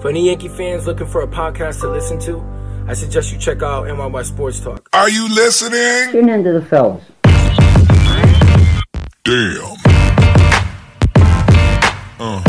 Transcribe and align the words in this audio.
For 0.00 0.10
any 0.10 0.26
Yankee 0.26 0.48
fans 0.48 0.86
looking 0.86 1.08
for 1.08 1.22
a 1.22 1.26
podcast 1.26 1.80
to 1.80 1.88
listen 1.90 2.20
to, 2.20 2.40
I 2.86 2.94
suggest 2.94 3.32
you 3.32 3.38
check 3.38 3.62
out 3.62 3.86
NYY 3.86 4.24
Sports 4.24 4.60
Talk. 4.60 4.88
Are 4.92 5.10
you 5.10 5.28
listening? 5.28 6.12
Tune 6.12 6.28
into 6.28 6.52
the 6.52 6.62
fellas. 6.62 7.02
Damn. 9.24 9.76
Uh. 12.20 12.42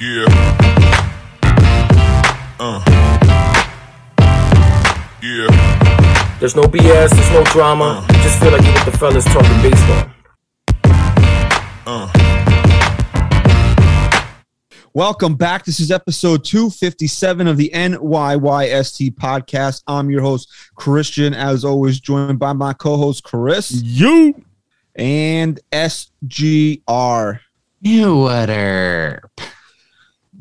Yeah. 0.00 0.26
Uh. 2.60 2.84
Yeah. 5.20 6.36
There's 6.38 6.54
no 6.54 6.62
BS, 6.62 7.10
there's 7.10 7.30
no 7.32 7.42
drama. 7.44 8.06
You 8.08 8.22
just 8.22 8.38
feel 8.38 8.52
like 8.52 8.62
you're 8.62 8.72
with 8.72 8.84
the 8.84 8.96
fellas 8.96 9.24
talking 9.24 9.62
baseball. 9.62 10.10
Uh. 11.84 12.17
Welcome 14.98 15.36
back. 15.36 15.64
This 15.64 15.78
is 15.78 15.92
episode 15.92 16.44
257 16.44 17.46
of 17.46 17.56
the 17.56 17.70
NYYST 17.72 19.14
podcast. 19.14 19.84
I'm 19.86 20.10
your 20.10 20.22
host, 20.22 20.50
Christian, 20.74 21.34
as 21.34 21.64
always, 21.64 22.00
joined 22.00 22.40
by 22.40 22.52
my 22.52 22.72
co 22.72 22.96
host, 22.96 23.22
Chris 23.22 23.70
You. 23.70 24.44
and 24.96 25.60
SGR. 25.70 27.38
You 27.80 28.16
water. 28.16 29.30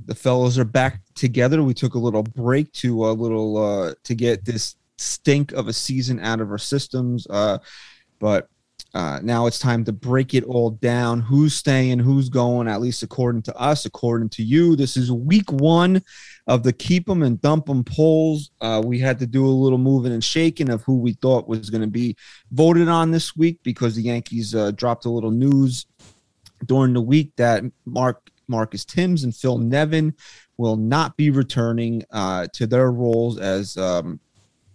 The 0.07 0.15
fellows 0.15 0.57
are 0.57 0.65
back 0.65 1.01
together. 1.13 1.61
We 1.61 1.75
took 1.75 1.93
a 1.93 1.99
little 1.99 2.23
break 2.23 2.71
to 2.71 3.09
a 3.09 3.11
little 3.11 3.57
uh 3.57 3.93
to 4.05 4.15
get 4.15 4.43
this 4.43 4.75
stink 4.97 5.51
of 5.51 5.67
a 5.67 5.73
season 5.73 6.19
out 6.19 6.41
of 6.41 6.49
our 6.49 6.57
systems. 6.57 7.27
Uh 7.29 7.59
but 8.17 8.49
uh, 8.97 9.19
now 9.21 9.45
it's 9.45 9.59
time 9.59 9.83
to 9.83 9.93
break 9.93 10.33
it 10.33 10.43
all 10.45 10.71
down. 10.71 11.19
Who's 11.19 11.53
staying? 11.53 11.99
Who's 11.99 12.29
going? 12.29 12.67
At 12.67 12.81
least 12.81 13.03
according 13.03 13.43
to 13.43 13.55
us, 13.55 13.85
according 13.85 14.29
to 14.29 14.43
you. 14.43 14.75
This 14.75 14.97
is 14.97 15.11
week 15.11 15.51
one 15.51 16.01
of 16.47 16.63
the 16.63 16.73
keep 16.73 17.05
them 17.05 17.21
and 17.21 17.39
dump 17.39 17.67
them 17.67 17.83
polls. 17.83 18.49
Uh, 18.59 18.81
we 18.83 18.97
had 18.97 19.19
to 19.19 19.27
do 19.27 19.45
a 19.45 19.49
little 19.49 19.77
moving 19.77 20.13
and 20.13 20.23
shaking 20.23 20.71
of 20.71 20.81
who 20.81 20.97
we 20.97 21.13
thought 21.13 21.47
was 21.47 21.69
going 21.69 21.83
to 21.83 21.87
be 21.87 22.15
voted 22.49 22.87
on 22.87 23.11
this 23.11 23.35
week 23.37 23.59
because 23.61 23.95
the 23.95 24.01
Yankees 24.01 24.55
uh, 24.55 24.71
dropped 24.71 25.05
a 25.05 25.11
little 25.11 25.29
news 25.29 25.85
during 26.65 26.93
the 26.93 27.01
week 27.01 27.31
that 27.35 27.63
Mark 27.85 28.31
Marcus 28.47 28.83
Thames 28.83 29.23
and 29.23 29.35
Phil 29.35 29.59
Nevin 29.59 30.15
will 30.57 30.75
not 30.75 31.15
be 31.17 31.29
returning 31.29 32.03
uh, 32.09 32.47
to 32.53 32.65
their 32.65 32.91
roles 32.91 33.37
as 33.37 33.77
um, 33.77 34.19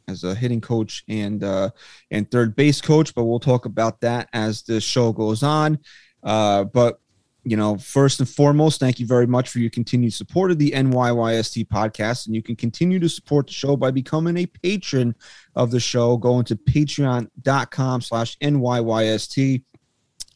as 0.08 0.24
a 0.24 0.34
hitting 0.34 0.60
coach 0.60 1.04
and 1.08 1.42
uh, 1.42 1.70
and 2.10 2.30
third 2.30 2.56
base 2.56 2.80
coach. 2.80 3.14
But 3.14 3.24
we'll 3.24 3.40
talk 3.40 3.64
about 3.64 4.00
that 4.00 4.28
as 4.32 4.62
the 4.62 4.80
show 4.80 5.12
goes 5.12 5.42
on. 5.42 5.78
Uh, 6.22 6.64
but 6.64 6.98
you 7.44 7.56
know, 7.56 7.76
first 7.76 8.20
and 8.20 8.28
foremost, 8.28 8.78
thank 8.78 9.00
you 9.00 9.06
very 9.06 9.26
much 9.26 9.48
for 9.48 9.58
your 9.58 9.70
continued 9.70 10.12
support 10.14 10.52
of 10.52 10.58
the 10.58 10.70
NYYST 10.70 11.66
podcast. 11.66 12.26
And 12.26 12.36
you 12.36 12.42
can 12.42 12.54
continue 12.54 13.00
to 13.00 13.08
support 13.08 13.48
the 13.48 13.52
show 13.52 13.76
by 13.76 13.90
becoming 13.90 14.36
a 14.36 14.46
patron 14.46 15.14
of 15.56 15.72
the 15.72 15.80
show. 15.80 16.16
Going 16.16 16.44
to 16.44 16.56
patreon.com 16.56 18.00
slash 18.00 18.38
NYYST. 18.38 19.62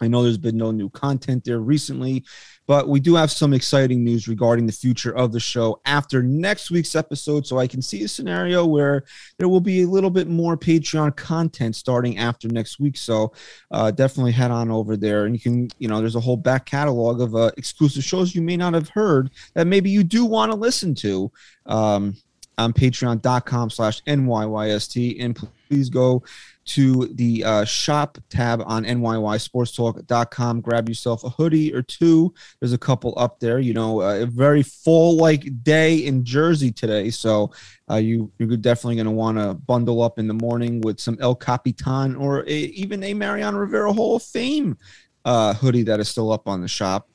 I 0.00 0.08
know 0.08 0.22
there's 0.22 0.39
been 0.39 0.56
no 0.56 0.70
new 0.70 0.91
content 0.91 1.44
there 1.44 1.61
recently, 1.61 2.25
but 2.66 2.89
we 2.89 3.00
do 3.00 3.14
have 3.14 3.30
some 3.30 3.52
exciting 3.52 4.05
news 4.05 4.28
regarding 4.28 4.66
the 4.66 4.72
future 4.72 5.16
of 5.16 5.33
the 5.33 5.41
show 5.41 5.80
after 5.84 6.22
next 6.22 6.70
week's 6.70 6.94
episode. 6.94 7.47
So 7.47 7.58
I 7.58 7.66
can 7.66 7.80
see 7.80 8.03
a 8.03 8.08
scenario 8.08 8.66
where 8.66 9.05
there 9.38 9.48
will 9.48 9.61
be 9.61 9.83
a 9.83 9.88
little 9.88 10.11
bit 10.11 10.28
more 10.28 10.56
Patreon 10.56 11.16
content 11.16 11.77
starting 11.77 12.19
after 12.19 12.48
next 12.48 12.78
week. 12.80 12.97
So 12.97 13.33
uh, 13.70 13.91
definitely 13.91 14.33
head 14.33 14.50
on 14.50 14.70
over 14.70 14.97
there, 14.97 15.27
and 15.27 15.34
you 15.34 15.41
can, 15.41 15.69
you 15.78 15.88
know, 15.88 16.00
there's 16.00 16.16
a 16.16 16.20
whole 16.20 16.36
back 16.36 16.66
catalog 16.66 17.20
of 17.20 17.34
uh, 17.34 17.50
exclusive 17.56 18.05
shows 18.05 18.34
you 18.34 18.42
may 18.42 18.56
not 18.56 18.75
have 18.75 18.88
heard 18.91 19.31
that 19.55 19.66
maybe 19.66 19.91
you 19.91 20.05
do 20.05 20.25
want 20.25 20.50
to 20.53 20.56
listen 20.56 20.94
to. 20.97 21.31
Um, 21.66 22.16
on 22.58 22.72
patreon.com 22.72 23.70
slash 23.70 24.03
NYYST. 24.05 25.22
And 25.22 25.36
please 25.69 25.91
go 25.91 26.22
to 26.66 27.06
the 27.15 27.44
uh, 27.44 27.65
shop 27.65 28.19
tab 28.28 28.62
on 28.66 28.84
NYYSportsTalk.com. 28.84 30.60
Grab 30.60 30.88
yourself 30.88 31.25
a 31.25 31.28
hoodie 31.28 31.72
or 31.72 31.82
two. 31.82 32.34
There's 32.60 32.72
a 32.72 32.78
couple 32.78 33.15
up 33.16 33.41
there. 33.41 33.59
You 33.59 33.72
know, 33.72 34.03
uh, 34.03 34.22
a 34.22 34.27
very 34.27 34.62
fall 34.62 35.16
like 35.16 35.62
day 35.62 35.99
in 35.99 36.25
Jersey 36.25 36.72
today. 36.72 37.10
So 37.10 37.53
uh, 37.91 37.97
you, 37.97 38.32
you're 38.38 38.56
definitely 38.56 38.97
going 38.97 39.06
to 39.06 39.12
want 39.12 39.38
to 39.38 39.55
bundle 39.55 40.03
up 40.03 40.19
in 40.19 40.26
the 40.26 40.34
morning 40.34 40.81
with 40.81 41.00
some 41.00 41.16
El 41.21 41.37
Capitan 41.37 42.16
or 42.16 42.41
a, 42.41 42.53
even 42.53 43.03
a 43.05 43.15
Mariano 43.15 43.59
Rivera 43.59 43.93
Hall 43.93 44.16
of 44.16 44.22
Fame 44.22 44.76
uh, 45.25 45.55
hoodie 45.55 45.84
that 45.84 46.00
is 46.00 46.09
still 46.09 46.32
up 46.32 46.49
on 46.49 46.60
the 46.60 46.69
shop. 46.69 47.09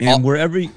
And 0.00 0.24
wherever 0.24 0.58
you, 0.58 0.70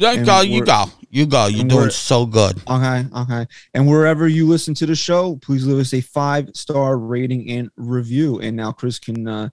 You 0.00 0.24
go. 0.24 0.40
You 0.40 0.64
go. 0.64 0.84
You 1.10 1.26
go. 1.26 1.46
You're 1.46 1.66
doing 1.66 1.90
so 1.90 2.24
good. 2.24 2.56
Okay, 2.68 3.04
okay. 3.14 3.46
And 3.74 3.88
wherever 3.88 4.28
you 4.28 4.46
listen 4.46 4.74
to 4.74 4.86
the 4.86 4.94
show, 4.94 5.36
please 5.36 5.66
leave 5.66 5.78
us 5.78 5.92
a 5.92 6.00
five 6.00 6.50
star 6.54 6.96
rating 6.96 7.50
and 7.50 7.70
review. 7.76 8.40
And 8.40 8.56
now 8.56 8.72
Chris 8.72 8.98
can 8.98 9.26
uh, 9.28 9.48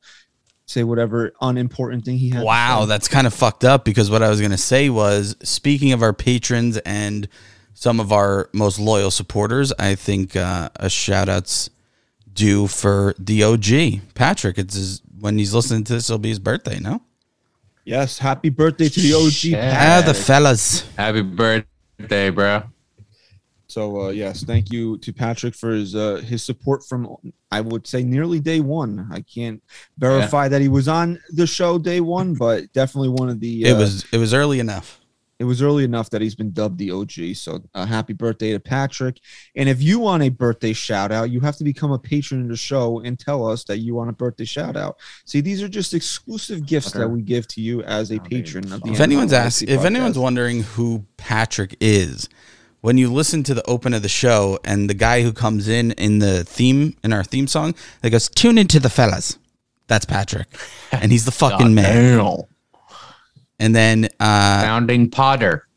say 0.68 0.84
whatever 0.84 1.34
unimportant 1.42 2.06
thing 2.06 2.18
he 2.18 2.30
has. 2.30 2.42
to 2.42 2.46
Wow, 2.46 2.86
that's 2.86 3.08
kind 3.08 3.28
of 3.28 3.34
fucked 3.34 3.64
up 3.64 3.84
because 3.84 4.10
what 4.10 4.24
I 4.24 4.30
was 4.30 4.40
going 4.40 4.52
to 4.52 4.58
say 4.58 4.90
was 4.90 5.36
speaking 5.44 5.92
of 5.94 6.02
our 6.02 6.14
patrons 6.14 6.78
and 6.78 7.28
some 7.74 8.00
of 8.00 8.12
our 8.12 8.50
most 8.54 8.80
loyal 8.80 9.12
supporters, 9.12 9.74
I 9.78 9.96
think 9.96 10.36
uh, 10.36 10.70
a 10.76 10.90
shout 10.90 11.30
out's 11.30 11.70
due 12.32 12.68
for 12.68 13.16
the 13.20 13.44
OG, 13.44 14.14
Patrick. 14.14 14.58
It's 14.58 14.76
his, 14.76 15.02
when 15.20 15.38
he's 15.38 15.54
listening 15.54 15.84
to 15.86 15.94
this, 15.94 16.10
it'll 16.10 16.20
be 16.20 16.30
his 16.30 16.40
birthday, 16.40 16.80
no? 16.80 17.02
Yes. 17.88 18.20
Happy 18.20 18.50
birthday 18.50 18.90
to 18.90 19.00
the 19.00 19.14
OG. 19.14 19.32
Shit. 19.32 19.56
Ah, 19.56 20.04
the 20.06 20.14
fellas. 20.14 20.88
Happy 20.96 21.22
birthday, 21.22 22.30
bro. 22.30 22.64
So 23.68 24.04
uh, 24.04 24.10
yes, 24.10 24.44
thank 24.44 24.72
you 24.72 24.98
to 25.00 25.12
Patrick 25.12 25.54
for 25.54 25.72
his 25.72 25.94
uh, 25.94 26.22
his 26.26 26.44
support 26.44 26.86
from 26.86 27.16
I 27.52 27.62
would 27.62 27.86
say 27.86 28.02
nearly 28.02 28.40
day 28.40 28.60
one. 28.60 29.08
I 29.12 29.22
can't 29.22 29.62
verify 29.98 30.48
that 30.48 30.62
he 30.62 30.70
was 30.70 30.88
on 30.88 31.20
the 31.30 31.46
show 31.46 31.78
day 31.78 32.00
one, 32.00 32.34
but 32.34 32.72
definitely 32.74 33.10
one 33.10 33.30
of 33.30 33.40
the. 33.40 33.64
It 33.64 33.74
uh, 33.74 33.80
was 33.80 34.06
it 34.12 34.18
was 34.18 34.34
early 34.34 34.60
enough. 34.60 35.00
It 35.40 35.44
was 35.44 35.62
early 35.62 35.84
enough 35.84 36.10
that 36.10 36.22
he's 36.22 36.36
been 36.36 36.52
dubbed 36.52 36.80
the 36.80 36.92
OG. 36.92 37.36
So 37.36 37.62
uh, 37.76 37.86
happy 37.86 38.14
birthday 38.14 38.54
to 38.54 38.60
Patrick. 38.60 39.20
And 39.56 39.70
if 39.70 39.82
you 39.82 40.00
want 40.00 40.24
a 40.24 40.30
birthday 40.30 40.74
shout 40.74 41.12
out, 41.12 41.30
you 41.30 41.40
have 41.42 41.58
to 41.58 41.64
become 41.64 41.92
a 41.92 42.00
patron 42.00 42.42
of 42.44 42.48
the 42.50 42.58
show 42.58 43.02
and 43.02 43.20
tell 43.20 43.48
us 43.48 43.64
that 43.66 43.78
you 43.78 43.94
want 43.94 44.10
a 44.10 44.14
birthday 44.14 44.46
shout 44.46 44.76
out. 44.76 44.98
See, 45.26 45.42
these 45.42 45.62
are 45.62 45.68
just 45.68 45.94
exclusive 45.94 46.66
gifts 46.66 46.92
that 46.94 47.08
we 47.08 47.22
give 47.22 47.48
to 47.50 47.62
you 47.62 47.84
as 47.84 48.12
a 48.12 48.20
patron 48.20 48.72
of 48.72 48.82
the 48.82 48.92
If 48.92 49.00
anyone's 49.00 49.34
asking, 49.34 49.70
if 49.70 49.86
anyone's 49.86 50.18
wondering 50.18 50.64
who 50.64 51.06
Patrick 51.18 51.76
is, 51.80 52.28
when 52.82 52.98
you 52.98 53.12
listen 53.12 53.44
to 53.44 53.54
the 53.54 53.68
open 53.70 53.94
of 53.94 54.02
the 54.02 54.10
show 54.10 54.60
and 54.64 54.90
the 54.90 54.94
guy 54.94 55.22
who 55.22 55.34
comes 55.34 55.68
in 55.68 55.92
in 55.94 56.20
the 56.20 56.44
theme 56.46 56.96
in 57.04 57.12
our 57.14 57.24
theme 57.24 57.48
song 57.48 57.76
that 58.02 58.10
goes 58.10 58.30
tune 58.30 58.58
into 58.58 58.80
the 58.80 58.90
fellas, 58.90 59.38
that's 59.88 60.06
Patrick, 60.06 60.48
and 60.92 61.12
he's 61.12 61.26
the 61.26 61.32
fucking 61.32 61.76
man. 61.76 62.18
Damn. 62.18 62.57
And 63.60 63.76
then 63.76 64.06
uh, 64.20 64.62
Founding 64.62 65.10
Potter. 65.10 65.68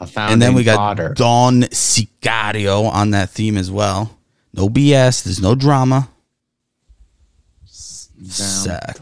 A 0.00 0.06
founding 0.06 0.32
and 0.34 0.42
then 0.42 0.54
we 0.54 0.64
got 0.64 0.76
Potter. 0.76 1.14
Don 1.14 1.62
Sicario 1.62 2.90
on 2.90 3.10
that 3.10 3.30
theme 3.30 3.56
as 3.56 3.70
well. 3.70 4.18
No 4.54 4.68
BS. 4.68 5.24
There's 5.24 5.40
no 5.40 5.54
drama. 5.54 6.08
Sack. 7.64 8.98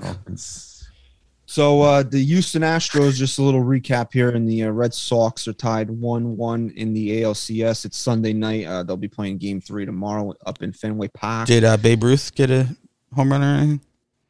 So 1.47 1.83
uh, 1.83 2.05
the 2.05 2.23
Houston 2.25 2.63
Astros, 2.63 3.15
just 3.15 3.41
a 3.41 3.43
little 3.43 3.65
recap 3.65 4.13
here, 4.13 4.31
and 4.31 4.49
the 4.49 4.62
uh, 4.65 4.71
Red 4.71 4.95
Sox 4.95 5.49
are 5.49 5.53
tied 5.53 5.91
one-one 5.91 6.73
in 6.77 6.95
the 6.95 7.23
ALCS. 7.23 7.85
It's 7.85 7.97
Sunday 7.99 8.33
night. 8.33 8.67
Uh, 8.67 8.85
they'll 8.85 8.97
be 8.97 9.09
playing 9.09 9.39
Game 9.39 9.61
Three 9.61 9.85
tomorrow 9.85 10.33
up 10.47 10.62
in 10.62 10.73
Fenway 10.73 11.09
Park. 11.09 11.49
Did 11.49 11.65
uh, 11.65 11.77
Babe 11.77 12.05
Ruth 12.05 12.33
get 12.37 12.53
a 12.53 12.69
home 13.17 13.33
run 13.33 13.43
or 13.43 13.47
anything? 13.47 13.81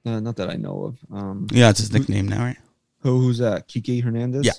Uh, 0.07 0.21
not 0.21 0.37
that 0.37 0.49
I 0.49 0.55
know 0.55 0.85
of. 0.85 0.99
Um, 1.15 1.47
Yeah, 1.53 1.69
it's 1.69 1.81
his 1.81 1.93
nickname 1.93 2.27
now, 2.27 2.43
right? 2.43 2.57
Who, 3.01 3.21
who's 3.21 3.39
that? 3.39 3.69
Kike 3.69 4.03
Hernandez? 4.03 4.45
Yeah. 4.47 4.53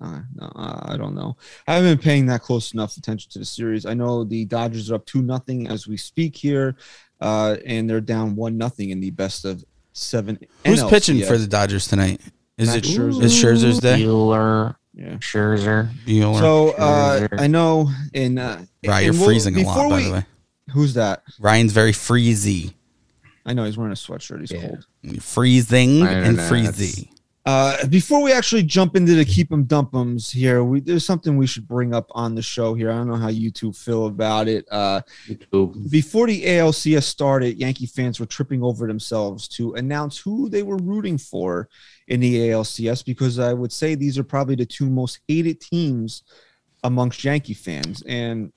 Uh, 0.00 0.20
no, 0.34 0.46
uh, 0.56 0.80
I 0.92 0.96
don't 0.98 1.14
know. 1.14 1.36
I 1.66 1.74
haven't 1.74 1.96
been 1.96 2.02
paying 2.04 2.26
that 2.26 2.42
close 2.42 2.74
enough 2.74 2.96
attention 2.98 3.30
to 3.32 3.38
the 3.38 3.44
series. 3.46 3.86
I 3.86 3.94
know 3.94 4.24
the 4.24 4.44
Dodgers 4.44 4.90
are 4.90 4.96
up 4.96 5.06
two 5.06 5.22
nothing 5.22 5.68
as 5.68 5.86
we 5.88 5.96
speak 5.96 6.36
here, 6.36 6.76
uh, 7.20 7.56
and 7.64 7.88
they're 7.88 8.02
down 8.02 8.36
one 8.36 8.58
nothing 8.58 8.90
in 8.90 9.00
the 9.00 9.10
best 9.10 9.44
of 9.46 9.64
seven. 9.94 10.38
Who's 10.66 10.82
NLCS. 10.82 10.90
pitching 10.90 11.22
for 11.24 11.38
the 11.38 11.46
Dodgers 11.46 11.86
tonight? 11.88 12.20
Is 12.58 12.68
Max 12.68 12.88
it 12.88 12.98
Scherzer. 12.98 13.22
is 13.22 13.32
Scherzer's 13.32 13.78
day? 13.80 14.02
Buehler. 14.02 14.76
Yeah. 14.92 15.14
Scherzer. 15.16 15.90
Buehler. 16.06 16.40
So 16.40 16.70
uh, 16.72 17.20
Scherzer. 17.20 17.40
I 17.40 17.46
know 17.46 17.90
in 18.12 18.36
uh, 18.38 18.64
right, 18.86 19.00
you're 19.04 19.14
we'll- 19.14 19.24
freezing 19.24 19.56
a 19.56 19.62
lot, 19.62 19.74
before 19.76 19.90
by 19.90 20.02
the 20.02 20.10
way. 20.12 20.26
Who's 20.72 20.92
that? 20.94 21.22
Ryan's 21.40 21.72
very 21.72 21.92
freezy. 21.92 22.74
I 23.46 23.54
know 23.54 23.64
he's 23.64 23.78
wearing 23.78 23.92
a 23.92 23.96
sweatshirt. 23.96 24.40
He's 24.40 24.50
Yeah. 24.50 24.68
cold. 24.68 25.22
Freezing 25.22 26.02
and 26.02 26.26
internet, 26.38 26.50
freezy. 26.74 27.08
Uh, 27.46 27.86
before 27.86 28.20
we 28.24 28.32
actually 28.32 28.64
jump 28.64 28.96
into 28.96 29.14
the 29.14 29.24
keep 29.24 29.52
'em 29.52 29.62
dump 29.62 29.94
'ems 29.94 30.32
here, 30.32 30.64
we, 30.64 30.80
there's 30.80 31.04
something 31.04 31.36
we 31.36 31.46
should 31.46 31.68
bring 31.68 31.94
up 31.94 32.08
on 32.10 32.34
the 32.34 32.42
show 32.42 32.74
here. 32.74 32.90
I 32.90 32.96
don't 32.96 33.06
know 33.06 33.14
how 33.14 33.28
you 33.28 33.52
two 33.52 33.72
feel 33.72 34.06
about 34.06 34.48
it. 34.48 34.66
Uh, 34.68 35.02
before 35.88 36.26
the 36.26 36.44
ALCS 36.44 37.04
started, 37.04 37.56
Yankee 37.56 37.86
fans 37.86 38.18
were 38.18 38.26
tripping 38.26 38.64
over 38.64 38.88
themselves 38.88 39.46
to 39.48 39.74
announce 39.74 40.18
who 40.18 40.48
they 40.48 40.64
were 40.64 40.78
rooting 40.78 41.18
for 41.18 41.68
in 42.08 42.18
the 42.18 42.48
ALCS 42.48 43.04
because 43.04 43.38
I 43.38 43.52
would 43.52 43.72
say 43.72 43.94
these 43.94 44.18
are 44.18 44.24
probably 44.24 44.56
the 44.56 44.66
two 44.66 44.90
most 44.90 45.20
hated 45.28 45.60
teams 45.60 46.24
amongst 46.82 47.22
Yankee 47.22 47.54
fans. 47.54 48.02
And 48.08 48.52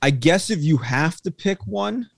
I 0.00 0.10
guess 0.10 0.48
if 0.48 0.62
you 0.62 0.78
have 0.78 1.20
to 1.22 1.30
pick 1.30 1.66
one, 1.66 2.08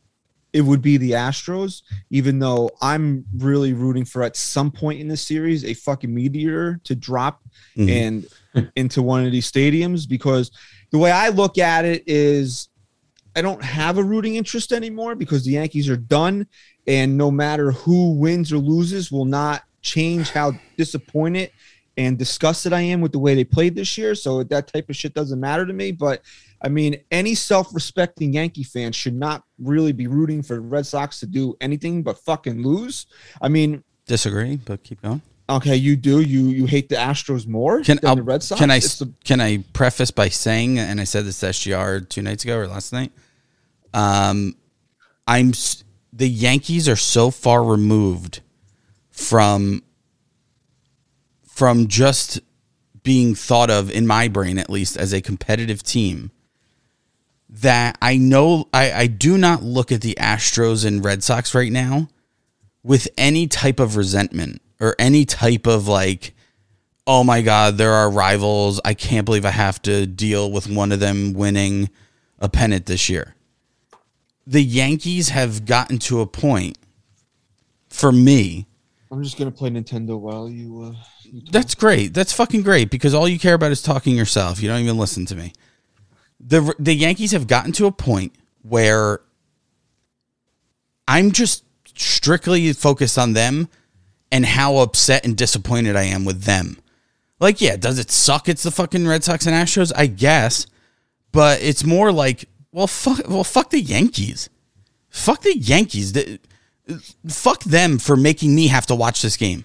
it 0.56 0.62
would 0.62 0.80
be 0.80 0.96
the 0.96 1.10
Astros, 1.10 1.82
even 2.08 2.38
though 2.38 2.70
I'm 2.80 3.26
really 3.36 3.74
rooting 3.74 4.06
for 4.06 4.22
at 4.22 4.36
some 4.36 4.70
point 4.70 5.00
in 5.00 5.08
the 5.08 5.16
series 5.16 5.64
a 5.64 5.74
fucking 5.74 6.12
meteor 6.14 6.80
to 6.84 6.94
drop 6.94 7.42
Mhm. 7.76 7.90
and 7.90 8.70
into 8.74 9.02
one 9.02 9.26
of 9.26 9.32
these 9.32 9.50
stadiums 9.50 10.08
because 10.08 10.50
the 10.92 10.96
way 10.98 11.10
I 11.10 11.28
look 11.28 11.58
at 11.58 11.84
it 11.84 12.04
is 12.06 12.68
I 13.36 13.42
don't 13.42 13.62
have 13.62 13.98
a 13.98 14.02
rooting 14.02 14.36
interest 14.36 14.72
anymore 14.72 15.14
because 15.14 15.44
the 15.44 15.52
Yankees 15.52 15.90
are 15.90 15.96
done 15.98 16.46
and 16.86 17.18
no 17.18 17.30
matter 17.30 17.72
who 17.72 18.12
wins 18.12 18.50
or 18.50 18.56
loses 18.56 19.12
will 19.12 19.26
not 19.26 19.62
change 19.82 20.30
how 20.30 20.52
disappointed 20.78 21.50
and 21.98 22.16
disgusted 22.16 22.72
I 22.72 22.80
am 22.80 23.02
with 23.02 23.12
the 23.12 23.18
way 23.18 23.34
they 23.34 23.44
played 23.44 23.74
this 23.74 23.98
year. 23.98 24.14
So 24.14 24.42
that 24.44 24.72
type 24.72 24.88
of 24.88 24.96
shit 24.96 25.12
doesn't 25.12 25.38
matter 25.38 25.66
to 25.66 25.72
me. 25.74 25.92
But 25.92 26.22
I 26.62 26.68
mean, 26.68 26.96
any 27.10 27.34
self-respecting 27.34 28.32
Yankee 28.32 28.62
fan 28.64 28.92
should 28.92 29.14
not 29.14 29.44
really 29.58 29.92
be 29.92 30.06
rooting 30.06 30.42
for 30.42 30.54
the 30.54 30.60
Red 30.60 30.86
Sox 30.86 31.20
to 31.20 31.26
do 31.26 31.54
anything 31.60 32.02
but 32.02 32.18
fucking 32.18 32.62
lose. 32.62 33.06
I 33.42 33.48
mean, 33.48 33.84
Disagree, 34.06 34.56
but 34.56 34.82
keep 34.82 35.02
going. 35.02 35.20
okay, 35.50 35.76
you 35.76 35.96
do 35.96 36.20
you 36.20 36.46
you 36.48 36.64
hate 36.66 36.88
the 36.88 36.94
Astros 36.96 37.46
more 37.46 37.82
Can 37.82 37.96
than 38.00 38.08
I'll- 38.08 38.16
the 38.16 38.22
Red 38.22 38.42
Sox? 38.42 38.58
can 38.60 38.70
I 38.70 38.78
the- 38.80 39.12
can 39.24 39.40
I 39.40 39.58
preface 39.72 40.10
by 40.10 40.28
saying, 40.28 40.78
and 40.78 41.00
I 41.00 41.04
said 41.04 41.24
this 41.26 41.40
to 41.40 41.46
SGR 41.48 42.00
two 42.08 42.22
nights 42.22 42.44
ago 42.44 42.56
or 42.56 42.66
last 42.68 42.92
night. 42.92 43.12
Um, 43.92 44.56
I'm 45.26 45.52
the 46.12 46.28
Yankees 46.28 46.88
are 46.88 46.96
so 46.96 47.30
far 47.30 47.62
removed 47.64 48.40
from 49.10 49.82
from 51.46 51.86
just 51.88 52.40
being 53.02 53.34
thought 53.34 53.70
of 53.70 53.90
in 53.90 54.06
my 54.06 54.28
brain 54.28 54.58
at 54.58 54.68
least 54.70 54.96
as 54.96 55.12
a 55.12 55.20
competitive 55.20 55.82
team 55.82 56.30
that 57.62 57.96
I 58.02 58.16
know 58.16 58.68
I, 58.72 58.92
I 58.92 59.06
do 59.06 59.38
not 59.38 59.62
look 59.62 59.92
at 59.92 60.00
the 60.00 60.16
Astros 60.20 60.84
and 60.84 61.04
Red 61.04 61.22
Sox 61.22 61.54
right 61.54 61.72
now 61.72 62.08
with 62.82 63.08
any 63.16 63.46
type 63.46 63.80
of 63.80 63.96
resentment 63.96 64.60
or 64.80 64.94
any 64.98 65.24
type 65.24 65.66
of 65.66 65.88
like 65.88 66.34
oh 67.06 67.24
my 67.24 67.42
god 67.42 67.78
there 67.78 67.92
are 67.92 68.10
rivals. 68.10 68.80
I 68.84 68.94
can't 68.94 69.24
believe 69.24 69.44
i 69.44 69.50
have 69.50 69.80
to 69.82 70.06
deal 70.06 70.50
with 70.50 70.68
one 70.68 70.92
of 70.92 71.00
them 71.00 71.32
winning 71.32 71.90
a 72.38 72.48
pennant 72.48 72.86
this 72.86 73.08
year. 73.08 73.34
The 74.46 74.62
yankees 74.62 75.30
have 75.30 75.64
gotten 75.64 75.98
to 76.00 76.20
a 76.20 76.26
point 76.26 76.78
for 77.88 78.12
me 78.12 78.66
I'm 79.10 79.22
just 79.22 79.38
gonna 79.38 79.52
play 79.52 79.70
Nintendo 79.70 80.18
while 80.18 80.48
you. 80.48 80.82
Uh, 80.82 80.92
you 81.22 81.42
that's 81.50 81.74
great. 81.74 82.12
That's 82.12 82.32
fucking 82.32 82.62
great 82.62 82.90
because 82.90 83.14
all 83.14 83.28
you 83.28 83.38
care 83.38 83.54
about 83.54 83.70
is 83.70 83.80
talking 83.80 84.16
yourself. 84.16 84.60
You 84.60 84.68
don't 84.68 84.80
even 84.80 84.98
listen 84.98 85.26
to 85.26 85.36
me 85.36 85.52
the 86.46 86.74
the 86.78 86.94
yankees 86.94 87.32
have 87.32 87.46
gotten 87.46 87.72
to 87.72 87.86
a 87.86 87.92
point 87.92 88.32
where 88.62 89.20
i'm 91.08 91.32
just 91.32 91.64
strictly 91.96 92.72
focused 92.72 93.18
on 93.18 93.32
them 93.32 93.68
and 94.30 94.46
how 94.46 94.76
upset 94.76 95.24
and 95.24 95.36
disappointed 95.36 95.96
i 95.96 96.02
am 96.02 96.24
with 96.24 96.42
them. 96.42 96.78
Like, 97.38 97.60
yeah, 97.60 97.76
does 97.76 97.98
it 97.98 98.10
suck? 98.10 98.48
It's 98.48 98.62
the 98.62 98.70
fucking 98.70 99.06
Red 99.06 99.22
Sox 99.22 99.46
and 99.46 99.54
Astros, 99.54 99.92
I 99.94 100.06
guess, 100.06 100.66
but 101.32 101.60
it's 101.60 101.84
more 101.84 102.10
like, 102.10 102.48
well, 102.72 102.86
fuck, 102.86 103.28
well, 103.28 103.44
fuck 103.44 103.70
the 103.70 103.80
Yankees, 103.80 104.48
fuck 105.10 105.42
the 105.42 105.56
Yankees, 105.56 106.14
fuck 107.28 107.62
them 107.64 107.98
for 107.98 108.16
making 108.16 108.54
me 108.54 108.68
have 108.68 108.86
to 108.86 108.94
watch 108.94 109.20
this 109.20 109.36
game, 109.36 109.64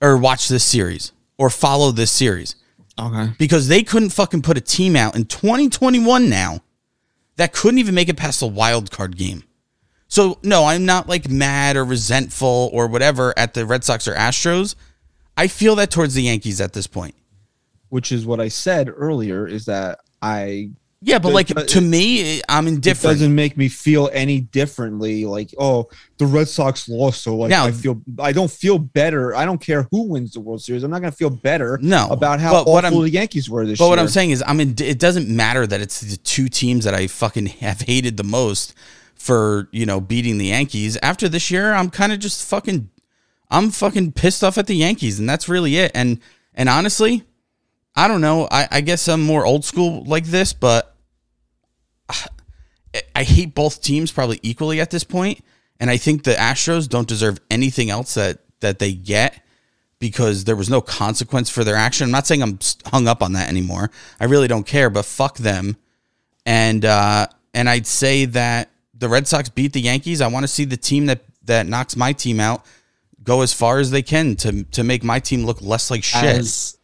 or 0.00 0.16
watch 0.16 0.48
this 0.48 0.64
series, 0.64 1.12
or 1.36 1.50
follow 1.50 1.90
this 1.90 2.12
series 2.12 2.54
okay. 2.98 3.32
because 3.38 3.68
they 3.68 3.82
couldn't 3.82 4.10
fucking 4.10 4.42
put 4.42 4.56
a 4.56 4.60
team 4.60 4.96
out 4.96 5.14
in 5.16 5.24
2021 5.24 6.28
now 6.28 6.60
that 7.36 7.52
couldn't 7.52 7.78
even 7.78 7.94
make 7.94 8.08
it 8.08 8.16
past 8.16 8.40
the 8.40 8.46
wild 8.46 8.90
card 8.90 9.16
game. 9.16 9.44
So 10.08 10.38
no, 10.42 10.64
I'm 10.64 10.86
not 10.86 11.08
like 11.08 11.28
mad 11.28 11.76
or 11.76 11.84
resentful 11.84 12.70
or 12.72 12.86
whatever 12.86 13.34
at 13.38 13.54
the 13.54 13.66
Red 13.66 13.84
Sox 13.84 14.08
or 14.08 14.14
Astros. 14.14 14.74
I 15.36 15.46
feel 15.46 15.76
that 15.76 15.90
towards 15.90 16.14
the 16.14 16.22
Yankees 16.22 16.60
at 16.60 16.72
this 16.72 16.86
point. 16.86 17.14
Which 17.90 18.10
is 18.10 18.26
what 18.26 18.40
I 18.40 18.48
said 18.48 18.92
earlier. 18.94 19.46
Is 19.46 19.66
that 19.66 20.00
I 20.20 20.70
Yeah, 21.00 21.20
but 21.20 21.28
It- 21.28 21.34
like 21.34 21.46
to 21.68 21.80
me, 21.80 22.42
I'm 22.48 22.66
it 22.66 22.70
indifferent. 22.74 23.18
doesn't 23.18 23.32
make 23.34 23.56
me 23.56 23.68
feel 23.68 24.10
any 24.12 24.40
differently. 24.40 25.24
Like, 25.26 25.54
oh, 25.56 25.88
the 26.18 26.26
Red 26.26 26.48
Sox 26.48 26.88
lost, 26.88 27.22
so 27.22 27.36
like 27.36 27.50
Now- 27.50 27.66
I 27.66 27.70
feel 27.72 28.00
I 28.18 28.32
don't 28.32 28.50
feel 28.50 28.78
better. 28.80 29.32
I 29.36 29.44
don't 29.44 29.60
care 29.60 29.86
who 29.92 30.02
wins 30.08 30.32
the 30.32 30.40
World 30.40 30.60
Series. 30.60 30.82
I'm 30.82 30.90
not 30.90 31.00
gonna 31.00 31.12
feel 31.12 31.30
better 31.30 31.78
No, 31.80 32.08
about 32.10 32.40
how 32.40 32.56
awful 32.56 32.74
I'm- 32.78 33.00
the 33.00 33.10
Yankees 33.10 33.48
were 33.48 33.64
this 33.64 33.72
year. 33.72 33.76
But 33.78 33.84
year. 33.84 33.90
what 33.90 33.98
I'm 34.00 34.08
saying 34.08 34.30
is, 34.32 34.42
I'm 34.44 34.58
in. 34.58 34.74
It 34.80 34.98
doesn't 34.98 35.28
matter 35.28 35.68
that 35.68 35.80
it's 35.80 36.00
the 36.00 36.16
two 36.16 36.48
teams 36.48 36.84
that 36.84 36.94
I 36.94 37.06
fucking 37.06 37.46
have 37.60 37.82
hated 37.82 38.16
the 38.16 38.24
most 38.24 38.74
for 39.14 39.68
you 39.70 39.86
know 39.86 40.00
beating 40.00 40.38
the 40.38 40.46
Yankees. 40.46 40.98
After 41.00 41.28
this 41.28 41.48
year, 41.48 41.74
I'm 41.74 41.90
kind 41.90 42.12
of 42.12 42.18
just 42.18 42.44
fucking. 42.48 42.88
I'm 43.50 43.70
fucking 43.70 44.12
pissed 44.12 44.42
off 44.42 44.58
at 44.58 44.66
the 44.66 44.74
Yankees, 44.74 45.20
and 45.20 45.28
that's 45.28 45.48
really 45.48 45.76
it. 45.76 45.92
And 45.94 46.18
and 46.54 46.68
honestly, 46.68 47.22
I 47.94 48.08
don't 48.08 48.20
know. 48.20 48.48
I, 48.50 48.66
I 48.70 48.80
guess 48.80 49.06
I'm 49.08 49.22
more 49.22 49.46
old 49.46 49.64
school 49.64 50.02
like 50.04 50.24
this, 50.26 50.52
but 50.52 50.87
I- 53.14 53.22
hate 53.22 53.54
both 53.54 53.82
teams 53.82 54.10
probably 54.10 54.40
equally 54.42 54.80
at 54.80 54.90
this 54.90 55.04
point, 55.04 55.44
and 55.78 55.90
I 55.90 55.98
think 55.98 56.24
the 56.24 56.32
Astros 56.32 56.88
don't 56.88 57.06
deserve 57.06 57.38
anything 57.50 57.90
else 57.90 58.14
that 58.14 58.38
that 58.60 58.78
they 58.78 58.92
get 58.92 59.42
because 59.98 60.44
there 60.44 60.56
was 60.56 60.70
no 60.70 60.80
consequence 60.80 61.50
for 61.50 61.64
their 61.64 61.76
action. 61.76 62.04
I'm 62.06 62.10
not 62.10 62.26
saying 62.26 62.42
I'm 62.42 62.58
hung 62.86 63.06
up 63.06 63.22
on 63.22 63.32
that 63.34 63.48
anymore. 63.48 63.90
I 64.18 64.24
really 64.24 64.48
don't 64.48 64.66
care, 64.66 64.90
but 64.90 65.04
fuck 65.04 65.36
them. 65.38 65.76
And 66.46 66.84
uh, 66.84 67.26
and 67.54 67.68
I'd 67.68 67.86
say 67.86 68.24
that 68.26 68.70
the 68.94 69.08
Red 69.08 69.28
Sox 69.28 69.48
beat 69.48 69.72
the 69.72 69.80
Yankees. 69.80 70.20
I 70.20 70.28
want 70.28 70.44
to 70.44 70.48
see 70.48 70.64
the 70.64 70.76
team 70.76 71.06
that 71.06 71.20
that 71.44 71.66
knocks 71.66 71.96
my 71.96 72.12
team 72.12 72.40
out 72.40 72.64
go 73.22 73.42
as 73.42 73.52
far 73.52 73.78
as 73.78 73.90
they 73.90 74.02
can 74.02 74.36
to 74.36 74.64
to 74.64 74.82
make 74.82 75.04
my 75.04 75.20
team 75.20 75.44
look 75.44 75.60
less 75.60 75.90
like 75.90 76.02
shit. 76.02 76.22
Has, 76.22 76.78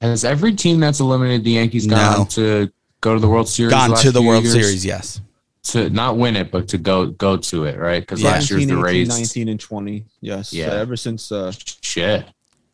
has 0.00 0.24
every 0.24 0.54
team 0.54 0.80
that's 0.80 1.00
eliminated 1.00 1.44
the 1.44 1.52
Yankees 1.52 1.86
No. 1.86 1.96
gone 1.96 2.26
to 2.28 2.72
go 3.04 3.14
to 3.14 3.20
the 3.20 3.28
World 3.28 3.48
Series? 3.48 3.70
Gone 3.72 3.90
last 3.90 4.02
to 4.02 4.10
the 4.10 4.22
World 4.22 4.44
years? 4.44 4.54
Series, 4.54 4.84
yes. 4.84 5.20
to 5.64 5.88
not 5.90 6.16
win 6.16 6.36
it, 6.36 6.50
but 6.50 6.68
to 6.68 6.78
go 6.78 7.06
go 7.06 7.36
to 7.36 7.64
it, 7.64 7.78
right? 7.78 8.00
Because 8.02 8.20
Yeah. 8.22 8.32
last 8.32 8.50
year's 8.50 8.66
the 8.66 8.72
18, 8.72 8.80
Rays. 8.82 9.08
19 9.08 9.48
and 9.48 9.60
20. 9.60 10.04
Yes. 10.20 10.52
Yeah. 10.52 10.68
Uh, 10.68 10.76
ever 10.76 10.96
since 10.96 11.30
uh, 11.30 11.52
Shit. 11.80 12.26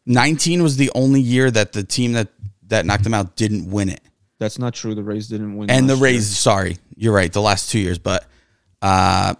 19 0.06 0.62
was 0.62 0.76
the 0.76 0.90
only 0.94 1.20
year 1.20 1.50
that 1.50 1.72
the 1.72 1.82
team 1.82 2.12
that 2.14 2.28
that 2.68 2.86
knocked 2.86 3.04
them 3.04 3.14
out 3.14 3.36
didn't 3.36 3.70
win 3.70 3.88
it. 3.88 4.00
that's 4.38 4.58
not 4.58 4.72
true. 4.74 4.94
The 4.94 5.02
Rays 5.02 5.28
didn't 5.28 5.56
win. 5.56 5.68
and 5.70 5.88
the 5.88 5.94
last 5.94 6.02
Rays, 6.02 6.38
sorry, 6.38 6.78
you're 6.96 7.12
right, 7.12 7.32
the 7.32 7.42
last 7.42 7.70
two 7.70 7.78
years, 7.80 7.98
but 7.98 8.24
uh 8.82 9.34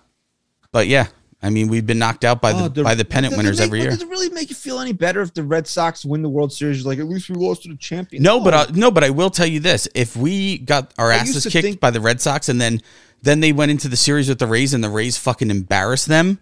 but 0.72 0.86
yeah, 0.86 1.06
I 1.42 1.48
mean 1.50 1.68
we've 1.68 1.86
been 1.86 1.98
knocked 1.98 2.24
out 2.24 2.40
by 2.42 2.50
year. 2.52 2.68
the, 2.68 2.80
Oh, 2.82 2.84
by 2.84 2.94
the 2.94 3.04
pennant 3.04 3.36
winners 3.36 3.58
make- 3.58 3.66
every 3.66 3.80
year. 3.80 3.90
Does 3.90 4.02
it 4.02 4.08
really 4.08 4.28
make 4.30 4.50
you 4.50 4.56
feel 4.56 4.78
any 4.78 4.92
better 4.92 5.22
if 5.22 5.32
the 5.32 5.42
Red 5.42 5.66
Sox 5.66 6.04
win 6.04 6.20
the 6.22 6.28
World 6.28 6.52
Series? 6.52 6.84
Like 6.84 6.98
at 6.98 7.06
least 7.06 7.28
we 7.30 7.36
lost 7.36 7.62
to 7.62 7.68
the 7.70 7.76
champion. 7.76 8.22
No, 8.22 8.40
but 8.40 8.52
uh, 8.54 8.66
no, 8.74 8.90
but 8.90 9.04
I 9.04 9.10
will 9.10 9.30
tell 9.30 9.46
you 9.46 9.60
this: 9.60 9.88
if 9.94 10.16
we 10.16 10.58
got 10.58 10.92
our 10.98 11.10
asses 11.10 11.44
kicked 11.46 11.64
think- 11.64 11.80
by 11.80 11.90
the 11.90 12.00
Red 12.00 12.20
Sox, 12.20 12.48
and 12.48 12.60
then 12.60 12.82
then 13.22 13.40
they 13.40 13.52
went 13.52 13.70
into 13.70 13.88
the 13.88 13.96
series 13.96 14.28
with 14.28 14.38
the 14.38 14.46
Rays, 14.46 14.74
and 14.74 14.82
the 14.84 14.90
Rays 14.90 15.16
fucking 15.16 15.50
embarrassed 15.50 16.08
them, 16.08 16.38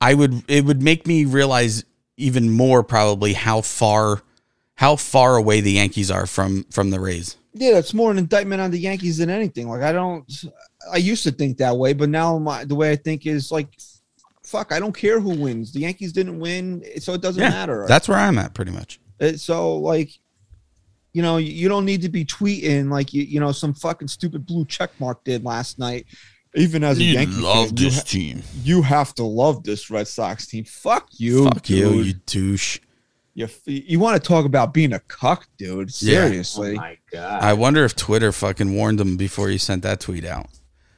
I 0.00 0.14
would 0.14 0.42
it 0.48 0.64
would 0.64 0.82
make 0.82 1.06
me 1.06 1.24
realize 1.24 1.84
even 2.16 2.50
more 2.50 2.82
probably 2.82 3.32
how 3.34 3.60
far 3.60 4.22
how 4.76 4.96
far 4.96 5.36
away 5.36 5.60
the 5.60 5.72
Yankees 5.72 6.10
are 6.10 6.26
from 6.26 6.64
from 6.70 6.90
the 6.90 6.98
Rays. 6.98 7.36
yeah, 7.52 7.70
that's 7.72 7.94
more 7.94 8.10
an 8.10 8.18
indictment 8.18 8.60
on 8.60 8.72
the 8.72 8.78
Yankees 8.78 9.18
than 9.18 9.30
anything. 9.30 9.68
Like 9.68 9.82
I 9.82 9.92
don't. 9.92 10.24
I 10.92 10.96
used 10.96 11.22
to 11.22 11.30
think 11.30 11.58
that 11.58 11.76
way, 11.76 11.92
but 11.92 12.08
now 12.08 12.36
my 12.38 12.64
the 12.64 12.74
way 12.74 12.90
I 12.90 12.96
think 12.96 13.26
is 13.26 13.50
like, 13.52 13.68
fuck. 14.44 14.72
I 14.72 14.78
don't 14.78 14.94
care 14.96 15.18
who 15.20 15.30
wins. 15.30 15.72
The 15.72 15.80
Yankees 15.80 16.12
didn't 16.12 16.38
win, 16.38 16.84
so 17.00 17.12
it 17.14 17.20
doesn't 17.20 17.42
Yeah, 17.42 17.50
matter. 17.50 17.84
that's 17.88 18.08
where 18.08 18.18
I'm 18.18 18.38
at 18.38 18.54
pretty 18.54 18.70
much. 18.70 19.00
Uh, 19.20 19.32
so 19.32 19.76
like 19.76 20.10
you 21.12 21.22
know 21.22 21.36
you, 21.36 21.52
you 21.52 21.68
don't 21.68 21.84
need 21.84 22.02
to 22.02 22.08
be 22.08 22.24
tweeting 22.24 22.90
like 22.90 23.12
you 23.14 23.22
you 23.22 23.40
know 23.40 23.52
some 23.52 23.72
fucking 23.74 24.08
stupid 24.08 24.44
blue 24.46 24.64
check 24.64 24.90
mark 24.98 25.22
did 25.24 25.44
last 25.44 25.78
night 25.78 26.06
even 26.56 26.84
as 26.84 26.98
a 26.98 27.02
Yankee 27.02 27.32
fan, 27.42 27.76
you, 27.76 27.90
ha- 27.90 28.00
team. 28.04 28.42
you 28.62 28.80
have 28.82 29.12
to 29.16 29.24
love 29.24 29.64
this 29.64 29.90
Red 29.90 30.06
Sox 30.06 30.46
team. 30.46 30.62
Fuck 30.64 31.08
you, 31.18 31.46
Fuck 31.46 31.68
you, 31.68 31.76
dude. 31.84 32.06
you 32.06 32.12
douche. 32.26 32.78
You, 33.34 33.48
you 33.66 33.98
want 33.98 34.22
to 34.22 34.28
talk 34.28 34.44
about 34.44 34.72
being 34.72 34.92
a 34.92 35.00
cuck, 35.00 35.48
dude? 35.58 35.92
Seriously. 35.92 36.74
Yeah. 36.74 36.78
Seriously. 36.80 36.98
god. 37.10 37.42
I 37.42 37.54
wonder 37.54 37.84
if 37.84 37.96
Twitter 37.96 38.30
fucking 38.30 38.72
warned 38.72 39.00
him 39.00 39.16
before 39.16 39.48
he 39.48 39.58
sent 39.58 39.82
that 39.82 39.98
tweet 39.98 40.24
out. 40.24 40.46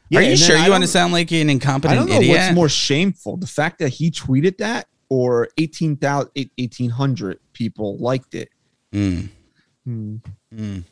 Yeah, 0.09 0.21
Are 0.21 0.23
you 0.23 0.37
sure 0.37 0.57
you 0.57 0.71
want 0.71 0.85
to 0.85 0.89
sound 0.89 1.13
like 1.13 1.33
an 1.33 1.51
incompetent 1.51 1.93
I 1.93 2.01
don't 2.01 2.09
know 2.09 2.21
idiot? 2.21 2.39
what's 2.39 2.55
more 2.55 2.69
shameful: 2.69 3.37
the 3.37 3.47
fact 3.47 3.79
that 3.81 3.89
he 3.89 4.11
tweeted 4.11 4.59
that, 4.59 4.87
or 5.09 5.49
18,000 5.59 6.31
1800 6.59 7.41
people 7.53 7.99
liked 7.99 8.35
it. 8.35 8.51
Mm. 8.93 9.29
Hmm. 9.85 10.17
Mm. 10.55 10.85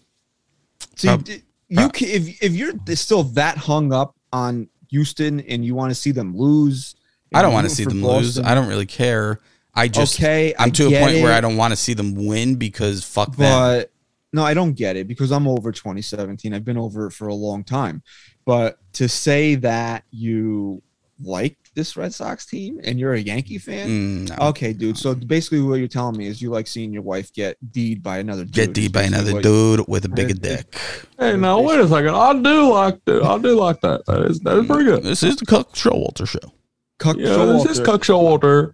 See, 0.97 1.09
Prob- 1.09 1.25
d- 1.25 1.43
you 1.69 1.89
can, 1.91 2.09
if 2.09 2.43
if 2.43 2.53
you're 2.53 2.73
still 2.95 3.23
that 3.23 3.57
hung 3.57 3.93
up 3.93 4.17
on 4.33 4.69
Houston 4.91 5.41
and 5.41 5.65
you 5.65 5.75
want 5.75 5.91
to 5.91 5.95
see 5.95 6.11
them 6.11 6.37
lose, 6.37 6.95
I 7.33 7.43
don't 7.43 7.53
want 7.53 7.69
to 7.69 7.75
see 7.75 7.85
them 7.85 8.01
for 8.01 8.19
lose. 8.19 8.39
I 8.39 8.55
don't 8.55 8.69
really 8.69 8.87
care. 8.87 9.41
I 9.75 9.89
just 9.89 10.21
okay, 10.21 10.55
I'm 10.59 10.69
I 10.69 10.71
to 10.71 10.87
a 10.87 11.01
point 11.01 11.23
where 11.23 11.33
I 11.33 11.41
don't 11.41 11.57
want 11.57 11.73
to 11.73 11.77
see 11.77 11.95
them 11.95 12.15
win 12.15 12.55
because 12.57 13.05
fuck 13.05 13.35
them. 13.37 13.51
But 13.51 13.91
no, 14.33 14.45
I 14.45 14.55
don't 14.55 14.75
get 14.75 14.97
it 14.97 15.09
because 15.09 15.33
I'm 15.33 15.49
over 15.49 15.73
2017. 15.73 16.55
I've 16.55 16.65
been 16.65 16.79
over 16.79 17.07
it 17.07 17.13
for 17.13 17.29
a 17.29 17.35
long 17.35 17.65
time. 17.65 18.03
But 18.45 18.79
to 18.95 19.09
say 19.09 19.55
that 19.57 20.05
you 20.11 20.83
like 21.23 21.57
this 21.75 21.97
Red 21.97 22.13
Sox 22.13 22.45
team 22.47 22.81
and 22.85 22.99
you're 22.99 23.15
a 23.15 23.21
Yankee 23.21 23.59
fan, 23.59 23.89
Mm, 24.29 24.39
no. 24.39 24.49
okay, 24.49 24.73
dude. 24.73 24.99
So 24.99 25.15
basically, 25.15 25.61
what 25.63 25.77
you're 25.77 25.89
telling 25.89 26.17
me 26.17 26.27
is 26.27 26.43
you 26.43 26.51
like 26.51 26.67
seeing 26.67 26.93
your 26.93 27.03
wife 27.03 27.33
get 27.33 27.57
deed 27.73 28.03
by 28.03 28.19
another 28.19 28.45
dude. 28.45 28.53
Get 28.53 28.69
is 28.71 28.75
deed 28.75 28.93
by 28.93 29.03
another 29.03 29.33
what- 29.35 29.43
dude 29.43 29.85
with 29.89 30.05
a 30.05 30.09
bigger 30.09 30.31
It- 30.31 30.37
it- 30.37 30.43
dick. 30.73 30.81
Hey, 31.19 31.37
now 31.37 31.61
wait 31.61 31.81
a 31.81 31.89
second. 31.89 32.15
I 32.15 32.33
do 32.35 32.71
like 32.73 33.05
that. 33.07 33.23
I 33.23 33.39
do 33.39 33.55
like 33.59 33.81
that. 33.83 34.05
That 34.07 34.23
is 34.23 34.41
that 34.41 34.59
is 34.59 34.67
pretty 34.67 34.85
good. 34.85 35.03
This 35.05 35.23
is 35.23 35.37
the 35.37 35.47
Cook 35.47 35.73
Showalter 35.75 36.27
show. 36.29 36.53
Cuck 36.99 37.17
Yeah, 37.17 37.25
this 37.47 37.65
is 37.67 37.81
Showalter. 37.81 37.85
Cook 37.85 38.03
Showalter. 38.05 38.73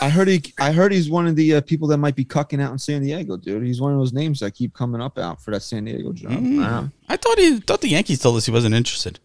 I 0.00 0.08
heard 0.08 0.28
he. 0.28 0.42
I 0.60 0.70
heard 0.70 0.92
he's 0.92 1.10
one 1.10 1.26
of 1.26 1.34
the 1.34 1.56
uh, 1.56 1.60
people 1.60 1.88
that 1.88 1.98
might 1.98 2.14
be 2.14 2.24
cucking 2.24 2.60
out 2.62 2.70
in 2.72 2.78
San 2.78 3.02
Diego, 3.02 3.36
dude. 3.36 3.64
He's 3.66 3.80
one 3.80 3.92
of 3.92 3.98
those 3.98 4.12
names 4.12 4.38
that 4.40 4.52
keep 4.54 4.72
coming 4.72 5.00
up 5.00 5.18
out 5.18 5.42
for 5.42 5.50
that 5.50 5.62
San 5.62 5.84
Diego 5.84 6.12
job. 6.12 6.30
Mm. 6.32 6.58
Wow. 6.60 6.90
I 7.08 7.16
thought 7.16 7.38
he 7.38 7.58
thought 7.58 7.80
the 7.80 7.88
Yankees 7.88 8.20
told 8.20 8.36
us 8.36 8.46
he 8.46 8.52
wasn't 8.52 8.74
interested. 8.76 9.18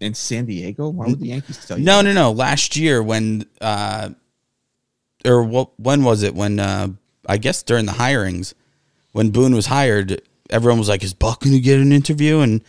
In 0.00 0.14
San 0.14 0.46
Diego, 0.46 0.88
why 0.88 1.06
would 1.06 1.20
the 1.20 1.28
Yankees 1.28 1.64
tell 1.66 1.78
you? 1.78 1.84
No, 1.84 1.98
that? 1.98 2.04
no, 2.04 2.12
no. 2.12 2.32
Last 2.32 2.76
year 2.76 3.02
when 3.02 3.44
uh 3.60 4.10
or 5.24 5.42
what 5.42 5.78
when 5.78 6.02
was 6.02 6.22
it 6.22 6.34
when 6.34 6.58
uh 6.58 6.88
I 7.26 7.36
guess 7.36 7.62
during 7.62 7.86
the 7.86 7.92
hirings 7.92 8.54
when 9.12 9.30
Boone 9.30 9.54
was 9.54 9.66
hired, 9.66 10.22
everyone 10.48 10.78
was 10.78 10.88
like, 10.88 11.02
Is 11.02 11.12
Buck 11.14 11.40
gonna 11.40 11.58
get 11.58 11.78
an 11.80 11.92
interview? 11.92 12.40
And 12.40 12.62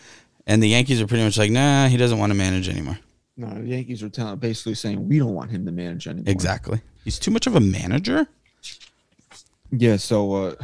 and 0.45 0.61
the 0.61 0.69
Yankees 0.69 1.01
are 1.01 1.07
pretty 1.07 1.23
much 1.23 1.37
like, 1.37 1.51
nah, 1.51 1.87
he 1.87 1.97
doesn't 1.97 2.17
want 2.17 2.31
to 2.31 2.37
manage 2.37 2.67
anymore. 2.67 2.99
No, 3.37 3.47
the 3.47 3.67
Yankees 3.67 4.03
are 4.03 4.09
telling, 4.09 4.37
basically 4.37 4.75
saying 4.75 5.07
we 5.07 5.17
don't 5.17 5.33
want 5.33 5.51
him 5.51 5.65
to 5.65 5.71
manage 5.71 6.07
anymore. 6.07 6.29
Exactly. 6.29 6.81
He's 7.05 7.17
too 7.17 7.31
much 7.31 7.47
of 7.47 7.55
a 7.55 7.59
manager. 7.59 8.27
Yeah. 9.71 9.95
So 9.95 10.33
uh, 10.33 10.55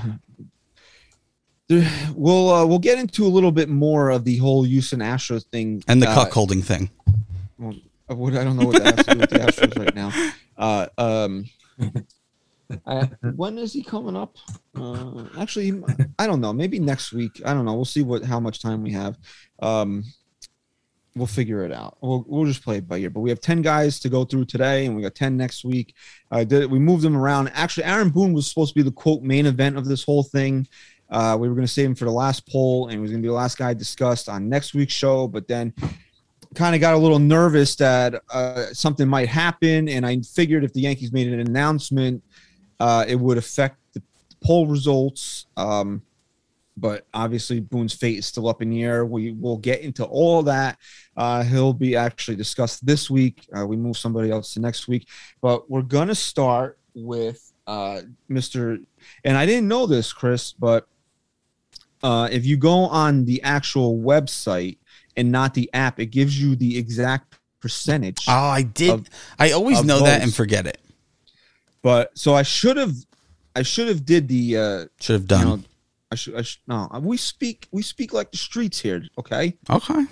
we'll 2.16 2.50
uh, 2.50 2.66
we'll 2.66 2.80
get 2.80 2.98
into 2.98 3.26
a 3.26 3.28
little 3.28 3.52
bit 3.52 3.68
more 3.68 4.10
of 4.10 4.24
the 4.24 4.38
whole 4.38 4.64
Houston 4.64 5.00
Astros 5.00 5.46
thing 5.46 5.84
And 5.88 6.02
the 6.02 6.10
uh, 6.10 6.26
cuckolding 6.26 6.64
thing. 6.64 6.90
Well, 7.58 7.76
uh, 8.10 8.16
what 8.16 8.36
I 8.36 8.44
don't 8.44 8.56
know 8.56 8.68
what 8.68 8.82
that 8.82 8.96
has 8.96 9.06
to 9.06 9.14
do 9.14 9.20
with 9.20 9.30
the 9.30 9.40
Astros 9.40 9.78
right 9.78 9.96
now. 9.96 10.12
Uh, 10.58 10.88
um, 10.98 11.46
I, 12.86 13.10
when 13.36 13.58
is 13.58 13.74
he 13.74 13.84
coming 13.84 14.16
up? 14.16 14.38
Uh, 14.76 15.26
actually, 15.38 15.82
I 16.18 16.26
don't 16.26 16.42
know. 16.42 16.54
Maybe 16.54 16.80
next 16.80 17.12
week. 17.12 17.42
I 17.46 17.54
don't 17.54 17.66
know. 17.66 17.74
We'll 17.74 17.86
see 17.86 18.04
what 18.04 18.24
how 18.24 18.40
much 18.40 18.62
time 18.62 18.82
we 18.82 18.92
have. 18.92 19.18
Um, 19.62 20.06
we'll 21.16 21.28
figure 21.28 21.66
it 21.66 21.74
out. 21.74 21.98
We'll 22.02 22.24
we'll 22.28 22.46
just 22.46 22.64
play 22.64 22.78
it 22.78 22.88
by 22.88 22.98
ear. 22.98 23.10
But 23.10 23.22
we 23.22 23.30
have 23.30 23.42
ten 23.42 23.62
guys 23.62 24.00
to 24.02 24.10
go 24.10 24.24
through 24.24 24.46
today, 24.46 24.86
and 24.86 24.96
we 24.96 25.02
got 25.02 25.16
ten 25.16 25.36
next 25.36 25.66
week. 25.66 25.96
I 26.32 26.46
did. 26.46 26.72
We 26.72 26.80
moved 26.80 27.04
them 27.04 27.18
around. 27.18 27.50
Actually, 27.50 27.86
Aaron 27.86 28.10
Boone 28.10 28.34
was 28.34 28.48
supposed 28.48 28.74
to 28.74 28.76
be 28.76 28.84
the 28.84 28.92
quote 28.92 29.22
main 29.22 29.46
event 29.46 29.78
of 29.78 29.86
this 29.86 30.04
whole 30.04 30.24
thing. 30.24 30.68
Uh, 31.10 31.38
we 31.40 31.48
were 31.48 31.56
going 31.56 31.66
to 31.66 31.72
save 31.72 31.88
him 31.88 31.96
for 31.96 32.06
the 32.06 32.12
last 32.12 32.48
poll, 32.48 32.88
and 32.88 32.94
he 32.94 33.00
was 33.00 33.12
going 33.12 33.22
to 33.22 33.26
be 33.26 33.30
the 33.30 33.34
last 33.34 33.58
guy 33.58 33.74
discussed 33.74 34.28
on 34.30 34.50
next 34.50 34.74
week's 34.74 34.94
show. 34.94 35.28
But 35.28 35.48
then 35.48 35.74
kind 36.56 36.76
of 36.76 36.82
got 36.82 36.94
a 36.94 36.98
little 36.98 37.20
nervous 37.20 37.76
that 37.76 38.22
uh, 38.32 38.66
something 38.74 39.08
might 39.08 39.30
happen, 39.30 39.88
and 39.90 40.06
I 40.06 40.20
figured 40.22 40.64
if 40.64 40.74
the 40.74 40.82
Yankees 40.82 41.12
made 41.12 41.32
an 41.32 41.40
announcement, 41.40 42.24
uh, 42.80 43.06
it 43.08 43.16
would 43.16 43.38
affect 43.38 43.78
the 43.94 44.02
poll 44.44 44.68
results. 44.68 45.48
Um, 45.56 46.02
but 46.80 47.08
obviously, 47.14 47.60
Boone's 47.60 47.94
fate 47.94 48.20
is 48.20 48.28
still 48.28 48.48
up 48.48 48.62
in 48.62 48.70
the 48.70 48.84
air. 48.84 49.06
We 49.06 49.32
will 49.32 49.58
get 49.58 49.82
into 49.82 50.06
all 50.06 50.44
that. 50.44 50.78
Uh, 51.16 51.44
he'll 51.44 51.74
be 51.74 51.96
actually 51.96 52.38
discussed 52.38 52.86
this 52.86 53.10
week. 53.10 53.48
Uh, 53.58 53.66
we 53.66 53.76
move 53.76 53.98
somebody 53.98 54.30
else 54.30 54.54
to 54.54 54.60
next 54.60 54.88
week, 54.88 55.08
but 55.42 55.70
we're 55.70 55.82
gonna 55.82 56.14
start 56.14 56.78
with 56.94 57.52
uh, 57.66 58.02
Mr. 58.30 58.84
And 59.24 59.38
I 59.38 59.46
didn't 59.46 59.68
know 59.68 59.88
this, 59.88 60.14
Chris, 60.14 60.54
but 60.54 60.88
uh, 62.04 62.30
if 62.32 62.46
you 62.46 62.58
go 62.58 62.72
on 62.86 63.25
the 63.25 63.42
actual 63.44 63.98
website 64.00 64.77
and 65.16 65.32
not 65.32 65.54
the 65.54 65.70
app, 65.74 66.00
it 66.00 66.08
gives 66.08 66.39
you 66.42 66.56
the 66.56 66.77
exact 66.77 67.39
percentage. 67.60 68.25
Oh, 68.27 68.32
I 68.34 68.62
did. 68.62 68.89
Of- 68.92 69.08
I 69.39 69.51
always 69.51 69.84
know 69.84 70.01
that 70.04 70.22
and 70.22 70.34
forget 70.34 70.68
it. 70.68 70.80
But 71.82 72.18
so 72.18 72.34
I 72.34 72.44
should 72.44 72.77
have, 72.77 72.94
I 73.56 73.63
should 73.63 73.88
have 73.88 74.06
did 74.06 74.27
the. 74.27 74.58
Uh, 74.58 74.86
Should 75.00 75.13
have 75.13 75.22
you 75.24 75.27
done. 75.27 75.46
know, 75.48 75.60
I 76.12 76.16
should. 76.16 76.36
I 76.36 76.42
should. 76.42 76.60
No, 76.68 76.89
we 77.01 77.18
speak. 77.18 77.68
We 77.72 77.82
speak 77.82 78.13
like 78.13 78.32
the 78.32 78.38
streets 78.38 78.80
here. 78.80 79.04
Okay. 79.18 79.56
okay. 79.70 80.06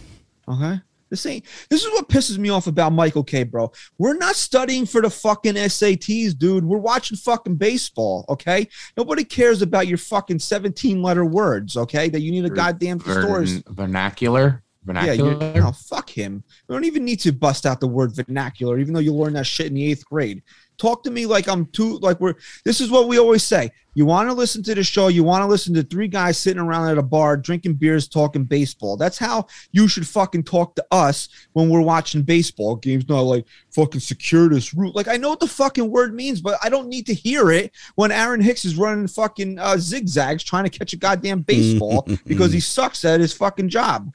Okay. 0.48 0.80
This 1.16 1.26
ain't. 1.28 1.46
This 1.70 1.86
is 1.86 1.92
what 1.94 2.10
pisses 2.10 2.38
me 2.38 2.50
off 2.50 2.68
about 2.68 2.92
Michael 2.92 3.24
Kay 3.24 3.44
Bro. 3.44 3.72
We're 3.98 4.18
not 4.18 4.36
studying 4.36 4.86
for 4.86 5.02
the 5.02 5.10
fucking 5.10 5.54
SATs, 5.54 6.38
dude. 6.38 6.66
We're 6.66 6.78
watching 6.78 7.16
fucking 7.16 7.56
baseball. 7.56 8.26
Okay. 8.28 8.68
Nobody 8.98 9.24
cares 9.24 9.62
about 9.62 9.88
your 9.88 9.98
fucking 9.98 10.40
seventeen 10.40 11.02
letter 11.02 11.24
words. 11.24 11.78
Okay. 11.78 12.10
That 12.10 12.20
you 12.20 12.32
need 12.34 12.44
a 12.44 12.50
Ver- 12.50 12.56
goddamn 12.56 13.00
thesaurus. 13.00 13.52
Vern- 13.52 13.64
vernacular. 13.70 14.62
Yeah, 15.06 15.60
no, 15.60 15.72
fuck 15.72 16.10
him. 16.10 16.44
We 16.68 16.76
don't 16.76 16.86
even 16.86 17.06
need 17.06 17.20
to 17.22 17.32
bust 17.32 17.66
out 17.66 17.80
the 17.80 17.88
word 17.88 18.16
vernacular, 18.16 18.78
even 18.80 18.94
though 18.94 19.00
you 19.00 19.14
learned 19.14 19.36
that 19.36 19.48
shit 19.48 19.68
in 19.68 19.76
the 19.76 19.92
eighth 19.92 20.06
grade. 20.06 20.44
Talk 20.78 21.04
to 21.04 21.12
me 21.12 21.26
like 21.26 21.48
I'm 21.48 21.68
too 21.68 21.98
like 22.00 22.20
we're 22.20 22.36
this 22.66 22.82
is 22.82 22.92
what 22.92 23.08
we 23.08 23.18
always 23.18 23.44
say. 23.44 23.72
You 23.94 24.06
want 24.06 24.28
to 24.28 24.34
listen 24.34 24.62
to 24.64 24.76
the 24.76 24.84
show, 24.84 25.08
you 25.08 25.24
want 25.24 25.42
to 25.42 25.48
listen 25.48 25.74
to 25.76 25.84
three 25.84 26.10
guys 26.10 26.38
sitting 26.38 26.62
around 26.62 26.90
at 26.90 26.98
a 26.98 27.02
bar 27.02 27.38
drinking 27.38 27.76
beers, 27.76 28.10
talking 28.10 28.44
baseball. 28.44 28.98
That's 28.98 29.18
how 29.18 29.48
you 29.72 29.88
should 29.88 30.06
fucking 30.06 30.44
talk 30.44 30.76
to 30.76 30.86
us 30.92 31.30
when 31.54 31.70
we're 31.70 31.80
watching 31.80 32.24
baseball 32.24 32.76
games, 32.76 33.08
not 33.08 33.22
like 33.22 33.46
fucking 33.74 34.02
secure 34.02 34.50
this 34.50 34.74
route. 34.74 34.96
Like 34.96 35.08
I 35.08 35.16
know 35.16 35.30
what 35.30 35.40
the 35.40 35.48
fucking 35.48 35.90
word 35.90 36.14
means, 36.14 36.42
but 36.42 36.60
I 36.62 36.68
don't 36.68 36.90
need 36.90 37.06
to 37.06 37.14
hear 37.14 37.52
it 37.52 37.72
when 37.96 38.12
Aaron 38.12 38.42
Hicks 38.42 38.66
is 38.66 38.76
running 38.76 39.08
fucking 39.08 39.60
uh, 39.60 39.78
zigzags 39.78 40.44
trying 40.44 40.66
to 40.66 40.78
catch 40.78 40.92
a 40.92 40.98
goddamn 40.98 41.42
baseball 41.42 42.06
because 42.28 42.52
he 42.52 42.60
sucks 42.60 43.06
at 43.06 43.22
his 43.22 43.32
fucking 43.32 43.70
job. 43.70 44.14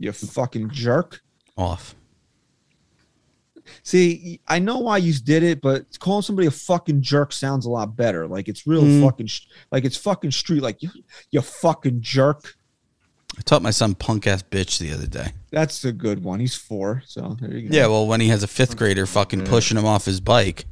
You 0.00 0.10
fucking 0.12 0.70
jerk. 0.70 1.20
Off. 1.56 1.94
See, 3.82 4.40
I 4.48 4.58
know 4.58 4.78
why 4.78 4.96
you 4.98 5.12
did 5.14 5.42
it, 5.42 5.60
but 5.60 5.84
calling 6.00 6.22
somebody 6.22 6.48
a 6.48 6.50
fucking 6.50 7.02
jerk 7.02 7.32
sounds 7.32 7.66
a 7.66 7.70
lot 7.70 7.94
better. 7.94 8.26
Like 8.26 8.48
it's 8.48 8.66
real 8.66 8.82
Mm. 8.82 9.02
fucking, 9.04 9.26
sh- 9.26 9.42
like 9.70 9.84
it's 9.84 9.96
fucking 9.96 10.32
street. 10.32 10.62
Like 10.62 10.82
you, 10.82 10.90
you 11.30 11.40
fucking 11.40 12.00
jerk. 12.00 12.54
I 13.38 13.42
taught 13.42 13.62
my 13.62 13.70
son 13.70 13.94
punk 13.94 14.26
ass 14.26 14.42
bitch 14.42 14.78
the 14.78 14.92
other 14.92 15.06
day. 15.06 15.32
That's 15.52 15.84
a 15.84 15.92
good 15.92 16.24
one. 16.24 16.40
He's 16.40 16.56
four, 16.56 17.02
so 17.06 17.36
there 17.40 17.54
you 17.56 17.68
go. 17.68 17.76
Yeah, 17.76 17.86
well, 17.86 18.06
when 18.06 18.20
he 18.20 18.28
has 18.28 18.42
a 18.42 18.48
fifth 18.48 18.76
grader 18.76 19.06
fucking 19.06 19.44
pushing 19.44 19.78
him 19.78 19.84
off 19.86 20.04
his 20.04 20.20
bike, 20.20 20.64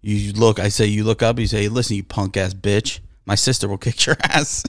you 0.00 0.32
look. 0.32 0.60
I 0.60 0.68
say, 0.68 0.86
you 0.86 1.02
look 1.02 1.22
up. 1.22 1.38
You 1.38 1.46
say, 1.48 1.68
listen, 1.68 1.96
you 1.96 2.04
punk 2.04 2.36
ass 2.36 2.54
bitch. 2.54 3.00
My 3.26 3.34
sister 3.34 3.66
will 3.68 3.76
kick 3.78 4.06
your 4.06 4.16
ass. 4.22 4.62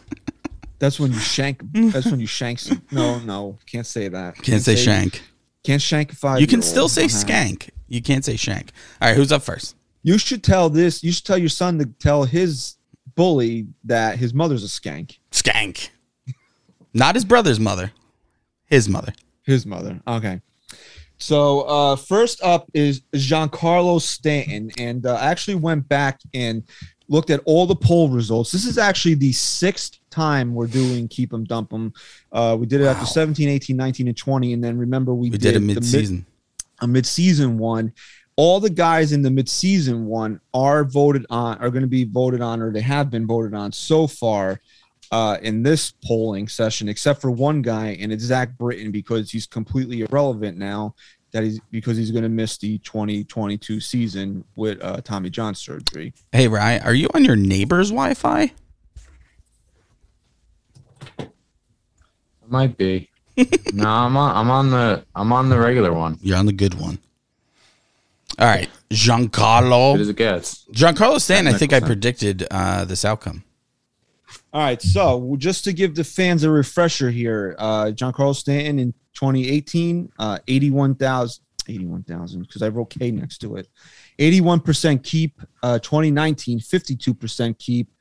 That's 0.81 0.99
when 0.99 1.13
you 1.13 1.19
shank. 1.19 1.61
That's 1.73 2.07
when 2.07 2.19
you 2.19 2.25
shank. 2.25 2.57
Some, 2.57 2.81
no, 2.91 3.19
no, 3.19 3.59
can't 3.67 3.85
say 3.85 4.07
that. 4.07 4.35
Can't 4.37 4.63
say 4.63 4.75
shank. 4.75 5.21
Can't 5.63 5.81
shank 5.81 6.11
a 6.11 6.15
five. 6.15 6.41
You 6.41 6.47
can 6.47 6.63
still 6.63 6.89
say 6.89 7.05
skank. 7.05 7.69
You 7.87 8.01
can't 8.01 8.25
say 8.25 8.35
shank. 8.35 8.71
All 8.99 9.07
right, 9.07 9.15
who's 9.15 9.31
up 9.31 9.43
first? 9.43 9.75
You 10.01 10.17
should 10.17 10.43
tell 10.43 10.71
this. 10.71 11.03
You 11.03 11.11
should 11.11 11.25
tell 11.25 11.37
your 11.37 11.49
son 11.49 11.77
to 11.77 11.85
tell 11.85 12.23
his 12.23 12.77
bully 13.13 13.67
that 13.83 14.17
his 14.17 14.33
mother's 14.33 14.63
a 14.63 14.67
skank. 14.67 15.19
Skank. 15.31 15.89
Not 16.95 17.13
his 17.13 17.25
brother's 17.25 17.59
mother. 17.59 17.91
His 18.65 18.89
mother. 18.89 19.13
His 19.43 19.67
mother. 19.67 20.01
Okay. 20.07 20.41
So 21.19 21.61
uh, 21.61 21.95
first 21.95 22.41
up 22.41 22.67
is 22.73 23.01
Giancarlo 23.13 24.01
Stanton, 24.01 24.71
and 24.79 25.05
uh, 25.05 25.13
I 25.13 25.27
actually 25.27 25.55
went 25.55 25.87
back 25.87 26.21
and 26.33 26.63
looked 27.07 27.29
at 27.29 27.41
all 27.45 27.65
the 27.65 27.75
poll 27.75 28.09
results. 28.09 28.51
This 28.51 28.65
is 28.65 28.77
actually 28.77 29.15
the 29.15 29.31
sixth 29.33 29.97
time 30.09 30.53
we're 30.53 30.67
doing 30.67 31.07
Keep 31.07 31.33
'em 31.33 31.43
Dump 31.43 31.73
'em. 31.73 31.93
Uh, 32.31 32.55
we 32.59 32.65
did 32.65 32.81
it 32.81 32.85
after 32.85 33.05
17, 33.05 33.49
18, 33.49 33.75
19, 33.75 34.07
and 34.07 34.15
20, 34.17 34.53
and 34.53 34.63
then 34.63 34.77
remember 34.77 35.13
we, 35.13 35.29
We 35.29 35.37
did 35.37 35.55
a 35.55 35.59
mid 35.59 35.83
season. 35.85 36.25
a 36.81 36.87
mid-season 36.87 37.57
one. 37.57 37.93
All 38.37 38.59
the 38.59 38.69
guys 38.69 39.11
in 39.11 39.21
the 39.21 39.29
mid-season 39.29 40.05
one 40.07 40.39
are 40.53 40.83
voted 40.83 41.25
on, 41.29 41.57
are 41.59 41.69
going 41.69 41.83
to 41.83 41.87
be 41.87 42.05
voted 42.05 42.41
on, 42.41 42.61
or 42.61 42.71
they 42.71 42.81
have 42.81 43.09
been 43.11 43.27
voted 43.27 43.53
on 43.53 43.71
so 43.71 44.07
far 44.07 44.61
uh, 45.11 45.37
in 45.41 45.61
this 45.61 45.93
polling 46.05 46.47
session, 46.47 46.87
except 46.87 47.19
for 47.21 47.29
one 47.29 47.61
guy, 47.61 47.97
and 47.99 48.11
it's 48.13 48.23
Zach 48.23 48.57
Britton 48.57 48.91
because 48.91 49.29
he's 49.29 49.45
completely 49.45 50.01
irrelevant 50.01 50.57
now. 50.57 50.95
That 51.31 51.43
he's 51.43 51.59
because 51.71 51.95
he's 51.97 52.11
going 52.11 52.23
to 52.23 52.29
miss 52.29 52.57
the 52.57 52.77
2022 52.79 53.79
season 53.79 54.43
with 54.55 54.83
uh, 54.83 54.99
Tommy 55.01 55.29
John 55.29 55.55
surgery. 55.55 56.13
Hey, 56.31 56.47
Ryan, 56.47 56.83
are 56.83 56.93
you 56.93 57.07
on 57.13 57.23
your 57.23 57.37
neighbor's 57.37 57.89
Wi 57.89 58.13
Fi? 58.15 58.51
Might 62.47 62.77
be. 62.77 63.09
no, 63.73 63.87
I'm 63.87 64.17
on. 64.17 64.35
I'm 64.35 64.51
on 64.51 64.69
the. 64.71 65.05
I'm 65.15 65.31
on 65.31 65.49
the 65.49 65.57
regular 65.57 65.93
one. 65.93 66.19
You're 66.21 66.37
on 66.37 66.45
the 66.45 66.53
good 66.53 66.73
one. 66.73 66.99
All 68.39 68.47
right, 68.47 68.69
Good 68.89 68.95
as 68.95 68.99
Giancarlo. 69.07 70.09
it 70.09 70.15
gets. 70.15 70.65
Giancarlo 70.73 71.19
Stanton. 71.19 71.53
I 71.53 71.57
think 71.57 71.73
I 71.73 71.79
predicted 71.79 72.47
uh, 72.49 72.85
this 72.85 73.05
outcome. 73.05 73.43
All 74.53 74.61
right, 74.61 74.81
so 74.81 75.35
just 75.37 75.63
to 75.63 75.73
give 75.73 75.95
the 75.95 76.03
fans 76.03 76.43
a 76.43 76.49
refresher 76.49 77.09
here, 77.09 77.55
uh, 77.57 77.85
Giancarlo 77.85 78.35
Stanton 78.35 78.79
in 78.79 78.91
2018, 79.13 80.11
uh, 80.19 80.39
81,000, 80.47 81.41
81,000, 81.69 82.41
because 82.41 82.61
I 82.61 82.67
wrote 82.67 82.89
K 82.89 83.11
next 83.11 83.37
to 83.39 83.55
it. 83.55 83.69
81% 84.19 85.03
keep. 85.03 85.41
Uh, 85.63 85.79
2019, 85.79 86.59
52% 86.59 87.57
keep. 87.59 87.91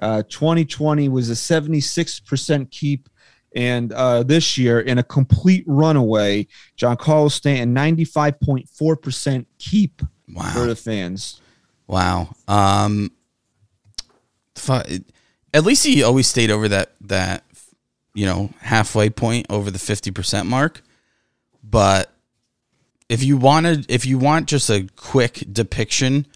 Uh, 0.00 0.22
2020 0.28 1.08
was 1.08 1.30
a 1.30 1.34
76% 1.34 2.70
keep. 2.72 3.08
And 3.54 3.92
uh, 3.92 4.22
this 4.24 4.58
year, 4.58 4.80
in 4.80 4.98
a 4.98 5.02
complete 5.04 5.62
runaway, 5.68 6.48
Giancarlo 6.76 7.30
Stanton, 7.30 7.72
95.4% 7.74 9.46
keep 9.58 10.00
for 10.00 10.06
Wow, 10.34 10.66
the 10.66 10.76
fans. 10.76 11.40
wow. 11.86 12.34
Um, 12.48 13.10
fu- 14.56 14.82
at 15.52 15.64
least 15.64 15.84
he 15.84 16.02
always 16.02 16.26
stayed 16.26 16.50
over 16.50 16.68
that 16.68 16.92
that 17.02 17.44
you 18.14 18.26
know 18.26 18.50
halfway 18.60 19.10
point 19.10 19.46
over 19.50 19.70
the 19.70 19.78
fifty 19.78 20.10
percent 20.10 20.48
mark. 20.48 20.82
But 21.62 22.12
if 23.08 23.22
you 23.22 23.36
wanted, 23.36 23.90
if 23.90 24.06
you 24.06 24.18
want 24.18 24.48
just 24.48 24.70
a 24.70 24.88
quick 24.96 25.44
depiction 25.52 26.26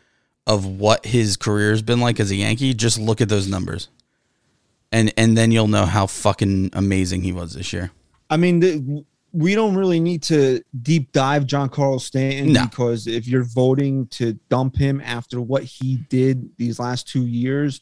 of 0.46 0.66
what 0.66 1.06
his 1.06 1.36
career 1.36 1.70
has 1.70 1.82
been 1.82 2.00
like 2.00 2.20
as 2.20 2.30
a 2.30 2.36
Yankee, 2.36 2.74
just 2.74 2.98
look 2.98 3.20
at 3.20 3.28
those 3.28 3.48
numbers, 3.48 3.88
and 4.92 5.12
and 5.16 5.36
then 5.36 5.50
you'll 5.52 5.68
know 5.68 5.86
how 5.86 6.06
fucking 6.06 6.70
amazing 6.72 7.22
he 7.22 7.32
was 7.32 7.54
this 7.54 7.72
year. 7.72 7.90
I 8.28 8.36
mean, 8.36 8.60
the, 8.60 9.04
we 9.32 9.54
don't 9.54 9.74
really 9.74 10.00
need 10.00 10.22
to 10.24 10.62
deep 10.82 11.12
dive 11.12 11.44
Giancarlo 11.44 12.00
Stanton 12.00 12.52
No. 12.52 12.66
because 12.66 13.06
if 13.06 13.26
you're 13.26 13.44
voting 13.44 14.06
to 14.08 14.34
dump 14.48 14.76
him 14.76 15.00
after 15.00 15.40
what 15.40 15.64
he 15.64 15.96
did 16.08 16.56
these 16.56 16.78
last 16.78 17.08
two 17.08 17.26
years, 17.26 17.80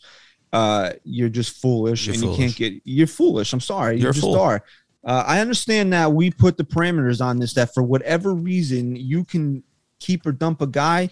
uh, 0.53 0.93
you're 1.05 1.29
just 1.29 1.61
foolish 1.61 2.07
You're 2.07 2.15
and 2.15 2.23
foolish. 2.23 2.39
you 2.39 2.45
can't 2.45 2.57
get. 2.57 2.83
You're 2.85 3.07
foolish. 3.07 3.53
I'm 3.53 3.61
sorry. 3.61 3.97
You're 3.97 4.13
you 4.13 4.21
a 4.21 4.23
just 4.23 4.27
are. 4.37 4.65
Uh, 5.05 5.25
I 5.27 5.41
understand 5.41 5.93
that 5.93 6.13
we 6.13 6.31
put 6.31 6.57
the 6.57 6.65
parameters 6.65 7.25
on 7.25 7.39
this 7.39 7.55
that 7.55 7.75
for 7.75 7.83
whatever 7.83 8.35
reason 8.35 8.95
you 8.95 9.25
can 9.25 9.65
keep 9.99 10.27
or 10.27 10.33
dump 10.33 10.61
a 10.61 10.67
guy, 10.67 11.11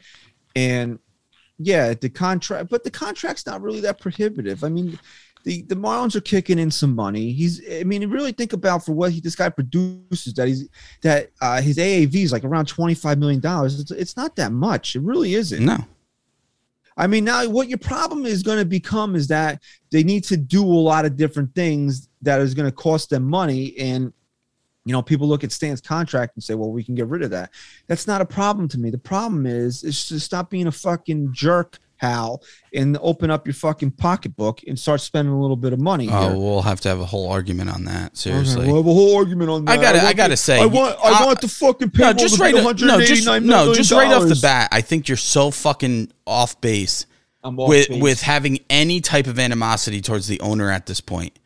and 0.54 0.98
yeah, 1.58 1.94
the 1.94 2.08
contract, 2.08 2.70
but 2.70 2.84
the 2.84 2.90
contract's 2.90 3.46
not 3.46 3.62
really 3.62 3.80
that 3.80 4.00
prohibitive. 4.00 4.62
I 4.62 4.68
mean, 4.68 4.98
the 5.44 5.62
the 5.62 5.74
Marlins 5.74 6.14
are 6.14 6.20
kicking 6.20 6.58
in 6.58 6.70
some 6.70 6.94
money. 6.94 7.32
He's, 7.32 7.62
I 7.70 7.82
mean, 7.84 8.08
really 8.10 8.32
think 8.32 8.52
about 8.52 8.84
for 8.84 8.92
what 8.92 9.12
he 9.12 9.20
this 9.20 9.36
guy 9.36 9.48
produces 9.48 10.34
that 10.34 10.48
he's 10.48 10.68
that 11.02 11.30
uh, 11.40 11.60
his 11.60 11.78
AAV 11.78 12.14
is 12.14 12.32
like 12.32 12.44
around 12.44 12.66
twenty 12.66 12.94
five 12.94 13.18
million 13.18 13.40
dollars. 13.40 13.80
It's, 13.80 13.90
it's 13.90 14.16
not 14.16 14.36
that 14.36 14.52
much. 14.52 14.96
It 14.96 15.02
really 15.02 15.34
isn't. 15.34 15.64
No, 15.64 15.78
I 16.96 17.06
mean, 17.06 17.24
now 17.24 17.46
what 17.48 17.68
your 17.68 17.78
problem 17.78 18.26
is 18.26 18.42
going 18.42 18.58
to 18.58 18.64
become 18.64 19.14
is 19.16 19.28
that 19.28 19.62
they 19.90 20.02
need 20.02 20.24
to 20.24 20.36
do 20.36 20.64
a 20.64 20.66
lot 20.66 21.04
of 21.04 21.16
different 21.16 21.54
things 21.54 22.08
that 22.22 22.40
is 22.40 22.54
going 22.54 22.68
to 22.68 22.74
cost 22.74 23.10
them 23.10 23.24
money. 23.24 23.74
And, 23.78 24.12
you 24.84 24.92
know, 24.92 25.02
people 25.02 25.28
look 25.28 25.44
at 25.44 25.52
Stan's 25.52 25.80
contract 25.80 26.36
and 26.36 26.42
say, 26.42 26.54
well, 26.54 26.70
we 26.70 26.84
can 26.84 26.94
get 26.94 27.06
rid 27.06 27.22
of 27.22 27.30
that. 27.30 27.50
That's 27.86 28.06
not 28.06 28.20
a 28.20 28.26
problem 28.26 28.68
to 28.68 28.78
me. 28.78 28.90
The 28.90 28.98
problem 28.98 29.46
is, 29.46 29.84
is 29.84 30.08
to 30.08 30.20
stop 30.20 30.50
being 30.50 30.66
a 30.66 30.72
fucking 30.72 31.32
jerk, 31.32 31.78
Hal, 32.00 32.42
and 32.72 32.96
open 33.02 33.30
up 33.30 33.46
your 33.46 33.52
fucking 33.52 33.90
pocketbook 33.90 34.62
and 34.66 34.78
start 34.78 35.02
spending 35.02 35.34
a 35.34 35.38
little 35.38 35.56
bit 35.56 35.74
of 35.74 35.78
money 35.78 36.08
oh, 36.10 36.28
here. 36.28 36.38
we'll 36.38 36.62
have 36.62 36.80
to 36.80 36.88
have 36.88 36.98
a 36.98 37.04
whole 37.04 37.30
argument 37.30 37.68
on 37.68 37.84
that. 37.84 38.16
Seriously. 38.16 38.66
We'll 38.66 38.76
have 38.76 38.86
a 38.86 38.94
whole 38.94 39.16
argument 39.18 39.50
on 39.50 39.66
that. 39.66 39.78
I 39.78 39.82
gotta- 39.82 39.98
want 39.98 40.08
I 40.08 40.12
gotta 40.14 40.32
the- 40.32 40.36
say, 40.38 40.62
I 40.62 40.64
want, 40.64 40.96
I 41.04 41.22
uh, 41.22 41.26
want 41.26 41.42
the 41.42 41.48
fucking 41.48 41.90
No, 41.98 42.12
just 42.14 42.36
to 42.36 42.42
right. 42.42 42.54
be 42.54 42.62
No, 42.62 42.72
just 42.72 43.22
no, 43.44 43.74
just 43.74 43.92
right 43.92 44.10
off 44.10 44.26
the 44.26 44.38
bat. 44.40 44.70
I 44.72 44.80
think 44.80 45.08
you're 45.08 45.18
so 45.18 45.50
fucking 45.50 46.10
off 46.26 46.58
base 46.62 47.04
with 47.44 47.88
base. 47.88 48.02
with 48.02 48.22
having 48.22 48.60
any 48.70 49.02
type 49.02 49.26
of 49.26 49.38
animosity 49.38 50.00
towards 50.00 50.26
the 50.26 50.40
owner 50.40 50.70
at 50.70 50.86
this 50.86 51.02
point. 51.02 51.38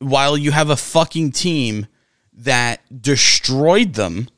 While 0.00 0.36
you 0.36 0.50
have 0.50 0.68
a 0.68 0.76
fucking 0.76 1.30
team 1.30 1.86
that 2.32 2.80
destroyed 3.00 3.94
them 3.94 4.28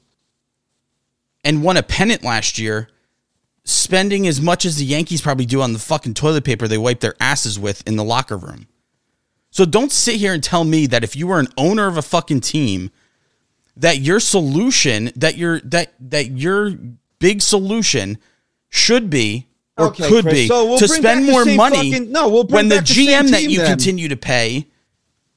and 1.43 1.63
won 1.63 1.79
a 1.79 1.83
pennant 1.83 2.23
last 2.23 2.59
year, 2.59 2.91
spending 3.65 4.27
as 4.27 4.41
much 4.41 4.65
as 4.65 4.77
the 4.77 4.85
Yankees 4.85 5.21
probably 5.23 5.47
do 5.47 5.63
on 5.63 5.73
the 5.73 5.79
fucking 5.79 6.15
toilet 6.15 6.45
paper 6.45 6.69
they 6.69 6.79
wipe 6.79 7.01
their 7.01 7.15
asses 7.21 7.59
with 7.59 7.83
in 7.87 7.97
the 7.97 8.05
locker 8.05 8.37
room. 8.37 8.67
So 9.51 9.65
don't 9.65 9.93
sit 9.93 10.17
here 10.17 10.33
and 10.35 10.43
tell 10.43 10.65
me 10.65 10.87
that 10.89 11.05
if 11.05 11.15
you 11.17 11.27
were 11.29 11.39
an 11.39 11.49
owner 11.57 11.87
of 11.87 11.97
a 11.97 12.03
fucking 12.03 12.41
team 12.41 12.91
that 13.77 13.99
your 13.99 14.21
solution 14.21 15.11
that 15.17 15.37
your 15.37 15.61
that 15.61 15.95
that 16.01 16.31
your 16.33 16.73
big 17.19 17.41
solution 17.43 18.19
should 18.69 19.09
be 19.11 19.47
or 19.77 19.87
Okay, 19.87 20.09
could 20.09 20.25
Chris, 20.25 20.35
be 20.35 20.47
so 20.49 20.67
we'll 20.67 20.79
to 20.79 20.87
spend 20.89 21.27
more 21.27 21.45
money 21.45 21.91
fucking- 21.93 22.13
no, 22.13 22.29
we'll 22.29 22.45
bring 22.45 22.55
when 22.55 22.69
the 22.69 22.77
back 22.77 22.87
the 22.87 23.07
GM 23.07 23.31
that 23.31 23.41
team 23.41 23.51
you 23.51 23.59
then. 23.59 23.69
continue 23.71 24.09
to 24.09 24.17
pay 24.17 24.67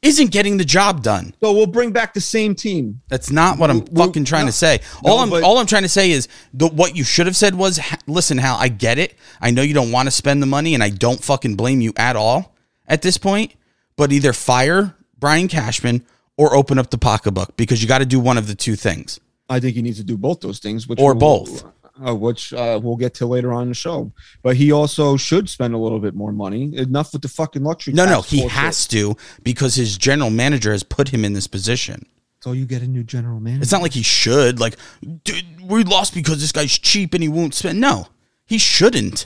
isn't 0.07 0.31
getting 0.31 0.57
the 0.57 0.65
job 0.65 1.03
done. 1.03 1.33
So 1.41 1.53
we'll 1.53 1.65
bring 1.67 1.91
back 1.91 2.13
the 2.13 2.21
same 2.21 2.55
team. 2.55 3.01
That's 3.09 3.31
not 3.31 3.57
what 3.59 3.69
I'm 3.69 3.85
We- 3.85 4.05
fucking 4.05 4.25
trying 4.25 4.45
no. 4.45 4.51
to 4.51 4.57
say. 4.57 4.79
All 5.03 5.17
No, 5.17 5.23
I'm 5.23 5.29
but- 5.29 5.43
all 5.43 5.57
I'm 5.57 5.65
trying 5.67 5.83
to 5.83 5.89
say 5.89 6.11
is 6.11 6.27
the, 6.53 6.67
what 6.67 6.95
you 6.95 7.03
should 7.03 7.25
have 7.25 7.35
said 7.35 7.55
was, 7.55 7.79
listen, 8.07 8.37
Hal, 8.37 8.57
I 8.59 8.69
get 8.69 8.97
it. 8.97 9.15
I 9.41 9.51
know 9.51 9.61
you 9.61 9.73
don't 9.73 9.91
want 9.91 10.07
to 10.07 10.11
spend 10.11 10.41
the 10.41 10.47
money, 10.47 10.73
and 10.73 10.83
I 10.83 10.89
don't 10.89 11.23
fucking 11.23 11.55
blame 11.55 11.81
you 11.81 11.93
at 11.97 12.15
all 12.15 12.55
at 12.87 13.01
this 13.01 13.17
point. 13.17 13.53
But 13.95 14.11
either 14.11 14.33
fire 14.33 14.95
Brian 15.19 15.47
Cashman 15.47 16.05
or 16.37 16.55
open 16.55 16.77
up 16.77 16.91
the 16.91 16.97
pocketbook 16.99 17.57
because 17.57 17.81
you 17.81 17.87
got 17.87 17.97
to 17.99 18.05
do 18.05 18.19
one 18.19 18.37
of 18.37 18.47
the 18.47 18.53
two 18.55 18.75
things. 18.75 19.19
I 19.49 19.59
think 19.59 19.75
he 19.75 19.81
needs 19.81 19.97
to 19.97 20.03
do 20.03 20.17
both 20.17 20.41
those 20.41 20.59
things, 20.59 20.87
which 20.87 20.99
Or 20.99 21.13
we'll- 21.13 21.19
both. 21.45 21.63
Uh, 22.05 22.13
which 22.13 22.53
uh, 22.53 22.79
we'll 22.81 22.95
get 22.95 23.13
to 23.15 23.25
later 23.25 23.51
on 23.51 23.63
in 23.63 23.69
the 23.69 23.73
show. 23.73 24.11
But 24.43 24.55
he 24.55 24.71
also 24.71 25.17
should 25.17 25.49
spend 25.49 25.73
a 25.73 25.77
little 25.77 25.99
bit 25.99 26.13
more 26.13 26.31
money. 26.31 26.75
Enough 26.77 27.13
with 27.13 27.23
the 27.23 27.27
fucking 27.27 27.63
luxury. 27.63 27.93
No, 27.93 28.05
no, 28.05 28.21
he 28.21 28.41
has 28.41 28.85
to 28.87 29.15
because 29.43 29.75
his 29.75 29.97
general 29.97 30.29
manager 30.29 30.71
has 30.71 30.83
put 30.83 31.09
him 31.09 31.25
in 31.25 31.33
this 31.33 31.47
position. 31.47 32.05
So 32.41 32.51
you 32.51 32.65
get 32.65 32.83
a 32.83 32.87
new 32.87 33.03
general 33.03 33.39
manager. 33.39 33.63
It's 33.63 33.71
not 33.71 33.81
like 33.81 33.93
he 33.93 34.03
should. 34.03 34.59
Like, 34.59 34.75
dude, 35.23 35.61
we 35.61 35.83
lost 35.83 36.13
because 36.13 36.39
this 36.39 36.51
guy's 36.51 36.77
cheap 36.77 37.13
and 37.13 37.23
he 37.23 37.29
won't 37.29 37.55
spend. 37.55 37.81
No, 37.81 38.07
he 38.45 38.57
shouldn't. 38.57 39.25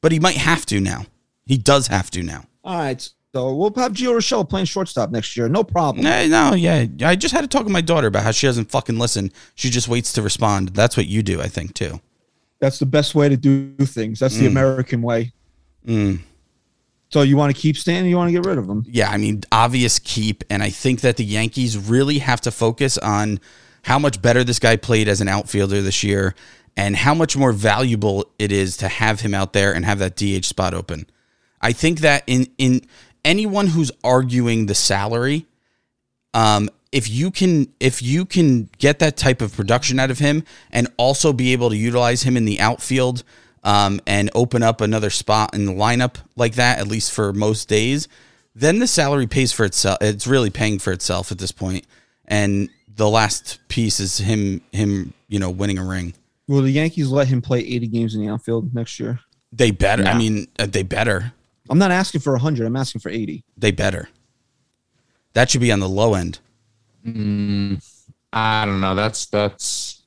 But 0.00 0.12
he 0.12 0.18
might 0.18 0.36
have 0.36 0.64
to 0.66 0.80
now. 0.80 1.04
He 1.44 1.58
does 1.58 1.88
have 1.88 2.10
to 2.12 2.22
now. 2.22 2.44
All 2.64 2.78
right. 2.78 3.08
So 3.34 3.54
we'll 3.54 3.72
have 3.74 3.92
Gio 3.92 4.16
Urshela 4.16 4.48
playing 4.48 4.64
shortstop 4.64 5.10
next 5.10 5.36
year. 5.36 5.46
No 5.46 5.62
problem. 5.62 6.04
No, 6.04 6.26
no, 6.26 6.54
yeah. 6.54 6.86
I 7.04 7.16
just 7.16 7.34
had 7.34 7.42
to 7.42 7.46
talk 7.46 7.66
to 7.66 7.70
my 7.70 7.82
daughter 7.82 8.06
about 8.06 8.22
how 8.22 8.30
she 8.30 8.46
doesn't 8.46 8.70
fucking 8.70 8.98
listen. 8.98 9.30
She 9.54 9.68
just 9.68 9.88
waits 9.88 10.12
to 10.14 10.22
respond. 10.22 10.70
That's 10.70 10.96
what 10.96 11.06
you 11.06 11.22
do, 11.22 11.42
I 11.42 11.48
think, 11.48 11.74
too. 11.74 12.00
That's 12.58 12.78
the 12.78 12.86
best 12.86 13.14
way 13.14 13.28
to 13.28 13.36
do 13.36 13.74
things. 13.84 14.18
That's 14.18 14.36
the 14.36 14.46
American 14.46 15.02
way. 15.02 15.32
Mm. 15.86 16.20
So 17.10 17.22
you 17.22 17.36
want 17.36 17.54
to 17.54 17.60
keep 17.60 17.76
Stan? 17.76 18.04
You 18.06 18.16
want 18.16 18.28
to 18.28 18.32
get 18.32 18.46
rid 18.46 18.58
of 18.58 18.68
him? 18.68 18.84
Yeah, 18.88 19.10
I 19.10 19.16
mean, 19.16 19.42
obvious 19.52 19.98
keep. 19.98 20.42
And 20.50 20.62
I 20.62 20.70
think 20.70 21.02
that 21.02 21.16
the 21.16 21.24
Yankees 21.24 21.76
really 21.78 22.18
have 22.18 22.40
to 22.42 22.50
focus 22.50 22.98
on 22.98 23.40
how 23.82 23.98
much 23.98 24.20
better 24.20 24.42
this 24.42 24.58
guy 24.58 24.76
played 24.76 25.06
as 25.06 25.20
an 25.20 25.28
outfielder 25.28 25.80
this 25.82 26.02
year 26.02 26.34
and 26.76 26.96
how 26.96 27.14
much 27.14 27.36
more 27.36 27.52
valuable 27.52 28.26
it 28.38 28.50
is 28.50 28.76
to 28.78 28.88
have 28.88 29.20
him 29.20 29.34
out 29.34 29.52
there 29.52 29.72
and 29.72 29.84
have 29.84 29.98
that 30.00 30.16
DH 30.16 30.44
spot 30.44 30.74
open. 30.74 31.06
I 31.60 31.72
think 31.72 32.00
that 32.00 32.24
in 32.26 32.48
in 32.58 32.82
anyone 33.24 33.68
who's 33.68 33.90
arguing 34.04 34.66
the 34.66 34.74
salary, 34.74 35.46
um, 36.34 36.68
if 36.96 37.10
you 37.10 37.30
can 37.30 37.70
if 37.78 38.00
you 38.00 38.24
can 38.24 38.70
get 38.78 39.00
that 39.00 39.18
type 39.18 39.42
of 39.42 39.54
production 39.54 40.00
out 40.00 40.10
of 40.10 40.18
him 40.18 40.42
and 40.72 40.88
also 40.96 41.30
be 41.30 41.52
able 41.52 41.68
to 41.68 41.76
utilize 41.76 42.22
him 42.22 42.38
in 42.38 42.46
the 42.46 42.58
outfield 42.58 43.22
um, 43.62 44.00
and 44.06 44.30
open 44.34 44.62
up 44.62 44.80
another 44.80 45.10
spot 45.10 45.52
in 45.52 45.66
the 45.66 45.72
lineup 45.72 46.14
like 46.36 46.54
that, 46.54 46.78
at 46.78 46.88
least 46.88 47.12
for 47.12 47.34
most 47.34 47.68
days, 47.68 48.08
then 48.54 48.78
the 48.78 48.86
salary 48.86 49.26
pays 49.26 49.52
for 49.52 49.66
itself. 49.66 49.98
It's 50.00 50.26
really 50.26 50.48
paying 50.48 50.78
for 50.78 50.90
itself 50.90 51.30
at 51.30 51.36
this 51.36 51.52
point. 51.52 51.86
And 52.24 52.70
the 52.88 53.10
last 53.10 53.58
piece 53.68 54.00
is 54.00 54.16
him 54.16 54.62
him 54.72 55.12
you 55.28 55.38
know 55.38 55.50
winning 55.50 55.76
a 55.76 55.84
ring. 55.84 56.14
Will 56.48 56.62
the 56.62 56.70
Yankees 56.70 57.10
let 57.10 57.28
him 57.28 57.42
play 57.42 57.58
80 57.58 57.88
games 57.88 58.14
in 58.14 58.22
the 58.22 58.32
outfield 58.32 58.74
next 58.74 58.98
year? 58.98 59.20
They 59.52 59.70
better. 59.70 60.04
I 60.04 60.16
mean, 60.16 60.48
uh, 60.58 60.64
they 60.64 60.82
better. 60.82 61.34
I'm 61.68 61.78
not 61.78 61.90
asking 61.90 62.22
for 62.22 62.32
100. 62.32 62.64
I'm 62.66 62.76
asking 62.76 63.02
for 63.02 63.10
80. 63.10 63.44
They 63.58 63.70
better. 63.70 64.08
That 65.34 65.50
should 65.50 65.60
be 65.60 65.70
on 65.70 65.80
the 65.80 65.88
low 65.88 66.14
end. 66.14 66.38
Mm, 67.06 67.82
I 68.32 68.64
don't 68.64 68.80
know. 68.80 68.94
That's 68.94 69.26
that's 69.26 70.02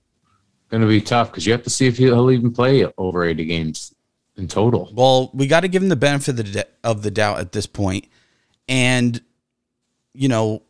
going 0.69 0.81
to 0.81 0.87
be 0.87 1.01
tough 1.01 1.31
because 1.31 1.45
you 1.45 1.51
have 1.51 1.63
to 1.63 1.69
see 1.69 1.87
if 1.87 1.97
he'll 1.97 2.31
even 2.31 2.51
play 2.51 2.85
over 2.97 3.23
80 3.23 3.45
games 3.45 3.95
in 4.37 4.47
total. 4.47 4.91
Well, 4.93 5.31
we 5.33 5.47
got 5.47 5.61
to 5.61 5.67
give 5.67 5.81
him 5.81 5.89
the 5.89 5.95
benefit 5.95 6.39
of 6.39 6.53
the, 6.53 6.67
of 6.83 7.01
the 7.01 7.11
doubt 7.11 7.39
at 7.39 7.51
this 7.51 7.65
point. 7.65 8.07
And 8.67 9.19
you 10.13 10.27
know, 10.27 10.63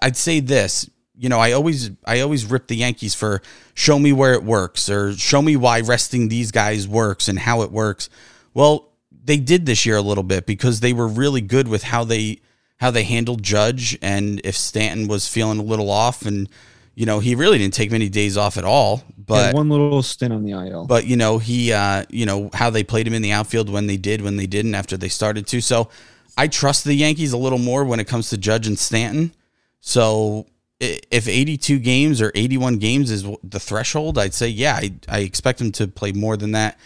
I'd 0.00 0.16
say 0.16 0.40
this, 0.40 0.88
you 1.16 1.28
know, 1.28 1.40
I 1.40 1.52
always 1.52 1.90
I 2.04 2.20
always 2.20 2.46
rip 2.46 2.68
the 2.68 2.76
Yankees 2.76 3.14
for 3.14 3.42
show 3.74 3.98
me 3.98 4.12
where 4.12 4.34
it 4.34 4.44
works 4.44 4.88
or 4.88 5.16
show 5.16 5.42
me 5.42 5.56
why 5.56 5.80
resting 5.80 6.28
these 6.28 6.52
guys 6.52 6.86
works 6.86 7.28
and 7.28 7.38
how 7.38 7.62
it 7.62 7.72
works. 7.72 8.08
Well, 8.54 8.92
they 9.24 9.38
did 9.38 9.66
this 9.66 9.84
year 9.84 9.96
a 9.96 10.02
little 10.02 10.22
bit 10.22 10.46
because 10.46 10.80
they 10.80 10.92
were 10.92 11.08
really 11.08 11.40
good 11.40 11.68
with 11.68 11.82
how 11.82 12.04
they 12.04 12.40
how 12.78 12.90
they 12.90 13.04
handled 13.04 13.42
Judge 13.42 13.98
and 14.02 14.40
if 14.44 14.56
Stanton 14.56 15.06
was 15.08 15.28
feeling 15.28 15.58
a 15.58 15.62
little 15.62 15.90
off 15.90 16.22
and 16.26 16.48
you 16.94 17.06
know, 17.06 17.20
he 17.20 17.36
really 17.36 17.58
didn't 17.58 17.74
take 17.74 17.92
many 17.92 18.08
days 18.08 18.36
off 18.36 18.56
at 18.58 18.64
all. 18.64 18.96
Had 18.96 19.26
But 19.26 19.54
one 19.54 19.68
little 19.68 20.02
stint 20.02 20.32
on 20.32 20.42
the 20.42 20.50
IL. 20.50 20.84
but 20.86 21.06
you 21.06 21.16
know 21.16 21.38
he 21.38 21.72
uh 21.72 22.04
you 22.08 22.26
know 22.26 22.50
how 22.52 22.70
they 22.70 22.82
played 22.82 23.06
him 23.06 23.14
in 23.14 23.22
the 23.22 23.30
outfield 23.30 23.70
when 23.70 23.86
they 23.86 23.96
did 23.96 24.20
when 24.20 24.36
they 24.36 24.46
didn't 24.48 24.74
after 24.74 24.96
they 24.96 25.08
started 25.08 25.46
to 25.48 25.60
so 25.60 25.90
i 26.36 26.48
trust 26.48 26.84
the 26.84 26.94
yankees 26.94 27.32
a 27.32 27.36
little 27.36 27.58
more 27.58 27.84
when 27.84 28.00
it 28.00 28.06
comes 28.08 28.30
to 28.30 28.36
judge 28.38 28.66
and 28.66 28.78
stanton 28.78 29.32
so 29.80 30.46
if 30.80 31.28
82 31.28 31.78
games 31.78 32.20
or 32.22 32.32
81 32.34 32.78
games 32.78 33.10
is 33.10 33.22
the 33.44 33.60
threshold 33.60 34.18
i'd 34.18 34.34
say 34.34 34.48
yeah 34.48 34.74
i, 34.76 34.92
I 35.08 35.18
expect 35.20 35.60
him 35.60 35.70
to 35.72 35.86
play 35.88 36.12
more 36.12 36.36
than 36.36 36.52
that 36.52 36.78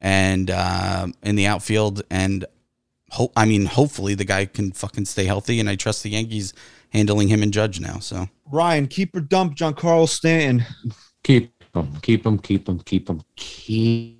and 0.00 0.50
uh, 0.50 1.08
in 1.24 1.34
the 1.36 1.46
outfield 1.46 2.02
and 2.10 2.44
hope 3.10 3.32
i 3.36 3.44
mean 3.44 3.66
hopefully 3.66 4.14
the 4.14 4.24
guy 4.24 4.44
can 4.44 4.72
fucking 4.72 5.04
stay 5.04 5.24
healthy 5.24 5.60
and 5.60 5.68
i 5.68 5.74
trust 5.76 6.02
the 6.02 6.10
yankees 6.10 6.52
handling 6.90 7.28
him 7.28 7.42
and 7.42 7.52
judge 7.52 7.80
now 7.80 7.98
so 7.98 8.28
Ryan, 8.50 8.86
keep 8.86 9.14
or 9.14 9.20
dump 9.20 9.56
Giancarlo 9.56 10.08
Stanton. 10.08 10.64
Keep 11.22 11.52
them, 11.72 11.94
keep 12.00 12.22
them, 12.22 12.38
keep 12.38 12.64
them, 12.64 12.80
keep 12.80 13.06
them, 13.06 13.22
keep. 13.36 14.18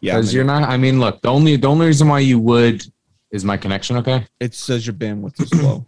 Yeah, 0.00 0.16
Because 0.16 0.26
man, 0.26 0.34
you're 0.34 0.44
not. 0.44 0.68
I 0.68 0.76
mean, 0.76 1.00
look. 1.00 1.22
The 1.22 1.28
only 1.28 1.56
the 1.56 1.68
only 1.68 1.86
reason 1.86 2.08
why 2.08 2.18
you 2.20 2.38
would 2.40 2.84
is 3.30 3.44
my 3.44 3.56
connection. 3.56 3.96
Okay. 3.98 4.26
it 4.40 4.54
says 4.54 4.86
your 4.86 4.94
bandwidth 4.94 5.40
is 5.40 5.54
low. 5.62 5.86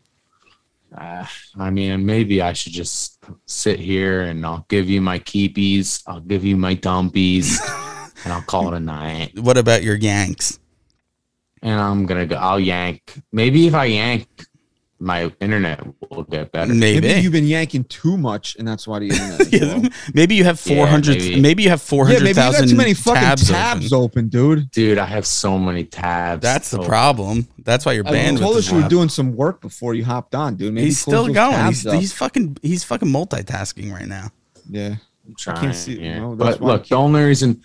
Uh, 0.97 1.27
I 1.59 1.71
mean, 1.71 2.07
maybe 2.07 2.41
I 2.41 2.53
should 2.53 2.73
just 2.73 3.23
sit 3.47 3.79
here 3.79 4.23
and 4.23 4.47
I'll 4.47 4.65
give 4.69 4.89
you 4.89 5.01
my 5.01 5.19
keepies. 5.19 6.03
I'll 6.07 6.21
give 6.21 6.45
you 6.45 6.57
my 6.57 6.77
dumpies, 6.77 7.61
and 8.25 8.33
I'll 8.33 8.43
call 8.43 8.73
it 8.73 8.77
a 8.77 8.81
night. 8.81 9.39
what 9.39 9.59
about 9.59 9.83
your 9.83 9.97
yanks 9.97 10.61
And 11.65 11.81
I'm 11.81 12.07
gonna 12.07 12.27
go. 12.27 12.37
I'll 12.37 12.61
yank. 12.61 13.01
Maybe 13.33 13.67
if 13.67 13.75
I 13.75 13.87
yank, 13.87 14.29
my 15.01 15.33
internet 15.41 15.81
will 16.11 16.23
get 16.25 16.53
better. 16.53 16.73
maybe, 16.73 17.01
Maybe 17.09 17.21
you've 17.23 17.33
been 17.33 17.47
yanking 17.47 17.85
too 17.85 18.17
much, 18.17 18.55
and 18.57 18.69
that's 18.69 18.87
why 18.87 18.99
the 19.01 19.09
internet. 19.09 19.41
Is 19.53 19.63
low. 19.63 19.77
Yeah, 19.83 19.89
maybe 20.15 20.35
you 20.35 20.45
have 20.45 20.61
Yeah, 20.67 20.77
400 20.77 21.19
maybe. 21.19 21.41
maybe. 21.41 21.63
you 21.65 21.71
have 21.71 21.83
Yeah, 21.91 22.05
maybe 22.05 22.29
you 22.29 22.35
got 22.35 22.55
400,000 22.55 22.69
too 22.69 22.77
many 22.77 22.95
fucking 22.95 23.21
tabs, 23.21 23.49
tabs, 23.49 23.93
open. 23.93 24.05
open. 24.05 24.29
dude. 24.29 24.71
Dude, 24.71 24.99
I 24.99 25.07
have 25.07 25.27
so 25.27 25.59
many 25.59 25.85
tabs. 25.85 26.43
That's 26.43 26.71
the 26.71 26.79
open. 26.79 26.89
problem. 26.89 27.49
That's 27.65 27.85
why 27.87 27.93
your 27.93 28.07
I 28.07 28.13
bandwidth 28.13 28.39
told 28.41 28.57
us 28.57 28.71
you 28.71 28.77
were 28.83 28.89
doing 28.89 29.09
some 29.09 29.35
work 29.35 29.61
before 29.61 29.95
you 29.95 30.05
hopped 30.05 30.35
on, 30.35 30.57
dude. 30.57 30.73
Maybe 30.75 30.87
He's 30.87 31.01
still 31.01 31.33
going. 31.33 31.67
He's, 31.67 31.83
he's 31.91 32.13
fucking 32.13 32.59
he's 32.63 32.85
fucking 32.85 33.09
multitasking 33.09 33.91
right 33.93 34.07
now. 34.07 34.31
yeah. 34.71 34.97
I'm 35.27 35.35
trying. 35.39 35.57
can't 35.61 35.75
see- 35.75 36.01
yeah. 36.01 36.19
no, 36.19 36.35
but 36.37 36.61
look, 36.61 36.83
the 36.83 36.89
can't- 36.91 36.99
only 37.01 37.23
reason, 37.23 37.63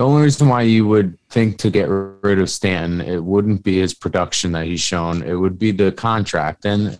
the 0.00 0.06
only 0.06 0.22
reason 0.22 0.48
why 0.48 0.62
you 0.62 0.86
would 0.86 1.18
think 1.28 1.58
to 1.58 1.68
get 1.68 1.86
rid 1.90 2.38
of 2.38 2.48
Stanton, 2.48 3.02
it 3.02 3.22
wouldn't 3.22 3.62
be 3.62 3.80
his 3.80 3.92
production 3.92 4.50
that 4.52 4.64
he's 4.64 4.80
shown. 4.80 5.22
It 5.22 5.34
would 5.34 5.58
be 5.58 5.72
the 5.72 5.92
contract, 5.92 6.64
and 6.64 6.98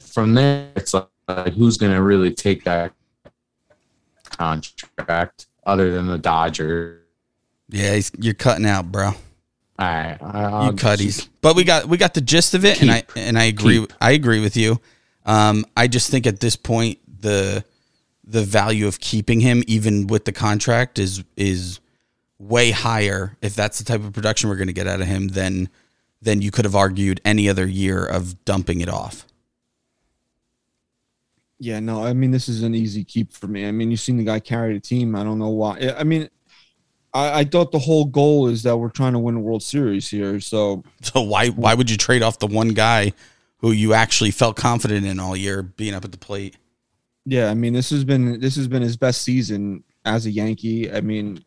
from 0.00 0.34
there, 0.34 0.68
it's 0.74 0.94
like, 0.94 1.06
like 1.28 1.52
who's 1.52 1.76
going 1.76 1.92
to 1.92 2.02
really 2.02 2.34
take 2.34 2.64
that 2.64 2.92
contract 4.24 5.46
other 5.64 5.92
than 5.92 6.08
the 6.08 6.18
Dodgers? 6.18 7.02
Yeah, 7.68 7.94
he's, 7.94 8.10
you're 8.18 8.34
cutting 8.34 8.66
out, 8.66 8.90
bro. 8.90 9.06
All 9.06 9.14
right, 9.78 10.18
You 10.64 10.72
cutties. 10.72 11.28
But 11.40 11.54
we 11.54 11.62
got 11.62 11.86
we 11.86 11.98
got 11.98 12.14
the 12.14 12.20
gist 12.20 12.54
of 12.54 12.64
it, 12.64 12.82
and 12.82 12.90
I 12.90 13.04
and 13.14 13.38
I 13.38 13.44
agree. 13.44 13.78
Keep. 13.78 13.92
I 14.00 14.10
agree 14.10 14.40
with 14.40 14.56
you. 14.56 14.80
Um, 15.24 15.66
I 15.76 15.86
just 15.86 16.10
think 16.10 16.26
at 16.26 16.40
this 16.40 16.56
point 16.56 16.98
the 17.20 17.62
the 18.28 18.42
value 18.42 18.86
of 18.86 19.00
keeping 19.00 19.40
him, 19.40 19.64
even 19.66 20.06
with 20.06 20.26
the 20.26 20.32
contract, 20.32 20.98
is 20.98 21.24
is 21.36 21.80
way 22.38 22.70
higher 22.70 23.36
if 23.42 23.54
that's 23.56 23.78
the 23.78 23.84
type 23.84 24.04
of 24.04 24.12
production 24.12 24.48
we're 24.48 24.56
going 24.56 24.68
to 24.68 24.72
get 24.72 24.86
out 24.86 25.00
of 25.00 25.06
him 25.06 25.28
than 25.28 25.68
than 26.20 26.42
you 26.42 26.50
could 26.50 26.64
have 26.64 26.76
argued 26.76 27.20
any 27.24 27.48
other 27.48 27.66
year 27.66 28.04
of 28.04 28.44
dumping 28.44 28.80
it 28.80 28.88
off. 28.88 29.24
Yeah, 31.58 31.80
no, 31.80 32.04
I 32.04 32.12
mean 32.12 32.30
this 32.30 32.48
is 32.48 32.62
an 32.62 32.74
easy 32.74 33.02
keep 33.02 33.32
for 33.32 33.48
me. 33.48 33.66
I 33.66 33.72
mean, 33.72 33.90
you've 33.90 34.00
seen 34.00 34.18
the 34.18 34.24
guy 34.24 34.40
carry 34.40 34.74
the 34.74 34.80
team. 34.80 35.16
I 35.16 35.24
don't 35.24 35.38
know 35.38 35.48
why. 35.48 35.92
I 35.96 36.04
mean, 36.04 36.28
I, 37.14 37.40
I 37.40 37.44
thought 37.44 37.72
the 37.72 37.78
whole 37.78 38.04
goal 38.04 38.46
is 38.46 38.62
that 38.62 38.76
we're 38.76 38.90
trying 38.90 39.14
to 39.14 39.18
win 39.18 39.36
a 39.36 39.40
World 39.40 39.62
Series 39.62 40.08
here. 40.08 40.38
So 40.38 40.84
So 41.02 41.22
why 41.22 41.48
why 41.48 41.74
would 41.74 41.90
you 41.90 41.96
trade 41.96 42.22
off 42.22 42.38
the 42.38 42.46
one 42.46 42.68
guy 42.68 43.14
who 43.58 43.72
you 43.72 43.94
actually 43.94 44.30
felt 44.30 44.56
confident 44.56 45.06
in 45.06 45.18
all 45.18 45.34
year 45.34 45.62
being 45.62 45.94
up 45.94 46.04
at 46.04 46.12
the 46.12 46.18
plate? 46.18 46.56
Yeah, 47.30 47.50
I 47.50 47.54
mean 47.54 47.74
this 47.74 47.90
has 47.90 48.04
been 48.04 48.40
this 48.40 48.56
has 48.56 48.68
been 48.68 48.80
his 48.80 48.96
best 48.96 49.20
season 49.20 49.84
as 50.06 50.24
a 50.24 50.30
Yankee. 50.30 50.90
I 50.90 51.02
mean, 51.02 51.44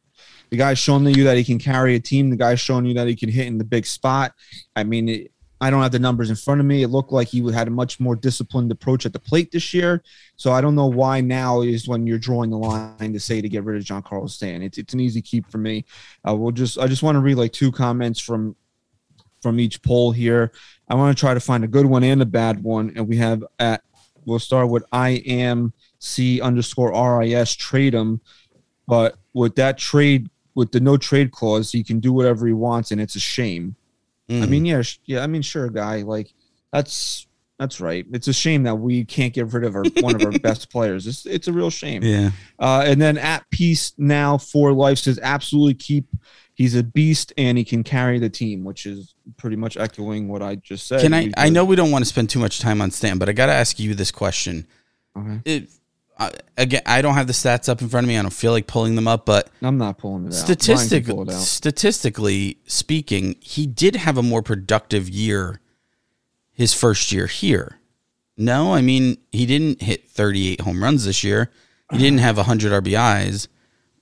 the 0.51 0.57
guy's 0.57 0.77
shown 0.77 1.03
you 1.07 1.23
that 1.23 1.37
he 1.37 1.43
can 1.43 1.57
carry 1.57 1.95
a 1.95 1.99
team. 1.99 2.29
The 2.29 2.35
guy's 2.35 2.59
shown 2.59 2.85
you 2.85 2.93
that 2.93 3.07
he 3.07 3.15
can 3.15 3.29
hit 3.29 3.47
in 3.47 3.57
the 3.57 3.63
big 3.63 3.87
spot. 3.87 4.35
I 4.75 4.83
mean, 4.83 5.09
it, 5.09 5.31
I 5.59 5.71
don't 5.71 5.81
have 5.81 5.91
the 5.91 5.97
numbers 5.97 6.29
in 6.29 6.35
front 6.35 6.59
of 6.59 6.67
me. 6.67 6.83
It 6.83 6.89
looked 6.89 7.11
like 7.11 7.29
he 7.29 7.51
had 7.51 7.67
a 7.67 7.71
much 7.71 7.99
more 7.99 8.15
disciplined 8.15 8.71
approach 8.71 9.07
at 9.07 9.13
the 9.13 9.19
plate 9.19 9.51
this 9.51 9.73
year. 9.73 10.03
So 10.35 10.51
I 10.51 10.61
don't 10.61 10.75
know 10.75 10.85
why 10.85 11.19
now 11.19 11.61
is 11.61 11.87
when 11.87 12.05
you're 12.05 12.19
drawing 12.19 12.51
the 12.51 12.59
line 12.59 13.13
to 13.13 13.19
say 13.19 13.41
to 13.41 13.49
get 13.49 13.63
rid 13.63 13.77
of 13.77 13.83
Giancarlo 13.83 14.29
Stanton. 14.29 14.61
It's 14.61 14.77
it's 14.77 14.93
an 14.93 14.99
easy 14.99 15.23
keep 15.23 15.49
for 15.49 15.57
me. 15.57 15.85
Uh, 16.27 16.35
we'll 16.35 16.51
just 16.51 16.77
I 16.77 16.85
just 16.85 17.01
want 17.01 17.15
to 17.15 17.21
read 17.21 17.35
like 17.35 17.53
two 17.53 17.71
comments 17.71 18.19
from 18.19 18.55
from 19.41 19.59
each 19.59 19.81
poll 19.81 20.11
here. 20.11 20.51
I 20.87 20.93
want 20.93 21.17
to 21.17 21.19
try 21.19 21.33
to 21.33 21.39
find 21.39 21.63
a 21.63 21.67
good 21.67 21.87
one 21.87 22.03
and 22.03 22.21
a 22.21 22.25
bad 22.27 22.61
one, 22.61 22.93
and 22.95 23.07
we 23.07 23.17
have 23.17 23.43
at 23.57 23.81
we'll 24.25 24.39
start 24.39 24.69
with 24.69 24.83
I 24.91 25.09
am 25.25 25.73
C 25.99 26.41
underscore 26.41 26.91
RIS 27.19 27.55
trade 27.55 27.93
him, 27.93 28.21
but 28.87 29.17
with 29.33 29.55
that 29.55 29.77
trade 29.77 30.29
with 30.55 30.71
the 30.71 30.79
no 30.79 30.97
trade 30.97 31.31
clause, 31.31 31.71
he 31.71 31.83
can 31.83 31.99
do 31.99 32.11
whatever 32.11 32.45
he 32.47 32.53
wants, 32.53 32.91
and 32.91 32.99
it's 32.99 33.15
a 33.15 33.19
shame. 33.19 33.75
I 34.29 34.33
Mm. 34.33 34.49
mean, 34.49 34.65
yeah, 34.65 34.81
sh- 34.81 34.99
yeah. 35.05 35.21
I 35.23 35.27
mean, 35.27 35.41
sure, 35.41 35.69
guy. 35.69 36.01
Like 36.03 36.33
that's 36.71 37.27
that's 37.59 37.79
right. 37.79 38.05
It's 38.11 38.27
a 38.27 38.33
shame 38.33 38.63
that 38.63 38.75
we 38.75 39.05
can't 39.05 39.33
get 39.33 39.53
rid 39.53 39.63
of 39.63 39.75
our 39.75 39.83
one 40.01 40.15
of 40.15 40.23
our 40.25 40.31
best 40.39 40.69
players. 40.71 41.05
It's 41.07 41.25
it's 41.25 41.47
a 41.47 41.53
real 41.53 41.69
shame. 41.69 42.03
yeah. 42.03 42.31
Uh, 42.59 42.83
and 42.85 43.01
then 43.01 43.17
at 43.17 43.49
peace 43.51 43.93
now 43.97 44.37
for 44.37 44.73
life 44.73 44.97
says 44.99 45.19
absolutely 45.21 45.75
keep. 45.75 46.05
He's 46.53 46.75
a 46.75 46.83
beast 46.83 47.33
and 47.37 47.57
he 47.57 47.63
can 47.63 47.83
carry 47.83 48.19
the 48.19 48.29
team, 48.29 48.63
which 48.63 48.85
is 48.85 49.15
pretty 49.37 49.55
much 49.55 49.77
echoing 49.77 50.27
what 50.27 50.41
I 50.41 50.55
just 50.55 50.87
said. 50.87 51.01
Can 51.01 51.13
I? 51.13 51.31
I 51.37 51.49
know 51.49 51.65
we 51.65 51.75
don't 51.75 51.91
want 51.91 52.03
to 52.03 52.09
spend 52.09 52.29
too 52.29 52.39
much 52.39 52.59
time 52.59 52.81
on 52.81 52.91
Stan, 52.91 53.17
but 53.17 53.29
I 53.29 53.31
got 53.31 53.47
to 53.47 53.53
ask 53.53 53.79
you 53.79 53.95
this 53.95 54.11
question. 54.11 54.67
Okay. 55.17 55.41
It, 55.45 55.69
again, 56.57 56.81
I 56.85 57.01
don't 57.01 57.15
have 57.15 57.27
the 57.27 57.33
stats 57.33 57.69
up 57.69 57.81
in 57.81 57.89
front 57.89 58.05
of 58.05 58.09
me. 58.09 58.17
I 58.17 58.21
don't 58.21 58.31
feel 58.31 58.51
like 58.51 58.67
pulling 58.67 58.95
them 58.95 59.07
up, 59.07 59.25
but 59.25 59.49
I'm 59.61 59.77
not 59.77 59.97
pulling 59.97 60.25
it 60.25 60.27
out. 60.27 60.33
Statistic, 60.33 61.07
pull 61.07 61.23
it 61.23 61.33
out. 61.33 61.41
statistically 61.41 62.57
speaking, 62.65 63.35
he 63.39 63.65
did 63.65 63.95
have 63.95 64.17
a 64.17 64.23
more 64.23 64.41
productive 64.41 65.09
year 65.09 65.61
his 66.51 66.73
first 66.73 67.11
year 67.11 67.27
here. 67.27 67.77
No, 68.37 68.73
I 68.73 68.81
mean 68.81 69.17
he 69.31 69.45
didn't 69.45 69.81
hit 69.81 70.09
38 70.09 70.61
home 70.61 70.83
runs 70.83 71.05
this 71.05 71.23
year. 71.23 71.51
He 71.91 71.97
didn't 71.97 72.19
have 72.19 72.37
100 72.37 72.83
RBIs, 72.83 73.49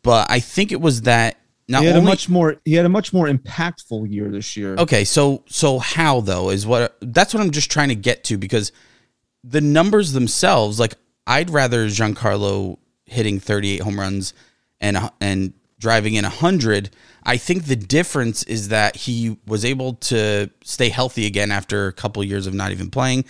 but 0.04 0.30
I 0.30 0.40
think 0.40 0.72
it 0.72 0.80
was 0.80 1.02
that 1.04 1.39
not 1.70 1.82
he 1.82 1.88
had 1.88 1.96
only 1.96 2.08
a 2.08 2.12
much 2.12 2.28
more 2.28 2.56
he 2.66 2.74
had 2.74 2.86
a 2.86 2.90
much 2.90 3.14
more 3.14 3.28
impactful 3.28 4.12
year 4.12 4.30
this 4.30 4.58
year. 4.58 4.76
Okay, 4.76 5.04
so 5.06 5.44
so 5.48 5.78
how 5.78 6.20
though 6.20 6.50
is 6.50 6.66
what 6.66 6.98
that's 7.02 7.34
what 7.34 7.42
I'm 7.42 7.52
just 7.52 7.72
trying 7.72 7.90
to 7.90 7.96
get 7.96 8.24
to 8.26 8.38
because 8.38 8.72
the 9.44 9.62
numbers 9.62 10.12
themselves, 10.12 10.80
like 10.80 10.96
I'd 11.28 11.52
rather 11.52 11.86
Giancarlo 11.86 12.78
hitting 13.06 13.40
38 13.40 13.82
home 13.82 14.00
runs 14.00 14.34
and 14.82 14.98
and 15.22 15.54
driving 15.80 16.16
in 16.16 16.24
100. 16.24 16.90
I 17.24 17.38
think 17.38 17.66
the 17.66 17.76
difference 17.76 18.44
is 18.44 18.70
that 18.70 18.96
he 18.96 19.38
was 19.46 19.64
able 19.64 19.94
to 19.94 20.50
stay 20.64 20.90
healthy 20.90 21.28
again 21.28 21.52
after 21.52 21.88
a 21.88 21.94
couple 21.94 22.24
years 22.24 22.48
of 22.48 22.56
not 22.56 22.72
even 22.72 22.90
playing, 22.90 23.26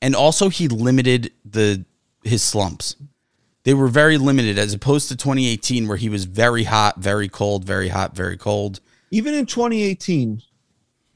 and 0.00 0.16
also 0.16 0.48
he 0.48 0.66
limited 0.66 1.30
the 1.44 1.84
his 2.24 2.42
slumps. 2.42 2.96
They 3.64 3.74
were 3.74 3.88
very 3.88 4.18
limited 4.18 4.58
as 4.58 4.74
opposed 4.74 5.08
to 5.08 5.16
2018 5.16 5.86
where 5.86 5.96
he 5.96 6.08
was 6.08 6.24
very 6.24 6.64
hot, 6.64 6.98
very 6.98 7.28
cold, 7.28 7.64
very 7.64 7.88
hot, 7.88 8.16
very 8.16 8.36
cold. 8.36 8.80
Even 9.10 9.34
in 9.34 9.46
2018, 9.46 10.42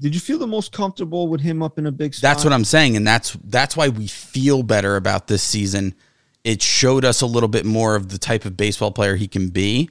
did 0.01 0.15
you 0.15 0.21
feel 0.21 0.39
the 0.39 0.47
most 0.47 0.73
comfortable 0.73 1.29
with 1.29 1.41
him 1.41 1.63
up 1.63 1.79
in 1.79 1.87
a 1.87 1.93
big 1.93 2.15
spot? 2.15 2.23
That's 2.23 2.45
what 2.45 2.53
I'm 2.53 2.65
saying, 2.65 2.97
and 2.97 3.07
that's 3.07 3.37
that's 3.45 3.77
why 3.77 3.89
we 3.89 4.07
feel 4.07 4.63
better 4.63 4.97
about 4.97 5.27
this 5.27 5.43
season. 5.43 5.95
It 6.45 6.63
showed 6.63 7.05
us 7.05 7.23
a 7.23 7.27
little 7.27 7.49
bit 7.49 7.65
more 7.65 7.97
of 7.97 8.11
the 8.11 8.19
type 8.19 8.45
of 8.45 8.57
baseball 8.57 8.93
player 8.93 9.17
he 9.17 9.27
can 9.27 9.49
be, 9.49 9.91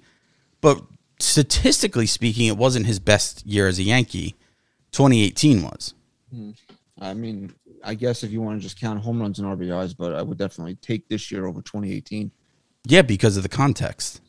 but 0.61 0.81
statistically 1.19 2.05
speaking, 2.05 2.47
it 2.47 2.57
wasn't 2.57 2.85
his 2.85 2.99
best 2.99 3.45
year 3.45 3.67
as 3.67 3.79
a 3.79 3.83
Yankee. 3.83 4.35
2018 4.91 5.63
was. 5.63 5.93
Hmm. 6.33 6.51
I 7.01 7.13
mean, 7.13 7.53
I 7.83 7.95
guess 7.95 8.23
if 8.23 8.31
you 8.31 8.41
want 8.41 8.59
to 8.59 8.63
just 8.63 8.79
count 8.79 9.01
home 9.01 9.19
runs 9.19 9.39
and 9.39 9.47
RBIs, 9.47 9.95
but 9.97 10.13
I 10.15 10.21
would 10.21 10.37
definitely 10.37 10.75
take 10.75 11.09
this 11.09 11.29
year 11.31 11.45
over 11.45 11.61
2018. 11.61 12.31
Yeah, 12.85 13.01
because 13.01 13.37
of 13.37 13.43
the 13.43 13.49
context 13.49 14.21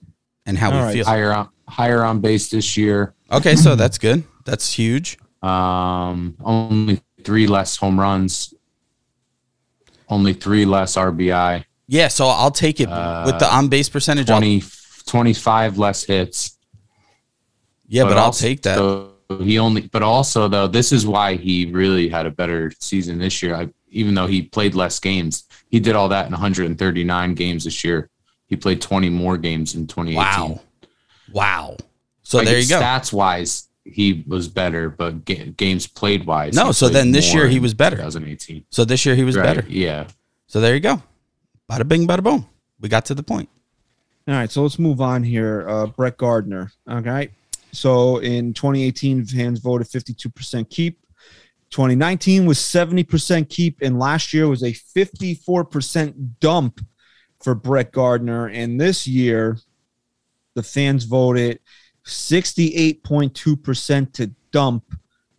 and 0.46 0.56
how 0.58 0.70
All 0.70 0.78
we 0.78 0.82
right. 0.84 0.94
feel. 0.94 1.04
higher 1.04 1.32
on 1.32 1.48
higher 1.68 2.04
on 2.04 2.20
base 2.20 2.48
this 2.50 2.76
year. 2.76 3.14
Okay, 3.30 3.56
so 3.56 3.74
that's 3.74 3.98
good. 3.98 4.24
That's 4.44 4.72
huge. 4.72 5.18
Um, 5.42 6.36
only 6.42 7.00
three 7.24 7.46
less 7.46 7.76
home 7.76 7.98
runs. 7.98 8.54
Only 10.08 10.32
three 10.32 10.64
less 10.64 10.96
RBI. 10.96 11.64
Yeah, 11.88 12.08
so 12.08 12.26
I'll 12.26 12.50
take 12.50 12.80
it 12.80 12.88
with 12.88 13.38
the 13.38 13.48
on 13.52 13.68
base 13.68 13.88
percentage. 13.88 14.30
I'll, 14.30 14.38
20, 14.38 14.62
25 15.06 15.78
less 15.78 16.04
hits. 16.04 16.56
yeah, 17.86 18.04
but, 18.04 18.16
I'll 18.16 18.24
also- 18.26 18.44
take 18.46 18.62
that. 18.62 19.10
He 19.40 19.58
only, 19.58 19.80
but 19.88 20.04
also 20.04 20.46
though, 20.46 20.68
this 20.68 20.92
is 20.92 21.04
why 21.04 21.34
he 21.34 21.66
really 21.66 22.08
had 22.08 22.26
a 22.26 22.30
better 22.30 22.70
season 22.78 23.18
this 23.18 23.42
year. 23.42 23.56
I, 23.56 23.68
even 23.88 24.14
though 24.14 24.28
he 24.28 24.42
played 24.42 24.76
less 24.76 25.00
games, 25.00 25.44
he 25.68 25.80
did 25.80 25.96
all 25.96 26.08
that 26.10 26.26
in 26.26 26.30
139 26.32 27.34
games 27.34 27.64
this 27.64 27.82
year. 27.82 28.08
He 28.46 28.56
played 28.56 28.80
20 28.80 29.08
more 29.10 29.36
games 29.36 29.74
in 29.74 29.86
2018. 29.86 30.50
Wow. 30.50 30.60
Wow. 31.32 31.76
So 32.22 32.38
Like, 32.38 32.46
there 32.46 32.58
you 32.58 32.68
go. 32.68 32.80
Stats 32.80 33.12
wise, 33.12 33.68
he 33.84 34.24
was 34.26 34.48
better, 34.48 34.88
but 34.90 35.24
ga- 35.24 35.50
games 35.50 35.86
played 35.86 36.26
wise, 36.26 36.54
No, 36.54 36.72
so 36.72 36.88
then 36.88 37.12
this 37.12 37.32
year 37.34 37.48
he 37.48 37.58
was 37.60 37.74
better. 37.74 37.96
2018. 37.96 38.64
So 38.70 38.84
this 38.84 39.04
year 39.06 39.14
he 39.14 39.24
was 39.24 39.36
Right, 39.36 39.44
better. 39.56 39.64
Yeah. 39.68 40.06
So 40.46 40.60
there 40.60 40.74
you 40.74 40.80
go. 40.80 41.02
Bada 41.70 41.86
bing, 41.86 42.06
bada 42.06 42.22
boom. 42.22 42.46
We 42.80 42.88
got 42.88 43.04
to 43.06 43.14
the 43.14 43.22
point. 43.22 43.48
All 44.28 44.34
right, 44.34 44.50
so 44.50 44.62
let's 44.62 44.78
move 44.78 45.00
on 45.00 45.22
here. 45.22 45.68
Uh, 45.68 45.86
Brett 45.86 46.16
Gardner. 46.16 46.72
Okay. 46.90 47.30
So 47.72 48.18
in 48.18 48.54
2018, 48.54 49.24
fans 49.26 49.60
voted 49.60 49.86
52% 49.88 50.68
keep. 50.70 50.98
2019 51.70 52.46
was 52.46 52.58
70% 52.58 53.48
keep, 53.48 53.82
and 53.82 53.98
last 53.98 54.32
year 54.32 54.48
was 54.48 54.62
a 54.62 54.72
54% 54.72 56.14
dump 56.40 56.80
for 57.42 57.54
Brett 57.54 57.92
Gardner. 57.92 58.48
And 58.48 58.80
this 58.80 59.06
year, 59.06 59.58
the 60.54 60.62
fans 60.62 61.04
voted 61.04 61.60
68.2% 62.04 64.12
to 64.14 64.30
dump 64.52 64.84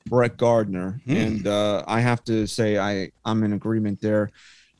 Brett 0.06 0.38
Gardner. 0.38 1.02
Hmm. 1.06 1.16
And 1.16 1.48
uh, 1.48 1.84
I 1.88 2.02
have 2.02 2.24
to 2.26 2.46
say, 2.48 2.78
I, 2.78 3.12
I'm 3.26 3.44
in 3.44 3.54
agreement 3.54 4.00
there. 4.02 4.30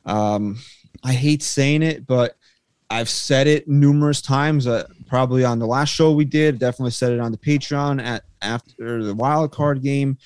Um, 0.04 0.58
I 1.04 1.12
hate 1.12 1.42
saying 1.42 1.82
it, 1.82 2.06
but 2.06 2.36
I've 2.90 3.08
said 3.08 3.46
it 3.46 3.68
numerous 3.68 4.22
times. 4.22 4.66
Uh, 4.66 4.86
probably 5.06 5.44
on 5.44 5.58
the 5.58 5.66
last 5.66 5.90
show 5.90 6.12
we 6.12 6.24
did. 6.24 6.58
Definitely 6.58 6.92
said 6.92 7.12
it 7.12 7.20
on 7.20 7.32
the 7.32 7.38
Patreon 7.38 8.02
at 8.02 8.24
after 8.40 9.04
the 9.04 9.14
wild 9.14 9.52
card 9.52 9.82
game. 9.82 10.16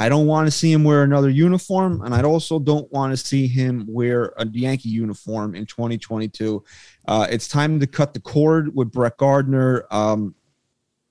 I 0.00 0.08
don't 0.08 0.26
want 0.26 0.46
to 0.46 0.50
see 0.50 0.72
him 0.72 0.82
wear 0.82 1.02
another 1.02 1.28
uniform, 1.28 2.00
and 2.00 2.14
I 2.14 2.22
also 2.22 2.58
don't 2.58 2.90
want 2.90 3.12
to 3.12 3.16
see 3.18 3.46
him 3.46 3.84
wear 3.86 4.32
a 4.38 4.46
Yankee 4.46 4.88
uniform 4.88 5.54
in 5.54 5.66
2022. 5.66 6.64
Uh, 7.06 7.26
it's 7.30 7.46
time 7.46 7.78
to 7.80 7.86
cut 7.86 8.14
the 8.14 8.20
cord 8.20 8.74
with 8.74 8.90
Brett 8.90 9.18
Gardner. 9.18 9.84
Um, 9.90 10.34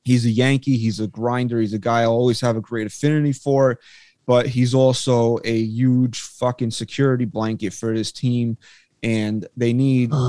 he's 0.04 0.26
a 0.26 0.30
Yankee. 0.32 0.76
He's 0.78 1.00
a 1.00 1.06
grinder. 1.08 1.60
He's 1.62 1.74
a 1.74 1.80
guy 1.80 2.02
I 2.02 2.06
always 2.06 2.42
have 2.42 2.58
a 2.58 2.62
great 2.62 2.88
affinity 2.88 3.32
for, 3.32 3.80
but 4.26 4.48
he's 4.48 4.74
also 4.74 5.38
a 5.44 5.56
huge 5.62 6.20
fucking 6.22 6.72
security 6.72 7.26
blanket 7.26 7.74
for 7.74 7.94
this 7.96 8.12
team. 8.12 8.58
And 9.04 9.48
they 9.56 9.72
need. 9.72 10.10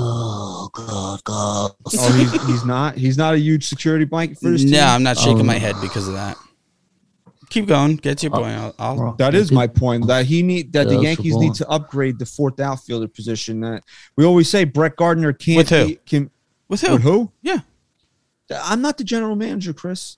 Oh 0.63 0.69
God, 0.73 1.23
God. 1.23 1.71
Oh, 1.97 2.11
he's, 2.13 2.31
he's 2.45 2.63
not. 2.65 2.95
He's 2.95 3.17
not 3.17 3.33
a 3.33 3.39
huge 3.39 3.67
security 3.67 4.05
blanket 4.05 4.37
for 4.37 4.51
this 4.51 4.61
team. 4.61 4.71
No, 4.71 4.85
I'm 4.85 5.01
not 5.01 5.17
shaking 5.17 5.39
Oh. 5.41 5.43
my 5.43 5.57
head 5.57 5.75
because 5.81 6.07
of 6.07 6.13
that. 6.13 6.37
Keep 7.51 7.67
going. 7.67 7.97
Get 7.97 8.19
to 8.19 8.27
your 8.27 8.35
uh, 8.35 8.39
point. 8.39 8.53
I'll, 8.53 8.75
I'll 8.79 9.13
That 9.17 9.35
is 9.35 9.51
my 9.51 9.67
point. 9.67 10.07
That 10.07 10.25
he 10.25 10.41
need 10.41 10.71
that 10.73 10.87
Yeah, 10.87 10.95
the 10.97 11.03
Yankees 11.03 11.35
need 11.35 11.53
to 11.55 11.67
upgrade 11.67 12.17
the 12.17 12.25
fourth 12.25 12.59
outfielder 12.59 13.09
position. 13.09 13.59
That 13.59 13.83
we 14.15 14.23
always 14.23 14.49
say 14.49 14.63
Brett 14.63 14.95
Gardner 14.95 15.33
can't. 15.33 15.57
With 15.57 15.69
who? 15.69 15.87
Be, 15.87 15.95
can 16.05 16.31
with 16.69 16.81
who? 16.81 16.93
with 16.93 17.01
who? 17.01 17.31
Yeah. 17.41 17.59
Uh, 18.49 18.61
I'm 18.63 18.81
not 18.81 18.97
the 18.97 19.03
general 19.03 19.35
manager, 19.35 19.73
Chris, 19.73 20.17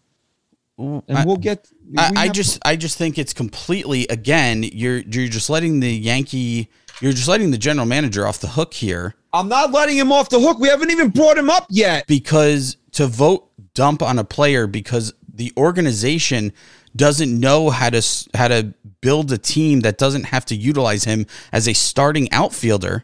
and 0.78 1.04
I- 1.10 1.26
we'll 1.26 1.38
get. 1.38 1.68
we 1.90 1.98
I, 1.98 2.12
I 2.16 2.26
have- 2.26 2.34
just 2.34 2.60
I 2.64 2.76
just 2.76 3.00
think 3.00 3.18
it's 3.18 3.34
completely 3.34 4.08
again 4.08 4.62
you're 4.62 5.00
you're 5.00 5.28
just 5.28 5.50
letting 5.50 5.80
the 5.80 5.92
Yankee 5.92 6.70
you're 7.02 7.14
just 7.14 7.28
letting 7.28 7.50
the 7.50 7.58
general 7.58 7.88
manager 7.88 8.28
off 8.28 8.40
the 8.40 8.50
hook 8.50 8.76
here 8.76 9.16
I'm 9.34 9.50
not 9.50 9.72
letting 9.72 9.98
him 9.98 10.12
off 10.12 10.30
the 10.30 10.40
hook. 10.40 10.60
We 10.60 10.68
haven't 10.68 10.92
even 10.92 11.10
brought 11.10 11.38
him 11.38 11.50
up 11.50 11.66
yet. 11.72 12.06
because 12.06 12.78
to 12.92 13.08
vote 13.08 13.50
dump 13.74 14.04
on 14.04 14.20
a 14.20 14.24
player 14.24 14.68
because 14.68 15.12
the 15.34 15.52
organization 15.58 16.54
doesn't 16.96 17.40
know 17.40 17.70
how 17.70 17.90
to 17.90 18.02
how 18.34 18.48
to 18.48 18.74
build 19.02 19.32
a 19.32 19.38
team 19.38 19.82
that 19.82 19.98
doesn't 19.98 20.26
have 20.26 20.46
to 20.46 20.56
utilize 20.56 21.04
him 21.04 21.26
as 21.52 21.68
a 21.68 21.74
starting 21.74 22.32
outfielder 22.32 23.04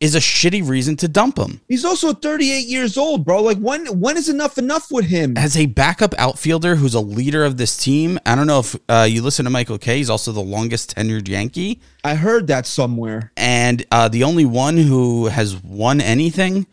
is 0.00 0.14
a 0.14 0.18
shitty 0.18 0.66
reason 0.66 0.94
to 0.96 1.08
dump 1.08 1.36
him. 1.36 1.60
He's 1.66 1.84
also 1.84 2.12
38 2.12 2.66
years 2.68 2.96
old, 2.96 3.24
bro. 3.24 3.42
Like 3.42 3.58
when 3.58 3.86
when 3.98 4.16
is 4.16 4.28
enough 4.28 4.56
enough 4.56 4.90
with 4.90 5.06
him? 5.06 5.36
As 5.36 5.56
a 5.56 5.66
backup 5.66 6.14
outfielder 6.18 6.76
who's 6.76 6.94
a 6.94 7.00
leader 7.00 7.44
of 7.44 7.56
this 7.56 7.76
team, 7.76 8.18
I 8.24 8.36
don't 8.36 8.46
know 8.46 8.60
if 8.60 8.76
uh, 8.88 9.08
you 9.10 9.22
listen 9.22 9.44
to 9.44 9.50
Michael 9.50 9.78
Kay. 9.78 9.96
He's 9.98 10.10
also 10.10 10.30
the 10.30 10.40
longest 10.40 10.94
tenured 10.96 11.26
Yankee. 11.26 11.80
I 12.04 12.14
heard 12.14 12.46
that 12.46 12.66
somewhere. 12.66 13.32
and 13.36 13.84
uh, 13.90 14.08
the 14.08 14.22
only 14.24 14.44
one 14.44 14.76
who 14.76 15.26
has 15.26 15.56
won 15.62 16.00
anything 16.00 16.66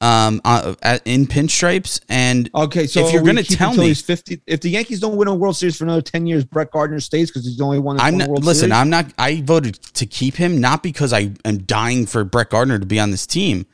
um, 0.00 0.40
uh, 0.44 0.74
at, 0.82 1.02
in 1.06 1.26
pinstripes. 1.26 2.00
And 2.08 2.50
Okay, 2.54 2.86
so 2.86 3.06
if 3.06 3.12
you're 3.12 3.22
going 3.22 3.36
to 3.36 3.44
tell 3.44 3.74
me, 3.74 3.88
he's 3.88 4.02
50, 4.02 4.42
if 4.46 4.60
the 4.60 4.70
Yankees 4.70 5.00
don't 5.00 5.16
win 5.16 5.28
a 5.28 5.34
World 5.34 5.56
Series 5.56 5.76
for 5.76 5.84
another 5.84 6.02
10 6.02 6.26
years, 6.26 6.44
Brett 6.44 6.70
Gardner 6.70 7.00
stays 7.00 7.30
because 7.30 7.44
he's 7.44 7.56
the 7.56 7.64
only 7.64 7.78
one. 7.78 8.00
I'm 8.00 8.16
not. 8.16 8.28
World 8.28 8.44
Listen, 8.44 8.70
Series? 8.70 8.80
I'm 8.80 8.90
not. 8.90 9.12
I 9.18 9.42
voted 9.42 9.74
to 9.94 10.06
keep 10.06 10.36
him 10.36 10.60
not 10.60 10.82
because 10.82 11.12
I 11.12 11.32
am 11.44 11.58
dying 11.58 12.06
for 12.06 12.24
Brett 12.24 12.50
Gardner 12.50 12.78
to 12.78 12.86
be 12.86 13.00
on 13.00 13.10
this 13.10 13.26
team. 13.26 13.66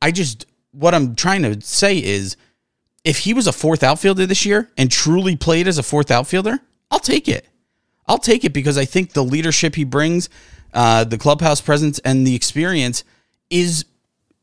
I 0.00 0.10
just 0.10 0.46
what 0.72 0.94
I'm 0.94 1.14
trying 1.14 1.42
to 1.42 1.60
say 1.60 1.98
is, 1.98 2.36
if 3.04 3.18
he 3.18 3.32
was 3.32 3.46
a 3.46 3.52
fourth 3.52 3.82
outfielder 3.82 4.26
this 4.26 4.44
year 4.44 4.70
and 4.76 4.90
truly 4.90 5.36
played 5.36 5.66
as 5.66 5.78
a 5.78 5.82
fourth 5.82 6.10
outfielder, 6.10 6.58
I'll 6.90 6.98
take 6.98 7.28
it. 7.28 7.46
I'll 8.06 8.18
take 8.18 8.44
it 8.44 8.52
because 8.52 8.78
I 8.78 8.84
think 8.84 9.12
the 9.12 9.24
leadership 9.24 9.74
he 9.74 9.84
brings, 9.84 10.28
uh, 10.72 11.04
the 11.04 11.18
clubhouse 11.18 11.60
presence, 11.60 11.98
and 12.00 12.26
the 12.26 12.34
experience 12.34 13.04
is 13.50 13.84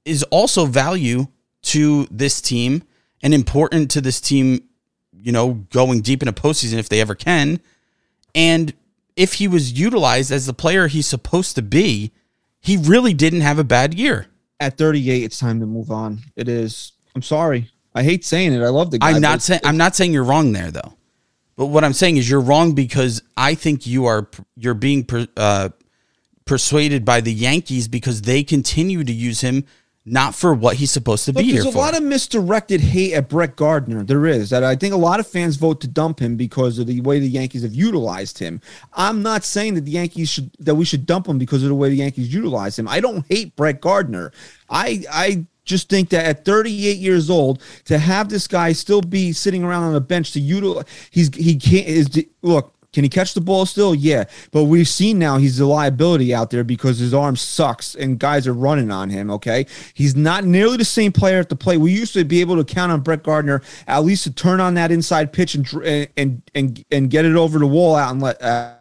is 0.05 0.23
also 0.23 0.65
value 0.65 1.27
to 1.63 2.07
this 2.11 2.39
team 2.41 2.83
and 3.21 3.33
important 3.33 3.91
to 3.91 4.01
this 4.01 4.21
team. 4.21 4.69
You 5.11 5.31
know, 5.31 5.65
going 5.71 6.01
deep 6.01 6.21
in 6.21 6.27
a 6.27 6.33
postseason 6.33 6.77
if 6.77 6.87
they 6.87 7.01
ever 7.01 7.15
can, 7.15 7.59
and 8.35 8.73
if 9.15 9.33
he 9.35 9.47
was 9.47 9.71
utilized 9.71 10.31
as 10.31 10.45
the 10.45 10.53
player 10.53 10.87
he's 10.87 11.07
supposed 11.07 11.55
to 11.55 11.63
be, 11.63 12.11
he 12.59 12.77
really 12.77 13.13
didn't 13.13 13.41
have 13.41 13.57
a 13.57 13.63
bad 13.63 13.93
year. 13.93 14.27
at 14.59 14.77
38, 14.77 15.23
it's 15.23 15.39
time 15.39 15.59
to 15.59 15.65
move 15.65 15.89
on. 15.89 16.19
It 16.35 16.47
is. 16.47 16.93
I'm 17.15 17.21
sorry. 17.21 17.71
I 17.93 18.03
hate 18.03 18.25
saying 18.25 18.53
it. 18.53 18.61
I 18.61 18.69
love 18.69 18.91
the 18.91 18.99
guy. 18.99 19.11
I'm 19.11 19.21
not 19.21 19.41
saying 19.41 19.61
I'm 19.63 19.77
not 19.77 19.95
saying 19.95 20.13
you're 20.13 20.23
wrong 20.23 20.51
there 20.51 20.69
though. 20.69 20.93
But 21.55 21.67
what 21.67 21.85
I'm 21.85 21.93
saying 21.93 22.17
is 22.17 22.29
you're 22.29 22.41
wrong 22.41 22.73
because 22.73 23.23
I 23.37 23.55
think 23.55 23.87
you 23.87 24.05
are 24.05 24.29
you're 24.57 24.73
being 24.73 25.05
per, 25.05 25.25
uh, 25.37 25.69
persuaded 26.43 27.05
by 27.05 27.21
the 27.21 27.33
Yankees 27.33 27.87
because 27.87 28.23
they 28.23 28.43
continue 28.43 29.03
to 29.03 29.13
use 29.13 29.41
him 29.41 29.65
not 30.05 30.35
for 30.35 30.53
what 30.53 30.75
he's 30.77 30.91
supposed 30.91 31.25
to 31.25 31.31
Look, 31.31 31.43
be 31.43 31.51
here 31.51 31.57
for. 31.61 31.63
there's 31.63 31.75
a 31.75 31.79
lot 31.79 31.97
of 31.97 32.03
misdirected 32.03 32.79
hate 32.79 33.13
at 33.13 33.27
Brett 33.27 33.55
Gardner. 33.55 34.03
There 34.03 34.27
is 34.27 34.51
that 34.51 34.63
I 34.63 34.75
think 34.75 34.93
a 34.93 34.97
lot 34.97 35.19
of 35.19 35.25
fans 35.27 35.55
vote 35.55 35.81
to 35.81 35.87
dump 35.87 36.19
him 36.19 36.35
because 36.35 36.77
of 36.77 36.85
the 36.85 37.01
way 37.01 37.19
the 37.19 37.27
Yankees 37.27 37.63
have 37.63 37.73
utilized 37.73 38.37
him. 38.37 38.61
I'm 38.93 39.23
not 39.23 39.43
saying 39.43 39.73
that 39.75 39.85
the 39.85 39.91
Yankees 39.91 40.29
should 40.29 40.51
that 40.59 40.75
we 40.75 40.85
should 40.85 41.05
dump 41.07 41.27
him 41.27 41.39
because 41.39 41.63
of 41.63 41.69
the 41.69 41.75
way 41.75 41.89
the 41.89 41.95
Yankees 41.95 42.31
utilize 42.33 42.77
him. 42.77 42.87
I 42.87 42.99
don't 42.99 43.25
hate 43.27 43.55
Brett 43.55 43.81
Gardner. 43.81 44.31
I 44.69 45.03
I 45.11 45.45
just 45.63 45.89
think 45.89 46.09
that 46.09 46.25
at 46.25 46.45
38 46.45 46.97
years 46.97 47.27
old 47.27 47.59
to 47.85 47.97
have 47.97 48.29
this 48.29 48.47
guy 48.47 48.71
still 48.71 49.01
be 49.01 49.33
sitting 49.33 49.63
around 49.63 49.81
on 49.81 49.95
a 49.95 49.99
bench 49.99 50.31
to 50.33 50.39
utilize 50.39 50.85
he's 51.09 51.33
he 51.35 51.55
can't 51.55 51.87
is 51.87 52.23
look 52.43 52.74
can 52.95 53.03
he 53.03 53.09
catch 53.09 53.33
the 53.33 53.41
ball 53.41 53.65
still? 53.65 53.93
Yeah. 53.93 54.23
But 54.51 54.63
we've 54.63 54.87
seen 54.87 55.19
now 55.19 55.35
he's 55.37 55.59
a 55.59 55.65
liability 55.65 56.33
out 56.33 56.49
there 56.49 56.63
because 56.63 56.97
his 56.97 57.13
arm 57.13 57.35
sucks 57.35 57.93
and 57.93 58.17
guys 58.17 58.47
are 58.47 58.53
running 58.53 58.89
on 58.89 59.09
him. 59.09 59.29
Okay. 59.31 59.65
He's 59.93 60.15
not 60.15 60.45
nearly 60.45 60.77
the 60.77 60.85
same 60.85 61.11
player 61.11 61.39
at 61.39 61.49
the 61.49 61.57
plate. 61.57 61.77
We 61.77 61.91
used 61.91 62.13
to 62.13 62.23
be 62.23 62.39
able 62.39 62.55
to 62.55 62.63
count 62.63 62.93
on 62.93 63.01
Brett 63.01 63.21
Gardner 63.21 63.61
at 63.87 64.05
least 64.05 64.23
to 64.23 64.31
turn 64.31 64.61
on 64.61 64.75
that 64.75 64.91
inside 64.91 65.33
pitch 65.33 65.55
and 65.55 66.09
and 66.15 66.41
and 66.55 66.85
and 66.89 67.09
get 67.09 67.25
it 67.25 67.35
over 67.35 67.59
the 67.59 67.67
wall 67.67 67.97
out 67.97 68.11
and 68.11 68.21
let 68.21 68.41
uh, 68.41 68.75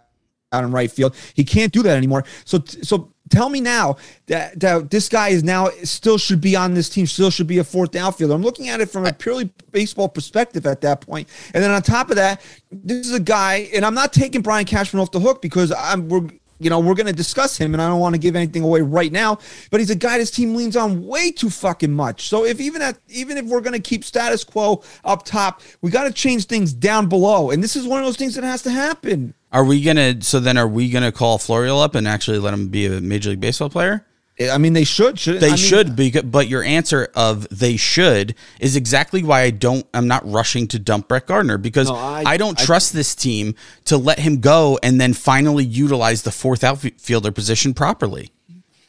out 0.54 0.64
in 0.64 0.70
right 0.70 0.90
field. 0.90 1.14
He 1.34 1.44
can't 1.44 1.72
do 1.72 1.82
that 1.82 1.96
anymore. 1.96 2.24
So 2.44 2.62
so 2.64 3.10
tell 3.30 3.48
me 3.48 3.60
now 3.60 3.96
that, 4.26 4.58
that 4.60 4.90
this 4.90 5.08
guy 5.08 5.28
is 5.28 5.42
now 5.42 5.68
still 5.82 6.18
should 6.18 6.40
be 6.40 6.56
on 6.56 6.74
this 6.74 6.88
team, 6.88 7.06
still 7.06 7.30
should 7.30 7.46
be 7.46 7.58
a 7.58 7.64
fourth 7.64 7.96
outfielder. 7.96 8.34
I'm 8.34 8.42
looking 8.42 8.68
at 8.68 8.80
it 8.80 8.90
from 8.90 9.06
a 9.06 9.12
purely 9.12 9.50
baseball 9.72 10.08
perspective 10.08 10.66
at 10.66 10.80
that 10.82 11.00
point. 11.00 11.28
And 11.52 11.62
then 11.62 11.70
on 11.70 11.82
top 11.82 12.10
of 12.10 12.16
that, 12.16 12.40
this 12.70 13.06
is 13.06 13.14
a 13.14 13.20
guy, 13.20 13.68
and 13.74 13.84
I'm 13.84 13.94
not 13.94 14.12
taking 14.12 14.42
Brian 14.42 14.66
Cashman 14.66 15.00
off 15.00 15.10
the 15.10 15.20
hook 15.20 15.40
because 15.42 15.72
I'm 15.72 16.08
we're 16.08 16.28
you 16.60 16.70
know, 16.70 16.78
we're 16.78 16.94
going 16.94 17.06
to 17.06 17.12
discuss 17.12 17.58
him, 17.58 17.74
and 17.74 17.82
I 17.82 17.88
don't 17.88 18.00
want 18.00 18.14
to 18.14 18.18
give 18.18 18.36
anything 18.36 18.62
away 18.62 18.80
right 18.80 19.10
now. 19.10 19.38
But 19.70 19.80
he's 19.80 19.90
a 19.90 19.96
guy 19.96 20.18
this 20.18 20.30
team 20.30 20.54
leans 20.54 20.76
on 20.76 21.04
way 21.04 21.30
too 21.30 21.50
fucking 21.50 21.92
much. 21.92 22.28
So 22.28 22.44
if 22.44 22.60
even 22.60 22.80
at 22.80 22.98
even 23.08 23.36
if 23.36 23.46
we're 23.46 23.60
going 23.60 23.74
to 23.74 23.80
keep 23.80 24.04
status 24.04 24.44
quo 24.44 24.82
up 25.04 25.24
top, 25.24 25.62
we 25.82 25.90
got 25.90 26.04
to 26.04 26.12
change 26.12 26.46
things 26.46 26.72
down 26.72 27.08
below. 27.08 27.50
And 27.50 27.62
this 27.62 27.76
is 27.76 27.86
one 27.86 27.98
of 27.98 28.06
those 28.06 28.16
things 28.16 28.34
that 28.36 28.44
has 28.44 28.62
to 28.62 28.70
happen. 28.70 29.34
Are 29.54 29.64
we 29.64 29.80
gonna? 29.82 30.20
So 30.20 30.40
then, 30.40 30.58
are 30.58 30.68
we 30.68 30.90
gonna 30.90 31.12
call 31.12 31.38
Florial 31.38 31.80
up 31.82 31.94
and 31.94 32.06
actually 32.08 32.40
let 32.40 32.52
him 32.52 32.68
be 32.68 32.86
a 32.86 33.00
major 33.00 33.30
league 33.30 33.40
baseball 33.40 33.70
player? 33.70 34.04
I 34.52 34.58
mean, 34.58 34.72
they 34.72 34.82
should. 34.82 35.16
Should 35.16 35.38
They 35.38 35.46
I 35.46 35.50
mean, 35.50 35.56
should 35.56 35.94
be, 35.94 36.10
but 36.10 36.48
your 36.48 36.64
answer 36.64 37.08
of 37.14 37.46
they 37.56 37.76
should 37.76 38.34
is 38.58 38.74
exactly 38.74 39.22
why 39.22 39.42
I 39.42 39.50
don't. 39.50 39.86
I'm 39.94 40.08
not 40.08 40.28
rushing 40.28 40.66
to 40.68 40.80
dump 40.80 41.06
Brett 41.06 41.26
Gardner 41.26 41.56
because 41.56 41.88
No, 41.88 41.94
I- 41.94 42.24
I, 42.26 42.36
don't 42.36 42.60
I- 42.60 42.64
trust 42.64 42.92
this 42.92 43.14
team 43.14 43.54
to 43.84 43.96
let 43.96 44.18
him 44.18 44.40
go 44.40 44.76
and 44.82 45.00
then 45.00 45.12
finally 45.14 45.64
utilize 45.64 46.22
the 46.22 46.32
fourth 46.32 46.64
outfielder 46.64 47.30
position 47.30 47.74
properly. 47.74 48.30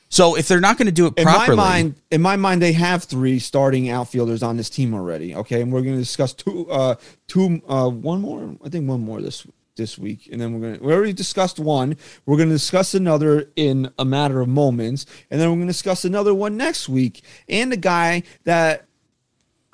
So 0.10 0.36
if 0.36 0.48
they're 0.48 0.60
not 0.60 0.78
going 0.80 0.86
to 0.88 0.92
do 0.92 1.08
it 1.08 1.14
In 1.18 1.26
properly, 1.26 1.58
my 1.58 1.64
mind, 1.64 1.96
in 2.10 2.22
my 2.24 2.38
mind, 2.38 2.62
they 2.64 2.74
have 2.74 3.04
three 3.04 3.38
starting 3.38 3.90
outfielders 3.90 4.42
on 4.42 4.58
this 4.58 4.70
team 4.70 4.96
already. 4.96 5.36
Okay, 5.36 5.62
and 5.62 5.72
we're 5.72 5.82
going 5.82 5.96
to 5.96 6.02
discuss 6.02 6.34
two, 6.34 6.70
uh, 6.72 6.96
two, 7.28 7.62
uh, 7.68 7.90
one 7.90 8.22
more. 8.22 8.56
I 8.66 8.70
think 8.70 8.88
one 8.90 9.02
more 9.02 9.22
this 9.22 9.46
this 9.76 9.98
week, 9.98 10.30
and 10.32 10.40
then 10.40 10.54
we're 10.54 10.74
gonna 10.74 10.88
we 10.88 10.94
already 10.94 11.14
discussed 11.14 11.60
one. 11.60 11.98
We're 12.26 12.38
gonna 12.38 12.52
discuss 12.52 12.94
another 12.94 13.52
in 13.56 13.92
a 13.98 14.06
matter 14.06 14.42
of 14.42 14.48
moments, 14.48 15.06
and 15.30 15.40
then 15.40 15.50
we're 15.50 15.58
gonna 15.58 15.68
discuss 15.68 16.06
another 16.06 16.34
one 16.34 16.58
next 16.58 16.90
week, 16.90 17.24
and 17.48 17.72
a 17.74 17.78
guy 17.78 18.24
that 18.44 18.86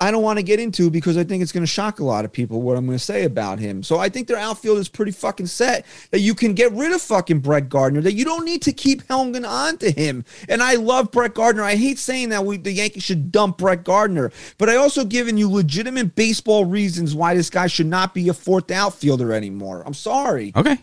I 0.02 0.10
don't 0.10 0.24
want 0.24 0.40
to 0.40 0.42
get 0.42 0.58
into 0.58 0.90
because 0.90 1.16
I 1.16 1.22
think 1.22 1.44
it's 1.44 1.52
going 1.52 1.62
to 1.62 1.66
shock 1.68 2.00
a 2.00 2.04
lot 2.04 2.24
of 2.24 2.32
people 2.32 2.60
what 2.60 2.76
I'm 2.76 2.86
going 2.86 2.98
to 2.98 3.04
say 3.04 3.22
about 3.22 3.60
him. 3.60 3.84
So 3.84 3.98
I 4.00 4.08
think 4.08 4.26
their 4.26 4.36
outfield 4.36 4.78
is 4.78 4.88
pretty 4.88 5.12
fucking 5.12 5.46
set 5.46 5.86
that 6.10 6.18
you 6.18 6.34
can 6.34 6.54
get 6.54 6.72
rid 6.72 6.90
of 6.90 7.00
fucking 7.00 7.38
Brett 7.38 7.68
Gardner, 7.68 8.00
that 8.00 8.14
you 8.14 8.24
don't 8.24 8.44
need 8.44 8.62
to 8.62 8.72
keep 8.72 9.06
hanging 9.06 9.44
on 9.44 9.78
to 9.78 9.92
him. 9.92 10.24
And 10.48 10.60
I 10.60 10.74
love 10.74 11.12
Brett 11.12 11.34
Gardner. 11.34 11.62
I 11.62 11.76
hate 11.76 12.00
saying 12.00 12.30
that 12.30 12.44
we 12.44 12.56
the 12.56 12.72
Yankees 12.72 13.04
should 13.04 13.30
dump 13.30 13.58
Brett 13.58 13.84
Gardner, 13.84 14.32
but 14.58 14.68
I 14.68 14.74
also 14.74 15.04
given 15.04 15.36
you 15.36 15.48
legitimate 15.48 16.16
baseball 16.16 16.64
reasons 16.64 17.14
why 17.14 17.36
this 17.36 17.48
guy 17.48 17.68
should 17.68 17.86
not 17.86 18.12
be 18.12 18.28
a 18.28 18.34
fourth 18.34 18.72
outfielder 18.72 19.32
anymore. 19.32 19.84
I'm 19.86 19.94
sorry. 19.94 20.52
Okay. 20.56 20.78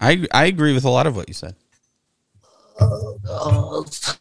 I 0.00 0.28
I 0.30 0.44
agree 0.44 0.74
with 0.74 0.84
a 0.84 0.90
lot 0.90 1.08
of 1.08 1.16
what 1.16 1.26
you 1.26 1.34
said. 1.34 1.56
guys, 2.78 4.20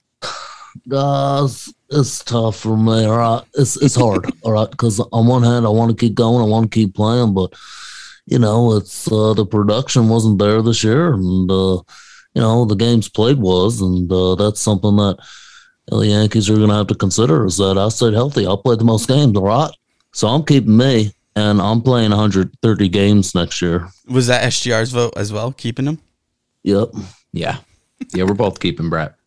guys, 0.89 1.73
it's 1.89 2.23
tough 2.23 2.57
for 2.57 2.75
me. 2.75 3.05
All 3.05 3.17
right, 3.17 3.43
it's 3.53 3.77
it's 3.77 3.95
hard. 3.95 4.25
all 4.43 4.51
right, 4.51 4.69
because 4.69 4.99
on 4.99 5.27
one 5.27 5.43
hand, 5.43 5.65
I 5.65 5.69
want 5.69 5.91
to 5.91 5.97
keep 5.97 6.15
going, 6.15 6.43
I 6.43 6.47
want 6.47 6.71
to 6.71 6.75
keep 6.75 6.95
playing, 6.95 7.33
but 7.33 7.53
you 8.25 8.39
know, 8.39 8.75
it's 8.75 9.11
uh, 9.11 9.33
the 9.33 9.45
production 9.45 10.09
wasn't 10.09 10.39
there 10.39 10.61
this 10.61 10.83
year, 10.83 11.13
and 11.13 11.49
uh, 11.49 11.81
you 12.33 12.41
know, 12.41 12.65
the 12.65 12.75
games 12.75 13.09
played 13.09 13.37
was, 13.37 13.81
and 13.81 14.11
uh, 14.11 14.35
that's 14.35 14.61
something 14.61 14.95
that 14.97 15.17
the 15.87 16.07
Yankees 16.07 16.49
are 16.49 16.55
going 16.55 16.69
to 16.69 16.75
have 16.75 16.87
to 16.87 16.95
consider. 16.95 17.45
Is 17.45 17.57
that 17.57 17.77
I 17.77 17.89
stayed 17.89 18.13
healthy, 18.13 18.45
I 18.45 18.55
played 18.61 18.79
the 18.79 18.85
most 18.85 19.07
games. 19.07 19.37
All 19.37 19.45
right, 19.45 19.71
so 20.11 20.27
I'm 20.27 20.43
keeping 20.43 20.77
me, 20.77 21.13
and 21.35 21.61
I'm 21.61 21.81
playing 21.81 22.09
130 22.09 22.89
games 22.89 23.33
next 23.33 23.61
year. 23.61 23.87
Was 24.07 24.27
that 24.27 24.43
SGR's 24.43 24.91
vote 24.91 25.13
as 25.15 25.31
well, 25.31 25.51
keeping 25.51 25.85
him? 25.85 25.99
Yep. 26.63 26.89
Yeah. 27.31 27.57
Yeah, 28.13 28.23
we're 28.23 28.33
both 28.33 28.59
keeping 28.59 28.89
Brett. 28.89 29.18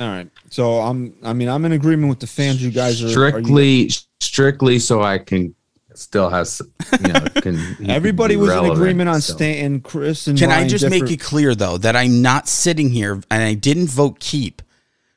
All 0.00 0.08
right. 0.08 0.28
So 0.50 0.80
I'm 0.80 1.14
I 1.22 1.32
mean 1.32 1.48
I'm 1.48 1.64
in 1.64 1.72
agreement 1.72 2.08
with 2.10 2.20
the 2.20 2.26
fans. 2.26 2.62
You 2.62 2.70
guys 2.70 3.02
are 3.02 3.06
are 3.06 3.08
you- 3.08 3.12
Strictly, 3.12 3.88
strictly 4.20 4.78
so 4.78 5.02
I 5.02 5.18
can 5.18 5.54
still 5.94 6.28
has, 6.28 6.60
you 7.00 7.12
know, 7.12 7.20
can. 7.40 7.56
he 7.56 7.74
can 7.76 7.90
Everybody 7.90 8.34
be 8.34 8.40
was 8.42 8.50
in 8.54 8.66
agreement 8.66 9.08
on 9.08 9.20
so. 9.22 9.34
Stanton, 9.34 9.80
Chris, 9.80 10.26
and 10.26 10.38
Can 10.38 10.50
I 10.50 10.56
Ryan 10.56 10.68
just 10.68 10.90
make 10.90 11.10
it 11.10 11.20
clear 11.20 11.54
though 11.54 11.78
that 11.78 11.96
I'm 11.96 12.20
not 12.22 12.48
sitting 12.48 12.90
here 12.90 13.14
and 13.30 13.42
I 13.42 13.54
didn't 13.54 13.88
vote 13.88 14.20
keep 14.20 14.62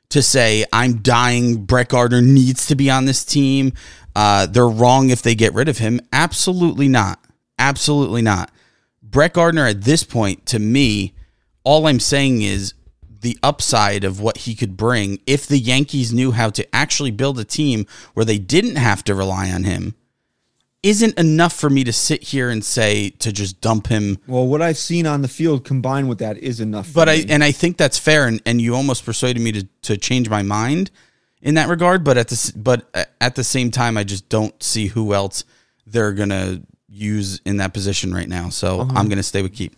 to 0.10 0.22
say 0.22 0.66
I'm 0.74 0.98
dying. 1.00 1.66
Brett 1.66 1.90
Gardner 1.90 2.22
needs 2.22 2.66
to 2.68 2.76
be 2.76 2.90
on 2.90 3.06
this 3.06 3.24
team. 3.26 3.74
Uh, 4.16 4.46
they're 4.46 4.68
wrong 4.68 5.10
if 5.10 5.22
they 5.22 5.36
get 5.36 5.54
rid 5.54 5.70
of 5.70 5.78
him. 5.78 6.00
Absolutely 6.12 6.88
not. 6.88 7.20
Absolutely 7.60 8.22
not. 8.22 8.50
Brett 9.04 9.34
Gardner 9.34 9.66
at 9.68 9.84
this 9.84 10.04
point, 10.04 10.46
to 10.48 10.60
me, 10.60 11.14
all 11.64 11.88
I'm 11.88 12.00
saying 12.00 12.42
is 12.42 12.74
the 13.22 13.38
upside 13.44 14.04
of 14.04 14.20
what 14.22 14.38
he 14.38 14.56
could 14.56 14.78
bring 14.78 15.20
if 15.28 15.46
the 15.48 15.58
Yankees 15.60 16.14
knew 16.14 16.32
how 16.32 16.50
to 16.50 16.76
actually 16.76 17.12
build 17.12 17.38
a 17.40 17.44
team 17.44 17.86
where 18.14 18.26
they 18.26 18.38
didn't 18.38 18.78
have 18.78 19.04
to 19.04 19.14
rely 19.16 19.52
on 19.52 19.64
him 19.66 19.94
isn't 20.82 21.20
enough 21.20 21.52
for 21.52 21.70
me 21.70 21.84
to 21.84 21.92
sit 21.92 22.24
here 22.24 22.50
and 22.50 22.64
say 22.64 23.10
to 23.10 23.34
just 23.34 23.60
dump 23.60 23.88
him 23.88 24.18
Well, 24.28 24.48
what 24.48 24.62
I've 24.62 24.78
seen 24.78 25.06
on 25.06 25.22
the 25.22 25.28
field 25.28 25.66
combined 25.66 26.08
with 26.08 26.20
that 26.20 26.38
is 26.38 26.62
enough. 26.62 26.88
for 26.88 26.94
but 26.94 27.10
I 27.10 27.26
and 27.28 27.44
I 27.44 27.52
think 27.52 27.76
that's 27.76 27.98
fair, 28.00 28.26
and, 28.28 28.42
and 28.46 28.62
you 28.62 28.74
almost 28.76 29.04
persuaded 29.04 29.42
me 29.42 29.52
to, 29.52 29.68
to 29.82 29.98
change 29.98 30.30
my 30.30 30.42
mind 30.42 30.90
in 31.42 31.56
that 31.56 31.68
regard. 31.68 32.06
But 32.06 32.18
at 32.18 32.30
the 32.30 32.54
but 32.56 32.90
at 33.20 33.36
the 33.36 33.44
same 33.44 33.72
time, 33.72 33.98
I 33.98 34.06
just 34.06 34.30
don't 34.30 34.62
see 34.64 34.88
who 34.88 35.14
else 35.14 35.44
they're 35.86 36.14
gonna 36.14 36.62
use 36.88 37.42
in 37.46 37.58
that 37.58 37.74
position 37.74 38.14
right 38.14 38.30
now. 38.30 38.48
So 38.48 38.80
Uh-huh. 38.80 38.94
I'm 38.96 39.10
gonna 39.10 39.22
stay 39.24 39.42
with 39.42 39.54
keep. 39.54 39.76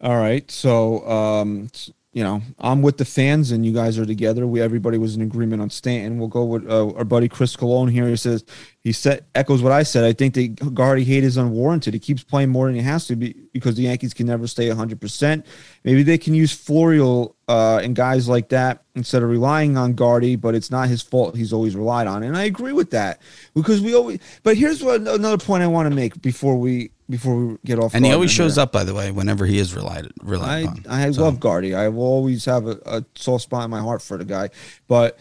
All 0.00 0.16
right. 0.16 0.50
So, 0.50 1.06
um, 1.08 1.68
you 2.16 2.24
know, 2.24 2.40
I'm 2.58 2.80
with 2.80 2.96
the 2.96 3.04
fans, 3.04 3.50
and 3.50 3.66
you 3.66 3.74
guys 3.74 3.98
are 3.98 4.06
together. 4.06 4.46
We 4.46 4.62
everybody 4.62 4.96
was 4.96 5.14
in 5.14 5.20
agreement 5.20 5.60
on 5.60 5.68
Stanton. 5.68 6.18
We'll 6.18 6.28
go 6.28 6.46
with 6.46 6.66
uh, 6.66 6.94
our 6.94 7.04
buddy 7.04 7.28
Chris 7.28 7.54
Cologne 7.56 7.88
here. 7.88 8.08
He 8.08 8.16
says 8.16 8.42
he 8.80 8.92
said 8.92 9.26
echoes 9.34 9.62
what 9.62 9.70
I 9.70 9.82
said. 9.82 10.02
I 10.02 10.14
think 10.14 10.32
the 10.32 10.48
Gardy 10.48 11.04
hate 11.04 11.24
is 11.24 11.36
unwarranted. 11.36 11.92
He 11.92 12.00
keeps 12.00 12.24
playing 12.24 12.48
more 12.48 12.68
than 12.68 12.74
he 12.74 12.80
has 12.80 13.06
to 13.08 13.16
be 13.16 13.34
because 13.52 13.74
the 13.74 13.82
Yankees 13.82 14.14
can 14.14 14.26
never 14.26 14.46
stay 14.46 14.66
100. 14.68 14.98
percent 14.98 15.44
Maybe 15.84 16.02
they 16.02 16.16
can 16.16 16.32
use 16.32 16.54
Florial 16.54 17.34
uh, 17.48 17.80
and 17.82 17.94
guys 17.94 18.30
like 18.30 18.48
that 18.48 18.82
instead 18.94 19.22
of 19.22 19.28
relying 19.28 19.76
on 19.76 19.92
Gardy, 19.92 20.36
But 20.36 20.54
it's 20.54 20.70
not 20.70 20.88
his 20.88 21.02
fault. 21.02 21.36
He's 21.36 21.52
always 21.52 21.76
relied 21.76 22.06
on, 22.06 22.22
and 22.22 22.34
I 22.34 22.44
agree 22.44 22.72
with 22.72 22.92
that 22.92 23.20
because 23.54 23.82
we 23.82 23.94
always. 23.94 24.20
But 24.42 24.56
here's 24.56 24.82
what 24.82 25.02
another 25.02 25.36
point 25.36 25.62
I 25.62 25.66
want 25.66 25.90
to 25.90 25.94
make 25.94 26.22
before 26.22 26.56
we 26.56 26.92
before 27.08 27.36
we 27.36 27.56
get 27.64 27.78
off. 27.78 27.94
And 27.94 28.04
he 28.04 28.12
always 28.12 28.30
shows 28.30 28.54
here. 28.56 28.62
up, 28.62 28.72
by 28.72 28.84
the 28.84 28.94
way, 28.94 29.10
whenever 29.10 29.46
he 29.46 29.58
is 29.58 29.74
relied 29.74 30.08
relied 30.22 30.66
I, 30.66 30.70
upon. 30.70 30.84
I 30.88 31.10
So, 31.12 31.22
love 31.22 31.40
Gardy. 31.40 31.74
I 31.74 31.88
will 31.88 32.02
always 32.04 32.44
have 32.44 32.66
a, 32.66 32.78
a 32.84 33.04
soft 33.14 33.44
spot 33.44 33.64
in 33.64 33.70
my 33.70 33.80
heart 33.80 34.02
for 34.02 34.16
the 34.18 34.24
guy. 34.24 34.50
But 34.88 35.18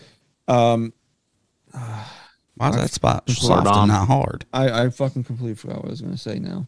um, 0.47 0.93
Why's 2.57 2.75
that 2.75 2.91
spot 2.91 3.29
soft 3.29 3.67
and 3.67 3.87
not 3.89 4.07
hard? 4.07 4.45
I, 4.53 4.83
I 4.85 4.89
fucking 4.89 5.25
completely 5.25 5.55
forgot 5.55 5.77
what 5.77 5.87
I 5.87 5.89
was 5.89 6.01
going 6.01 6.13
to 6.13 6.19
say 6.19 6.39
now. 6.39 6.67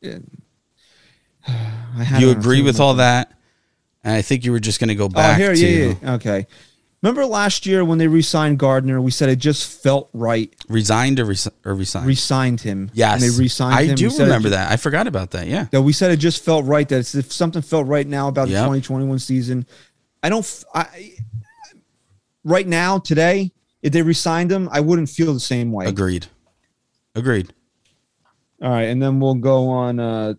Yeah. 0.00 0.18
I 1.48 2.04
had 2.04 2.20
you 2.20 2.30
agree 2.30 2.62
with 2.62 2.80
all 2.80 2.94
that? 2.94 3.32
And 4.04 4.14
I 4.14 4.22
think 4.22 4.44
you 4.44 4.52
were 4.52 4.60
just 4.60 4.80
gonna 4.80 4.94
go 4.94 5.04
Oh, 5.04 5.08
back 5.08 5.38
here, 5.38 5.54
to 5.54 5.66
yeah, 5.66 5.94
yeah. 6.02 6.14
Okay. 6.14 6.46
Remember 7.02 7.24
last 7.24 7.64
year 7.64 7.82
when 7.82 7.96
they 7.96 8.08
re-signed 8.08 8.58
Gardner? 8.58 9.00
We 9.00 9.10
said 9.10 9.30
it 9.30 9.36
just 9.36 9.82
felt 9.82 10.10
right. 10.12 10.54
resigned 10.68 11.18
or, 11.18 11.32
or 11.64 11.74
resigned. 11.74 12.06
Re-signed 12.06 12.60
him. 12.60 12.90
yes, 12.92 13.14
And 13.14 13.22
they 13.32 13.38
re-signed 13.38 13.74
I 13.74 13.84
him. 13.84 13.94
do 13.94 14.04
We 14.06 14.10
said 14.10 14.22
it 14.22 14.24
remember 14.26 14.48
ju- 14.48 14.54
that. 14.56 14.70
I 14.70 14.76
forgot 14.76 15.06
about 15.06 15.30
that. 15.30 15.46
Yeah. 15.46 15.64
that 15.70 15.80
we 15.80 15.94
said 15.94 16.10
it 16.10 16.18
just 16.18 16.44
felt 16.44 16.66
right 16.66 16.86
that 16.90 16.96
it's- 16.96 17.14
if 17.14 17.32
something 17.32 17.62
felt 17.62 17.86
right 17.86 18.06
now 18.06 18.28
about 18.28 18.48
the 18.48 18.52
Yep. 18.52 18.64
2021 18.64 19.18
season 19.18 19.66
i 20.22 20.28
don't 20.28 20.64
I, 20.74 21.14
right 22.44 22.66
now 22.66 22.98
today 22.98 23.52
if 23.82 23.92
they 23.94 24.02
resigned 24.02 24.52
him 24.52 24.68
i 24.70 24.80
wouldn't 24.80 25.08
feel 25.08 25.32
the 25.32 25.40
same 25.40 25.72
way 25.72 25.86
Agreed. 25.86 26.26
Agreed. 27.14 27.54
all 28.60 28.68
right 28.70 28.82
and 28.82 29.00
then 29.02 29.18
we'll 29.20 29.34
go 29.36 29.68
on 29.70 29.98
uh 29.98 30.34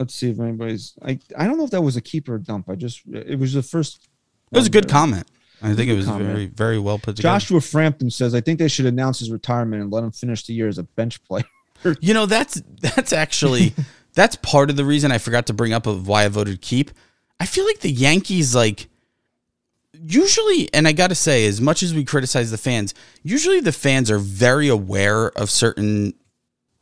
let's 0.00 0.14
see 0.14 0.30
if 0.30 0.40
anybody's 0.40 0.94
i 1.02 1.16
i 1.38 1.46
don't 1.46 1.56
know 1.58 1.64
if 1.64 1.70
that 1.70 1.82
was 1.82 1.94
a 1.96 2.00
keeper 2.00 2.34
or 2.34 2.38
dump 2.38 2.68
i 2.68 2.74
just 2.74 3.02
it 3.12 3.38
was 3.38 3.52
the 3.52 3.62
first 3.62 4.08
It 4.50 4.58
was 4.58 4.66
a 4.66 4.70
good 4.70 4.86
one. 4.86 4.90
comment. 4.90 5.28
I 5.62 5.74
think 5.74 5.90
it 5.90 5.94
was 5.94 6.06
comment. 6.06 6.26
very, 6.26 6.46
very 6.46 6.78
well 6.78 6.98
put 6.98 7.16
together. 7.16 7.34
joshua 7.34 7.60
frampton 7.60 8.10
says 8.10 8.34
i 8.34 8.40
think 8.40 8.58
they 8.58 8.68
should 8.68 8.86
announce 8.86 9.20
his 9.20 9.30
retirement 9.30 9.82
and 9.82 9.92
let 9.92 10.02
him 10.04 10.10
finish 10.10 10.44
the 10.44 10.52
year 10.54 10.68
as 10.68 10.78
a 10.78 10.82
bench 10.82 11.22
player 11.24 11.44
You 12.00 12.14
know, 12.14 12.26
that's 12.26 12.62
that's 12.80 13.12
actually 13.12 13.74
that's 14.14 14.36
part 14.36 14.70
of 14.70 14.76
the 14.76 14.84
reason 14.84 15.10
I 15.12 15.18
forgot 15.18 15.46
to 15.46 15.52
bring 15.52 15.72
up 15.72 15.86
of 15.86 16.06
why 16.06 16.24
I 16.24 16.28
voted 16.28 16.60
keep. 16.60 16.90
I 17.40 17.46
feel 17.46 17.64
like 17.64 17.80
the 17.80 17.90
Yankees 17.90 18.54
like 18.54 18.88
usually 19.92 20.72
and 20.72 20.86
I 20.86 20.92
got 20.92 21.08
to 21.08 21.14
say 21.14 21.46
as 21.46 21.60
much 21.60 21.82
as 21.82 21.94
we 21.94 22.04
criticize 22.04 22.50
the 22.50 22.58
fans, 22.58 22.94
usually 23.22 23.60
the 23.60 23.72
fans 23.72 24.10
are 24.10 24.18
very 24.18 24.68
aware 24.68 25.28
of 25.30 25.50
certain 25.50 26.14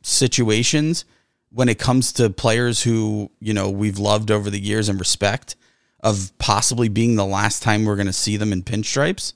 situations 0.03 1.05
when 1.51 1.69
it 1.69 1.79
comes 1.79 2.13
to 2.13 2.31
players 2.31 2.83
who, 2.83 3.31
you 3.41 3.53
know, 3.53 3.71
we've 3.71 3.99
loved 3.99 4.31
over 4.31 4.51
the 4.51 4.61
years 4.61 4.89
and 4.89 5.01
respect 5.01 5.57
of 6.03 6.33
possibly 6.39 6.89
being 6.89 7.17
the 7.17 7.27
last 7.27 7.63
time 7.63 7.85
we're 7.85 7.97
going 7.97 8.07
to 8.07 8.13
see 8.13 8.37
them 8.37 8.53
in 8.53 8.63
pinstripes. 8.63 9.35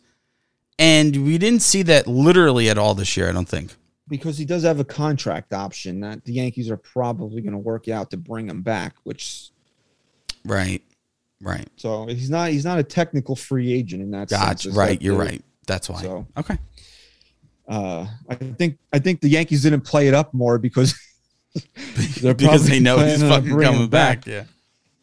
And 0.78 1.24
we 1.24 1.38
didn't 1.38 1.62
see 1.62 1.82
that 1.82 2.06
literally 2.06 2.68
at 2.68 2.78
all 2.78 2.94
this 2.94 3.16
year, 3.16 3.28
I 3.28 3.32
don't 3.32 3.48
think. 3.48 3.74
because 4.08 4.36
he 4.38 4.44
does 4.44 4.64
have 4.64 4.80
a 4.80 4.84
contract 4.84 5.52
option 5.52 6.00
that 6.00 6.24
the 6.24 6.32
yankees 6.32 6.70
are 6.70 6.76
probably 6.76 7.40
going 7.42 7.52
to 7.52 7.58
work 7.58 7.88
out 7.88 8.10
to 8.10 8.16
bring 8.16 8.48
him 8.48 8.62
back 8.62 8.94
which 9.04 9.50
Right. 10.44 10.82
Right. 11.40 11.68
So 11.76 12.06
he's 12.06 12.30
not 12.30 12.50
he's 12.50 12.64
not 12.64 12.78
a 12.78 12.82
technical 12.82 13.36
free 13.36 13.72
agent 13.72 14.02
in 14.02 14.10
that 14.12 14.30
sense. 14.30 14.42
Gotcha. 14.42 14.68
It's 14.68 14.76
Right. 14.76 15.00
You're 15.00 15.16
right. 15.16 15.42
That's 15.66 15.88
why. 15.88 16.02
So 16.02 16.26
okay. 16.36 16.58
uh, 17.68 18.06
I 18.28 18.34
think 18.34 18.78
I 18.92 18.98
think 18.98 19.20
the 19.20 19.28
Yankees 19.28 19.62
didn't 19.62 19.82
play 19.82 20.08
it 20.08 20.14
up 20.14 20.32
more 20.34 20.58
because 20.58 20.94
they're 22.20 22.34
because 22.34 22.66
they 22.66 22.80
know 22.80 22.98
he's 22.98 23.22
fucking 23.22 23.50
coming 23.50 23.82
him 23.82 23.88
back. 23.88 24.26
Yeah. 24.26 24.44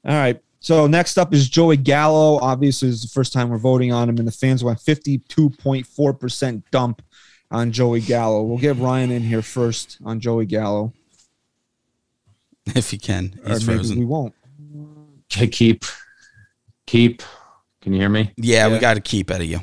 All 0.05 0.13
right. 0.13 0.41
So 0.61 0.85
next 0.85 1.17
up 1.17 1.33
is 1.33 1.49
Joey 1.49 1.75
Gallo. 1.75 2.39
Obviously, 2.39 2.89
it's 2.89 3.01
the 3.01 3.07
first 3.07 3.33
time 3.33 3.49
we're 3.49 3.57
voting 3.57 3.91
on 3.91 4.07
him, 4.07 4.19
and 4.19 4.27
the 4.27 4.31
fans 4.31 4.63
went 4.63 4.77
52.4% 4.77 6.63
dump 6.69 7.01
on 7.49 7.71
Joey 7.71 7.99
Gallo. 7.99 8.43
We'll 8.43 8.59
get 8.59 8.77
Ryan 8.77 9.09
in 9.09 9.23
here 9.23 9.41
first 9.41 9.97
on 10.05 10.19
Joey 10.19 10.45
Gallo. 10.45 10.93
If 12.75 12.91
he 12.91 12.99
can. 12.99 13.39
Or 13.43 13.53
maybe 13.53 13.65
frozen. 13.65 13.97
we 13.97 14.05
won't. 14.05 14.35
Okay, 15.33 15.47
keep, 15.47 15.83
keep. 16.85 17.23
Can 17.81 17.93
you 17.93 17.99
hear 17.99 18.09
me? 18.09 18.31
yeah, 18.37 18.67
we 18.67 18.77
got 18.77 18.93
to 18.93 19.01
keep 19.01 19.31
out 19.31 19.41
of 19.41 19.47
you. 19.47 19.61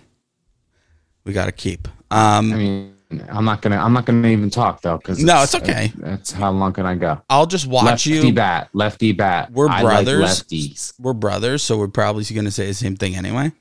We 1.25 1.33
got 1.33 1.47
to 1.47 1.53
keep. 1.53 1.87
Um, 2.11 2.53
I 2.53 2.57
mean, 2.57 2.98
I'm 3.11 3.45
not 3.45 3.63
gonna. 3.63 3.77
I'm 3.77 3.93
not 3.93 4.05
gonna 4.05 4.29
even 4.29 4.51
talk 4.51 4.83
though, 4.83 4.99
because 4.99 5.23
No, 5.23 5.43
it's 5.43 5.55
okay. 5.55 5.93
Uh, 5.97 6.11
That's 6.11 6.31
how 6.31 6.51
long 6.51 6.75
can 6.75 6.85
I 6.85 6.95
go? 6.95 7.21
I'll 7.31 7.47
just 7.47 7.67
watch 7.67 7.85
lefty 7.85 8.11
you. 8.11 8.17
Lefty 8.17 8.33
bat, 8.33 8.69
lefty 8.75 9.13
bat. 9.13 9.51
We're 9.51 9.69
I 9.69 9.83
brothers. 9.83 10.21
Like 10.21 10.31
lefties. 10.31 10.93
We're 10.99 11.15
brothers, 11.15 11.63
so 11.63 11.79
we're 11.79 11.89
probably 11.89 12.25
going 12.25 12.45
to 12.45 12.51
say 12.51 12.67
the 12.67 12.75
same 12.75 12.97
thing 12.97 13.17
anyway. 13.17 13.53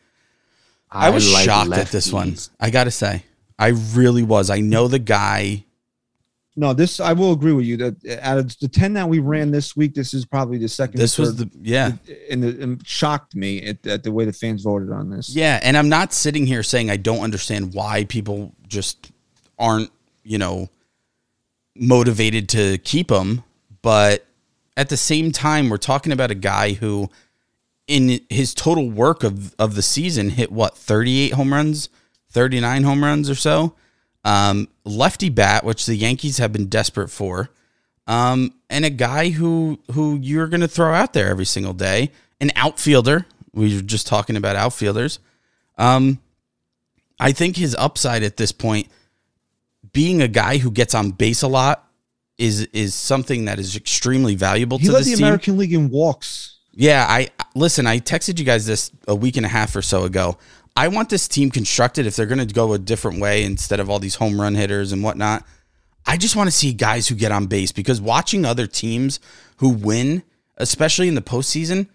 I, 0.92 1.10
was 1.10 1.32
like 1.32 1.46
shocked 1.46 1.72
at 1.74 1.88
this 1.88 2.12
one. 2.12 2.36
I 2.60 2.70
got 2.70 2.86
to 2.86 2.92
say, 2.92 3.24
I 3.58 3.70
really 3.94 4.24
was. 4.24 4.50
I 4.50 4.60
know 4.60 4.88
the 4.88 5.00
guy 5.00 5.66
no, 6.60 6.74
this 6.74 7.00
I 7.00 7.14
will 7.14 7.34
agree 7.34 7.54
with 7.54 7.66
you 7.66 7.78
that 7.78 7.96
uh, 8.04 8.18
out 8.28 8.40
of 8.40 8.58
the 8.60 8.68
ten 8.68 8.94
that 8.94 9.08
we 9.08 9.20
ran 9.20 9.52
this 9.52 9.78
week, 9.78 9.94
this 9.94 10.16
is 10.16 10.26
probably 10.26 10.58
the 10.58 10.68
second. 10.68 11.00
This 11.00 11.20
was 11.20 11.36
the 11.36 11.50
yeah. 11.62 11.92
and 12.32 12.44
it, 12.44 12.60
it 12.60 12.80
shocked 12.86 13.36
me 13.36 13.64
at, 13.64 13.86
at 13.86 14.04
the 14.04 14.12
way 14.12 14.26
the 14.26 14.34
fans 14.34 14.64
voted 14.64 14.92
on 14.92 15.12
this. 15.12 15.30
Yeah, 15.30 15.60
and 15.62 15.78
I'm 15.78 15.88
not 15.88 16.14
sitting 16.14 16.48
here 16.48 16.64
saying 16.64 16.90
I 16.90 16.98
don't 16.98 17.20
understand 17.20 17.76
why 17.76 18.06
people 18.06 18.56
just 18.68 19.12
aren't, 19.60 19.92
you 20.24 20.38
know, 20.38 20.70
motivated 21.76 22.50
to 22.50 22.78
keep 22.80 23.12
him, 23.12 23.44
but 23.82 24.26
at 24.76 24.90
the 24.90 24.98
same 24.98 25.32
time 25.32 25.70
we're 25.70 25.78
talking 25.78 26.12
about 26.12 26.32
a 26.32 26.36
guy 26.36 26.74
who 26.74 27.10
in 27.88 28.20
his 28.30 28.54
total 28.54 28.90
work 28.90 29.24
of 29.24 29.56
of 29.56 29.76
the 29.76 29.82
season 29.82 30.32
hit 30.32 30.52
what 30.52 30.78
38 30.78 31.34
home 31.34 31.54
runs, 31.54 31.90
39 32.30 32.84
home 32.84 33.04
runs 33.04 33.30
or 33.30 33.36
so. 33.36 33.74
Um, 34.26 34.68
lefty 34.84 35.30
bat, 35.30 35.64
which 35.64 35.86
the 35.86 35.96
Yankees 35.96 36.38
have 36.38 36.52
been 36.52 36.68
desperate 36.68 37.10
for. 37.10 37.50
Um, 38.08 38.54
and 38.70 38.84
a 38.84 38.90
guy 38.90 39.30
who 39.30 39.80
who 39.94 40.18
you're 40.18 40.48
going 40.48 40.62
to 40.62 40.68
throw 40.68 40.94
out 40.94 41.14
there 41.14 41.30
every 41.30 41.46
single 41.46 41.74
day, 41.74 42.12
an 42.40 42.52
outfielder. 42.56 43.26
We 43.54 43.76
were 43.76 43.82
just 43.82 44.08
talking 44.08 44.36
about 44.36 44.56
outfielders. 44.56 45.20
Um, 45.78 46.20
I 47.20 47.32
think 47.32 47.58
his 47.58 47.76
upside 47.76 48.24
at 48.24 48.38
this 48.38 48.52
point, 48.52 48.88
being 49.98 50.22
a 50.22 50.28
guy 50.28 50.60
who 50.60 50.70
gets 50.70 50.94
on 50.94 51.10
base 51.10 51.42
a 51.42 51.48
lot, 51.48 51.84
is 52.38 52.62
is 52.66 52.94
something 52.94 53.46
that 53.46 53.58
is 53.58 53.76
extremely 53.76 54.36
valuable 54.36 54.78
He 54.78 54.86
to 54.86 54.92
led 54.92 55.06
the 55.06 55.16
team. 55.16 55.26
American 55.26 55.58
League 55.58 55.74
in 55.74 55.90
walks. 55.90 56.60
Yeah, 56.72 57.04
I 57.10 57.30
listen. 57.56 57.88
I 57.88 57.98
texted 57.98 58.38
you 58.38 58.46
guys 58.46 58.68
this 58.68 58.92
a 59.08 59.16
week 59.16 59.38
and 59.38 59.46
a 59.46 59.50
half 59.50 59.76
or 59.76 59.82
so 59.82 60.04
ago. 60.04 60.38
I 60.76 60.90
want 60.90 61.10
this 61.10 61.28
team 61.28 61.50
constructed 61.50 62.06
if 62.06 62.16
they're 62.16 62.28
going 62.28 62.48
to 62.48 62.54
go 62.54 62.74
a 62.74 62.78
different 62.78 63.20
way 63.20 63.44
instead 63.44 63.80
of 63.80 63.90
all 63.90 63.98
these 63.98 64.14
home 64.14 64.40
run 64.40 64.54
hitters 64.54 64.92
and 64.92 65.02
whatnot. 65.02 65.44
I 66.06 66.16
just 66.16 66.36
want 66.36 66.46
to 66.48 66.56
see 66.56 66.74
guys 66.74 67.08
who 67.08 67.16
get 67.16 67.32
on 67.32 67.48
base 67.48 67.72
because 67.72 68.00
watching 68.00 68.46
other 68.46 68.68
teams 68.68 69.20
who 69.56 69.70
win, 69.70 70.22
especially 70.58 71.08
in 71.08 71.16
the 71.16 71.24
postseason, 71.24 71.88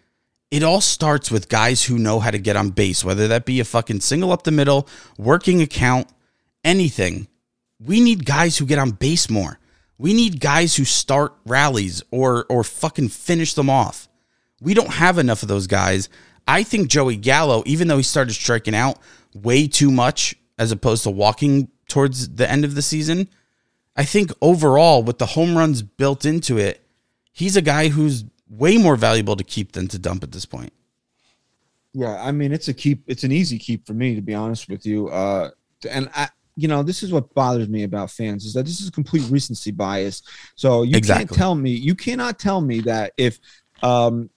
it 0.51 0.65
all 0.65 0.81
starts 0.81 1.31
with 1.31 1.49
guys 1.49 1.85
who 1.85 1.99
know 2.01 2.19
how 2.19 2.33
to 2.33 2.39
get 2.41 2.57
on 2.57 2.71
base, 2.71 3.05
whether 3.05 3.29
that 3.29 3.45
be 3.45 3.61
a 3.61 3.65
fucking 3.65 4.01
single 4.01 4.33
up 4.33 4.43
the 4.43 4.51
middle, 4.51 4.89
working 5.17 5.63
account, 5.63 6.09
anything. 6.65 7.29
We 7.85 8.01
need 8.01 8.25
guys 8.25 8.57
who 8.57 8.67
get 8.67 8.79
on 8.79 8.91
base 8.91 9.29
more. 9.29 9.59
We 9.99 10.15
need 10.15 10.41
guys 10.41 10.75
who 10.77 10.85
start 10.85 11.35
rallies 11.47 12.03
or 12.11 12.47
or 12.49 12.65
fucking 12.65 13.09
finish 13.09 13.55
them 13.55 13.71
off. 13.71 14.09
We 14.61 14.75
don't 14.75 14.91
have 14.93 15.19
enough 15.19 15.43
of 15.43 15.49
those 15.49 15.67
guys. 15.67 16.09
I 16.47 16.63
think 16.63 16.89
Joey 16.89 17.17
Gallo, 17.17 17.63
even 17.67 17.89
though 17.89 17.97
he 17.97 18.03
started 18.03 18.35
striking 18.35 18.75
out 18.75 18.99
way 19.35 19.67
too 19.67 19.91
much 19.91 20.35
as 20.59 20.73
opposed 20.73 21.05
to 21.05 21.11
walking 21.11 21.69
towards 21.89 22.31
the 22.31 22.51
end 22.51 22.65
of 22.65 22.75
the 22.75 22.83
season, 22.83 23.29
I 23.97 24.05
think 24.05 24.33
overall, 24.41 25.03
with 25.03 25.19
the 25.19 25.27
home 25.27 25.57
runs 25.57 25.83
built 25.83 26.25
into 26.25 26.59
it, 26.59 26.85
he's 27.33 27.57
a 27.57 27.63
guy 27.63 27.89
who's 27.89 28.25
way 28.49 28.79
more 28.79 28.97
valuable 28.97 29.37
to 29.37 29.45
keep 29.45 29.73
than 29.73 29.89
to 29.89 29.99
dump 29.99 30.23
at 30.23 30.33
this 30.33 30.45
point. 30.45 30.73
Yeah, 31.93 32.21
I 32.23 32.33
mean 32.33 32.53
it's 32.53 32.69
a 32.69 32.75
keep. 32.75 33.05
It's 33.07 33.25
an 33.25 33.33
easy 33.33 33.59
keep 33.59 33.87
for 33.87 33.93
me 33.93 34.15
to 34.15 34.23
be 34.23 34.35
honest 34.35 34.69
with 34.69 34.87
you. 34.87 35.09
Uh, 35.09 35.51
and 35.91 36.09
I, 36.15 36.29
you 36.57 36.69
know, 36.69 36.83
this 36.83 37.03
is 37.03 37.13
what 37.13 37.33
bothers 37.35 37.69
me 37.69 37.85
about 37.85 38.11
fans 38.11 38.45
is 38.45 38.53
that 38.55 38.67
this 38.67 38.81
is 38.81 38.91
complete 38.91 39.25
recency 39.31 39.71
bias. 39.71 40.23
So 40.55 40.83
you 40.83 41.01
can't 41.01 41.31
tell 41.31 41.55
me, 41.55 41.71
you 41.71 41.95
cannot 41.95 42.39
tell 42.39 42.61
me 42.61 42.81
that 42.81 43.13
if 43.17 43.39
um, 43.83 44.29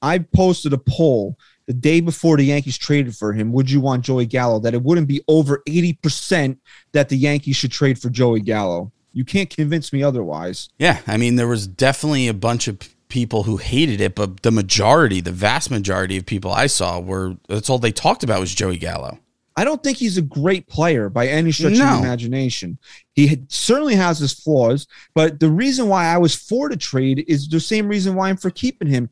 I 0.00 0.18
posted 0.18 0.72
a 0.72 0.78
poll 0.78 1.36
the 1.66 1.72
day 1.72 2.00
before 2.00 2.36
the 2.36 2.44
Yankees 2.44 2.78
traded 2.78 3.16
for 3.16 3.32
him, 3.32 3.52
would 3.52 3.70
you 3.70 3.80
want 3.80 4.04
Joey 4.04 4.26
Gallo? 4.26 4.60
That 4.60 4.74
it 4.74 4.82
wouldn't 4.82 5.08
be 5.08 5.22
over 5.28 5.62
eighty 5.66 5.94
percent 5.94 6.60
that 6.92 7.08
the 7.08 7.16
Yankees 7.16 7.56
should 7.56 7.72
trade 7.72 7.98
for 7.98 8.10
Joey 8.10 8.40
Gallo. 8.40 8.92
You 9.12 9.24
can't 9.24 9.48
convince 9.48 9.92
me 9.92 10.02
otherwise. 10.02 10.68
Yeah, 10.78 11.00
I 11.06 11.16
mean, 11.16 11.36
there 11.36 11.48
was 11.48 11.66
definitely 11.66 12.28
a 12.28 12.34
bunch 12.34 12.68
of 12.68 12.78
people 13.08 13.44
who 13.44 13.56
hated 13.58 14.00
it, 14.00 14.14
but 14.14 14.42
the 14.42 14.50
majority, 14.50 15.20
the 15.20 15.32
vast 15.32 15.70
majority 15.70 16.16
of 16.16 16.26
people 16.26 16.52
I 16.52 16.66
saw 16.66 17.00
were 17.00 17.36
that's 17.48 17.70
all 17.70 17.78
they 17.78 17.92
talked 17.92 18.22
about 18.24 18.40
was 18.40 18.54
Joey 18.54 18.76
Gallo. 18.76 19.18
I 19.56 19.62
don't 19.64 19.82
think 19.82 19.98
he's 19.98 20.16
a 20.18 20.22
great 20.22 20.66
player 20.66 21.08
by 21.08 21.28
any 21.28 21.52
stretch 21.52 21.74
No. 21.78 21.84
of 21.86 21.92
the 22.00 22.06
imagination. 22.06 22.78
He 23.14 23.28
had- 23.28 23.50
certainly 23.52 23.94
has 23.94 24.18
his 24.18 24.32
flaws, 24.32 24.86
but 25.14 25.38
the 25.38 25.48
reason 25.50 25.88
why 25.88 26.06
I 26.06 26.18
was 26.18 26.34
for 26.34 26.68
the 26.68 26.76
trade 26.76 27.24
is 27.28 27.48
the 27.48 27.60
same 27.60 27.86
reason 27.86 28.14
why 28.16 28.30
I'm 28.30 28.36
for 28.36 28.50
keeping 28.50 28.88
him. 28.88 29.08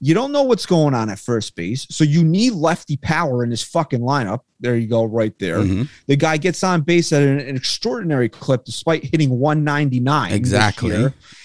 You 0.00 0.12
don't 0.12 0.32
know 0.32 0.42
what's 0.42 0.66
going 0.66 0.92
on 0.92 1.08
at 1.08 1.18
first 1.18 1.54
base, 1.56 1.86
so 1.90 2.04
you 2.04 2.22
need 2.22 2.52
lefty 2.52 2.98
power 2.98 3.42
in 3.42 3.48
this 3.48 3.62
fucking 3.62 4.00
lineup. 4.00 4.40
There 4.60 4.76
you 4.76 4.86
go, 4.86 5.04
right 5.04 5.32
there. 5.38 5.60
Mhm. 5.60 5.88
The 6.08 6.16
guy 6.16 6.36
gets 6.36 6.62
on 6.62 6.82
base 6.82 7.10
at 7.12 7.22
an, 7.22 7.38
an 7.38 7.56
extraordinary 7.56 8.28
clip 8.28 8.66
despite 8.66 9.04
hitting 9.04 9.30
199. 9.38 10.28
this 10.30 10.36
Exactly. 10.36 10.90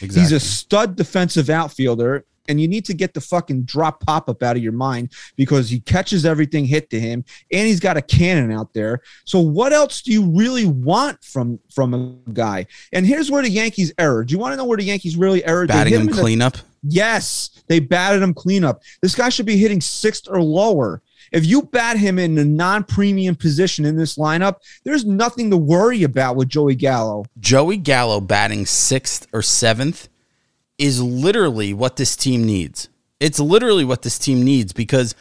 Exactly. 0.02 0.20
He's 0.22 0.34
a 0.34 0.42
stud 0.42 0.98
defensive 0.98 1.50
outfielder, 1.50 2.26
and 2.50 2.60
you 2.60 2.68
need 2.68 2.84
to 2.86 2.94
get 2.94 3.14
the 3.14 3.22
fucking 3.22 3.64
drop 3.64 4.06
pop 4.06 4.30
up 4.30 4.44
out 4.44 4.58
of 4.58 4.64
your 4.64 4.74
mind 4.74 5.14
because 5.38 5.70
he 5.70 5.80
catches 5.80 6.26
everything 6.26 6.66
hit 6.66 6.90
to 6.90 7.00
him, 7.00 7.24
and 7.52 7.68
he's 7.68 7.80
got 7.80 7.96
a 7.96 8.02
cannon 8.02 8.52
out 8.52 8.74
there. 8.74 9.02
So 9.26 9.40
what 9.40 9.72
else 9.72 10.02
do 10.02 10.12
you 10.12 10.30
really 10.30 10.66
want 10.66 11.24
from 11.24 11.60
from 11.74 11.94
a 11.94 12.32
guy? 12.32 12.66
And 12.92 13.06
here's 13.06 13.32
where 13.32 13.44
the 13.44 13.50
Yankees 13.50 13.94
error. 13.98 14.26
Do 14.26 14.34
you 14.34 14.40
want 14.40 14.52
to 14.54 14.58
know 14.58 14.66
where 14.66 14.78
the 14.78 14.84
Yankees 14.84 15.16
really 15.16 15.46
erred? 15.46 15.70
They 15.70 15.76
batting 15.76 15.94
hit 15.94 16.02
him 16.02 16.08
in 16.10 16.16
the- 16.16 16.22
cleanup. 16.22 16.58
Yes, 16.82 17.50
they 17.68 17.80
batted 17.80 18.22
him 18.22 18.34
cleanup. 18.34 18.82
This 19.02 19.16
guy 19.16 19.30
should 19.30 19.46
be 19.46 19.58
hitting 19.58 19.82
sixth 19.82 20.28
or 20.30 20.42
lower. 20.42 21.02
If 21.32 21.46
you 21.46 21.62
bat 21.62 21.98
him 21.98 22.18
in 22.18 22.38
a 22.38 22.46
non-premium 22.46 23.36
position 23.36 23.86
in 23.86 23.96
this 23.96 24.18
lineup, 24.18 24.56
there's 24.84 25.06
nothing 25.06 25.52
to 25.52 25.58
worry 25.58 26.04
about 26.04 26.36
with 26.36 26.50
Joey 26.50 26.76
Gallo. 26.76 27.26
Joey 27.40 27.78
Gallo 27.78 28.20
batting 28.20 28.66
sixth 28.66 29.28
or 29.32 29.42
seventh 29.42 30.09
is 30.80 31.02
literally 31.02 31.74
what 31.74 31.98
this 31.98 32.16
team 32.16 32.44
needs. 32.44 32.90
It's 33.20 33.40
literally 33.40 33.84
what 33.86 34.02
this 34.02 34.18
team 34.18 34.42
needs 34.42 34.74
because 34.74 35.14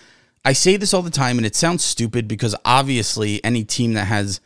I 0.45 0.53
say 0.53 0.77
this 0.77 0.95
all 0.95 1.03
the 1.03 1.11
time 1.11 1.37
and 1.37 1.47
it 1.47 1.57
sounds 1.57 1.85
stupid 1.85 2.29
because 2.29 2.55
obviously 2.65 3.45
any 3.45 3.65
team 3.65 3.95
that 3.95 4.07
has 4.07 4.41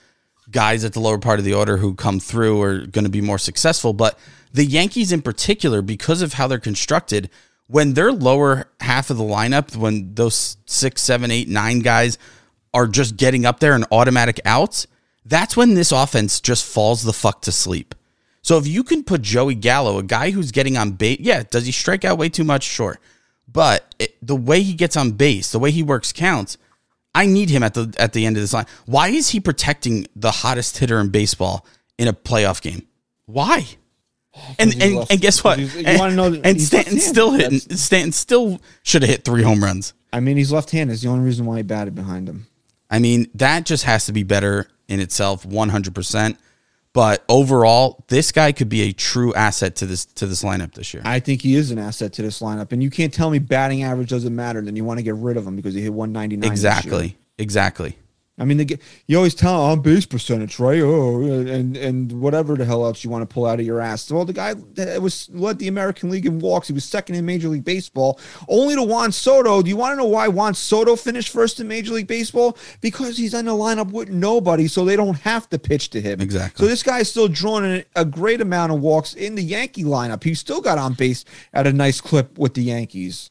guys 0.50 0.84
at 0.84 0.94
the 0.94 1.00
lower 1.00 1.18
part 1.18 1.38
of 1.38 1.44
the 1.44 1.54
order 1.54 1.76
who 1.76 1.94
come 1.94 2.18
through 2.18 2.60
are 2.62 2.78
going 2.86 3.04
to 3.04 3.10
be 3.10 3.20
more 3.20 3.38
successful. 3.38 3.92
But 3.92 4.18
the 4.52 4.64
Yankees, 4.64 5.12
in 5.12 5.22
particular, 5.22 5.82
because 5.82 6.22
of 6.22 6.34
how 6.34 6.46
they're 6.46 6.58
constructed, 6.58 7.30
when 7.66 7.94
their 7.94 8.10
lower 8.10 8.66
half 8.80 9.10
of 9.10 9.16
the 9.16 9.22
lineup, 9.22 9.76
when 9.76 10.14
those 10.14 10.56
six, 10.66 11.02
seven, 11.02 11.30
eight, 11.30 11.48
nine 11.48 11.80
guys 11.80 12.18
are 12.74 12.86
just 12.86 13.16
getting 13.16 13.44
up 13.46 13.60
there 13.60 13.74
and 13.74 13.86
automatic 13.92 14.40
outs, 14.44 14.86
that's 15.24 15.56
when 15.56 15.74
this 15.74 15.92
offense 15.92 16.40
just 16.40 16.64
falls 16.64 17.02
the 17.02 17.12
fuck 17.12 17.42
to 17.42 17.52
sleep. 17.52 17.94
So 18.52 18.58
if 18.58 18.66
you 18.66 18.84
can 18.84 19.02
put 19.02 19.22
Joey 19.22 19.54
Gallo, 19.54 19.96
a 19.96 20.02
guy 20.02 20.30
who's 20.30 20.52
getting 20.52 20.76
on 20.76 20.90
base, 20.90 21.16
yeah, 21.20 21.42
does 21.50 21.64
he 21.64 21.72
strike 21.72 22.04
out 22.04 22.18
way 22.18 22.28
too 22.28 22.44
much? 22.44 22.64
Sure. 22.64 22.98
But 23.50 23.94
it, 23.98 24.14
the 24.20 24.36
way 24.36 24.60
he 24.60 24.74
gets 24.74 24.94
on 24.94 25.12
base, 25.12 25.52
the 25.52 25.58
way 25.58 25.70
he 25.70 25.82
works 25.82 26.12
counts, 26.12 26.58
I 27.14 27.24
need 27.24 27.48
him 27.48 27.62
at 27.62 27.72
the 27.72 27.94
at 27.98 28.12
the 28.12 28.26
end 28.26 28.36
of 28.36 28.42
this 28.42 28.52
line. 28.52 28.66
Why 28.84 29.08
is 29.08 29.30
he 29.30 29.40
protecting 29.40 30.06
the 30.14 30.30
hottest 30.30 30.76
hitter 30.76 31.00
in 31.00 31.08
baseball 31.08 31.64
in 31.96 32.08
a 32.08 32.12
playoff 32.12 32.60
game? 32.60 32.86
Why? 33.24 33.64
Oh, 34.36 34.54
and 34.58 34.82
and, 34.82 34.96
left- 34.96 35.10
and 35.12 35.18
guess 35.22 35.42
what? 35.42 35.58
you 35.58 35.70
And, 35.86 35.98
wanna 35.98 36.14
know 36.14 36.38
and 36.44 36.60
Stanton 36.60 36.98
still 37.00 37.30
hitting. 37.30 37.58
That's- 37.60 37.80
Stanton 37.80 38.12
still 38.12 38.60
should 38.82 39.00
have 39.00 39.08
hit 39.10 39.24
three 39.24 39.42
home 39.44 39.64
runs. 39.64 39.94
I 40.12 40.20
mean, 40.20 40.36
he's 40.36 40.52
left-handed. 40.52 40.92
Is 40.92 41.00
the 41.00 41.08
only 41.08 41.24
reason 41.24 41.46
why 41.46 41.56
he 41.56 41.62
batted 41.62 41.94
behind 41.94 42.28
him. 42.28 42.48
I 42.90 42.98
mean, 42.98 43.30
that 43.36 43.64
just 43.64 43.84
has 43.84 44.04
to 44.04 44.12
be 44.12 44.24
better 44.24 44.68
in 44.88 45.00
itself, 45.00 45.46
one 45.46 45.70
hundred 45.70 45.94
percent. 45.94 46.36
But 46.94 47.24
overall, 47.28 48.04
this 48.08 48.32
guy 48.32 48.52
could 48.52 48.68
be 48.68 48.82
a 48.82 48.92
true 48.92 49.32
asset 49.34 49.76
to 49.76 49.86
this 49.86 50.04
to 50.04 50.26
this 50.26 50.42
lineup 50.42 50.74
this 50.74 50.92
year. 50.92 51.02
I 51.06 51.20
think 51.20 51.40
he 51.40 51.54
is 51.54 51.70
an 51.70 51.78
asset 51.78 52.12
to 52.14 52.22
this 52.22 52.40
lineup, 52.40 52.72
and 52.72 52.82
you 52.82 52.90
can't 52.90 53.12
tell 53.12 53.30
me 53.30 53.38
batting 53.38 53.82
average 53.82 54.10
doesn't 54.10 54.34
matter. 54.34 54.60
Then 54.60 54.76
you 54.76 54.84
want 54.84 54.98
to 54.98 55.02
get 55.02 55.14
rid 55.14 55.36
of 55.38 55.46
him 55.46 55.56
because 55.56 55.74
he 55.74 55.80
hit 55.80 55.92
199. 55.92 56.40
this 56.40 56.62
year. 56.62 56.72
Exactly. 56.72 57.16
Exactly. 57.38 57.96
I 58.42 58.44
mean, 58.44 58.58
get, 58.58 58.82
you 59.06 59.16
always 59.16 59.36
tell 59.36 59.54
oh, 59.54 59.70
on 59.70 59.82
base 59.82 60.04
percentage, 60.04 60.58
right? 60.58 60.80
Oh, 60.80 61.22
and 61.22 61.76
and 61.76 62.20
whatever 62.20 62.56
the 62.56 62.64
hell 62.64 62.84
else 62.84 63.04
you 63.04 63.08
want 63.08 63.22
to 63.22 63.32
pull 63.32 63.46
out 63.46 63.60
of 63.60 63.64
your 63.64 63.80
ass. 63.80 64.10
Well, 64.10 64.24
the 64.24 64.32
guy 64.32 64.54
that 64.74 65.00
was 65.00 65.30
led 65.30 65.60
the 65.60 65.68
American 65.68 66.10
League 66.10 66.26
in 66.26 66.40
walks. 66.40 66.66
He 66.66 66.74
was 66.74 66.84
second 66.84 67.14
in 67.14 67.24
Major 67.24 67.48
League 67.48 67.64
Baseball, 67.64 68.18
only 68.48 68.74
to 68.74 68.82
Juan 68.82 69.12
Soto. 69.12 69.62
Do 69.62 69.68
you 69.68 69.76
want 69.76 69.92
to 69.92 69.96
know 69.96 70.08
why 70.08 70.26
Juan 70.26 70.54
Soto 70.54 70.96
finished 70.96 71.32
first 71.32 71.60
in 71.60 71.68
Major 71.68 71.94
League 71.94 72.08
Baseball? 72.08 72.58
Because 72.80 73.16
he's 73.16 73.32
in 73.32 73.44
the 73.44 73.52
lineup 73.52 73.92
with 73.92 74.10
nobody, 74.10 74.66
so 74.66 74.84
they 74.84 74.96
don't 74.96 75.20
have 75.20 75.48
to 75.50 75.58
pitch 75.58 75.90
to 75.90 76.00
him. 76.00 76.20
Exactly. 76.20 76.64
So 76.64 76.68
this 76.68 76.82
guy's 76.82 77.08
still 77.08 77.28
drawing 77.28 77.84
a 77.94 78.04
great 78.04 78.40
amount 78.40 78.72
of 78.72 78.80
walks 78.80 79.14
in 79.14 79.36
the 79.36 79.42
Yankee 79.42 79.84
lineup. 79.84 80.24
He 80.24 80.34
still 80.34 80.60
got 80.60 80.78
on 80.78 80.94
base 80.94 81.24
at 81.52 81.68
a 81.68 81.72
nice 81.72 82.00
clip 82.00 82.38
with 82.38 82.54
the 82.54 82.62
Yankees. 82.62 83.30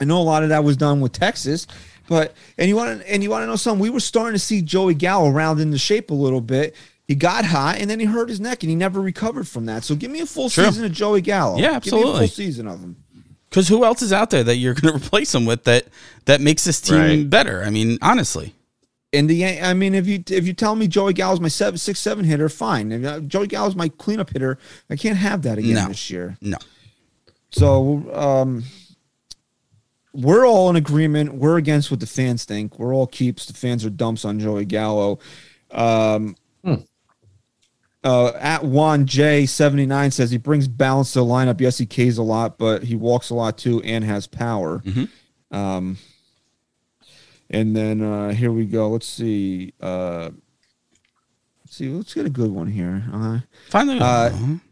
I 0.00 0.04
know 0.04 0.18
a 0.18 0.22
lot 0.22 0.42
of 0.42 0.48
that 0.48 0.64
was 0.64 0.76
done 0.78 1.00
with 1.00 1.12
Texas, 1.12 1.66
but 2.10 2.34
and 2.58 2.68
you 2.68 2.76
want 2.76 3.00
to 3.00 3.10
and 3.10 3.22
you 3.22 3.30
want 3.30 3.42
to 3.44 3.46
know 3.46 3.56
something? 3.56 3.80
We 3.80 3.88
were 3.88 4.00
starting 4.00 4.34
to 4.34 4.38
see 4.38 4.60
Joey 4.60 4.92
Gallo 4.94 5.30
round 5.30 5.60
into 5.60 5.78
shape 5.78 6.10
a 6.10 6.14
little 6.14 6.42
bit. 6.42 6.74
He 7.08 7.14
got 7.14 7.44
hot 7.46 7.78
and 7.78 7.88
then 7.88 7.98
he 8.00 8.06
hurt 8.06 8.28
his 8.28 8.40
neck 8.40 8.62
and 8.62 8.68
he 8.70 8.76
never 8.76 9.00
recovered 9.00 9.48
from 9.48 9.66
that. 9.66 9.84
So 9.84 9.94
give 9.94 10.10
me 10.10 10.20
a 10.20 10.26
full 10.26 10.50
True. 10.50 10.64
season 10.66 10.84
of 10.84 10.92
Joey 10.92 11.20
Gallo. 11.22 11.56
Yeah, 11.58 11.80
Give 11.80 11.92
me 11.94 12.00
a 12.00 12.02
full 12.02 12.26
season 12.28 12.66
of 12.66 12.80
him. 12.80 12.96
Because 13.48 13.66
who 13.68 13.84
else 13.84 14.02
is 14.02 14.12
out 14.12 14.30
there 14.30 14.44
that 14.44 14.56
you're 14.56 14.74
going 14.80 14.92
to 14.92 15.04
replace 15.04 15.34
him 15.34 15.44
with 15.46 15.64
that 15.64 15.86
that 16.26 16.40
makes 16.40 16.64
this 16.64 16.80
team 16.80 16.98
Right. 16.98 17.30
better? 17.30 17.62
I 17.64 17.70
mean, 17.70 17.98
honestly, 18.02 18.54
And 19.12 19.28
the 19.30 19.44
I 19.60 19.74
mean, 19.74 19.94
if 19.96 20.06
you 20.06 20.22
if 20.30 20.46
you 20.46 20.52
tell 20.52 20.76
me 20.76 20.86
Joey 20.88 21.12
Gallo's 21.12 21.40
my 21.40 21.48
seven 21.48 21.78
six 21.78 21.98
seven 21.98 22.24
hitter, 22.24 22.48
fine. 22.48 22.92
If, 22.92 23.04
uh, 23.04 23.20
Joey 23.20 23.46
Gallo's 23.48 23.74
my 23.74 23.88
cleanup 23.88 24.30
hitter, 24.30 24.58
I 24.88 24.94
can't 24.96 25.16
have 25.18 25.42
that 25.42 25.58
again 25.58 25.74
No. 25.74 25.88
this 25.88 26.10
year. 26.10 26.36
No. 26.40 26.58
So 27.50 28.08
um, 28.14 28.64
we're 30.12 30.46
all 30.46 30.68
in 30.70 30.76
agreement. 30.76 31.34
We're 31.34 31.56
against 31.56 31.90
what 31.90 32.00
the 32.00 32.06
fans 32.06 32.44
think. 32.44 32.78
We're 32.78 32.94
all 32.94 33.06
keeps. 33.06 33.46
The 33.46 33.54
fans 33.54 33.84
are 33.84 33.90
dumps 33.90 34.24
on 34.24 34.38
Joey 34.40 34.64
Gallo. 34.64 35.18
Um, 35.70 36.36
Hmm. 36.64 36.74
uh, 38.02 38.32
at 38.38 38.64
Juan 38.64 39.06
J 39.06 39.46
seventy 39.46 39.86
nine 39.86 40.10
says 40.10 40.30
he 40.30 40.38
brings 40.38 40.66
balance 40.68 41.12
to 41.12 41.20
the 41.20 41.24
lineup. 41.24 41.60
Yes, 41.60 41.78
he 41.78 41.86
Ks 41.86 42.16
a 42.18 42.22
lot, 42.22 42.58
but 42.58 42.82
he 42.84 42.96
walks 42.96 43.30
a 43.30 43.34
lot 43.34 43.56
too 43.58 43.80
and 43.82 44.04
has 44.04 44.26
power. 44.26 44.80
Mhm. 44.80 45.08
Um, 45.50 45.98
and 47.50 47.74
then 47.76 48.02
uh, 48.02 48.30
here 48.30 48.52
we 48.52 48.64
go. 48.66 48.90
Let's 48.90 49.06
see. 49.06 49.72
Uh, 49.80 50.30
see. 51.70 51.88
Let's 51.88 52.14
get 52.14 52.26
a 52.26 52.30
good 52.30 52.50
one 52.50 52.66
here. 52.68 53.04
Uh, 53.12 53.40
Finally, 53.68 53.98
Uh, 54.00 54.30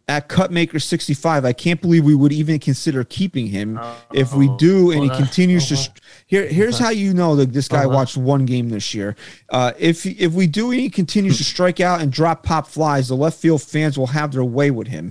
at 0.09 0.29
Cutmaker 0.29 0.81
65. 0.81 1.45
I 1.45 1.53
can't 1.53 1.81
believe 1.83 2.03
we 2.05 2.15
would 2.15 2.33
even 2.33 2.59
consider 2.59 3.05
keeping 3.05 3.47
him. 3.49 3.79
if 4.13 4.33
we 4.35 4.49
do 4.57 4.91
and 4.91 5.03
he 5.05 5.11
okay, 5.11 5.19
continues 5.19 5.69
to 5.69 5.75
okay. 5.75 5.91
here 6.27 6.47
here's 6.47 6.79
how 6.79 6.89
you 6.89 7.13
know 7.13 7.37
that 7.37 7.53
this 7.53 7.69
guy 7.69 7.85
Okay. 7.85 7.95
watched 7.95 8.17
one 8.17 8.47
game 8.47 8.71
this 8.71 8.95
year. 8.95 9.17
Uh, 9.51 9.73
if 9.79 10.07
if 10.07 10.33
we 10.33 10.47
do 10.47 10.71
and 10.71 10.81
he 10.81 10.89
continues 10.89 11.37
to 11.39 11.45
strike 11.45 11.79
out 11.81 12.01
and 12.01 12.11
drop 12.11 12.43
pop 12.43 12.67
flies, 12.67 13.09
the 13.09 13.17
left 13.17 13.39
field 13.39 13.61
fans 13.63 13.99
will 13.99 14.07
have 14.09 14.33
their 14.33 14.45
way 14.45 14.71
with 14.71 14.89
him. 14.89 15.11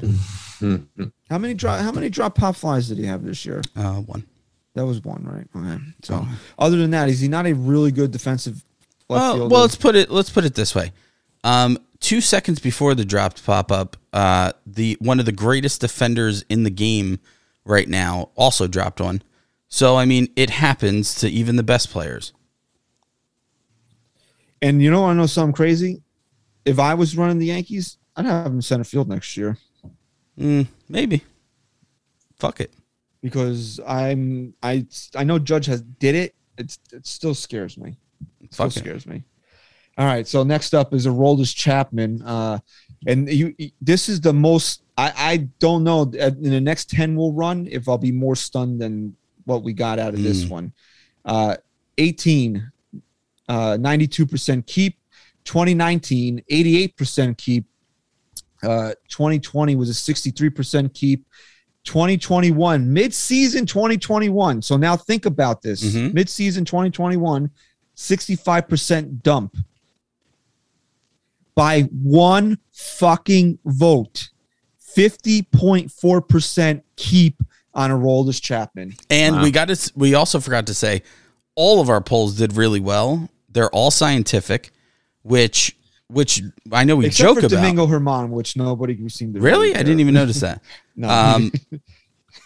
how 1.30 1.38
many 1.38 1.54
drop 1.54 1.80
how 1.82 1.92
many 1.92 2.10
drop 2.10 2.34
pop 2.36 2.56
flies 2.56 2.88
did 2.88 2.98
he 2.98 3.06
have 3.06 3.24
this 3.24 3.46
year? 3.46 3.62
uh, 3.76 3.96
one. 4.02 4.26
That 4.74 4.86
was 4.86 5.04
one, 5.04 5.24
right? 5.24 5.48
Okay. 5.56 5.84
So 6.04 6.26
other 6.60 6.78
than 6.78 6.92
that, 6.92 7.10
is 7.10 7.20
he 7.20 7.28
not 7.28 7.46
a 7.48 7.54
really 7.54 7.92
good 7.92 8.12
defensive 8.12 8.64
left 9.10 9.22
Well, 9.22 9.34
fielder? 9.36 9.54
well, 9.54 9.62
let's 9.62 9.76
put 9.76 9.96
it 9.96 10.10
let's 10.10 10.30
put 10.32 10.44
it 10.46 10.56
this 10.56 10.74
way. 10.76 10.92
Um, 11.48 11.78
two 12.00 12.20
seconds 12.22 12.60
before 12.60 12.94
the 12.94 13.06
dropped 13.06 13.46
pop 13.46 13.72
up, 13.72 13.96
uh, 14.14 14.52
the 14.66 14.98
one 15.00 15.20
of 15.20 15.26
the 15.26 15.32
greatest 15.32 15.82
defenders 15.82 16.44
in 16.50 16.64
the 16.64 16.70
game 16.70 17.20
right 17.64 17.88
now 17.88 18.30
also 18.36 18.68
dropped 18.68 19.00
one. 19.00 19.22
So 19.70 19.96
I 19.98 20.06
mean, 20.06 20.28
it 20.36 20.50
happens 20.50 21.16
to 21.16 21.30
even 21.30 21.56
the 21.56 21.64
best 21.64 21.90
players. 21.90 22.34
and 24.62 24.82
you 24.82 24.90
know 24.92 25.06
I 25.06 25.14
know 25.14 25.26
something 25.26 25.54
crazy. 25.54 26.02
If 26.66 26.80
I 26.80 26.94
was 26.96 27.16
running 27.16 27.38
the 27.40 27.46
Yankees, 27.48 27.98
I'd 28.16 28.26
have 28.26 28.48
him 28.48 28.62
center 28.62 28.84
field 28.84 29.08
next 29.08 29.38
year. 29.38 29.58
Mm, 30.40 30.68
maybe. 30.90 31.24
Fuck 32.40 32.60
it. 32.62 32.74
because 33.22 33.80
I'm 33.88 34.54
I 34.62 34.86
I 35.16 35.24
know 35.24 35.40
Judge 35.40 35.66
has 35.68 35.82
did 35.82 36.16
it. 36.16 36.36
It's 36.58 36.78
it 36.92 37.06
still 37.08 37.34
scares 37.36 37.78
me. 37.78 37.98
It 38.42 38.54
still 38.54 38.68
Fuck 38.70 38.78
it. 38.78 38.80
scares 38.80 39.06
me. 39.06 39.24
All 39.98 40.06
right, 40.06 40.28
so 40.28 40.44
next 40.44 40.76
up 40.76 40.94
is 40.94 41.08
Aroldis 41.08 41.56
Chapman, 41.56 42.22
uh, 42.22 42.60
and 43.08 43.28
you. 43.30 43.56
This 43.82 44.10
is 44.10 44.22
the 44.22 44.34
most. 44.34 44.84
I 44.98 45.12
I 45.16 45.38
don't 45.60 45.84
know 45.84 46.04
in 46.04 46.42
the 46.52 46.62
next 46.62 46.90
ten 46.90 47.16
we'll 47.16 47.34
run 47.34 47.68
if 47.72 47.90
I'll 47.90 47.98
be 47.98 48.12
more 48.12 48.36
stunned 48.36 48.80
than 48.80 49.16
what 49.46 49.64
we 49.64 49.74
got 49.74 49.98
out 49.98 50.14
of 50.14 50.22
this 50.22 50.44
Mm. 50.46 50.50
one. 50.50 50.74
Uh, 51.26 51.56
18, 51.98 52.70
uh, 53.50 53.78
92% 53.80 54.66
keep. 54.68 54.98
2019, 55.46 56.44
88% 56.52 57.38
keep. 57.38 57.66
Uh, 58.62 58.92
2020 59.08 59.76
was 59.76 59.90
a 59.90 59.94
63% 59.94 60.94
keep. 60.94 61.26
2021, 61.86 62.92
mid-season 62.92 63.66
2021. 63.66 64.62
So 64.62 64.76
now 64.78 64.98
think 64.98 65.26
about 65.26 65.62
this. 65.62 65.82
Mhm. 65.84 66.14
Mid-season 66.14 66.66
2021, 66.66 67.50
65% 67.96 69.24
dump 69.24 69.56
by 71.58 71.82
one 71.92 72.60
fucking 72.72 73.58
vote. 73.66 74.30
50.4% 74.96 76.82
keep 76.96 77.42
on 77.74 77.90
a 77.90 77.98
roll. 77.98 78.24
Aroldis 78.24 78.42
Chapman. 78.42 78.94
And 79.10 79.42
we 79.42 79.50
got 79.50 79.68
to. 79.68 79.92
We 79.96 80.14
also 80.14 80.40
forgot 80.40 80.68
to 80.68 80.76
say, 80.76 81.02
all 81.56 81.82
of 81.82 81.90
our 81.90 82.00
polls 82.00 82.38
did 82.38 82.54
really 82.54 82.80
well. 82.80 83.28
They're 83.50 83.72
all 83.72 83.90
scientific, 83.90 84.72
which 85.24 85.76
which 86.10 86.44
I 86.72 86.84
know 86.84 86.96
we 86.96 87.08
Except 87.08 87.28
joke 87.28 87.40
for 87.40 87.48
about. 87.48 87.56
Domingo 87.56 87.88
German, 87.88 88.30
which 88.30 88.56
nobody 88.56 89.10
seemed 89.10 89.34
to 89.34 89.42
Really, 89.42 89.74
I 89.74 89.80
didn't 89.80 90.00
even 90.00 90.14
notice 90.14 90.40
that. 90.40 90.62
No. 91.00 91.10
Um, 91.10 91.52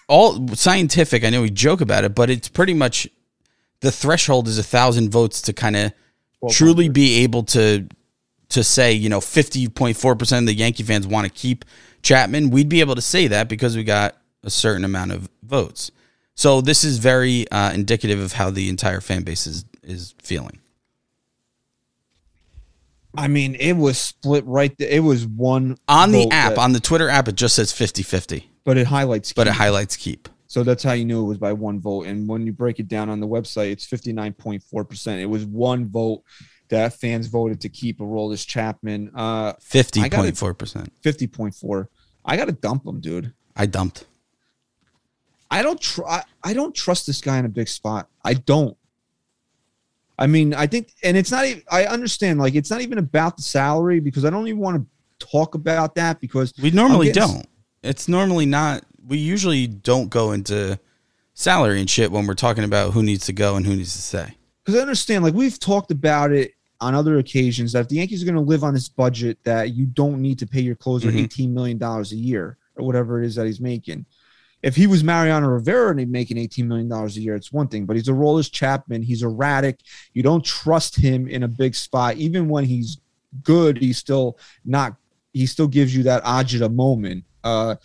all 0.09 0.45
scientific. 0.49 1.23
I 1.23 1.29
know 1.29 1.41
we 1.41 1.49
joke 1.49 1.79
about 1.79 2.03
it, 2.03 2.13
but 2.13 2.29
it's 2.29 2.49
pretty 2.49 2.73
much 2.73 3.07
the 3.79 3.93
threshold 3.93 4.49
is 4.49 4.57
a 4.57 4.63
thousand 4.63 5.09
votes 5.09 5.41
to 5.43 5.53
kind 5.53 5.77
of 5.77 5.93
truly 6.49 6.89
be 6.89 7.23
able 7.23 7.43
to 7.43 7.87
to 8.51 8.63
say, 8.63 8.93
you 8.93 9.09
know, 9.09 9.21
fifty 9.21 9.67
point 9.67 9.97
four 9.97 10.15
percent 10.15 10.43
of 10.43 10.47
the 10.47 10.53
Yankee 10.53 10.83
fans 10.83 11.07
want 11.07 11.25
to 11.25 11.31
keep 11.31 11.65
Chapman. 12.03 12.49
We'd 12.49 12.69
be 12.69 12.79
able 12.79 12.95
to 12.95 13.01
say 13.01 13.27
that 13.27 13.47
because 13.49 13.75
we 13.75 13.83
got 13.83 14.15
a 14.43 14.49
certain 14.49 14.85
amount 14.85 15.11
of 15.11 15.29
votes. 15.43 15.91
So 16.35 16.61
this 16.61 16.83
is 16.83 16.97
very 16.97 17.49
uh, 17.51 17.71
indicative 17.73 18.19
of 18.19 18.33
how 18.33 18.49
the 18.49 18.69
entire 18.69 19.01
fan 19.01 19.23
base 19.23 19.47
is 19.47 19.65
is 19.83 20.15
feeling. 20.21 20.59
I 23.15 23.27
mean, 23.27 23.55
it 23.55 23.73
was 23.73 23.97
split 23.97 24.45
right 24.45 24.75
there. 24.77 24.89
It 24.89 25.03
was 25.03 25.27
one 25.27 25.77
On 25.89 26.11
the 26.11 26.29
app, 26.31 26.55
that- 26.55 26.59
on 26.59 26.71
the 26.71 26.79
Twitter 26.79 27.09
app, 27.09 27.27
it 27.27 27.35
just 27.35 27.55
says 27.55 27.73
50-50, 27.73 28.45
but 28.63 28.77
it 28.77 28.87
highlights. 28.87 29.29
Keep. 29.29 29.35
But 29.35 29.47
it 29.47 29.53
highlights 29.53 29.97
keep. 29.97 30.29
So 30.47 30.63
that's 30.63 30.83
how 30.83 30.93
you 30.93 31.05
knew 31.05 31.23
it 31.23 31.27
was 31.27 31.37
by 31.37 31.53
one 31.53 31.79
vote. 31.79 32.07
And 32.07 32.27
when 32.27 32.45
you 32.45 32.51
break 32.53 32.79
it 32.79 32.87
down 32.87 33.09
on 33.09 33.19
the 33.19 33.27
website, 33.27 33.71
it's 33.71 33.85
59.4%. 33.87 35.19
It 35.19 35.25
was 35.25 35.45
one 35.45 35.89
vote 35.89 36.23
that 36.71 36.93
fans 36.99 37.27
voted 37.27 37.61
to 37.61 37.69
keep 37.69 37.99
Aroldis 37.99 38.45
Chapman. 38.45 39.11
Uh, 39.15 39.53
Fifty 39.61 40.01
I 40.01 40.09
gotta- 40.09 40.23
point 40.23 40.37
four 40.37 40.53
percent. 40.53 40.91
50.4. 41.03 41.87
I 42.25 42.35
got 42.37 42.45
to 42.45 42.51
dump 42.51 42.85
him, 42.85 42.99
dude. 42.99 43.33
I 43.55 43.65
dumped. 43.67 44.05
I 45.49 45.61
don't 45.61 45.79
tr- 45.79 46.05
I, 46.05 46.23
I 46.43 46.53
don't 46.53 46.73
trust 46.73 47.05
this 47.07 47.19
guy 47.21 47.37
in 47.37 47.45
a 47.45 47.49
big 47.49 47.67
spot. 47.67 48.07
I 48.23 48.33
don't. 48.35 48.77
I 50.17 50.27
mean, 50.27 50.53
I 50.53 50.67
think, 50.67 50.89
and 51.03 51.17
it's 51.17 51.31
not 51.31 51.45
even, 51.45 51.63
I 51.71 51.85
understand, 51.85 52.39
like, 52.39 52.53
it's 52.55 52.69
not 52.69 52.81
even 52.81 52.99
about 52.99 53.37
the 53.37 53.43
salary 53.43 53.99
because 53.99 54.23
I 54.23 54.29
don't 54.29 54.47
even 54.47 54.59
want 54.59 54.77
to 55.19 55.27
talk 55.27 55.55
about 55.55 55.95
that 55.95 56.19
because 56.21 56.53
We 56.61 56.69
normally 56.71 57.07
getting- 57.07 57.21
don't. 57.23 57.47
It's 57.83 58.07
normally 58.07 58.45
not. 58.45 58.83
We 59.07 59.17
usually 59.17 59.65
don't 59.65 60.09
go 60.09 60.31
into 60.31 60.79
salary 61.33 61.79
and 61.79 61.89
shit 61.89 62.11
when 62.11 62.27
we're 62.27 62.35
talking 62.35 62.63
about 62.63 62.91
who 62.93 63.01
needs 63.01 63.25
to 63.25 63.33
go 63.33 63.55
and 63.55 63.65
who 63.65 63.75
needs 63.75 63.93
to 63.95 64.01
stay. 64.01 64.35
because 64.63 64.77
I 64.79 64.81
understand, 64.83 65.23
like 65.23 65.33
we've 65.33 65.57
talked 65.59 65.89
about 65.89 66.31
it 66.31 66.51
on 66.81 66.93
other 66.95 67.19
occasions, 67.19 67.71
that 67.71 67.81
if 67.81 67.87
the 67.89 67.95
Yankees 67.95 68.21
are 68.21 68.25
going 68.25 68.35
to 68.35 68.41
live 68.41 68.63
on 68.63 68.73
this 68.73 68.89
budget, 68.89 69.37
that 69.43 69.73
you 69.73 69.85
don't 69.85 70.19
need 70.21 70.37
to 70.39 70.47
pay 70.47 70.61
your 70.61 70.75
closer 70.75 71.09
Mhm. 71.11 71.23
eighteen 71.23 71.53
million 71.53 71.77
dollars 71.77 72.11
a 72.11 72.17
year 72.17 72.57
or 72.75 72.85
whatever 72.85 73.21
it 73.21 73.25
is 73.27 73.35
that 73.35 73.45
he's 73.45 73.61
making. 73.61 74.05
If 74.63 74.75
he 74.75 74.85
was 74.87 75.03
Mariano 75.03 75.47
Rivera 75.47 75.91
and 75.91 75.99
he's 75.99 76.09
making 76.09 76.37
eighteen 76.37 76.67
million 76.67 76.87
dollars 76.89 77.17
a 77.17 77.21
year, 77.21 77.35
it's 77.35 77.51
one 77.53 77.67
thing. 77.67 77.85
But 77.85 77.95
he's 77.95 78.07
Aroldis 78.07 78.51
Chapman. 78.51 79.03
He's 79.03 79.23
erratic. 79.23 79.79
You 80.13 80.23
don't 80.23 80.43
trust 80.43 80.95
him 80.97 81.27
in 81.27 81.43
a 81.43 81.47
big 81.47 81.73
spot, 81.75 82.17
even 82.17 82.49
when 82.49 82.65
he's 82.65 82.97
good. 83.43 83.77
He's 83.77 83.97
still 83.97 84.37
not. 84.65 84.95
He 85.33 85.45
still 85.45 85.67
gives 85.67 85.95
you 85.95 86.03
that 86.03 86.23
agita 86.23 86.73
moment. 86.73 87.23
Uh, 87.43 87.75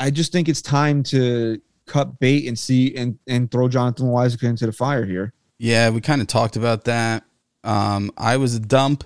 I 0.00 0.10
just 0.10 0.30
think 0.32 0.48
it's 0.48 0.62
time 0.62 1.02
to 1.04 1.60
cut 1.86 2.20
bait 2.20 2.46
and 2.46 2.58
see 2.58 2.94
and 2.96 3.18
and 3.26 3.50
throw 3.50 3.68
Jonathan 3.68 4.06
Loaisiga 4.06 4.44
into 4.44 4.66
the 4.66 4.72
fire 4.72 5.04
here. 5.04 5.32
Yeah, 5.58 5.90
we 5.90 6.00
kind 6.00 6.20
of 6.20 6.28
talked 6.28 6.54
about 6.56 6.84
that. 6.84 7.24
Um, 7.64 8.10
I 8.16 8.36
was 8.36 8.54
a 8.54 8.60
dump, 8.60 9.04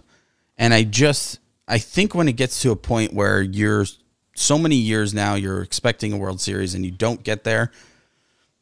and 0.57 0.73
I 0.75 0.85
just 0.85 1.39
I 1.69 1.79
think 1.79 2.15
when 2.15 2.29
it 2.29 2.37
gets 2.37 2.61
to 2.63 2.71
a 2.71 2.77
point 2.77 3.13
where 3.13 3.41
you're 3.41 3.87
so 4.35 4.59
many 4.59 4.77
years 4.77 5.15
now, 5.15 5.35
you're 5.35 5.63
expecting 5.63 6.13
a 6.13 6.17
World 6.17 6.41
Series 6.41 6.75
and 6.75 6.85
you 6.85 6.91
don't 6.91 7.23
get 7.23 7.45
there. 7.45 7.71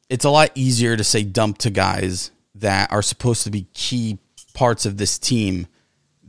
It's 0.08 0.24
a 0.24 0.30
lot 0.30 0.50
easier 0.54 0.96
to 0.96 1.04
say 1.04 1.22
dump 1.22 1.58
to 1.58 1.70
guys 1.70 2.30
that 2.54 2.92
are 2.92 3.02
supposed 3.02 3.44
to 3.44 3.50
be 3.50 3.66
key 3.74 4.18
parts 4.54 4.84
of 4.84 4.96
this 4.96 5.18
team 5.18 5.66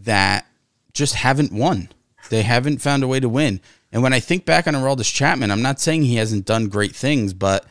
that 0.01 0.45
just 0.93 1.15
haven't 1.15 1.51
won. 1.51 1.89
They 2.29 2.43
haven't 2.43 2.79
found 2.79 3.03
a 3.03 3.07
way 3.07 3.19
to 3.19 3.29
win. 3.29 3.59
And 3.91 4.03
when 4.03 4.13
I 4.13 4.19
think 4.19 4.45
back 4.45 4.67
on 4.67 4.73
Aroldis 4.73 5.13
Chapman, 5.13 5.51
I'm 5.51 5.61
not 5.61 5.79
saying 5.79 6.03
he 6.03 6.15
hasn't 6.15 6.45
done 6.45 6.69
great 6.69 6.95
things, 6.95 7.33
but 7.33 7.65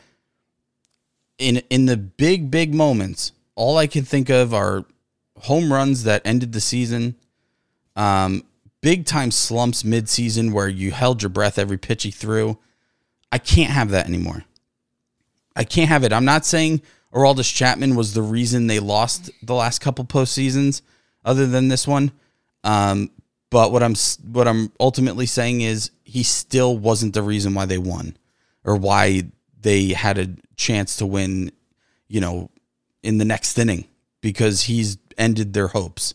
in 1.37 1.57
in 1.69 1.85
the 1.85 1.97
big 1.97 2.51
big 2.51 2.73
moments, 2.73 3.31
all 3.55 3.77
I 3.77 3.87
can 3.87 4.03
think 4.03 4.29
of 4.29 4.53
are 4.53 4.85
home 5.41 5.73
runs 5.73 6.03
that 6.03 6.21
ended 6.23 6.53
the 6.53 6.61
season, 6.61 7.15
um, 7.95 8.43
big 8.81 9.05
time 9.05 9.31
slumps 9.31 9.83
mid 9.83 10.07
season 10.07 10.51
where 10.51 10.67
you 10.67 10.91
held 10.91 11.21
your 11.21 11.29
breath 11.29 11.57
every 11.57 11.77
pitch 11.77 12.03
he 12.03 12.11
threw. 12.11 12.57
I 13.31 13.37
can't 13.37 13.71
have 13.71 13.89
that 13.89 14.07
anymore. 14.07 14.43
I 15.55 15.63
can't 15.63 15.89
have 15.89 16.03
it. 16.03 16.13
I'm 16.13 16.25
not 16.25 16.45
saying 16.45 16.81
Aroldis 17.13 17.53
Chapman 17.53 17.95
was 17.95 18.13
the 18.13 18.21
reason 18.21 18.67
they 18.67 18.79
lost 18.79 19.29
the 19.41 19.55
last 19.55 19.79
couple 19.79 20.05
postseasons, 20.05 20.81
other 21.25 21.45
than 21.45 21.67
this 21.67 21.87
one. 21.87 22.11
Um, 22.63 23.11
but 23.49 23.71
what 23.71 23.83
I'm 23.83 23.95
what 24.31 24.47
I'm 24.47 24.71
ultimately 24.79 25.25
saying 25.25 25.61
is 25.61 25.91
he 26.03 26.23
still 26.23 26.77
wasn't 26.77 27.13
the 27.13 27.23
reason 27.23 27.53
why 27.53 27.65
they 27.65 27.77
won, 27.77 28.15
or 28.63 28.75
why 28.75 29.23
they 29.59 29.89
had 29.89 30.17
a 30.17 30.29
chance 30.55 30.97
to 30.97 31.05
win. 31.05 31.51
You 32.07 32.21
know, 32.21 32.49
in 33.03 33.17
the 33.17 33.25
next 33.25 33.57
inning 33.57 33.87
because 34.21 34.63
he's 34.63 34.97
ended 35.17 35.53
their 35.53 35.67
hopes 35.67 36.13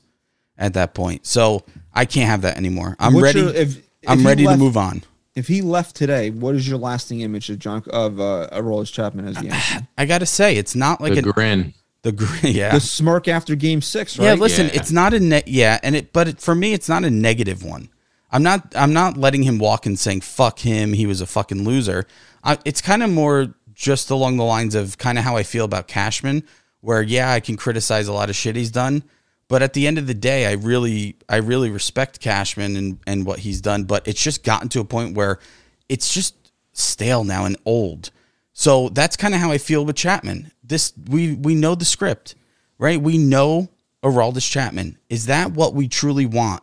at 0.58 0.74
that 0.74 0.94
point. 0.94 1.26
So 1.26 1.64
I 1.94 2.04
can't 2.04 2.28
have 2.28 2.42
that 2.42 2.56
anymore. 2.56 2.96
I'm 2.98 3.14
What's 3.14 3.22
ready. 3.24 3.40
your- 3.40 3.54
if- 3.54 3.76
if 4.02 4.10
I'm 4.10 4.20
he 4.20 4.26
ready 4.26 4.44
left- 4.46 4.58
to 4.58 4.64
move 4.64 4.76
on. 4.76 5.02
If 5.34 5.48
he 5.48 5.60
left 5.60 5.96
today, 5.96 6.30
what 6.30 6.54
is 6.54 6.66
your 6.66 6.78
lasting 6.78 7.20
image 7.20 7.50
of 7.50 7.58
John 7.58 7.82
of 7.90 8.18
uh, 8.20 8.48
Aroldis 8.52 8.90
Chapman 8.92 9.26
as 9.28 9.42
Yankee? 9.42 9.86
I 9.98 10.06
got 10.06 10.18
to 10.18 10.26
say, 10.26 10.56
it's 10.56 10.74
not 10.74 11.00
like 11.00 11.12
the 11.12 11.18
a, 11.18 11.22
grin. 11.32 11.74
the 12.02 12.12
gr- 12.12 12.46
yeah. 12.46 12.72
The 12.72 12.80
smirk 12.80 13.28
after 13.28 13.54
Game 13.54 13.82
Six, 13.82 14.18
right? 14.18 14.24
Yeah, 14.26 14.32
listen, 14.34 14.66
Yeah. 14.66 14.72
it's 14.76 14.90
not 14.92 15.12
a 15.12 15.20
ne- 15.20 15.42
yeah, 15.46 15.78
and 15.82 15.94
it 15.94 16.12
but 16.14 16.28
it, 16.28 16.40
for 16.40 16.54
me 16.54 16.72
it's 16.72 16.88
not 16.88 17.04
a 17.04 17.10
negative 17.10 17.62
one. 17.64 17.90
I'm 18.32 18.42
not 18.42 18.72
I'm 18.74 18.92
not 18.94 19.18
letting 19.18 19.42
him 19.42 19.58
walk 19.58 19.84
and 19.84 19.98
saying 19.98 20.22
fuck 20.22 20.60
him, 20.60 20.94
he 20.94 21.04
was 21.06 21.20
a 21.20 21.26
fucking 21.26 21.64
loser. 21.64 22.06
I, 22.42 22.56
it's 22.64 22.80
kind 22.80 23.02
of 23.02 23.10
more 23.10 23.54
just 23.74 24.08
along 24.10 24.38
the 24.38 24.44
lines 24.44 24.74
of 24.74 24.96
kind 24.96 25.18
of 25.18 25.24
how 25.24 25.36
I 25.36 25.42
feel 25.42 25.66
about 25.66 25.86
Cashman, 25.86 26.44
where 26.86 27.02
yeah, 27.02 27.32
I 27.32 27.40
can 27.40 27.56
criticize 27.56 28.06
a 28.06 28.12
lot 28.12 28.30
of 28.30 28.36
shit 28.36 28.54
he's 28.54 28.70
done, 28.70 29.02
but 29.48 29.60
at 29.60 29.72
the 29.72 29.88
end 29.88 29.98
of 29.98 30.06
the 30.06 30.14
day, 30.14 30.46
I 30.46 30.52
really 30.52 31.16
I 31.28 31.38
really 31.38 31.68
respect 31.68 32.20
Cashman 32.20 32.76
and 32.76 33.00
and 33.08 33.26
what 33.26 33.40
he's 33.40 33.60
done, 33.60 33.82
but 33.84 34.06
it's 34.06 34.22
just 34.22 34.44
gotten 34.44 34.68
to 34.68 34.78
a 34.80 34.84
point 34.84 35.16
where 35.16 35.40
it's 35.88 36.14
just 36.14 36.36
stale 36.74 37.24
now 37.24 37.44
and 37.44 37.56
old. 37.64 38.10
So 38.52 38.88
that's 38.90 39.16
kind 39.16 39.34
of 39.34 39.40
how 39.40 39.50
I 39.50 39.58
feel 39.58 39.84
with 39.84 39.96
Chapman. 39.96 40.52
This 40.62 40.92
we 41.08 41.34
we 41.34 41.56
know 41.56 41.74
the 41.74 41.84
script, 41.84 42.36
right? 42.78 43.02
We 43.02 43.18
know 43.18 43.68
Aroldis 44.04 44.48
Chapman. 44.48 44.96
Is 45.08 45.26
that 45.26 45.50
what 45.50 45.74
we 45.74 45.88
truly 45.88 46.24
want 46.24 46.62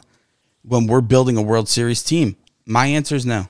when 0.61 0.87
we're 0.87 1.01
building 1.01 1.35
a 1.35 1.41
World 1.41 1.67
Series 1.67 2.01
team? 2.01 2.37
My 2.65 2.85
answer 2.85 3.15
is 3.15 3.25
no. 3.25 3.49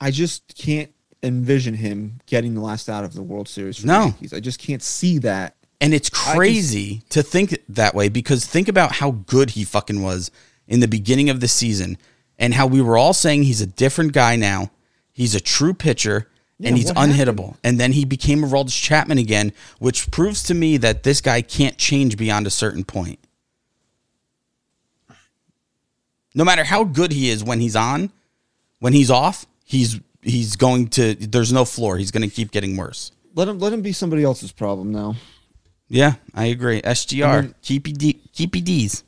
I 0.00 0.10
just 0.10 0.56
can't 0.56 0.90
envision 1.22 1.74
him 1.74 2.22
getting 2.24 2.54
the 2.54 2.62
last 2.62 2.88
out 2.88 3.04
of 3.04 3.12
the 3.12 3.22
World 3.22 3.46
Series 3.46 3.76
for 3.76 3.86
No. 3.86 3.98
the 3.98 4.04
Yankees. 4.06 4.32
I 4.32 4.40
just 4.40 4.58
can't 4.58 4.82
see 4.82 5.18
that. 5.18 5.54
And 5.80 5.94
it's 5.94 6.10
crazy 6.10 7.02
to 7.10 7.22
think 7.22 7.58
that 7.68 7.94
way 7.94 8.08
because 8.08 8.44
think 8.44 8.68
about 8.68 8.92
how 8.96 9.12
good 9.12 9.50
he 9.50 9.64
fucking 9.64 10.02
was 10.02 10.30
in 10.66 10.80
the 10.80 10.88
beginning 10.88 11.30
of 11.30 11.40
the 11.40 11.48
season 11.48 11.98
and 12.38 12.54
how 12.54 12.66
we 12.66 12.80
were 12.80 12.98
all 12.98 13.12
saying 13.12 13.44
he's 13.44 13.60
a 13.60 13.66
different 13.66 14.12
guy 14.12 14.36
now. 14.36 14.70
He's 15.12 15.34
a 15.34 15.40
true 15.40 15.74
pitcher 15.74 16.28
and 16.62 16.76
he's 16.76 16.86
what 16.86 16.96
happened? 16.96 17.14
unhittable. 17.14 17.56
And 17.62 17.78
then 17.78 17.92
he 17.92 18.04
became 18.04 18.42
a 18.42 18.46
Aroldis 18.46 18.80
Chapman 18.80 19.18
again, 19.18 19.52
which 19.78 20.10
proves 20.10 20.42
to 20.44 20.54
me 20.54 20.76
that 20.78 21.04
this 21.04 21.20
guy 21.20 21.42
can't 21.42 21.78
change 21.78 22.16
beyond 22.16 22.46
a 22.46 22.50
certain 22.50 22.84
point. 22.84 23.18
No 26.34 26.44
matter 26.44 26.64
how 26.64 26.84
good 26.84 27.12
he 27.12 27.30
is 27.30 27.42
when 27.42 27.60
he's 27.60 27.76
on, 27.76 28.10
when 28.80 28.92
he's 28.92 29.10
off, 29.10 29.46
he's 29.64 30.00
he's 30.22 30.56
going 30.56 30.88
to 30.88 31.14
there's 31.14 31.52
no 31.52 31.64
floor. 31.64 31.96
He's 31.96 32.10
going 32.10 32.28
to 32.28 32.34
keep 32.34 32.50
getting 32.50 32.76
worse. 32.76 33.12
Let 33.34 33.48
him 33.48 33.58
let 33.58 33.72
him 33.72 33.82
be 33.82 33.92
somebody 33.92 34.24
else's 34.24 34.52
problem 34.52 34.92
now. 34.92 35.16
Yeah, 35.88 36.14
I 36.34 36.46
agree. 36.46 36.82
SGR, 36.82 37.24
I 37.26 37.40
mean- 37.42 37.54
GPD, 37.62 38.18
GPDs. 38.32 39.02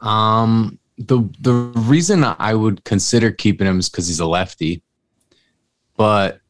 Um, 0.00 0.78
the 0.96 1.28
the 1.40 1.52
reason 1.52 2.24
I 2.24 2.54
would 2.54 2.84
consider 2.84 3.30
keeping 3.30 3.66
him 3.66 3.78
is 3.78 3.88
because 3.88 4.08
he's 4.08 4.20
a 4.20 4.26
lefty, 4.26 4.82
but 5.96 6.40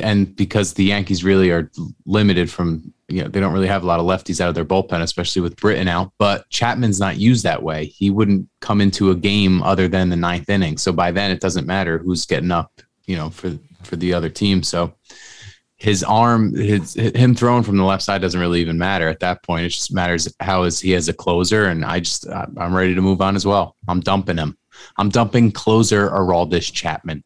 and 0.00 0.34
because 0.36 0.74
the 0.74 0.84
Yankees 0.84 1.24
really 1.24 1.50
are 1.50 1.70
limited 2.04 2.50
from 2.50 2.92
you 3.08 3.22
know 3.22 3.28
they 3.28 3.40
don't 3.40 3.52
really 3.52 3.66
have 3.66 3.82
a 3.82 3.86
lot 3.86 4.00
of 4.00 4.06
lefties 4.06 4.40
out 4.40 4.48
of 4.48 4.54
their 4.54 4.64
bullpen, 4.64 5.02
especially 5.02 5.42
with 5.42 5.56
Britton 5.56 5.88
out. 5.88 6.12
But 6.18 6.48
Chapman's 6.50 7.00
not 7.00 7.16
used 7.18 7.44
that 7.44 7.62
way. 7.62 7.86
He 7.86 8.10
wouldn't 8.10 8.48
come 8.60 8.80
into 8.80 9.10
a 9.10 9.14
game 9.14 9.62
other 9.62 9.88
than 9.88 10.10
the 10.10 10.16
ninth 10.16 10.48
inning. 10.48 10.78
So 10.78 10.92
by 10.92 11.10
then 11.10 11.30
it 11.30 11.40
doesn't 11.40 11.66
matter 11.66 11.98
who's 11.98 12.26
getting 12.26 12.50
up, 12.50 12.80
you 13.06 13.16
know, 13.16 13.30
for 13.30 13.58
for 13.82 13.96
the 13.96 14.12
other 14.12 14.28
team. 14.28 14.62
So 14.62 14.94
his 15.78 16.02
arm, 16.02 16.54
his 16.54 16.94
him 16.94 17.34
throwing 17.34 17.62
from 17.62 17.76
the 17.76 17.84
left 17.84 18.02
side 18.02 18.20
doesn't 18.20 18.40
really 18.40 18.60
even 18.60 18.78
matter 18.78 19.08
at 19.08 19.20
that 19.20 19.42
point. 19.44 19.64
It 19.66 19.68
just 19.70 19.92
matters 19.92 20.32
how 20.40 20.64
is 20.64 20.80
he 20.80 20.94
as 20.94 21.08
a 21.08 21.12
closer, 21.12 21.66
and 21.66 21.84
I 21.84 22.00
just 22.00 22.28
I- 22.28 22.46
I'm 22.56 22.74
ready 22.74 22.94
to 22.94 23.00
move 23.00 23.20
on 23.20 23.36
as 23.36 23.46
well. 23.46 23.76
I'm 23.86 24.00
dumping 24.00 24.36
him. 24.38 24.58
I'm 24.96 25.08
dumping 25.08 25.52
closer 25.52 26.08
Aroldis 26.10 26.72
Chapman. 26.72 27.22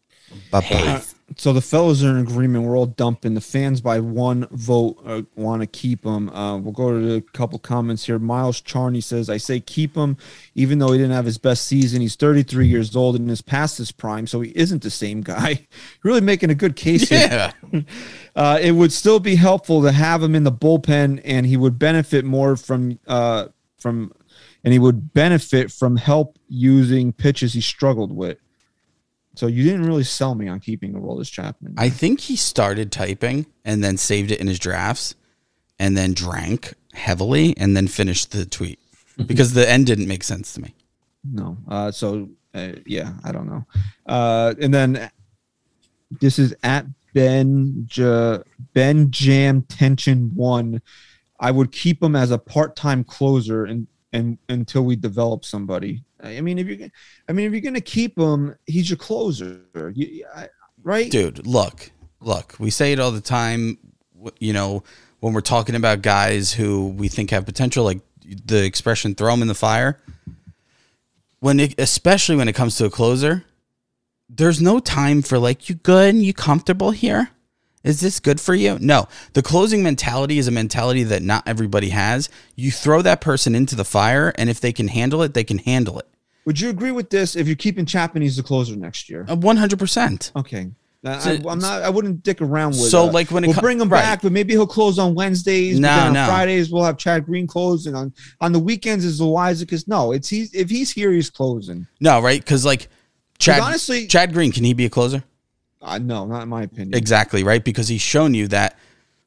Bye-bye. 0.50 1.02
So 1.36 1.52
the 1.52 1.60
fellows 1.60 2.02
are 2.04 2.10
in 2.10 2.18
agreement. 2.18 2.64
We're 2.64 2.76
all 2.76 2.86
dumping. 2.86 3.34
The 3.34 3.40
fans 3.40 3.80
by 3.80 4.00
one 4.00 4.46
vote 4.50 4.98
uh, 5.04 5.22
want 5.34 5.62
to 5.62 5.66
keep 5.66 6.04
him. 6.04 6.28
Uh, 6.30 6.58
we'll 6.58 6.72
go 6.72 6.98
to 6.98 7.14
a 7.14 7.20
couple 7.20 7.58
comments 7.58 8.06
here. 8.06 8.18
Miles 8.18 8.60
Charney 8.60 9.00
says, 9.00 9.30
"I 9.30 9.36
say 9.36 9.60
keep 9.60 9.94
him, 9.94 10.16
even 10.54 10.78
though 10.78 10.92
he 10.92 10.98
didn't 10.98 11.12
have 11.12 11.24
his 11.24 11.38
best 11.38 11.66
season. 11.66 12.00
He's 12.00 12.16
33 12.16 12.66
years 12.66 12.94
old 12.96 13.16
and 13.16 13.30
is 13.30 13.42
past 13.42 13.78
his 13.78 13.92
prime, 13.92 14.26
so 14.26 14.40
he 14.40 14.50
isn't 14.54 14.82
the 14.82 14.90
same 14.90 15.20
guy. 15.20 15.66
really 16.02 16.20
making 16.20 16.50
a 16.50 16.54
good 16.54 16.76
case 16.76 17.08
here. 17.08 17.52
Yeah. 17.72 17.80
Uh, 18.34 18.58
it 18.62 18.72
would 18.72 18.90
still 18.90 19.20
be 19.20 19.34
helpful 19.34 19.82
to 19.82 19.92
have 19.92 20.22
him 20.22 20.34
in 20.34 20.42
the 20.42 20.50
bullpen, 20.50 21.20
and 21.22 21.44
he 21.44 21.54
would 21.54 21.78
benefit 21.78 22.24
more 22.24 22.56
from 22.56 22.98
uh, 23.06 23.48
from, 23.78 24.10
and 24.64 24.72
he 24.72 24.78
would 24.78 25.12
benefit 25.12 25.70
from 25.70 25.96
help 25.96 26.38
using 26.48 27.12
pitches 27.12 27.52
he 27.52 27.60
struggled 27.60 28.10
with. 28.10 28.38
So 29.34 29.46
you 29.46 29.64
didn't 29.64 29.86
really 29.86 30.04
sell 30.04 30.34
me 30.34 30.48
on 30.48 30.60
keeping 30.60 30.92
Aroldis 30.92 31.30
Chapman. 31.30 31.74
I 31.78 31.88
think 31.88 32.20
he 32.20 32.36
started 32.36 32.92
typing 32.92 33.46
and 33.64 33.82
then 33.82 33.96
saved 33.96 34.30
it 34.30 34.40
in 34.40 34.46
his 34.46 34.58
drafts 34.58 35.14
and 35.78 35.96
then 35.96 36.12
drank 36.12 36.74
heavily 36.92 37.54
and 37.56 37.76
then 37.76 37.88
finished 37.88 38.32
the 38.32 38.44
tweet 38.44 38.78
because 39.26 39.54
the 39.54 39.68
end 39.68 39.86
didn't 39.86 40.06
make 40.06 40.22
sense 40.22 40.52
to 40.54 40.60
me. 40.60 40.74
No. 41.24 41.56
Uh, 41.68 41.90
so 41.90 42.28
uh, 42.54 42.72
yeah, 42.84 43.14
I 43.24 43.32
don't 43.32 43.46
know. 43.46 43.66
Uh, 44.06 44.54
and 44.60 44.72
then 44.72 45.10
this 46.20 46.38
is 46.38 46.54
at 46.62 46.86
Ben 47.14 47.84
J- 47.86 48.42
Ben 48.74 49.10
Jam 49.10 49.62
Tension 49.62 50.30
One. 50.34 50.82
I 51.40 51.50
would 51.50 51.72
keep 51.72 52.02
him 52.02 52.14
as 52.14 52.30
a 52.30 52.38
part 52.38 52.76
time 52.76 53.02
closer 53.02 53.64
and 53.64 53.86
and 54.12 54.38
until 54.48 54.82
we 54.82 54.96
develop 54.96 55.44
somebody. 55.44 56.04
I 56.22 56.40
mean, 56.40 56.58
if 56.58 56.66
you're, 56.66 56.88
I 57.28 57.32
mean, 57.32 57.46
if 57.46 57.52
you're 57.52 57.60
gonna 57.60 57.80
keep 57.80 58.18
him, 58.18 58.54
he's 58.66 58.90
your 58.90 58.96
closer, 58.96 59.62
you, 59.94 60.24
I, 60.34 60.48
right? 60.82 61.10
Dude, 61.10 61.46
look, 61.46 61.90
look, 62.20 62.54
we 62.58 62.70
say 62.70 62.92
it 62.92 63.00
all 63.00 63.10
the 63.10 63.20
time, 63.20 63.78
you 64.38 64.52
know, 64.52 64.84
when 65.20 65.32
we're 65.32 65.40
talking 65.40 65.74
about 65.74 66.02
guys 66.02 66.52
who 66.52 66.88
we 66.88 67.08
think 67.08 67.30
have 67.30 67.46
potential, 67.46 67.84
like 67.84 68.00
the 68.24 68.64
expression 68.64 69.14
throw 69.14 69.32
them 69.32 69.42
in 69.42 69.48
the 69.48 69.54
fire. 69.54 70.00
When 71.40 71.58
it, 71.58 71.74
especially 71.78 72.36
when 72.36 72.48
it 72.48 72.54
comes 72.54 72.76
to 72.76 72.84
a 72.84 72.90
closer, 72.90 73.44
there's 74.28 74.60
no 74.60 74.78
time 74.78 75.22
for 75.22 75.38
like, 75.38 75.68
you 75.68 75.74
good? 75.74 76.14
You 76.14 76.32
comfortable 76.32 76.92
here? 76.92 77.30
Is 77.84 78.00
this 78.00 78.20
good 78.20 78.40
for 78.40 78.54
you? 78.54 78.78
No. 78.80 79.08
The 79.32 79.42
closing 79.42 79.82
mentality 79.82 80.38
is 80.38 80.46
a 80.46 80.52
mentality 80.52 81.02
that 81.04 81.22
not 81.22 81.42
everybody 81.46 81.88
has. 81.88 82.28
You 82.54 82.70
throw 82.70 83.02
that 83.02 83.20
person 83.20 83.54
into 83.54 83.74
the 83.74 83.84
fire, 83.84 84.32
and 84.36 84.48
if 84.48 84.60
they 84.60 84.72
can 84.72 84.88
handle 84.88 85.22
it, 85.22 85.34
they 85.34 85.44
can 85.44 85.58
handle 85.58 85.98
it. 85.98 86.06
Would 86.44 86.60
you 86.60 86.70
agree 86.70 86.90
with 86.90 87.10
this? 87.10 87.36
If 87.36 87.46
you're 87.46 87.56
keeping 87.56 87.86
Chapman, 87.86 88.22
he's 88.22 88.36
the 88.36 88.42
closer 88.42 88.76
next 88.76 89.08
year. 89.08 89.26
Uh, 89.28 89.36
100%. 89.36 90.32
Okay. 90.36 90.70
I, 91.04 91.18
So- 91.18 91.50
am 91.50 91.58
not. 91.58 91.82
I 91.82 91.90
wouldn't 91.90 92.22
dick 92.22 92.40
around 92.40 92.70
with. 92.70 92.90
So, 92.90 93.08
uh, 93.08 93.12
like, 93.12 93.30
when 93.32 93.42
it 93.42 93.48
we'll 93.48 93.60
bring 93.60 93.80
him 93.80 93.88
right. 93.88 94.02
back, 94.02 94.22
but 94.22 94.30
maybe 94.30 94.52
he'll 94.52 94.66
close 94.66 94.98
on 94.98 95.14
Wednesdays. 95.14 95.80
No, 95.80 95.90
on 95.90 96.12
no. 96.12 96.26
Fridays 96.26 96.70
we'll 96.70 96.84
have 96.84 96.96
Chad 96.96 97.26
Green 97.26 97.46
close, 97.46 97.86
and 97.86 97.96
on 97.96 98.12
on 98.40 98.52
the 98.52 98.60
weekends 98.60 99.04
is 99.04 99.18
the 99.18 99.24
Eliza. 99.24 99.66
Because 99.66 99.88
no, 99.88 100.12
it's 100.12 100.28
he's 100.28 100.54
if 100.54 100.70
he's 100.70 100.92
here, 100.92 101.10
he's 101.10 101.28
closing. 101.28 101.88
No, 102.00 102.20
right? 102.20 102.40
Because, 102.40 102.64
like, 102.64 102.88
Chad, 103.38 103.60
honestly- 103.60 104.06
Chad 104.06 104.32
Green, 104.32 104.52
can 104.52 104.62
he 104.62 104.74
be 104.74 104.84
a 104.84 104.90
closer? 104.90 105.24
Uh, 105.82 105.98
no, 105.98 106.24
not 106.24 106.44
in 106.44 106.48
my 106.48 106.62
opinion. 106.62 106.94
Exactly, 106.94 107.42
right? 107.42 107.64
Because 107.64 107.88
he's 107.88 108.00
shown 108.00 108.34
you 108.34 108.48
that 108.48 108.78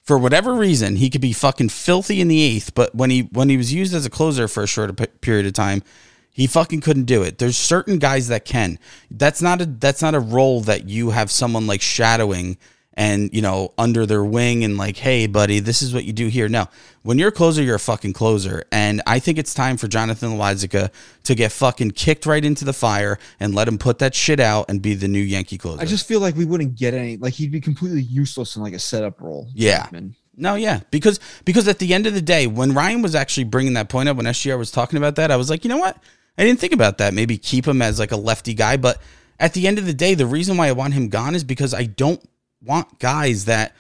for 0.04 0.18
whatever 0.18 0.54
reason, 0.54 0.96
he 0.96 1.10
could 1.10 1.22
be 1.22 1.34
fucking 1.34 1.70
filthy 1.70 2.22
in 2.22 2.28
the 2.28 2.42
eighth, 2.42 2.74
but 2.76 2.94
when 2.96 3.10
he 3.10 3.22
when 3.32 3.50
he 3.50 3.58
was 3.58 3.74
used 3.74 3.94
as 3.94 4.06
a 4.06 4.10
closer 4.10 4.48
for 4.48 4.64
a 4.64 4.68
short 4.68 4.96
pe- 4.96 5.08
period 5.08 5.46
of 5.46 5.54
time, 5.54 5.84
he 6.32 6.48
fucking 6.48 6.82
couldn't 6.82 7.06
do 7.06 7.24
it. 7.24 7.40
There's 7.40 7.58
certain 7.58 7.98
guys 7.98 8.28
that 8.28 8.46
can. 8.46 8.78
That's 9.10 9.42
not 9.42 9.62
a 9.62 9.66
that's 9.66 10.02
not 10.02 10.16
a 10.16 10.20
role 10.20 10.62
that 10.62 10.88
you 10.88 11.10
have 11.10 11.32
someone 11.32 11.66
like 11.66 11.82
shadowing 11.82 12.58
and 12.98 13.34
you 13.34 13.42
know 13.42 13.74
under 13.78 14.06
their 14.06 14.24
wing 14.24 14.64
and 14.64 14.78
like, 14.78 14.98
hey, 14.98 15.28
buddy, 15.28 15.60
this 15.60 15.82
is 15.82 15.94
what 15.94 16.06
you 16.06 16.14
do 16.14 16.28
here. 16.28 16.48
No, 16.48 16.68
when 17.04 17.20
you're 17.20 17.30
a 17.30 17.32
closer, 17.34 17.62
you're 17.62 17.76
a 17.76 17.80
fucking 17.80 18.14
closer, 18.14 18.64
and 18.72 19.02
I 19.06 19.20
think 19.20 19.38
it's 19.38 19.54
time 19.54 19.78
for 19.78 19.88
Jonathan 19.88 20.38
Loaisiga 20.38 20.92
to 21.24 21.36
get 21.36 21.52
fucking 21.52 21.92
kicked 21.92 22.26
right 22.26 22.44
into 22.44 22.66
the 22.66 22.74
fire 22.74 23.18
and 23.40 23.54
let 23.54 23.68
him 23.68 23.78
put 23.78 24.00
that 24.00 24.16
shit 24.16 24.40
out 24.40 24.70
and 24.70 24.82
be 24.82 24.96
the 24.96 25.08
new 25.08 25.20
Yankee 25.20 25.58
closer. 25.58 25.82
I 25.82 25.86
just 25.86 26.08
feel 26.08 26.20
like 26.20 26.36
we 26.36 26.46
wouldn't 26.46 26.76
get 26.76 26.94
any. 26.94 27.18
Like 27.18 27.34
he'd 27.34 27.52
be 27.52 27.62
completely 27.62 28.02
useless 28.02 28.56
in 28.56 28.62
like 28.62 28.74
a 28.74 28.80
setup 28.80 29.22
role. 29.22 29.50
Yeah. 29.54 29.90
No, 30.38 30.56
yeah, 30.56 30.82
because 30.92 31.20
because 31.46 31.68
at 31.68 31.80
the 31.80 31.94
end 31.94 32.08
of 32.08 32.14
the 32.14 32.22
day, 32.22 32.46
when 32.48 32.74
Ryan 32.74 33.02
was 33.02 33.16
actually 33.16 33.46
bringing 33.46 33.74
that 33.74 33.88
point 33.90 34.10
up, 34.10 34.18
when 34.18 34.26
SGR 34.26 34.58
was 34.58 34.70
talking 34.70 34.98
about 34.98 35.16
that, 35.16 35.32
I 35.32 35.38
was 35.38 35.50
like, 35.50 35.64
you 35.64 35.70
know 35.70 35.78
what? 35.78 35.98
I 36.38 36.44
didn't 36.44 36.60
think 36.60 36.74
about 36.74 36.98
that. 36.98 37.14
Maybe 37.14 37.38
keep 37.38 37.66
him 37.66 37.82
as 37.82 38.00
like 38.00 38.12
a 38.12 38.18
lefty 38.18 38.54
guy, 38.54 38.76
but 38.76 39.02
at 39.40 39.54
the 39.54 39.68
end 39.68 39.78
of 39.78 39.86
the 39.86 39.94
day, 39.94 40.14
the 40.14 40.26
reason 40.26 40.58
why 40.58 40.68
I 40.68 40.74
want 40.74 40.94
him 40.94 41.10
gone 41.10 41.36
is 41.36 41.44
because 41.44 41.74
I 41.74 41.84
don't 41.84 42.22
want 42.66 43.00
guys 43.00 43.46
that 43.46 43.76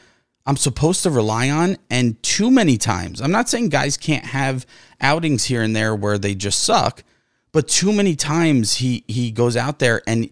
I'm 0.45 0.57
supposed 0.57 1.03
to 1.03 1.09
rely 1.09 1.49
on. 1.49 1.77
And 1.89 2.21
too 2.21 2.51
many 2.51 2.77
times, 2.77 3.21
I'm 3.21 3.31
not 3.31 3.49
saying 3.49 3.69
guys 3.69 3.97
can't 3.97 4.25
have 4.25 4.65
outings 5.01 5.45
here 5.45 5.61
and 5.61 5.75
there 5.75 5.95
where 5.95 6.17
they 6.17 6.35
just 6.35 6.63
suck, 6.63 7.03
but 7.51 7.67
too 7.67 7.91
many 7.91 8.15
times 8.15 8.75
he 8.75 9.03
he 9.07 9.31
goes 9.31 9.57
out 9.57 9.79
there 9.79 10.01
and 10.07 10.29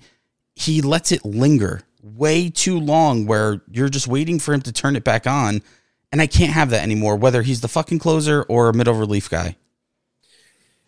he 0.56 0.82
lets 0.82 1.12
it 1.12 1.26
linger 1.26 1.82
way 2.04 2.50
too 2.50 2.80
long 2.80 3.26
where 3.26 3.62
you're 3.72 3.90
just 3.90 4.08
waiting 4.08 4.40
for 4.40 4.54
him 4.54 4.62
to 4.62 4.72
turn 4.72 4.96
it 4.96 5.04
back 5.04 5.26
on. 5.26 5.62
And 6.12 6.22
I 6.22 6.28
can't 6.28 6.54
have 6.54 6.70
that 6.70 6.84
anymore, 6.84 7.16
whether 7.16 7.42
he's 7.42 7.62
the 7.62 7.68
fucking 7.68 7.98
closer 7.98 8.44
or 8.44 8.70
a 8.70 8.74
middle 8.74 8.94
relief 8.94 9.30
guy. 9.30 9.56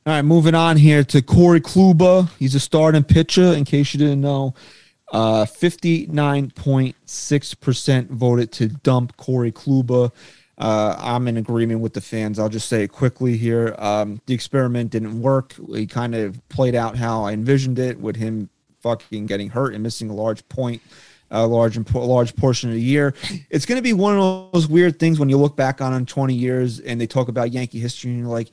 All 0.05 0.13
right, 0.13 0.21
moving 0.21 0.53
on 0.53 0.77
here 0.77 1.03
to 1.05 1.21
Corey 1.23 1.61
Kluber. 1.61 2.29
He's 2.37 2.53
a 2.53 2.59
starting 2.59 3.03
pitcher, 3.03 3.53
in 3.53 3.65
case 3.65 3.91
you 3.91 3.97
didn't 3.97 4.21
know. 4.21 4.53
Uh, 5.11 5.45
59.6% 5.45 8.09
voted 8.09 8.51
to 8.53 8.67
dump 8.67 9.15
Corey 9.17 9.51
Kluber. 9.51 10.11
Uh, 10.57 10.95
I'm 10.97 11.27
in 11.27 11.35
agreement 11.37 11.81
with 11.81 11.93
the 11.93 12.01
fans. 12.01 12.39
I'll 12.39 12.49
just 12.49 12.69
say 12.69 12.83
it 12.83 12.91
quickly 12.91 13.37
here. 13.37 13.75
Um, 13.77 14.19
the 14.25 14.33
experiment 14.33 14.89
didn't 14.91 15.21
work. 15.21 15.53
He 15.73 15.85
kind 15.85 16.15
of 16.15 16.41
played 16.49 16.73
out 16.75 16.97
how 16.97 17.23
I 17.23 17.33
envisioned 17.33 17.77
it 17.77 17.99
with 17.99 18.15
him 18.15 18.49
fucking 18.81 19.25
getting 19.25 19.49
hurt 19.49 19.73
and 19.73 19.83
missing 19.83 20.09
a 20.09 20.13
large 20.13 20.47
point, 20.47 20.81
a 21.29 21.45
large, 21.45 21.77
a 21.77 21.83
large 21.97 22.35
portion 22.35 22.69
of 22.69 22.75
the 22.75 22.81
year. 22.81 23.13
It's 23.49 23.65
going 23.65 23.77
to 23.77 23.83
be 23.83 23.93
one 23.93 24.17
of 24.17 24.51
those 24.53 24.67
weird 24.67 24.97
things 24.97 25.19
when 25.19 25.29
you 25.29 25.37
look 25.37 25.55
back 25.55 25.81
on 25.81 25.93
in 25.93 26.05
20 26.05 26.33
years 26.33 26.79
and 26.79 27.01
they 27.01 27.07
talk 27.07 27.27
about 27.27 27.51
Yankee 27.51 27.79
history 27.79 28.11
and 28.11 28.19
you're 28.21 28.29
like, 28.29 28.49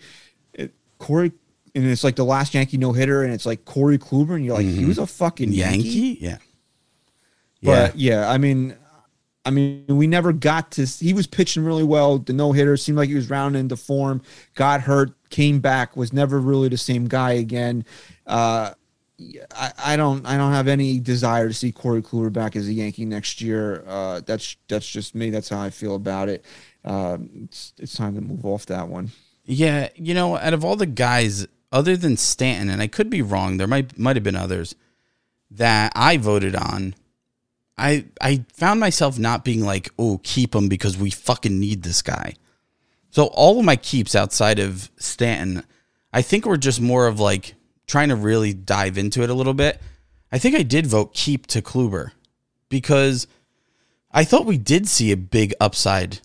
Corey, 1.02 1.32
and 1.74 1.86
it's 1.86 2.04
like 2.04 2.16
the 2.16 2.24
last 2.24 2.54
Yankee 2.54 2.78
no 2.78 2.92
hitter, 2.92 3.22
and 3.22 3.32
it's 3.32 3.46
like 3.46 3.64
Corey 3.64 3.98
Kluber, 3.98 4.34
and 4.34 4.44
you're 4.44 4.56
like, 4.56 4.66
he 4.66 4.84
was 4.84 4.98
a 4.98 5.06
fucking 5.06 5.52
Yankee. 5.52 5.88
Yankee? 5.88 6.18
Yeah. 6.20 6.38
But 7.62 7.96
yeah, 7.96 8.28
I 8.28 8.38
mean, 8.38 8.76
I 9.44 9.50
mean, 9.50 9.86
we 9.88 10.06
never 10.06 10.32
got 10.32 10.72
to. 10.72 10.84
He 10.84 11.14
was 11.14 11.26
pitching 11.26 11.64
really 11.64 11.84
well. 11.84 12.18
The 12.18 12.32
no 12.32 12.52
hitter 12.52 12.76
seemed 12.76 12.98
like 12.98 13.08
he 13.08 13.14
was 13.14 13.30
rounding 13.30 13.60
into 13.60 13.76
form. 13.76 14.22
Got 14.54 14.82
hurt, 14.82 15.12
came 15.30 15.60
back, 15.60 15.96
was 15.96 16.12
never 16.12 16.40
really 16.40 16.68
the 16.68 16.76
same 16.76 17.06
guy 17.06 17.32
again. 17.32 17.84
Uh, 18.26 18.72
I, 19.54 19.72
I 19.78 19.96
don't 19.96 20.26
I 20.26 20.36
don't 20.36 20.52
have 20.52 20.68
any 20.68 20.98
desire 21.00 21.48
to 21.48 21.54
see 21.54 21.72
Corey 21.72 22.02
Kluber 22.02 22.32
back 22.32 22.56
as 22.56 22.68
a 22.68 22.72
Yankee 22.72 23.04
next 23.04 23.40
year. 23.40 23.84
Uh, 23.86 24.20
that's 24.24 24.56
that's 24.68 24.88
just 24.88 25.14
me. 25.14 25.30
That's 25.30 25.48
how 25.48 25.60
I 25.60 25.70
feel 25.70 25.94
about 25.94 26.28
it. 26.28 26.44
Um, 26.84 27.30
it's 27.44 27.72
it's 27.78 27.94
time 27.94 28.14
to 28.14 28.20
move 28.20 28.44
off 28.44 28.66
that 28.66 28.88
one. 28.88 29.10
Yeah, 29.44 29.88
you 29.96 30.14
know, 30.14 30.36
out 30.36 30.54
of 30.54 30.64
all 30.64 30.76
the 30.76 30.86
guys 30.86 31.46
other 31.72 31.96
than 31.96 32.16
Stanton, 32.16 32.68
and 32.68 32.82
I 32.82 32.86
could 32.86 33.10
be 33.10 33.22
wrong, 33.22 33.56
there 33.56 33.66
might 33.66 33.98
might 33.98 34.16
have 34.16 34.22
been 34.22 34.36
others 34.36 34.74
that 35.50 35.92
I 35.96 36.16
voted 36.16 36.54
on. 36.54 36.94
I 37.78 38.06
I 38.20 38.44
found 38.52 38.80
myself 38.80 39.18
not 39.18 39.44
being 39.44 39.62
like, 39.64 39.90
"Oh, 39.98 40.20
keep 40.22 40.54
him 40.54 40.68
because 40.68 40.96
we 40.96 41.10
fucking 41.10 41.58
need 41.58 41.82
this 41.82 42.02
guy." 42.02 42.34
So 43.10 43.26
all 43.26 43.58
of 43.58 43.64
my 43.64 43.76
keeps 43.76 44.14
outside 44.14 44.58
of 44.58 44.90
Stanton, 44.98 45.64
I 46.12 46.22
think 46.22 46.46
were 46.46 46.56
just 46.56 46.80
more 46.80 47.06
of 47.06 47.20
like 47.20 47.54
trying 47.86 48.08
to 48.08 48.16
really 48.16 48.54
dive 48.54 48.96
into 48.96 49.22
it 49.22 49.30
a 49.30 49.34
little 49.34 49.54
bit. 49.54 49.80
I 50.30 50.38
think 50.38 50.54
I 50.54 50.62
did 50.62 50.86
vote 50.86 51.12
keep 51.14 51.46
to 51.48 51.60
Kluber 51.60 52.12
because 52.68 53.26
I 54.10 54.24
thought 54.24 54.46
we 54.46 54.58
did 54.58 54.88
see 54.88 55.12
a 55.12 55.16
big 55.16 55.54
upside 55.60 56.20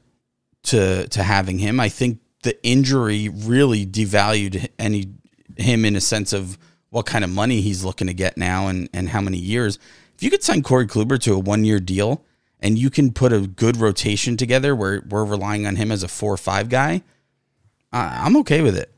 to 0.63 1.07
to 1.09 1.23
having 1.23 1.59
him. 1.59 1.79
I 1.79 1.89
think 1.89 2.19
the 2.43 2.61
injury 2.65 3.29
really 3.29 3.85
devalued 3.85 4.69
any 4.79 5.13
him 5.59 5.85
in 5.85 5.95
a 5.95 6.01
sense 6.01 6.33
of 6.33 6.57
what 6.89 7.05
kind 7.05 7.23
of 7.23 7.29
money 7.29 7.61
he's 7.61 7.83
looking 7.83 8.07
to 8.07 8.13
get 8.13 8.37
now 8.37 8.67
and 8.67 8.89
and 8.93 9.09
how 9.09 9.21
many 9.21 9.37
years. 9.37 9.77
If 10.15 10.23
you 10.23 10.29
could 10.29 10.43
sign 10.43 10.63
Corey 10.63 10.87
Kluber 10.87 11.19
to 11.21 11.33
a 11.33 11.39
one 11.39 11.63
year 11.63 11.79
deal 11.79 12.23
and 12.59 12.77
you 12.77 12.89
can 12.89 13.11
put 13.11 13.33
a 13.33 13.41
good 13.41 13.77
rotation 13.77 14.37
together 14.37 14.75
where 14.75 15.03
we're 15.07 15.25
relying 15.25 15.67
on 15.67 15.75
him 15.75 15.91
as 15.91 16.03
a 16.03 16.07
four 16.07 16.33
or 16.33 16.37
five 16.37 16.69
guy, 16.69 17.03
I 17.91 18.21
I'm 18.25 18.37
okay 18.37 18.61
with 18.61 18.77
it. 18.77 18.91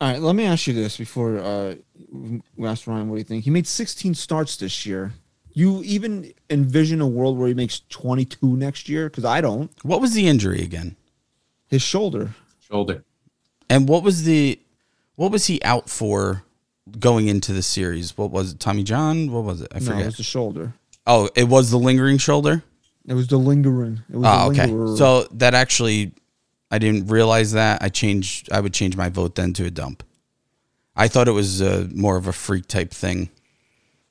All 0.00 0.10
right, 0.10 0.20
let 0.20 0.34
me 0.34 0.44
ask 0.44 0.66
you 0.66 0.74
this 0.74 0.96
before 0.96 1.38
uh, 1.38 1.76
we 2.10 2.66
ask 2.66 2.88
Ryan 2.88 3.08
what 3.08 3.16
do 3.16 3.18
you 3.20 3.24
think. 3.24 3.44
He 3.44 3.50
made 3.50 3.68
16 3.68 4.14
starts 4.14 4.56
this 4.56 4.84
year. 4.84 5.12
You 5.52 5.80
even 5.84 6.32
envision 6.50 7.00
a 7.00 7.06
world 7.06 7.38
where 7.38 7.46
he 7.46 7.54
makes 7.54 7.82
22 7.88 8.56
next 8.56 8.88
year? 8.88 9.08
Because 9.08 9.24
I 9.24 9.40
don't. 9.40 9.70
What 9.84 10.00
was 10.00 10.12
the 10.12 10.26
injury 10.26 10.62
again? 10.62 10.96
His 11.68 11.82
shoulder. 11.82 12.34
Shoulder. 12.58 13.04
And 13.72 13.88
what 13.88 14.02
was 14.02 14.24
the 14.24 14.58
what 15.16 15.30
was 15.32 15.46
he 15.46 15.62
out 15.62 15.88
for 15.88 16.44
going 16.98 17.28
into 17.28 17.52
the 17.52 17.62
series? 17.62 18.16
What 18.18 18.30
was 18.30 18.52
it? 18.52 18.60
Tommy 18.60 18.82
John? 18.82 19.30
What 19.32 19.44
was 19.44 19.60
it? 19.62 19.68
I 19.74 19.78
No, 19.78 19.84
forget. 19.86 20.02
it 20.02 20.06
was 20.06 20.16
the 20.16 20.22
shoulder. 20.22 20.74
oh, 21.06 21.28
it 21.34 21.44
was 21.48 21.70
the 21.70 21.78
lingering 21.78 22.18
shoulder? 22.18 22.62
It 23.06 23.14
was 23.14 23.26
the 23.28 23.36
lingering. 23.38 24.02
It 24.12 24.16
was 24.16 24.26
Oh, 24.28 24.52
the 24.52 24.62
okay. 24.62 24.96
So 24.98 25.26
that 25.38 25.54
actually, 25.54 26.12
I 26.70 26.78
didn't 26.78 27.08
realize 27.08 27.52
that. 27.52 27.82
I 27.82 27.88
changed. 27.88 28.50
I 28.52 28.60
would 28.60 28.72
change 28.74 28.96
my 28.96 29.08
vote 29.08 29.34
then 29.34 29.52
to 29.54 29.64
a 29.64 29.70
dump. 29.70 30.02
I 30.94 31.08
thought 31.08 31.26
it 31.28 31.32
was 31.32 31.60
uh, 31.62 31.88
more 31.94 32.16
of 32.16 32.26
a 32.26 32.32
freak 32.32 32.66
type 32.68 32.90
thing. 32.92 33.30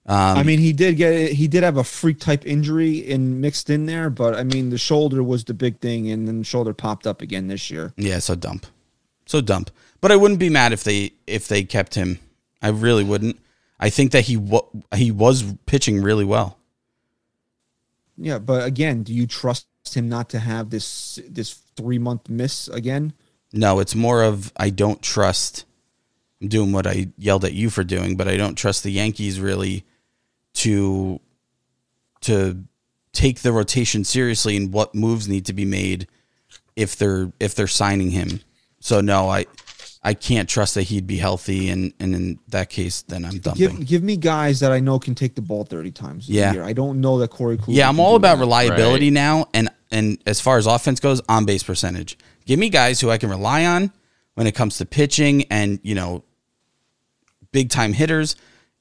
Um, 0.08 0.38
I 0.40 0.44
mean, 0.44 0.60
he 0.60 0.74
did 0.74 0.98
get 0.98 1.32
he 1.34 1.48
did 1.48 1.64
have 1.64 1.78
a 1.78 1.84
freak 1.84 2.20
type 2.20 2.46
injury 2.46 2.98
in 2.98 3.40
mixed 3.40 3.70
in 3.70 3.86
there, 3.86 4.10
but 4.10 4.34
I 4.36 4.44
mean, 4.44 4.72
the 4.72 4.78
shoulder 4.80 5.22
was 5.22 5.44
the 5.44 5.54
big 5.54 5.80
thing, 5.80 6.10
and 6.10 6.28
then 6.28 6.40
the 6.40 6.44
shoulder 6.46 6.74
popped 6.74 7.06
up 7.06 7.22
again 7.22 7.48
this 7.48 7.70
year. 7.70 7.94
yeah, 7.98 8.18
so 8.20 8.34
dump, 8.36 8.66
so 9.32 9.42
dump. 9.42 9.72
But 10.02 10.12
I 10.12 10.16
wouldn't 10.16 10.40
be 10.40 10.50
mad 10.50 10.74
if 10.74 10.84
they 10.84 11.14
if 11.26 11.48
they 11.48 11.64
kept 11.64 11.96
him. 11.96 12.20
I 12.62 12.70
really 12.70 13.04
wouldn't. 13.04 13.40
I 13.80 13.90
think 13.90 14.12
that 14.12 14.26
he 14.26 14.38
wa- 14.38 14.68
he 14.94 15.10
was 15.10 15.56
pitching 15.66 16.02
really 16.02 16.26
well. 16.26 16.60
Yeah, 18.18 18.38
but 18.38 18.66
again, 18.66 19.04
do 19.04 19.14
you 19.14 19.26
trust 19.26 19.66
him 19.94 20.10
not 20.10 20.30
to 20.30 20.40
have 20.40 20.70
this 20.70 21.20
this 21.28 21.54
three 21.76 21.98
month 21.98 22.30
miss 22.30 22.68
again? 22.68 23.14
No, 23.54 23.80
it's 23.80 23.96
more 23.96 24.24
of 24.24 24.52
I 24.58 24.70
don't 24.70 25.02
trust. 25.02 25.66
I'm 26.42 26.48
doing 26.48 26.72
what 26.72 26.88
I 26.88 27.08
yelled 27.18 27.46
at 27.46 27.54
you 27.54 27.70
for 27.70 27.84
doing, 27.84 28.16
but 28.16 28.28
I 28.28 28.38
don't 28.38 28.56
trust 28.56 28.84
the 28.84 28.92
Yankees 28.92 29.40
really 29.40 29.86
to 30.56 31.20
to 32.22 32.64
take 33.14 33.40
the 33.40 33.52
rotation 33.52 34.04
seriously 34.04 34.56
and 34.56 34.72
what 34.72 34.96
moves 34.96 35.28
need 35.28 35.46
to 35.48 35.54
be 35.54 35.66
made 35.66 36.08
if 36.76 36.96
they're 36.96 37.32
if 37.40 37.56
they're 37.56 37.68
signing 37.68 38.12
him. 38.12 38.42
So 38.82 39.00
no, 39.00 39.30
I 39.30 39.46
I 40.04 40.14
can't 40.16 40.50
trust 40.50 40.76
that 40.76 40.84
he'd 40.84 41.08
be 41.08 41.18
healthy, 41.18 41.70
and 41.70 41.94
and 42.00 42.14
in 42.16 42.40
that 42.50 42.70
case, 42.70 43.04
then 43.04 43.24
I'm 43.24 43.38
dumping. 43.38 43.76
Give 43.78 43.86
give 43.88 44.04
me 44.04 44.18
guys 44.18 44.60
that 44.60 44.72
I 44.72 44.80
know 44.80 45.00
can 45.00 45.16
take 45.16 45.36
the 45.36 45.42
ball 45.42 45.64
thirty 45.64 45.92
times 45.92 46.28
a 46.28 46.34
Yeah. 46.34 46.52
year. 46.54 46.64
I 46.64 46.74
don't 46.74 47.00
know 47.00 47.20
that 47.20 47.30
Corey 47.30 47.58
Kluber. 47.58 47.76
Yeah, 47.76 47.88
I'm 47.88 48.00
all 48.00 48.16
about 48.16 48.36
that. 48.38 48.42
reliability 48.42 49.06
Right. 49.08 49.14
now, 49.14 49.48
and 49.54 49.70
and 49.92 50.18
as 50.26 50.42
far 50.42 50.58
as 50.58 50.66
offense 50.66 51.00
goes, 51.00 51.22
on 51.30 51.46
base 51.46 51.64
percentage. 51.64 52.18
Give 52.46 52.58
me 52.60 52.70
guys 52.70 53.00
who 53.00 53.10
I 53.12 53.18
can 53.18 53.30
rely 53.30 53.66
on 53.66 53.92
when 54.34 54.48
it 54.48 54.56
comes 54.56 54.78
to 54.80 54.86
pitching 54.86 55.44
and 55.52 55.80
you 55.84 55.94
know 55.96 56.24
big 57.52 57.70
time 57.70 57.94
hitters, 57.94 58.36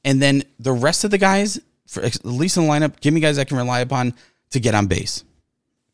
and 0.05 0.22
then 0.22 0.42
the 0.59 0.72
rest 0.72 1.05
of 1.05 1.11
the 1.11 1.18
guys, 1.18 1.61
for 1.86 2.03
at 2.03 2.24
least 2.24 2.57
in 2.57 2.62
the 2.64 2.68
lineup, 2.70 2.98
give 3.01 3.12
me 3.12 3.20
guys 3.20 3.38
I 3.38 3.44
can 3.44 3.59
rely 3.59 3.80
upon 3.80 4.14
to 4.51 4.61
get 4.61 4.74
on 4.74 4.86
base, 4.86 5.22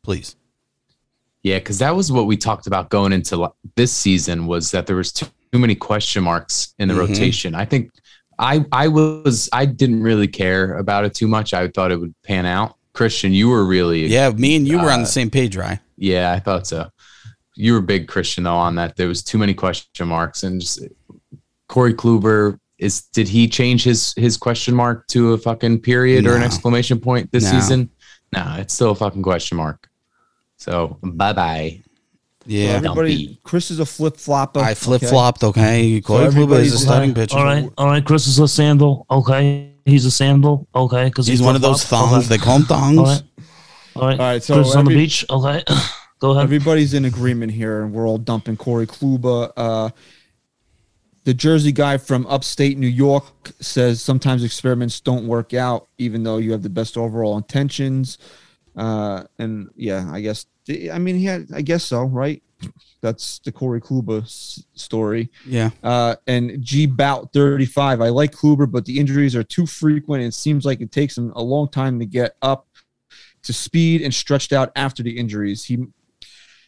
please. 0.03 0.35
Yeah, 1.47 1.59
because 1.59 1.79
that 1.79 1.95
was 1.95 2.11
what 2.11 2.25
we 2.27 2.35
talked 2.35 2.67
about 2.67 2.89
going 2.89 3.13
into 3.13 3.49
this 3.75 3.93
season 3.93 4.47
was 4.47 4.71
that 4.71 4.85
there 4.85 4.95
was 4.97 5.11
too, 5.13 5.27
too 5.53 5.59
many 5.59 5.75
question 5.75 6.23
marks 6.23 6.73
in 6.79 6.87
the 6.89 6.93
Mhm. 6.93 7.07
rotation. 7.07 7.55
I 7.55 7.63
think 7.65 7.91
I 8.37 8.65
I 8.71 8.87
was 8.89 9.47
I 9.53 9.65
didn't 9.65 10.03
really 10.03 10.27
care 10.27 10.75
about 10.77 11.05
it 11.05 11.13
too 11.13 11.27
much. 11.27 11.53
I 11.53 11.67
thought 11.69 11.91
it 11.91 11.99
would 11.99 12.13
pan 12.23 12.45
out. 12.45 12.75
Christian, 12.93 13.31
you 13.33 13.47
were 13.49 13.63
really 13.65 14.07
Yeah, 14.07 14.29
me 14.31 14.55
and 14.57 14.67
you 14.67 14.77
were 14.79 14.91
on 14.91 14.99
the 14.99 15.05
Uh, 15.07 15.19
same 15.19 15.29
page, 15.29 15.55
right? 15.55 15.79
Yeah, 15.97 16.31
I 16.33 16.39
thought 16.39 16.67
so. 16.67 16.89
You 17.55 17.73
were 17.73 17.81
big 17.81 18.07
Christian 18.07 18.43
though 18.43 18.55
on 18.55 18.75
that. 18.75 18.95
There 18.97 19.07
was 19.07 19.23
too 19.23 19.37
many 19.37 19.53
question 19.53 20.07
marks, 20.07 20.43
and 20.43 20.59
just 20.61 20.79
Corey 21.69 21.93
Kluber 21.93 22.59
is. 22.77 23.03
Did 23.13 23.27
he 23.29 23.47
change 23.47 23.83
his 23.83 24.13
his 24.17 24.35
question 24.37 24.75
mark 24.75 25.07
to 25.07 25.33
a 25.33 25.37
fucking 25.37 25.79
period 25.79 26.27
or 26.27 26.35
an 26.35 26.43
exclamation 26.43 26.99
point 26.99 27.31
this 27.31 27.43
No. 27.45 27.51
season? 27.51 27.89
No, 28.33 28.55
it's 28.59 28.73
still 28.73 28.91
a 28.91 28.95
fucking 28.95 29.23
question 29.23 29.57
mark. 29.57 29.87
So 30.57 30.97
bye 31.01 31.33
bye. 31.33 31.81
So 32.41 32.53
Yeah, 32.53 32.69
everybody, 32.69 33.25
Dumpy. 33.27 33.39
Chris 33.43 33.71
is 33.71 33.79
a 33.79 33.85
flip 33.85 34.17
flopper. 34.17 34.59
I 34.59 34.73
flip 34.73 35.01
flopped. 35.01 35.43
Okay, 35.43 36.01
Corey 36.01 36.27
Kluber 36.27 36.59
is 36.59 36.73
a 36.73 36.77
starting 36.79 37.13
pitcher. 37.13 37.37
All 37.37 37.43
right, 37.45 37.69
all 37.77 37.87
right. 37.87 38.03
Chris 38.03 38.27
is 38.27 38.39
a 38.39 38.47
sandal. 38.47 39.05
Okay, 39.09 39.73
he's 39.85 40.05
a 40.05 40.11
sandal. 40.11 40.67
Okay, 40.73 41.05
because 41.05 41.27
He's 41.27 41.41
one 41.41 41.55
of 41.55 41.61
those 41.61 41.83
thongs. 41.83 42.27
They 42.27 42.37
call 42.37 42.57
him 42.57 42.63
thongs. 42.63 42.97
All 42.97 43.05
right, 43.05 43.23
all 43.95 44.07
right. 44.07 44.19
All 44.19 44.25
right, 44.25 44.43
so 44.43 44.55
Chris 44.55 44.69
is 44.69 44.75
on 44.75 44.85
the 44.85 44.95
beach. 44.95 45.25
Okay, 45.29 45.63
go 46.19 46.31
ahead. 46.31 46.43
Everybody's 46.43 46.93
in 46.93 47.05
agreement 47.05 47.51
here, 47.51 47.83
and 47.83 47.93
we're 47.93 48.07
all 48.07 48.17
dumping 48.17 48.57
Corey 48.57 48.87
Kluber. 48.87 49.51
Uh, 49.55 49.89
the 51.25 51.33
Jersey 51.33 51.73
guy 51.73 51.97
from 51.97 52.25
upstate 52.27 52.77
New 52.77 52.87
York 52.87 53.25
says 53.59 54.01
sometimes 54.01 54.45
experiments 54.45 55.01
don't 55.01 55.27
work 55.27 55.53
out, 55.53 55.89
even 55.97 56.23
though 56.23 56.37
you 56.37 56.53
have 56.53 56.63
the 56.63 56.69
best 56.69 56.95
overall 56.97 57.35
intentions. 57.35 58.17
Uh, 58.77 59.23
and 59.39 59.69
yeah, 59.75 60.07
I 60.11 60.21
guess 60.21 60.45
I 60.93 60.99
mean 60.99 61.15
he 61.15 61.25
had, 61.25 61.47
I 61.53 61.61
guess 61.61 61.83
so, 61.83 62.03
right? 62.03 62.41
That's 63.01 63.39
the 63.39 63.51
Corey 63.51 63.81
Kluber 63.81 64.23
s- 64.23 64.63
story. 64.73 65.29
Yeah. 65.45 65.69
Uh, 65.83 66.15
and 66.27 66.61
G 66.61 66.85
Bout 66.85 67.31
35. 67.33 68.01
I 68.01 68.09
like 68.09 68.31
Kluber, 68.31 68.69
but 68.69 68.85
the 68.85 68.99
injuries 68.99 69.35
are 69.35 69.43
too 69.43 69.65
frequent. 69.65 70.21
And 70.23 70.29
it 70.29 70.33
seems 70.35 70.65
like 70.65 70.81
it 70.81 70.91
takes 70.91 71.17
him 71.17 71.31
a 71.35 71.41
long 71.41 71.69
time 71.69 71.99
to 71.99 72.05
get 72.05 72.35
up 72.41 72.67
to 73.43 73.53
speed 73.53 74.01
and 74.01 74.13
stretched 74.13 74.51
out 74.53 74.71
after 74.75 75.03
the 75.03 75.17
injuries. 75.17 75.63
He 75.65 75.85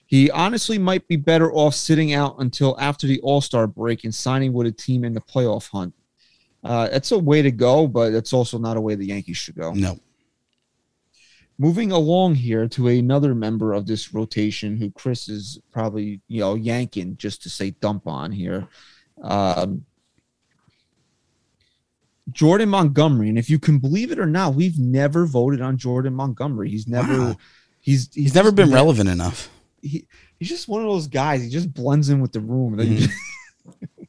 he 0.06 0.32
honestly 0.32 0.80
might 0.80 1.08
be 1.08 1.18
better 1.18 1.52
off 1.54 1.76
sitting 1.76 2.14
out 2.14 2.36
until 2.40 2.76
after 2.80 3.06
the 3.06 3.20
All 3.22 3.42
Star 3.42 3.68
break 3.68 4.04
and 4.04 4.14
signing 4.14 4.54
with 4.54 4.66
a 4.68 4.72
team 4.72 5.04
in 5.04 5.14
the 5.14 5.22
playoff 5.22 5.70
hunt. 5.70 5.94
Uh, 6.64 6.90
that's 6.90 7.12
a 7.12 7.18
way 7.20 7.42
to 7.42 7.52
go, 7.52 7.88
but 7.88 8.14
it's 8.14 8.34
also 8.34 8.58
not 8.58 8.76
a 8.78 8.82
way 8.82 8.96
the 8.96 9.06
Yankees 9.06 9.38
should 9.38 9.56
go. 9.56 9.72
No. 9.74 10.00
Moving 11.62 11.92
along 11.92 12.36
here 12.36 12.68
to 12.70 12.88
another 12.88 13.36
member 13.36 13.74
of 13.74 13.86
this 13.86 14.14
rotation 14.14 14.78
who 14.78 14.90
Chris 14.92 15.28
is 15.28 15.60
probably, 15.72 16.22
you 16.30 16.40
know, 16.40 16.56
yanking 16.56 17.18
just 17.18 17.44
to 17.44 17.50
say 17.50 17.72
dump 17.72 18.08
on 18.08 18.32
here. 18.32 18.66
Um, 19.22 19.84
Jordan 22.32 22.70
Montgomery. 22.70 23.30
And 23.30 23.38
if 23.38 23.50
you 23.50 23.60
can 23.60 23.80
believe 23.80 24.12
it 24.12 24.20
or 24.20 24.26
not, 24.26 24.56
we've 24.56 24.80
never 24.80 25.26
voted 25.26 25.62
on 25.62 25.78
Jordan 25.78 26.14
Montgomery. 26.14 26.70
He's 26.70 26.88
never, 26.88 27.20
Wow. 27.20 27.38
he's, 27.82 28.10
He's 28.14 28.36
never 28.36 28.52
been 28.52 28.70
ne- 28.70 28.76
relevant 28.76 29.10
enough. 29.10 29.50
He, 29.82 30.08
he's 30.38 30.50
just 30.50 30.68
one 30.68 30.82
of 30.82 30.88
those 30.88 31.08
guys. 31.08 31.42
He 31.44 31.50
just 31.50 31.74
blends 31.74 32.10
in 32.10 32.22
with 32.22 32.32
the 32.32 32.40
room. 32.40 32.74
And 32.74 32.82
then 32.82 32.92
you 32.98 33.08
Mhm. 33.08 33.14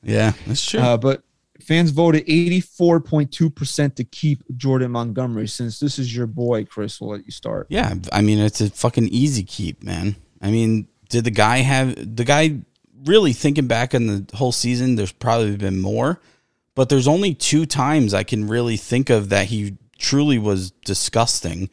Yeah, 0.02 0.32
that's 0.46 0.64
true. 0.64 0.80
uh, 0.80 0.96
but 0.96 1.22
fans 1.70 1.92
voted 1.92 2.26
84.2% 2.26 3.94
to 3.94 4.02
keep 4.02 4.42
Jordan 4.56 4.90
Montgomery. 4.90 5.46
Since 5.46 5.78
this 5.78 6.00
is 6.00 6.14
your 6.14 6.26
boy, 6.26 6.64
Chris, 6.64 7.00
we'll 7.00 7.10
let 7.10 7.24
you 7.24 7.30
start. 7.30 7.68
Yeah, 7.70 7.94
I 8.12 8.22
mean 8.22 8.40
it's 8.40 8.60
a 8.60 8.70
fucking 8.70 9.06
easy 9.08 9.44
keep, 9.44 9.84
man. 9.84 10.16
I 10.42 10.50
mean, 10.50 10.88
did 11.10 11.22
the 11.22 11.30
guy 11.30 11.58
have 11.58 12.16
the 12.16 12.24
guy 12.24 12.56
really 13.04 13.32
thinking 13.32 13.68
back 13.68 13.94
on 13.94 14.06
the 14.08 14.26
whole 14.34 14.50
season? 14.50 14.96
There's 14.96 15.12
probably 15.12 15.56
been 15.56 15.80
more, 15.80 16.20
but 16.74 16.88
there's 16.88 17.06
only 17.06 17.34
two 17.34 17.66
times 17.66 18.14
I 18.14 18.24
can 18.24 18.48
really 18.48 18.76
think 18.76 19.08
of 19.08 19.28
that 19.28 19.46
he 19.46 19.76
truly 19.96 20.40
was 20.40 20.72
disgusting, 20.84 21.70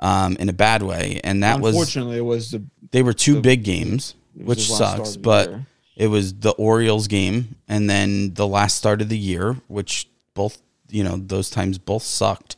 um, 0.00 0.36
in 0.36 0.50
a 0.50 0.52
bad 0.52 0.82
way, 0.82 1.18
and 1.24 1.42
that 1.42 1.60
was 1.60 1.74
Unfortunately, 1.74 2.18
it 2.18 2.26
was 2.26 2.50
the 2.50 2.62
they 2.90 3.02
were 3.02 3.14
two 3.14 3.36
the- 3.36 3.40
big 3.40 3.64
games, 3.64 4.16
which 4.34 4.58
his 4.58 4.70
last 4.70 4.78
start 4.78 5.06
sucks, 5.06 5.16
but 5.16 5.48
year. 5.48 5.66
It 6.00 6.06
was 6.06 6.32
the 6.32 6.52
Orioles 6.52 7.08
game 7.08 7.56
and 7.68 7.90
then 7.90 8.32
the 8.32 8.46
last 8.46 8.78
start 8.78 9.02
of 9.02 9.10
the 9.10 9.18
year, 9.18 9.58
which 9.68 10.08
both 10.32 10.62
you 10.88 11.04
know 11.04 11.18
those 11.18 11.50
times 11.50 11.76
both 11.76 12.02
sucked. 12.02 12.56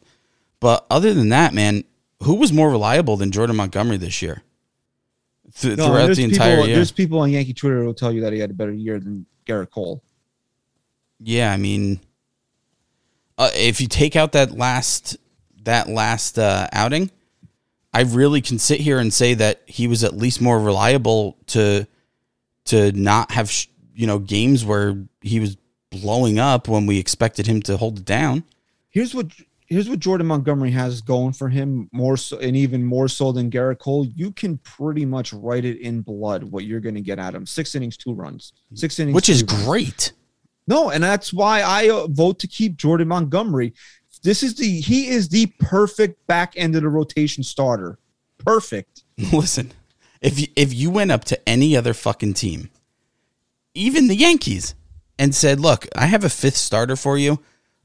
But 0.60 0.86
other 0.88 1.12
than 1.12 1.30
that, 1.30 1.52
man, 1.52 1.82
who 2.22 2.36
was 2.36 2.52
more 2.52 2.70
reliable 2.70 3.16
than 3.16 3.32
Jordan 3.32 3.56
Montgomery 3.56 3.96
this 3.96 4.22
year? 4.22 4.44
Th- 5.58 5.76
No, 5.76 5.86
throughout 5.86 6.06
the 6.06 6.14
people, 6.14 6.32
entire 6.34 6.60
year. 6.66 6.76
There's 6.76 6.92
people 6.92 7.18
on 7.18 7.32
Yankee 7.32 7.52
Twitter 7.52 7.80
who 7.80 7.86
will 7.86 7.94
tell 7.94 8.12
you 8.12 8.20
that 8.20 8.32
he 8.32 8.38
had 8.38 8.50
a 8.50 8.54
better 8.54 8.72
year 8.72 9.00
than 9.00 9.26
Gerrit 9.44 9.70
Cole. 9.70 10.04
Yeah, 11.18 11.52
I 11.52 11.56
mean, 11.56 11.98
uh, 13.38 13.50
if 13.56 13.80
you 13.80 13.88
take 13.88 14.14
out 14.14 14.30
that 14.32 14.56
last 14.56 15.16
that 15.64 15.88
last 15.88 16.38
uh, 16.38 16.68
outing, 16.72 17.10
I 17.92 18.02
really 18.02 18.40
can 18.40 18.60
sit 18.60 18.78
here 18.78 19.00
and 19.00 19.12
say 19.12 19.34
that 19.34 19.62
he 19.66 19.88
was 19.88 20.04
at 20.04 20.16
least 20.16 20.40
more 20.40 20.60
reliable 20.60 21.36
to 21.48 21.88
to 22.66 22.92
not 22.92 23.30
have 23.32 23.50
sh- 23.50 23.66
you 23.94 24.06
know 24.06 24.18
games 24.18 24.64
where 24.64 24.96
he 25.20 25.40
was 25.40 25.56
blowing 25.90 26.38
up 26.38 26.68
when 26.68 26.86
we 26.86 26.98
expected 26.98 27.46
him 27.46 27.60
to 27.62 27.76
hold 27.76 27.98
it 27.98 28.04
down. 28.04 28.44
Here's 28.90 29.14
what 29.14 29.26
here's 29.66 29.88
what 29.88 29.98
Jordan 30.00 30.26
Montgomery 30.26 30.70
has 30.72 31.00
going 31.00 31.32
for 31.32 31.48
him 31.48 31.88
more 31.92 32.16
so 32.16 32.38
and 32.38 32.56
even 32.56 32.84
more 32.84 33.08
so 33.08 33.32
than 33.32 33.50
Gerrit 33.50 33.78
Cole. 33.78 34.06
You 34.06 34.32
can 34.32 34.58
pretty 34.58 35.04
much 35.06 35.32
write 35.32 35.64
it 35.64 35.78
in 35.80 36.02
blood 36.02 36.44
what 36.44 36.64
you're 36.64 36.80
going 36.80 36.94
to 36.94 37.00
get 37.00 37.18
out 37.18 37.34
of 37.34 37.40
him. 37.40 37.46
Six 37.46 37.74
innings, 37.74 37.96
two 37.96 38.12
runs. 38.12 38.52
Six 38.74 38.98
innings, 38.98 39.14
Which 39.14 39.28
is 39.28 39.42
runs. 39.44 39.64
great. 39.64 40.12
No, 40.68 40.90
and 40.90 41.02
that's 41.02 41.32
why 41.32 41.62
I 41.62 41.88
uh, 41.90 42.06
vote 42.08 42.38
to 42.40 42.46
keep 42.46 42.76
Jordan 42.76 43.08
Montgomery. 43.08 43.72
This 44.22 44.42
is 44.42 44.54
the 44.54 44.80
he 44.80 45.08
is 45.08 45.28
the 45.28 45.46
perfect 45.58 46.24
back 46.26 46.52
end 46.56 46.76
of 46.76 46.82
the 46.82 46.88
rotation 46.88 47.42
starter. 47.42 47.98
Perfect. 48.38 49.02
Listen, 49.32 49.72
if 50.22 50.38
you, 50.40 50.46
if 50.56 50.72
you 50.72 50.90
went 50.90 51.10
up 51.10 51.24
to 51.24 51.48
any 51.48 51.76
other 51.76 51.92
fucking 51.92 52.34
team, 52.34 52.70
even 53.74 54.08
the 54.08 54.16
Yankees, 54.16 54.74
and 55.18 55.34
said, 55.34 55.60
"Look, 55.60 55.86
I 55.94 56.06
have 56.06 56.24
a 56.24 56.30
fifth 56.30 56.56
starter 56.56 56.96
for 56.96 57.18
you. 57.18 57.40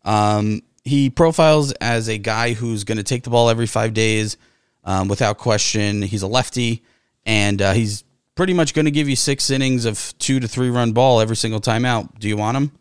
Um, 0.06 0.62
he 0.84 1.10
profiles 1.10 1.74
as 1.74 2.08
a 2.08 2.18
guy 2.18 2.54
who's 2.54 2.86
going 2.86 2.98
to 2.98 3.04
take 3.04 3.24
the 3.24 3.30
ball 3.30 3.50
every 3.50 3.68
five 3.68 3.94
days, 3.94 4.38
um, 4.86 5.08
without 5.08 5.38
question. 5.38 6.02
He's 6.02 6.22
a 6.22 6.28
lefty, 6.28 6.84
and 7.26 7.62
uh, 7.62 7.74
he's 7.74 8.04
pretty 8.36 8.54
much 8.54 8.74
going 8.74 8.86
to 8.86 8.92
give 8.92 9.10
you 9.10 9.16
six 9.16 9.50
innings 9.50 9.86
of 9.86 10.14
two 10.20 10.40
to 10.40 10.48
three 10.48 10.70
run 10.70 10.94
ball 10.94 11.20
every 11.20 11.36
single 11.36 11.60
time 11.60 11.86
out. 11.86 12.20
Do 12.20 12.28
you 12.28 12.38
want 12.38 12.58
him?" 12.58 12.72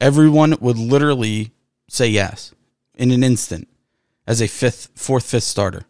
Everyone 0.00 0.56
would 0.60 0.78
literally 0.78 1.52
say 1.88 2.08
yes 2.08 2.52
in 2.94 3.10
an 3.10 3.22
instant 3.22 3.68
as 4.26 4.40
a 4.40 4.46
fifth, 4.46 4.88
fourth, 4.94 5.24
fifth 5.24 5.44
starter. 5.44 5.84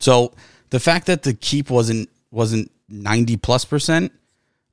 So 0.00 0.32
the 0.70 0.80
fact 0.80 1.06
that 1.06 1.22
the 1.22 1.34
keep 1.34 1.70
wasn't 1.70 2.08
wasn't 2.30 2.70
ninety 2.88 3.36
plus 3.36 3.64
percent, 3.64 4.12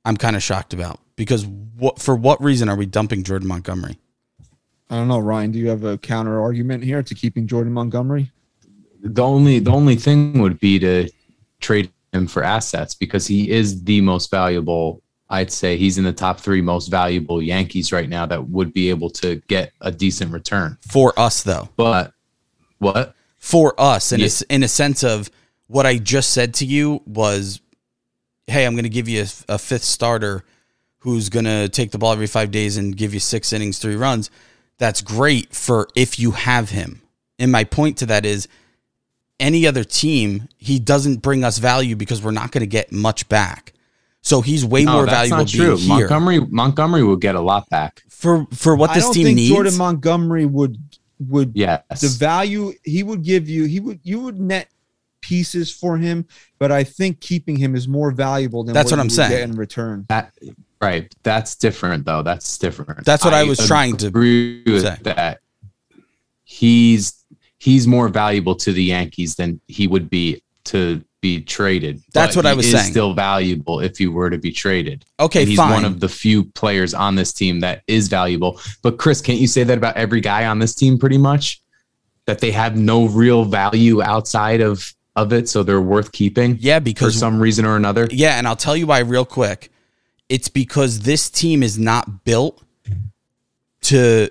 I'm 0.04 0.16
kind 0.16 0.36
of 0.36 0.42
shocked 0.42 0.72
about 0.72 1.00
because 1.16 1.46
what 1.46 1.98
for 2.00 2.14
what 2.14 2.42
reason 2.42 2.68
are 2.68 2.76
we 2.76 2.86
dumping 2.86 3.22
Jordan 3.24 3.48
Montgomery? 3.48 3.98
I 4.90 4.96
don't 4.96 5.08
know, 5.08 5.18
Ryan. 5.18 5.50
Do 5.52 5.58
you 5.58 5.68
have 5.68 5.84
a 5.84 5.98
counter 5.98 6.40
argument 6.40 6.82
here 6.82 7.02
to 7.02 7.14
keeping 7.14 7.46
Jordan 7.46 7.72
Montgomery? 7.72 8.30
the 9.00 9.22
only 9.22 9.60
the 9.60 9.70
only 9.70 9.94
thing 9.96 10.40
would 10.40 10.58
be 10.58 10.78
to 10.80 11.08
trade 11.60 11.90
him 12.12 12.26
for 12.26 12.42
assets 12.42 12.94
because 12.94 13.26
he 13.26 13.48
is 13.50 13.84
the 13.84 14.00
most 14.00 14.30
valuable. 14.30 15.02
I'd 15.30 15.52
say 15.52 15.76
he's 15.76 15.98
in 15.98 16.04
the 16.04 16.12
top 16.12 16.40
three 16.40 16.62
most 16.62 16.88
valuable 16.88 17.42
Yankees 17.42 17.92
right 17.92 18.08
now 18.08 18.24
that 18.26 18.48
would 18.48 18.72
be 18.72 18.88
able 18.88 19.10
to 19.10 19.36
get 19.46 19.72
a 19.82 19.92
decent 19.92 20.32
return. 20.32 20.78
For 20.80 21.12
us 21.20 21.42
though, 21.42 21.68
But 21.76 22.14
what? 22.78 23.14
for 23.36 23.78
us 23.78 24.10
in 24.10 24.20
Yeah. 24.20 24.26
s 24.26 24.40
in 24.48 24.62
a 24.62 24.68
sense 24.68 25.04
of 25.04 25.30
what 25.68 25.86
I 25.86 25.98
just 25.98 26.30
said 26.30 26.54
to 26.54 26.66
you 26.66 27.02
was, 27.06 27.60
hey, 28.46 28.66
I'm 28.66 28.74
going 28.74 28.82
to 28.84 28.88
give 28.90 29.08
you 29.08 29.22
a, 29.22 29.54
a 29.54 29.58
fifth 29.58 29.84
starter 29.84 30.44
who's 30.98 31.28
going 31.28 31.44
to 31.44 31.68
take 31.68 31.92
the 31.92 31.98
ball 31.98 32.12
every 32.12 32.26
five 32.26 32.50
days 32.50 32.76
and 32.76 32.96
give 32.96 33.14
you 33.14 33.20
six 33.20 33.52
innings, 33.52 33.78
three 33.78 33.96
runs. 33.96 34.30
That's 34.78 35.00
great 35.00 35.54
for 35.54 35.88
if 35.94 36.18
you 36.18 36.32
have 36.32 36.70
him. 36.70 37.02
And 37.38 37.52
my 37.52 37.64
point 37.64 37.98
to 37.98 38.06
that 38.06 38.26
is, 38.26 38.48
any 39.40 39.66
other 39.68 39.84
team, 39.84 40.48
he 40.56 40.80
doesn't 40.80 41.18
bring 41.22 41.44
us 41.44 41.58
value 41.58 41.94
because 41.94 42.20
we're 42.20 42.32
not 42.32 42.50
going 42.50 42.62
to 42.62 42.66
get 42.66 42.90
much 42.90 43.28
back. 43.28 43.72
So 44.20 44.40
he's 44.40 44.64
way 44.64 44.82
No, 44.84 44.94
more 44.94 45.06
that's 45.06 45.28
valuable 45.30 45.36
not 45.44 45.52
being 45.52 45.64
true. 45.64 45.76
here 45.76 45.88
Montgomery 46.08 46.40
Montgomery 46.40 47.04
will 47.04 47.16
get 47.16 47.36
a 47.36 47.40
lot 47.40 47.68
back. 47.70 48.02
for 48.08 48.46
for 48.52 48.74
what 48.74 48.90
I 48.90 48.94
this 48.94 49.04
don't 49.04 49.14
team 49.14 49.24
think 49.26 49.36
needs. 49.36 49.54
Jordan 49.54 49.76
Montgomery 49.76 50.44
would 50.44 50.76
would 51.20 51.52
Yes. 51.54 51.82
the 52.00 52.08
value 52.08 52.72
he 52.82 53.04
would 53.04 53.22
give 53.22 53.48
you. 53.48 53.64
He 53.64 53.78
would 53.78 54.00
you 54.02 54.18
would 54.22 54.40
net 54.40 54.68
pieces 55.20 55.70
for 55.70 55.96
him, 55.98 56.26
but 56.58 56.70
I 56.72 56.84
think 56.84 57.20
keeping 57.20 57.56
him 57.56 57.74
is 57.74 57.88
more 57.88 58.10
valuable 58.10 58.64
than 58.64 58.74
That's 58.74 58.90
what 58.90 58.96
you 58.98 59.02
I'm 59.02 59.10
saying. 59.10 59.30
get 59.30 59.40
in 59.42 59.52
return. 59.56 60.06
That 60.08 60.32
right. 60.80 61.12
That's 61.22 61.56
different 61.56 62.04
though. 62.04 62.22
That's 62.22 62.56
different. 62.58 63.04
That's 63.04 63.24
what 63.24 63.34
I 63.34 63.44
was 63.44 63.58
trying 63.66 63.96
to 63.98 64.06
agree 64.08 64.62
with 64.66 64.82
say. 64.82 64.96
that. 65.02 65.40
He's 66.44 67.24
he's 67.58 67.86
more 67.86 68.08
valuable 68.08 68.54
to 68.56 68.72
the 68.72 68.82
Yankees 68.84 69.34
than 69.36 69.60
he 69.66 69.86
would 69.86 70.08
be 70.08 70.42
to 70.64 71.02
be 71.20 71.40
traded. 71.42 72.00
That's 72.14 72.36
But 72.36 72.44
what 72.44 72.50
I 72.50 72.54
was 72.54 72.66
is 72.66 72.72
saying. 72.72 72.90
Still 72.92 73.12
valuable 73.12 73.80
if 73.80 73.98
he 73.98 74.06
were 74.06 74.30
to 74.30 74.38
be 74.38 74.52
traded. 74.52 75.04
okay, 75.18 75.40
And 75.40 75.48
he's 75.48 75.56
fine. 75.58 75.72
one 75.72 75.84
of 75.84 75.98
the 76.00 76.08
few 76.08 76.44
players 76.44 76.94
on 76.94 77.16
this 77.16 77.32
team 77.32 77.60
that 77.60 77.82
is 77.88 78.06
valuable. 78.08 78.60
But 78.82 78.98
Chris, 78.98 79.20
can't 79.20 79.40
you 79.40 79.48
say 79.48 79.64
that 79.64 79.76
about 79.76 79.96
every 79.96 80.20
guy 80.20 80.46
on 80.46 80.58
this 80.60 80.74
team 80.76 80.96
pretty 80.98 81.18
much? 81.18 81.60
That 82.26 82.38
they 82.40 82.50
have 82.52 82.76
no 82.76 83.06
real 83.06 83.44
value 83.44 84.00
outside 84.02 84.60
of 84.60 84.94
of 85.22 85.32
it, 85.32 85.48
so 85.48 85.62
they're 85.62 85.80
worth 85.80 86.12
keeping 86.12 86.56
yeah, 86.60 86.78
because 86.78 87.14
for 87.14 87.18
some 87.18 87.40
reason 87.40 87.64
or 87.64 87.76
another. 87.76 88.08
Yeah, 88.10 88.38
and 88.38 88.46
I'll 88.46 88.56
tell 88.56 88.76
you 88.76 88.86
why 88.86 89.00
real 89.00 89.24
quick. 89.24 89.70
It's 90.28 90.48
because 90.48 91.00
this 91.00 91.30
team 91.30 91.62
is 91.62 91.78
not 91.78 92.24
built 92.24 92.62
to 93.82 94.30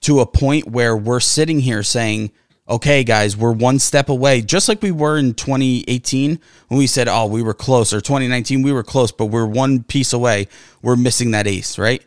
to 0.00 0.20
a 0.20 0.26
point 0.26 0.68
where 0.68 0.96
we're 0.96 1.20
sitting 1.20 1.60
here 1.60 1.82
saying, 1.82 2.32
"Okay, 2.68 3.04
guys, 3.04 3.36
we're 3.36 3.52
one 3.52 3.78
step 3.78 4.08
away," 4.08 4.42
just 4.42 4.68
like 4.68 4.82
we 4.82 4.90
were 4.90 5.18
in 5.18 5.34
2018 5.34 6.40
when 6.68 6.78
we 6.78 6.86
said, 6.86 7.08
"Oh, 7.08 7.26
we 7.26 7.42
were 7.42 7.54
close," 7.54 7.92
or 7.92 8.00
2019 8.00 8.62
we 8.62 8.72
were 8.72 8.82
close, 8.82 9.12
but 9.12 9.26
we're 9.26 9.46
one 9.46 9.82
piece 9.82 10.12
away. 10.12 10.48
We're 10.82 10.96
missing 10.96 11.30
that 11.32 11.46
ace, 11.46 11.78
right? 11.78 12.02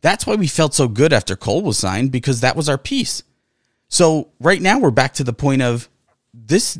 That's 0.00 0.26
why 0.26 0.34
we 0.34 0.46
felt 0.46 0.74
so 0.74 0.86
good 0.86 1.12
after 1.12 1.34
Cole 1.34 1.62
was 1.62 1.78
signed 1.78 2.12
because 2.12 2.40
that 2.40 2.56
was 2.56 2.68
our 2.68 2.76
piece. 2.76 3.22
So 3.88 4.28
right 4.40 4.60
now 4.60 4.78
we're 4.78 4.90
back 4.90 5.14
to 5.14 5.24
the 5.24 5.32
point 5.32 5.62
of 5.62 5.88
this. 6.34 6.78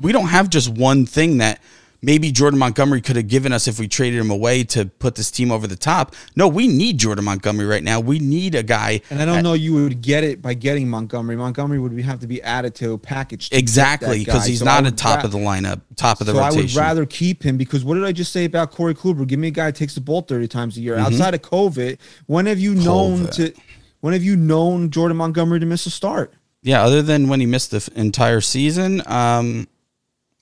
We 0.00 0.12
don't 0.12 0.28
have 0.28 0.50
just 0.50 0.68
one 0.68 1.06
thing 1.06 1.38
that 1.38 1.60
maybe 2.04 2.30
Jordan 2.30 2.58
Montgomery 2.58 3.00
could 3.00 3.16
have 3.16 3.28
given 3.28 3.52
us 3.52 3.66
if 3.66 3.78
we 3.78 3.88
traded 3.88 4.20
him 4.20 4.30
away 4.30 4.64
to 4.64 4.86
put 4.86 5.14
this 5.14 5.30
team 5.30 5.50
over 5.50 5.66
the 5.66 5.76
top. 5.76 6.14
No, 6.36 6.48
we 6.48 6.68
need 6.68 6.98
Jordan 6.98 7.24
Montgomery 7.24 7.66
right 7.66 7.82
now. 7.82 8.00
We 8.00 8.18
need 8.18 8.54
a 8.54 8.62
guy. 8.62 9.00
And 9.10 9.20
I 9.20 9.24
don't 9.24 9.42
know 9.42 9.54
you 9.54 9.74
would 9.74 10.02
get 10.02 10.22
it 10.24 10.42
by 10.42 10.54
getting 10.54 10.88
Montgomery. 10.88 11.36
Montgomery 11.36 11.78
would 11.78 11.98
have 12.00 12.20
to 12.20 12.26
be 12.26 12.42
added 12.42 12.74
to 12.76 12.92
a 12.92 12.98
package. 12.98 13.50
to 13.50 13.56
Exactly, 13.56 14.18
because 14.18 14.44
he's 14.46 14.58
So 14.58 14.64
not 14.66 14.86
a 14.86 14.92
top 14.92 15.18
ra- 15.18 15.24
of 15.24 15.32
the 15.32 15.38
lineup, 15.38 15.80
top 15.96 16.20
of 16.20 16.26
the 16.26 16.34
so 16.34 16.38
I 16.40 16.50
would 16.50 16.74
rather 16.74 17.06
keep 17.06 17.42
him 17.42 17.56
because 17.56 17.84
what 17.84 17.94
did 17.94 18.04
I 18.04 18.12
just 18.12 18.32
say 18.32 18.44
about 18.44 18.70
Corey 18.70 18.94
Kluber? 18.94 19.26
Give 19.26 19.38
me 19.38 19.48
a 19.48 19.52
guy 19.52 19.66
who 19.66 19.72
takes 19.72 19.94
the 19.94 20.00
ball 20.00 20.22
30 20.22 20.48
times 20.48 20.76
a 20.76 20.80
year. 20.80 20.96
Mm-hmm. 20.96 21.06
Outside 21.06 21.34
of 21.34 21.42
COVID, 21.42 21.98
when 22.26 22.46
have 22.46 22.58
you 22.58 22.74
known 22.74 23.28
to 23.32 23.52
when 24.00 24.12
have 24.12 24.22
you 24.22 24.36
known 24.36 24.90
Jordan 24.90 25.16
Montgomery 25.16 25.60
to 25.60 25.66
miss 25.66 25.86
a 25.86 25.90
start? 25.90 26.34
yeah, 26.62 26.82
other 26.82 27.02
than 27.02 27.28
when 27.28 27.40
he 27.40 27.46
missed 27.46 27.70
the 27.72 27.86
entire 27.94 28.40
season, 28.40 29.02
um, 29.06 29.68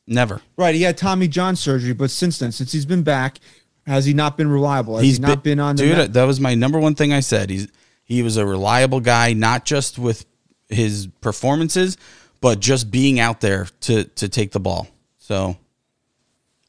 never. 0.06 0.40
Right, 0.56 0.74
he 0.74 0.82
had 0.82 0.96
Tommy 0.96 1.28
John 1.28 1.56
surgery, 1.56 1.92
but 1.92 2.10
since 2.10 2.38
then, 2.38 2.52
since 2.52 2.72
he's 2.72 2.86
been 2.86 3.02
back, 3.02 3.38
has 3.86 4.04
he 4.04 4.14
not 4.14 4.36
been 4.36 4.48
reliable? 4.48 4.96
Has 4.96 5.04
He's 5.04 5.16
he 5.16 5.22
not 5.22 5.42
been, 5.42 5.58
on 5.60 5.76
the 5.76 5.82
dude. 5.84 5.96
net? 5.96 6.12
That 6.12 6.24
was 6.24 6.38
my 6.40 6.54
number 6.54 6.78
one 6.78 6.94
thing 6.94 7.12
I 7.12 7.20
said. 7.20 7.50
He's 7.50 7.68
he 8.04 8.22
was 8.22 8.36
a 8.36 8.44
reliable 8.46 9.00
guy, 9.00 9.32
not 9.32 9.64
just 9.64 9.98
with 9.98 10.24
his 10.68 11.08
performances, 11.20 11.96
but 12.40 12.60
just 12.60 12.90
being 12.90 13.18
out 13.20 13.40
there 13.40 13.66
to 13.82 14.04
to 14.04 14.28
take 14.28 14.52
the 14.52 14.60
ball. 14.60 14.86
So 15.18 15.56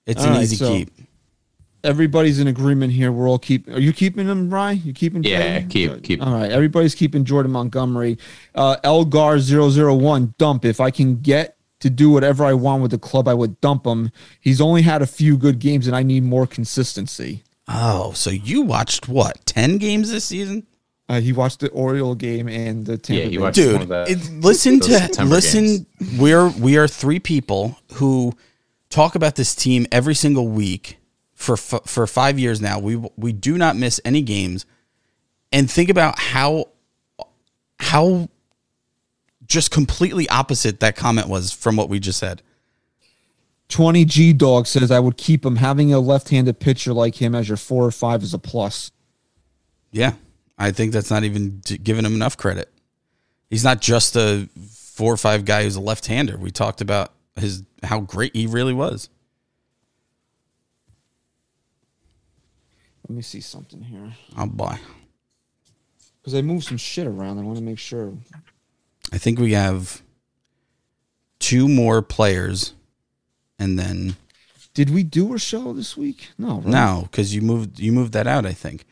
it's 0.05 0.21
All 0.21 0.27
an 0.29 0.33
right, 0.33 0.43
easy 0.43 0.55
so- 0.55 0.69
keep. 0.69 0.89
Everybody's 1.85 2.39
in 2.39 2.47
agreement 2.47 2.93
here. 2.93 3.11
We're 3.11 3.27
all 3.27 3.37
keep. 3.37 3.67
Are 3.67 3.77
you 3.79 3.91
keeping 3.91 4.25
him, 4.25 4.49
Ryan? 4.49 4.81
You 4.85 4.93
keeping? 4.93 5.21
Yeah, 5.23 5.39
Jordan? 5.59 5.67
keep- 5.69 5.91
Good. 5.91 6.03
keep. 6.03 6.25
All 6.25 6.33
right. 6.33 6.49
Everybody's 6.49 6.95
keeping 6.95 7.25
Jordan 7.25 7.51
Montgomery. 7.51 8.17
Uh, 8.55 8.77
Elgar 8.85 9.37
001 9.37 10.33
dump. 10.37 10.63
If 10.63 10.79
I 10.79 10.91
can 10.91 11.17
get 11.19 11.57
to 11.83 11.89
do 11.89 12.09
whatever 12.09 12.43
I 12.43 12.53
want 12.53 12.81
with 12.81 12.91
the 12.91 12.97
club, 12.97 13.27
I 13.27 13.33
would 13.33 13.61
dump 13.61 13.85
him. 13.85 14.11
He's 14.41 14.59
only 14.59 14.81
had 14.81 15.01
a 15.01 15.07
few 15.07 15.37
good 15.37 15.59
games, 15.59 15.85
and 15.87 15.95
I 15.95 16.01
need 16.03 16.23
more 16.23 16.47
consistency. 16.47 17.43
Oh, 17.67 18.11
so 18.13 18.29
you 18.31 18.61
watched 18.63 19.07
what 19.07 19.45
ten 19.45 19.77
games 19.77 20.09
this 20.11 20.25
season, 20.25 20.65
Uh, 21.09 21.19
he 21.19 21.33
watched 21.33 21.59
the 21.59 21.69
Oriole 21.71 22.15
game 22.15 22.47
and 22.47 22.85
the 22.85 22.97
Tampa 22.97 23.23
Yeah, 23.23 23.29
he 23.29 23.37
Bay 23.37 23.43
watched 23.43 23.55
dude? 23.57 23.73
one 23.73 23.81
of 23.83 23.87
the- 23.89 24.05
it- 24.11 24.31
listen 24.41 24.79
to 24.79 24.91
September 24.99 25.35
listen. 25.35 25.85
We're 26.17 26.47
we 26.49 26.77
are 26.77 26.87
three 26.87 27.19
people 27.19 27.77
who 27.95 28.33
talk 28.89 29.13
about 29.15 29.35
this 29.35 29.53
team 29.53 29.85
every 29.91 30.15
single 30.15 30.47
week 30.47 30.97
for 31.33 31.53
f- 31.53 31.81
for 31.85 32.07
five 32.07 32.39
years 32.39 32.61
now. 32.61 32.79
We 32.79 32.95
we 33.17 33.33
do 33.33 33.57
not 33.57 33.75
miss 33.75 33.99
any 34.05 34.21
games, 34.21 34.65
and 35.51 35.69
think 35.69 35.89
about 35.89 36.17
how 36.19 36.69
how 37.79 38.29
just 39.53 39.69
completely 39.69 40.27
opposite 40.29 40.79
that 40.79 40.95
comment 40.95 41.29
was 41.29 41.51
from 41.51 41.75
what 41.75 41.87
we 41.87 41.99
just 41.99 42.17
said. 42.17 42.41
20 43.69 44.03
G 44.05 44.33
Dog 44.33 44.65
says 44.65 44.89
I 44.89 44.99
would 44.99 45.15
keep 45.15 45.45
him. 45.45 45.57
Having 45.57 45.93
a 45.93 45.99
left-handed 45.99 46.59
pitcher 46.59 46.91
like 46.91 47.21
him 47.21 47.35
as 47.35 47.47
your 47.47 47.57
four 47.57 47.85
or 47.85 47.91
five 47.91 48.23
is 48.23 48.33
a 48.33 48.39
plus. 48.39 48.91
Yeah, 49.91 50.13
I 50.57 50.71
think 50.71 50.91
that's 50.91 51.11
not 51.11 51.23
even 51.23 51.61
giving 51.83 52.03
him 52.03 52.15
enough 52.15 52.35
credit. 52.35 52.73
He's 53.49 53.63
not 53.63 53.79
just 53.79 54.15
a 54.15 54.49
four 54.71 55.13
or 55.13 55.17
five 55.17 55.45
guy 55.45 55.63
who's 55.63 55.75
a 55.75 55.81
left-hander. 55.81 56.37
We 56.37 56.49
talked 56.49 56.81
about 56.81 57.13
his 57.35 57.63
how 57.83 57.99
great 57.99 58.35
he 58.35 58.47
really 58.47 58.73
was. 58.73 59.07
Let 63.07 63.15
me 63.15 63.21
see 63.21 63.41
something 63.41 63.81
here 63.81 64.01
oh, 64.11 64.33
I'll 64.35 64.47
buy. 64.47 64.79
because 66.21 66.33
I 66.33 66.41
moved 66.41 66.65
some 66.65 66.77
shit 66.77 67.05
around. 67.05 67.37
I 67.37 67.43
want 67.43 67.57
to 67.59 67.63
make 67.63 67.77
sure. 67.77 68.13
I 69.13 69.17
think 69.19 69.39
we 69.39 69.53
have 69.53 70.01
two 71.39 71.67
more 71.69 72.01
players, 72.01 72.73
and 73.59 73.77
then 73.77 74.15
Did 74.73 74.89
we 74.89 75.03
do 75.03 75.35
a 75.35 75.39
show 75.39 75.71
this 75.71 75.95
week? 75.95 76.31
No. 76.39 76.55
Right? 76.55 76.65
no, 76.65 77.07
because 77.11 77.35
you 77.35 77.41
moved 77.41 77.79
you 77.79 77.91
moved 77.91 78.13
that 78.13 78.25
out. 78.25 78.43
I 78.47 78.53
think 78.53 78.85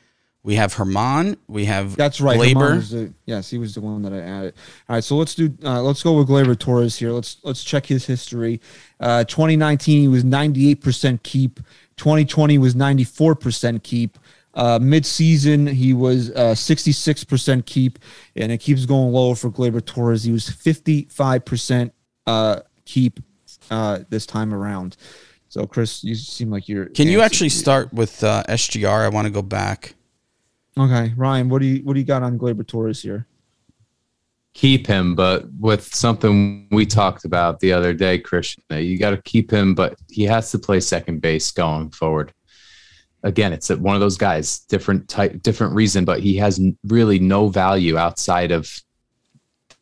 we 0.43 0.55
have 0.55 0.75
German. 0.75 1.37
We 1.47 1.65
have 1.65 1.95
That's 1.95 2.21
right. 2.21 2.39
Gleyber. 2.39 2.75
was 2.75 2.91
the- 2.91 3.13
yes, 3.25 3.49
he 3.49 3.57
was 3.57 3.73
the 3.73 3.81
one 3.81 4.03
that 4.03 4.13
I 4.13 4.19
added. 4.19 4.53
All 4.87 4.95
right, 4.95 5.03
so 5.03 5.15
let's 5.15 5.33
do. 5.33 5.51
Uh, 5.63 5.81
let's 5.81 6.03
go 6.03 6.13
with 6.13 6.27
Gleyber 6.27 6.57
Torres 6.57 6.97
here. 6.97 7.11
Let's 7.11 7.37
let's 7.43 7.63
check 7.63 7.87
his 7.87 8.05
history. 8.05 8.61
Uh, 8.99 9.23
2019, 9.23 10.01
he 10.01 10.07
was 10.07 10.23
98% 10.23 11.23
keep. 11.23 11.59
2020 11.97 12.57
was 12.57 12.73
94% 12.75 13.83
keep. 13.83 14.17
Uh, 14.53 14.79
mid-season, 14.81 15.65
he 15.65 15.93
was 15.93 16.29
uh, 16.31 16.53
66% 16.53 17.65
keep, 17.65 17.99
and 18.35 18.51
it 18.51 18.57
keeps 18.57 18.85
going 18.85 19.13
lower 19.13 19.35
for 19.35 19.49
Gleyber 19.49 19.83
Torres. 19.83 20.23
He 20.23 20.31
was 20.31 20.49
55% 20.49 21.91
uh, 22.27 22.59
keep 22.85 23.19
uh, 23.69 23.99
this 24.09 24.25
time 24.25 24.53
around. 24.53 24.97
So, 25.47 25.65
Chris, 25.65 26.03
you 26.03 26.15
seem 26.15 26.49
like 26.49 26.67
you're. 26.69 26.87
Can 26.87 27.07
you 27.07 27.21
actually 27.21 27.49
start 27.49 27.93
with 27.93 28.23
uh, 28.23 28.43
SGR? 28.47 29.05
I 29.05 29.09
want 29.09 29.25
to 29.25 29.31
go 29.31 29.41
back. 29.41 29.95
Okay, 30.77 31.13
Ryan, 31.17 31.49
what 31.49 31.59
do 31.59 31.67
you 31.67 31.83
what 31.83 31.93
do 31.93 31.99
you 31.99 32.05
got 32.05 32.23
on 32.23 32.39
Gleyber 32.39 32.65
Torres 32.65 33.01
here? 33.01 33.27
keep 34.53 34.85
him, 34.85 35.15
but 35.15 35.45
with 35.59 35.93
something 35.93 36.67
we 36.71 36.85
talked 36.85 37.25
about 37.25 37.59
the 37.59 37.71
other 37.71 37.93
day, 37.93 38.19
Christian, 38.19 38.63
you 38.69 38.97
got 38.97 39.11
to 39.11 39.21
keep 39.21 39.51
him, 39.51 39.73
but 39.73 39.97
he 40.09 40.23
has 40.23 40.51
to 40.51 40.59
play 40.59 40.79
second 40.79 41.21
base 41.21 41.51
going 41.51 41.89
forward. 41.91 42.33
Again, 43.23 43.53
it's 43.53 43.69
one 43.69 43.95
of 43.95 44.01
those 44.01 44.17
guys, 44.17 44.59
different 44.61 45.07
type, 45.07 45.41
different 45.43 45.75
reason, 45.75 46.05
but 46.05 46.19
he 46.21 46.37
has 46.37 46.59
really 46.85 47.19
no 47.19 47.49
value 47.49 47.97
outside 47.97 48.51
of 48.51 48.71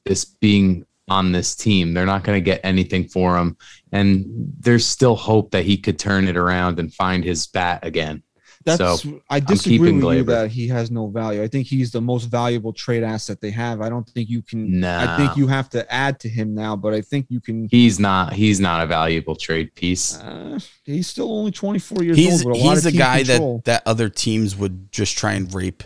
this 0.05 0.25
being 0.25 0.85
on 1.09 1.31
this 1.31 1.55
team. 1.55 1.93
They're 1.93 2.05
not 2.05 2.23
going 2.23 2.37
to 2.37 2.41
get 2.41 2.61
anything 2.63 3.07
for 3.07 3.37
him, 3.37 3.57
and 3.91 4.25
there's 4.59 4.85
still 4.85 5.15
hope 5.15 5.51
that 5.51 5.65
he 5.65 5.77
could 5.77 5.97
turn 5.97 6.27
it 6.27 6.37
around 6.37 6.79
and 6.79 6.93
find 6.93 7.23
his 7.23 7.47
bat 7.47 7.85
again. 7.85 8.23
That's 8.66 9.01
So, 9.01 9.22
I 9.30 9.39
disagree 9.39 9.78
keeping 9.78 10.01
with 10.01 10.18
you 10.18 10.24
that 10.26 10.51
he 10.51 10.68
has 10.68 10.91
no 10.91 11.07
value. 11.07 11.41
I 11.41 11.47
think 11.47 11.68
he's 11.68 11.91
the 11.91 12.01
most 12.01 12.26
valuable 12.26 12.74
trade 12.74 13.03
asset 13.03 13.39
they 13.39 13.51
have. 13.51 13.80
I 13.82 13.88
don't 13.89 14.07
think 14.07 14.30
you 14.30 14.41
can. 14.41 14.84
I 14.84 15.18
think 15.18 15.38
you 15.38 15.47
have 15.47 15.70
to 15.70 15.91
add 15.91 16.20
to 16.22 16.30
him 16.30 16.53
now, 16.53 16.76
but 16.76 16.93
I 16.93 17.01
think 17.01 17.28
you 17.30 17.39
can. 17.39 17.70
He's 17.72 17.99
not. 17.99 18.34
He's 18.34 18.60
not 18.60 18.84
a 18.84 18.88
valuable 18.88 19.36
trade 19.36 19.74
piece. 19.76 20.20
Uh, 20.20 20.60
he's 20.84 21.07
still 21.07 21.32
only 21.32 21.51
24 21.51 22.03
years 22.03 22.18
He's 22.18 22.45
old. 22.45 22.53
With 22.53 22.62
a 22.62 22.66
lot 22.66 22.78
of 22.78 22.84
the 22.84 22.91
guy 22.91 23.24
control. 23.24 23.62
that 23.66 23.66
that 23.66 23.84
other 23.86 24.10
teams 24.10 24.55
would 24.57 24.91
just 24.91 25.18
try 25.18 25.34
and 25.34 25.53
rape 25.53 25.84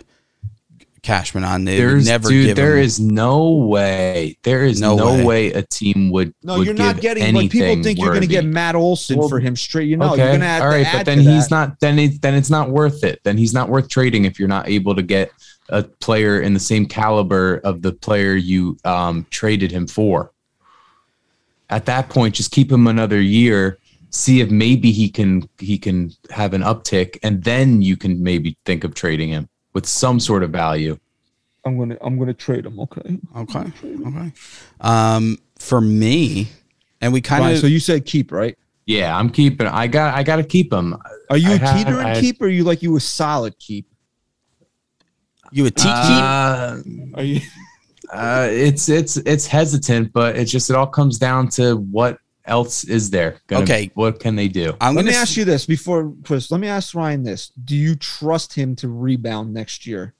Cashman 1.04 1.44
on. 1.44 1.64
They 1.64 1.74
would 1.78 1.80
There's 1.90 2.06
never 2.06 2.28
dude, 2.28 2.46
give 2.46 2.58
him. 2.58 2.78
is 2.78 2.98
no 2.98 3.50
way. 3.50 4.36
There 4.42 4.64
is 4.64 4.80
No 4.80 4.96
no, 4.96 5.14
way. 5.14 5.24
way. 5.24 5.52
a 5.52 5.62
team 5.62 6.10
would. 6.10 6.34
No, 6.42 6.58
would 6.58 6.66
you're 6.66 6.74
not 6.74 7.00
getting 7.00 7.34
like 7.34 7.50
people 7.50 7.66
anything 7.66 7.84
think 7.84 7.98
you're 8.00 8.08
going 8.08 8.22
to 8.22 8.26
get 8.26 8.44
Matt 8.44 8.74
Olson 8.74 9.18
Well, 9.18 9.28
for 9.28 9.38
him 9.38 9.54
straight. 9.54 9.88
You 9.88 9.98
know, 9.98 10.12
okay, 10.12 10.22
you're 10.22 10.26
going 10.28 10.40
to 10.40 10.46
have 10.46 10.62
all 10.62 10.72
to 10.72 10.84
but 10.92 11.06
then 11.06 11.20
he's 11.20 11.48
that. 11.48 11.50
not. 11.50 11.80
Then 11.80 11.98
it, 11.98 12.22
then 12.22 12.34
it's 12.34 12.50
not 12.50 12.70
worth 12.70 13.04
it. 13.04 13.20
Then 13.22 13.36
he's 13.36 13.52
not 13.54 13.68
worth 13.68 13.88
trading 13.88 14.24
if 14.24 14.38
you're 14.38 14.48
not 14.48 14.68
able 14.68 14.94
to 14.96 15.02
get 15.02 15.30
a 15.68 15.82
player 15.82 16.40
in 16.40 16.54
the 16.54 16.60
same 16.60 16.86
caliber 16.86 17.60
of 17.64 17.82
the 17.82 17.92
player 17.92 18.34
you 18.34 18.76
um, 18.84 19.26
traded 19.30 19.70
him 19.70 19.86
for. 19.86 20.32
At 21.70 21.86
that 21.86 22.08
point, 22.08 22.34
just 22.34 22.50
keep 22.50 22.72
him 22.72 22.86
another 22.86 23.20
year. 23.20 23.78
See 24.10 24.40
if 24.40 24.50
maybe 24.50 24.90
he 24.92 25.08
can 25.08 25.48
he 25.58 25.76
can 25.76 26.12
have 26.30 26.54
an 26.54 26.62
uptick, 26.62 27.18
and 27.22 27.42
then 27.44 27.82
you 27.82 27.96
can 27.96 28.22
maybe 28.22 28.56
think 28.64 28.84
of 28.84 28.94
trading 28.94 29.28
him 29.28 29.48
with 29.74 29.86
some 29.86 30.18
sort 30.20 30.42
of 30.42 30.50
value. 30.50 30.98
I'm 31.66 31.78
gonna 31.78 31.96
I'm 32.00 32.18
gonna 32.18 32.34
trade 32.34 32.64
him. 32.66 32.78
Okay. 32.80 33.18
okay. 33.36 33.72
Okay. 34.06 34.32
Um, 34.80 35.38
for 35.58 35.80
me, 35.80 36.48
and 37.00 37.12
we 37.12 37.20
kind 37.20 37.42
Right, 37.44 37.52
of 37.52 37.58
so 37.58 37.66
you 37.66 37.80
said 37.80 38.04
keep 38.06 38.32
right? 38.32 38.56
Yeah, 38.86 39.16
I'm 39.16 39.30
keeping. 39.30 39.66
I 39.66 39.86
got. 39.86 40.14
I 40.14 40.22
got 40.22 40.36
to 40.36 40.44
keep 40.44 40.70
him. 40.72 40.94
Are 41.30 41.38
you 41.38 41.52
I 41.52 41.54
a 41.54 41.58
had- 41.58 41.76
teetering 41.86 42.06
I- 42.06 42.20
keep 42.20 42.40
or 42.42 42.46
are 42.46 42.48
you 42.48 42.64
like 42.64 42.82
you 42.82 42.94
a 42.96 43.00
solid 43.00 43.58
keep? 43.58 43.86
you 45.52 45.64
a 45.66 45.70
T 45.70 45.82
keep. 45.84 45.90
Uh, 45.92 46.76
Are 47.14 47.22
you? 47.22 47.40
uh, 48.12 48.48
it's 48.50 48.88
it's 48.90 49.16
it's 49.18 49.46
hesitant, 49.46 50.12
but 50.12 50.36
it's 50.36 50.50
just 50.50 50.68
it 50.68 50.76
all 50.76 50.86
comes 50.86 51.18
down 51.18 51.48
to 51.50 51.76
what 51.76 52.18
else 52.46 52.84
is 52.84 53.10
there. 53.10 53.38
Gonna- 53.46 53.62
Okay. 53.64 53.90
what 53.94 54.20
can 54.20 54.36
they 54.36 54.48
do? 54.48 54.74
I'm 54.80 54.94
Let 54.94 55.02
gonna 55.02 55.10
me 55.12 55.16
s- 55.16 55.22
ask 55.22 55.36
you 55.36 55.44
this 55.44 55.64
before 55.66 56.12
Chris. 56.24 56.50
Let 56.50 56.60
me 56.60 56.68
ask 56.68 56.94
Ryan 56.94 57.22
this: 57.22 57.50
Do 57.64 57.74
you 57.76 57.94
trust 57.96 58.54
him 58.54 58.76
to 58.76 58.88
rebound 58.88 59.52
next 59.54 59.86
year? 59.86 60.14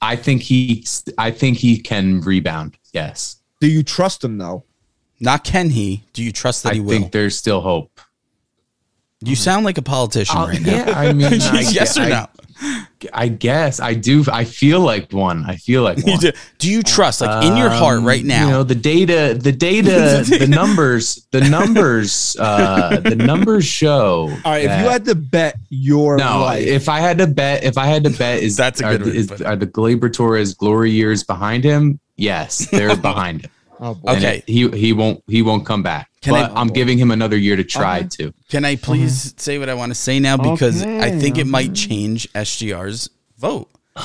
I 0.00 0.16
think 0.16 0.42
he. 0.42 0.86
I 1.18 1.30
think 1.30 1.58
he 1.58 1.78
can 1.78 2.20
rebound. 2.20 2.76
Yes, 2.92 3.36
Do 3.60 3.66
you 3.68 3.82
trust 3.82 4.22
him 4.22 4.38
though? 4.38 4.64
Not 5.20 5.42
can 5.44 5.70
he? 5.70 6.04
Do 6.12 6.22
you 6.22 6.32
trust 6.32 6.62
that 6.64 6.72
I 6.72 6.74
he 6.74 6.80
will? 6.80 6.90
I 6.94 6.98
think 6.98 7.12
there's 7.12 7.36
still 7.36 7.60
hope. 7.60 8.00
You 9.24 9.36
sound 9.36 9.64
like 9.64 9.78
a 9.78 9.82
politician 9.82 10.36
Uh, 10.36 10.46
right 10.48 10.60
now. 10.60 10.72
yeah, 10.86 10.98
I 10.98 11.12
mean, 11.12 11.24
I, 11.42 11.60
yes 11.70 11.98
or 11.98 12.08
no? 12.08 12.26
I 13.12 13.28
guess 13.28 13.80
I 13.80 13.94
do. 13.94 14.24
I 14.32 14.44
feel 14.44 14.80
like 14.80 15.12
one. 15.12 15.44
I 15.44 15.56
feel 15.56 15.82
like 15.82 15.98
You 15.98 16.12
one. 16.12 16.20
do, 16.20 16.32
do 16.58 16.70
you 16.70 16.82
trust, 16.82 17.20
like 17.20 17.44
in 17.44 17.56
your 17.56 17.68
heart 17.68 18.00
right 18.02 18.22
Um, 18.22 18.28
now? 18.28 18.44
You 18.46 18.50
know, 18.52 18.62
the 18.62 18.74
data, 18.76 19.36
the 19.38 19.52
data, 19.52 20.24
the 20.38 20.46
numbers, 20.46 21.26
the 21.32 21.40
numbers, 21.42 22.36
uh, 22.38 23.00
the 23.00 23.16
numbers 23.16 23.66
show. 23.66 24.30
All 24.44 24.52
right, 24.52 24.64
if 24.64 24.70
you 24.82 24.88
had 24.88 25.04
to 25.06 25.14
bet 25.14 25.56
your 25.68 26.16
no, 26.16 26.40
life, 26.42 26.64
if 26.66 26.88
I 26.88 27.00
had 27.00 27.18
to 27.18 27.26
bet, 27.26 27.64
if 27.64 27.76
I 27.76 27.86
had 27.86 28.04
to 28.04 28.10
bet, 28.10 28.42
is 28.42 28.56
That's 28.56 28.80
a 28.80 28.84
good 28.84 29.02
way 29.04 29.10
to 29.12 29.16
is, 29.18 29.42
are 29.42 29.56
the 29.56 29.66
Gleyber 29.66 30.10
Torres 30.12 30.54
glory 30.54 30.92
years 30.92 31.24
behind 31.24 31.64
him? 31.64 31.98
Yes, 32.16 32.66
they're 32.70 32.96
behind 33.10 33.42
him. 33.42 33.50
Oh, 33.80 33.98
Okay. 34.06 34.38
it- 34.38 34.48
he 34.48 34.68
he 34.70 34.92
won't 34.92 35.22
he 35.26 35.42
won't 35.42 35.66
come 35.66 35.82
back. 35.82 36.10
Can 36.22 36.32
but 36.32 36.52
I, 36.52 36.60
am 36.60 36.68
giving 36.68 36.96
him 36.98 37.10
another 37.10 37.36
year 37.36 37.56
to 37.56 37.64
try 37.64 37.98
Okay. 37.98 38.08
to. 38.08 38.34
Can 38.48 38.64
I 38.64 38.74
uh-huh. 38.74 38.82
please 38.82 39.34
say 39.36 39.58
what 39.58 39.68
I 39.68 39.74
want 39.74 39.90
to 39.90 39.94
say 39.94 40.20
now? 40.20 40.36
Because 40.36 40.82
I 40.82 41.10
think 41.10 41.38
it 41.38 41.46
might 41.46 41.66
uh-huh. 41.66 41.88
change 41.88 42.32
SGR's 42.32 43.10
vote. 43.36 43.70
Okay, 43.96 44.02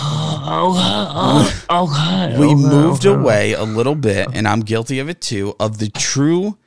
okay. 1.69 2.37
we 2.37 2.45
okay, 2.47 2.55
moved 2.55 3.05
okay. 3.05 3.19
away 3.19 3.53
a 3.53 3.63
little 3.63 3.95
bit 3.95 4.27
and 4.33 4.47
i'm 4.47 4.59
guilty 4.59 4.99
of 4.99 5.09
it 5.09 5.19
too 5.19 5.55
of 5.59 5.79
the 5.79 5.89
true 5.89 6.59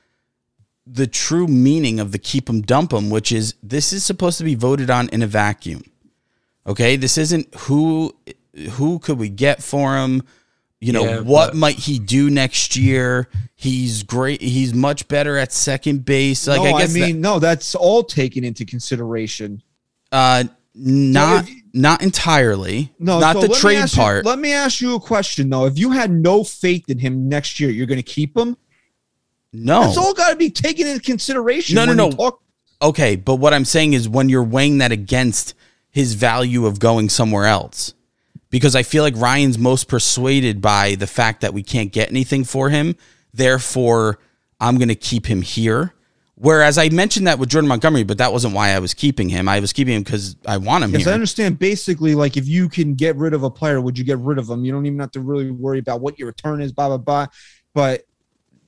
the 0.84 1.06
true 1.06 1.46
meaning 1.46 2.00
of 2.00 2.10
the 2.10 2.18
keep 2.18 2.50
'em 2.50 2.62
dump 2.62 2.92
'em 2.92 3.10
which 3.10 3.30
is 3.30 3.54
this 3.62 3.92
is 3.92 4.02
supposed 4.02 4.38
to 4.38 4.44
be 4.44 4.56
voted 4.56 4.90
on 4.90 5.08
in 5.10 5.22
a 5.22 5.26
vacuum 5.28 5.84
okay 6.66 6.96
this 6.96 7.16
isn't 7.16 7.46
who 7.54 8.12
who 8.72 8.98
could 8.98 9.18
we 9.18 9.28
get 9.28 9.62
for 9.62 9.96
him 9.96 10.22
you 10.82 10.92
know 10.92 11.04
Yeah, 11.04 11.20
what 11.20 11.48
but- 11.52 11.56
might 11.56 11.76
he 11.78 11.98
do 11.98 12.28
next 12.28 12.76
year 12.76 13.28
he's 13.54 14.02
great 14.02 14.40
he's 14.42 14.74
much 14.74 15.06
better 15.08 15.38
at 15.38 15.52
second 15.52 16.04
base 16.04 16.46
like 16.48 16.60
no, 16.60 16.66
i 16.66 16.72
I, 16.72 16.80
guess 16.80 16.92
that- 16.94 16.98
mean, 17.00 17.20
no, 17.20 17.38
that's 17.38 17.74
all 17.74 18.02
taken 18.02 18.42
into 18.44 18.64
consideration. 18.64 19.62
uh 20.10 20.44
Not 20.74 21.48
if- 21.48 21.54
not 21.74 22.02
entirely. 22.02 22.92
No, 22.98 23.18
not 23.18 23.36
so 23.36 23.46
the 23.46 23.54
trade 23.54 23.78
ask 23.78 23.96
you- 23.96 24.02
part. 24.02 24.24
let 24.26 24.38
me 24.38 24.52
ask 24.52 24.80
you 24.82 24.94
a 24.96 25.00
question 25.00 25.48
though. 25.50 25.66
If 25.66 25.78
you 25.78 25.90
had 25.92 26.10
no 26.10 26.44
faith 26.44 26.84
in 26.88 26.98
him 26.98 27.28
next 27.28 27.60
year, 27.60 27.70
you're 27.70 27.86
going 27.86 27.96
to 28.02 28.02
keep 28.02 28.36
him. 28.36 28.56
no. 29.52 29.82
That's 29.84 29.96
all 29.98 30.12
got 30.14 30.30
to 30.30 30.36
be 30.36 30.50
taken 30.50 30.86
into 30.86 31.00
consideration. 31.00 31.76
No, 31.76 31.84
no, 31.84 31.88
when 31.90 31.96
no. 31.96 32.06
you 32.10 32.16
talk- 32.16 32.40
Okay, 32.82 33.16
but 33.16 33.36
what 33.36 33.54
I'm 33.54 33.64
saying 33.64 33.92
is 33.92 34.08
when 34.08 34.28
you're 34.28 34.42
weighing 34.42 34.78
that 34.78 34.90
against 34.92 35.54
his 35.90 36.14
value 36.14 36.66
of 36.66 36.78
going 36.80 37.08
somewhere 37.08 37.44
else, 37.46 37.94
because 38.52 38.76
I 38.76 38.84
feel 38.84 39.02
like 39.02 39.16
Ryan's 39.16 39.58
most 39.58 39.88
persuaded 39.88 40.60
by 40.60 40.94
the 40.94 41.06
fact 41.08 41.40
that 41.40 41.54
we 41.54 41.62
can't 41.64 41.90
get 41.90 42.10
anything 42.10 42.44
for 42.44 42.68
him. 42.68 42.94
Therefore, 43.32 44.20
I'm 44.60 44.76
going 44.76 44.88
to 44.88 44.94
keep 44.94 45.26
him 45.26 45.40
here. 45.42 45.94
Whereas 46.34 46.76
I 46.76 46.90
mentioned 46.90 47.26
that 47.28 47.38
with 47.38 47.48
Jordan 47.48 47.68
Montgomery, 47.68 48.02
but 48.02 48.18
that 48.18 48.30
wasn't 48.32 48.54
why 48.54 48.70
I 48.70 48.78
was 48.78 48.94
keeping 48.94 49.28
him. 49.28 49.48
I 49.48 49.60
was 49.60 49.72
keeping 49.72 49.94
him 49.94 50.02
because 50.02 50.36
I 50.46 50.58
want 50.58 50.84
him 50.84 50.90
Yes, 50.92 51.06
I 51.06 51.12
understand. 51.12 51.58
Basically, 51.58 52.14
like 52.14 52.36
if 52.36 52.46
you 52.46 52.68
can 52.68 52.94
get 52.94 53.16
rid 53.16 53.32
of 53.32 53.42
a 53.42 53.50
player, 53.50 53.80
would 53.80 53.96
you 53.96 54.04
get 54.04 54.18
rid 54.18 54.38
of 54.38 54.48
them? 54.48 54.64
You 54.64 54.72
don't 54.72 54.84
even 54.84 54.98
have 54.98 55.12
to 55.12 55.20
really 55.20 55.50
worry 55.50 55.78
about 55.78 56.00
what 56.00 56.18
your 56.18 56.26
return 56.26 56.60
is, 56.60 56.72
blah 56.72 56.88
blah 56.88 56.98
blah. 56.98 57.26
But 57.74 58.06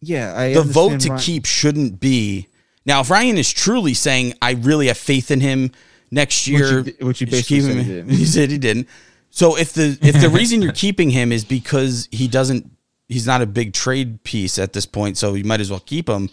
yeah, 0.00 0.38
I 0.38 0.54
the 0.54 0.62
vote 0.62 1.00
to 1.00 1.10
Ryan- 1.10 1.20
keep 1.20 1.46
shouldn't 1.46 2.00
be 2.00 2.48
now. 2.86 3.00
If 3.00 3.10
Ryan 3.10 3.38
is 3.38 3.52
truly 3.52 3.92
saying 3.94 4.34
I 4.40 4.52
really 4.52 4.86
have 4.86 4.98
faith 4.98 5.30
in 5.30 5.40
him 5.40 5.72
next 6.10 6.46
Which 6.46 6.56
year, 6.56 6.82
which 7.00 7.18
he 7.18 7.24
you 7.24 7.30
basically 7.30 7.56
keep 7.56 7.64
said 7.64 7.76
him- 7.86 8.08
he 8.08 8.16
he 8.16 8.24
said 8.24 8.50
he 8.50 8.58
didn't. 8.58 8.88
So 9.34 9.56
if 9.58 9.72
the 9.72 9.98
if 10.00 10.20
the 10.20 10.28
reason 10.38 10.62
you're 10.62 10.72
keeping 10.72 11.10
him 11.10 11.32
is 11.32 11.44
because 11.44 12.08
he 12.12 12.28
doesn't, 12.28 12.70
he's 13.08 13.26
not 13.26 13.42
a 13.42 13.46
big 13.46 13.72
trade 13.72 14.22
piece 14.22 14.60
at 14.60 14.72
this 14.72 14.86
point, 14.86 15.18
so 15.18 15.34
you 15.34 15.42
might 15.42 15.60
as 15.60 15.72
well 15.72 15.80
keep 15.80 16.08
him. 16.08 16.30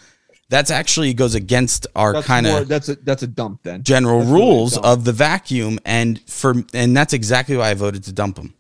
That's 0.49 0.69
actually 0.69 1.15
goes 1.15 1.33
against 1.33 1.87
our 1.95 2.21
kind 2.21 2.45
of 2.45 2.67
that's 2.67 2.89
a 2.89 2.95
that's 2.97 3.23
a 3.23 3.27
dump 3.27 3.63
then. 3.63 3.81
general 3.81 4.19
That's 4.19 4.31
rules 4.31 4.73
dumb. 4.75 4.83
of 4.85 5.05
the 5.05 5.13
vacuum 5.13 5.79
and 5.83 6.21
for 6.29 6.53
and 6.75 6.95
that's 6.95 7.13
exactly 7.13 7.57
why 7.57 7.71
I 7.71 7.73
voted 7.73 8.03
to 8.03 8.13
dump 8.13 8.37
him. 8.37 8.53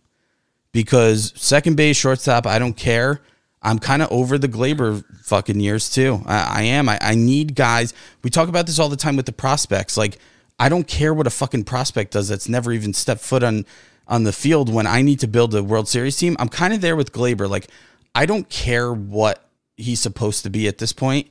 Because 0.71 1.33
second 1.35 1.77
base, 1.77 1.97
shortstop, 1.97 2.47
I 2.47 2.57
don't 2.57 2.75
care. 2.75 3.21
I'm 3.61 3.77
kind 3.77 4.01
of 4.01 4.11
over 4.11 4.39
the 4.39 4.47
Gleyber 4.47 5.03
fucking 5.23 5.59
years 5.59 5.91
too. 5.91 6.23
I, 6.25 6.61
I 6.61 6.61
am. 6.63 6.89
I, 6.89 6.97
I 6.99 7.13
need 7.13 7.53
guys. 7.53 7.93
We 8.23 8.31
talk 8.31 8.49
about 8.49 8.65
this 8.65 8.79
all 8.79 8.89
the 8.89 8.95
time 8.95 9.17
with 9.17 9.27
the 9.27 9.33
prospects. 9.33 9.97
Like, 9.97 10.17
I 10.57 10.67
don't 10.67 10.87
care 10.87 11.13
what 11.13 11.27
a 11.27 11.29
fucking 11.29 11.65
prospect 11.65 12.13
does 12.13 12.27
that's 12.27 12.49
never 12.49 12.71
even 12.71 12.95
stepped 12.95 13.21
foot 13.21 13.43
on 13.43 13.65
on 14.11 14.23
the 14.23 14.33
field 14.33 14.71
when 14.71 14.85
I 14.85 15.01
need 15.01 15.21
to 15.21 15.27
build 15.27 15.55
a 15.55 15.63
World 15.63 15.87
Series 15.87 16.17
team. 16.17 16.35
I'm 16.37 16.49
kind 16.49 16.73
of 16.73 16.81
there 16.81 16.97
with 16.97 17.13
Gleyber. 17.13 17.49
Like, 17.49 17.67
I 18.13 18.25
don't 18.25 18.47
care 18.49 18.93
what 18.93 19.49
he's 19.77 20.01
supposed 20.01 20.43
to 20.43 20.49
be 20.49 20.67
at 20.67 20.77
this 20.77 20.91
point 20.91 21.29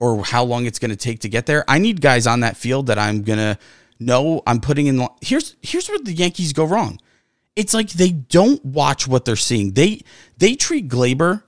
or 0.00 0.24
how 0.24 0.42
long 0.42 0.64
it's 0.64 0.78
going 0.78 0.90
to 0.90 0.96
take 0.96 1.20
to 1.20 1.28
get 1.28 1.44
there. 1.46 1.62
I 1.68 1.78
need 1.78 2.00
guys 2.00 2.26
on 2.26 2.40
that 2.40 2.56
field 2.56 2.86
that 2.86 2.98
I'm 2.98 3.22
going 3.22 3.38
to 3.38 3.58
know 4.00 4.42
I'm 4.46 4.60
putting 4.60 4.86
in. 4.86 5.06
Here's 5.20 5.54
here's 5.62 5.88
where 5.88 5.98
the 5.98 6.14
Yankees 6.14 6.54
go 6.54 6.64
wrong. 6.64 6.98
It's 7.54 7.74
like 7.74 7.90
they 7.90 8.10
don't 8.10 8.64
watch 8.64 9.06
what 9.06 9.26
they're 9.26 9.36
seeing. 9.36 9.72
They 9.72 10.00
they 10.38 10.54
treat 10.54 10.88
Gleyber, 10.88 11.42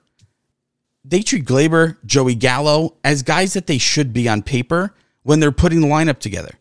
they 1.02 1.22
treat 1.22 1.46
Gleyber, 1.46 1.96
Joey 2.04 2.34
Gallo 2.34 2.96
as 3.02 3.22
guys 3.22 3.54
that 3.54 3.66
they 3.66 3.78
should 3.78 4.12
be 4.12 4.28
on 4.28 4.42
paper 4.42 4.94
when 5.22 5.40
they're 5.40 5.50
putting 5.50 5.80
the 5.80 5.86
lineup 5.86 6.18
together. 6.18 6.52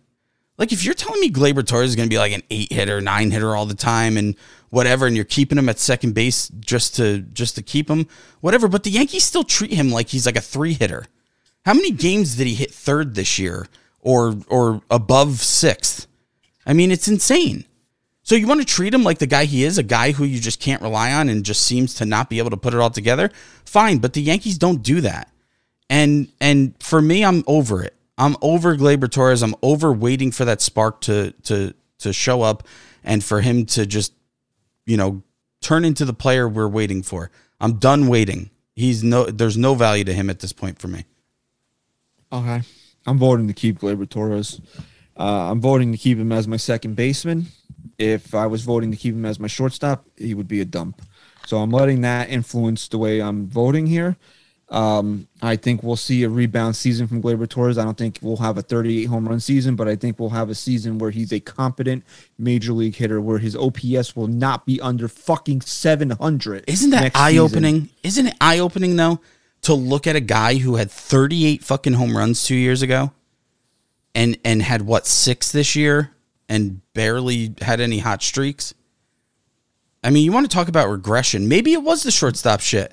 Like 0.58 0.72
if 0.72 0.84
you're 0.86 0.94
telling 0.94 1.20
me 1.20 1.32
Gleyber 1.32 1.66
Torres 1.66 1.90
is 1.90 1.96
going 1.96 2.08
to 2.08 2.14
be 2.14 2.20
like 2.20 2.32
an 2.32 2.44
eight 2.50 2.72
hitter, 2.72 3.02
nine 3.02 3.32
hitter 3.32 3.56
all 3.56 3.66
the 3.66 3.74
time, 3.74 4.18
and 4.18 4.36
whatever, 4.70 5.08
and 5.08 5.16
you're 5.16 5.26
keeping 5.26 5.58
him 5.58 5.70
at 5.70 5.80
second 5.80 6.14
base 6.14 6.50
just 6.60 6.96
to 6.96 7.20
just 7.20 7.56
to 7.56 7.62
keep 7.62 7.90
him, 7.90 8.08
whatever. 8.42 8.68
But 8.68 8.84
the 8.84 8.92
Yankees 8.92 9.24
still 9.24 9.44
treat 9.44 9.74
him 9.74 9.90
like 9.90 10.10
he's 10.10 10.26
like 10.26 10.38
a 10.38 10.42
three 10.42 10.74
hitter. 10.74 11.06
How 11.66 11.74
many 11.74 11.92
games 11.92 12.36
did 12.36 12.48
he 12.48 12.54
hit 12.54 12.72
third 12.72 13.16
this 13.16 13.40
year, 13.40 13.68
or 14.00 14.36
or 14.48 14.82
above 14.92 15.40
sixth? 15.42 16.08
I 16.66 16.74
mean, 16.74 16.92
it's 16.92 17.08
insane. 17.08 17.66
So 18.26 18.36
you 18.36 18.48
want 18.48 18.62
to 18.62 18.66
treat 18.66 18.94
him 18.94 19.04
like 19.04 19.18
the 19.18 19.28
guy 19.28 19.46
he 19.46 19.66
is, 19.66 19.78
a 19.78 19.84
guy 19.84 20.14
who 20.14 20.24
you 20.24 20.40
just 20.40 20.62
can't 20.62 20.82
rely 20.82 21.12
on 21.12 21.28
and 21.28 21.44
just 21.44 21.66
seems 21.66 21.96
to 21.96 22.06
not 22.06 22.30
be 22.30 22.38
able 22.38 22.52
to 22.52 22.58
put 22.58 22.74
it 22.74 22.80
all 22.80 22.90
together? 22.90 23.30
Fine, 23.66 23.98
but 23.98 24.14
the 24.14 24.22
Yankees 24.22 24.58
don't 24.58 24.82
do 24.82 25.02
that. 25.02 25.30
And 25.90 26.30
and 26.40 26.74
for 26.82 27.02
me, 27.02 27.26
I'm 27.26 27.44
over 27.48 27.84
it. 27.84 27.96
I'm 28.18 28.36
over 28.42 28.76
Gleyber 28.76 29.10
Torres. 29.10 29.42
I'm 29.42 29.56
over 29.62 29.92
waiting 29.92 30.32
for 30.32 30.46
that 30.46 30.62
spark 30.62 31.02
to 31.02 31.32
to 31.44 31.74
to 32.00 32.14
show 32.14 32.42
up 32.42 32.68
and 33.04 33.24
for 33.24 33.42
him 33.42 33.66
to 33.66 33.86
just, 33.86 34.14
you 34.86 34.98
know, 34.98 35.24
turn 35.62 35.86
into 35.86 36.06
the 36.06 36.14
player 36.14 36.48
we're 36.48 36.68
waiting 36.68 37.02
for. 37.02 37.32
I'm 37.60 37.74
done 37.76 38.08
waiting. 38.08 38.50
He's 38.76 39.04
no 39.04 39.26
there's 39.26 39.58
no 39.58 39.76
value 39.76 40.04
to 40.04 40.14
him 40.14 40.30
at 40.30 40.40
this 40.40 40.54
point 40.54 40.80
for 40.80 40.88
me. 40.88 41.06
Okay. 42.32 42.62
I'm 43.06 43.18
voting 43.18 43.48
to 43.48 43.54
keep 43.54 43.80
Gleyber 43.80 44.10
Torres. 44.10 44.62
Uh, 45.18 45.52
I'm 45.52 45.62
voting 45.62 45.92
to 45.92 45.98
keep 45.98 46.18
him 46.18 46.32
as 46.32 46.48
my 46.48 46.58
second 46.58 46.96
baseman. 46.96 47.48
If 47.98 48.34
I 48.34 48.48
was 48.48 48.64
voting 48.64 48.92
to 48.92 48.98
keep 48.98 49.14
him 49.14 49.26
as 49.26 49.40
my 49.40 49.48
shortstop, 49.48 50.06
he 50.18 50.34
would 50.34 50.48
be 50.48 50.62
a 50.62 50.66
dump. 50.66 51.02
So 51.46 51.58
I'm 51.58 51.70
letting 51.70 52.02
that 52.02 52.30
influence 52.30 52.88
the 52.88 52.98
way 52.98 53.22
I'm 53.22 53.48
voting 53.48 53.88
here. 53.88 54.18
Um, 54.74 55.28
I 55.40 55.56
think 55.56 55.84
we'll 55.84 55.96
see 55.96 56.24
a 56.24 56.30
rebound 56.30 56.76
season 56.76 57.08
from 57.08 57.22
Gleyber 57.22 57.48
Torres. 57.48 57.78
I 57.78 57.84
don't 57.84 57.96
think 57.96 58.18
we'll 58.24 58.38
have 58.38 58.58
a 58.58 58.64
38 58.64 59.06
home 59.06 59.30
run 59.30 59.40
season, 59.40 59.76
but 59.76 59.88
I 59.88 59.96
think 59.96 60.20
we'll 60.20 60.32
have 60.32 60.50
a 60.50 60.56
season 60.56 60.98
where 60.98 61.12
he's 61.12 61.32
a 61.32 61.40
competent 61.40 62.04
major 62.40 62.74
league 62.74 62.96
hitter, 62.96 63.22
where 63.22 63.38
his 63.38 63.56
OPS 63.56 64.16
will 64.16 64.26
not 64.26 64.66
be 64.66 64.82
under 64.82 65.08
fucking 65.08 65.62
700. 65.62 66.64
Isn't 66.68 66.90
that 66.90 67.12
eye 67.16 67.38
opening? 67.38 67.90
Isn't 68.02 68.28
it 68.28 68.36
eye 68.42 68.58
opening 68.58 68.96
though 68.96 69.22
to 69.62 69.76
look 69.76 70.08
at 70.08 70.16
a 70.16 70.20
guy 70.20 70.56
who 70.56 70.78
had 70.78 70.90
38 70.90 71.64
fucking 71.64 71.94
home 71.94 72.18
runs 72.18 72.44
2 72.44 72.56
years 72.56 72.82
ago 72.82 73.12
and 74.16 74.40
and 74.44 74.64
had 74.64 74.82
what 74.82 75.06
6 75.06 75.52
this 75.52 75.76
year 75.76 76.16
and 76.50 76.82
barely 76.94 77.54
had 77.62 77.80
any 77.80 78.00
hot 78.00 78.24
streaks? 78.24 78.74
I 80.04 80.10
mean, 80.10 80.26
you 80.26 80.32
want 80.32 80.50
to 80.50 80.54
talk 80.54 80.68
about 80.68 80.90
regression. 80.90 81.48
Maybe 81.48 81.74
it 81.74 81.84
was 81.84 82.02
the 82.02 82.12
shortstop 82.12 82.60
shit. 82.60 82.92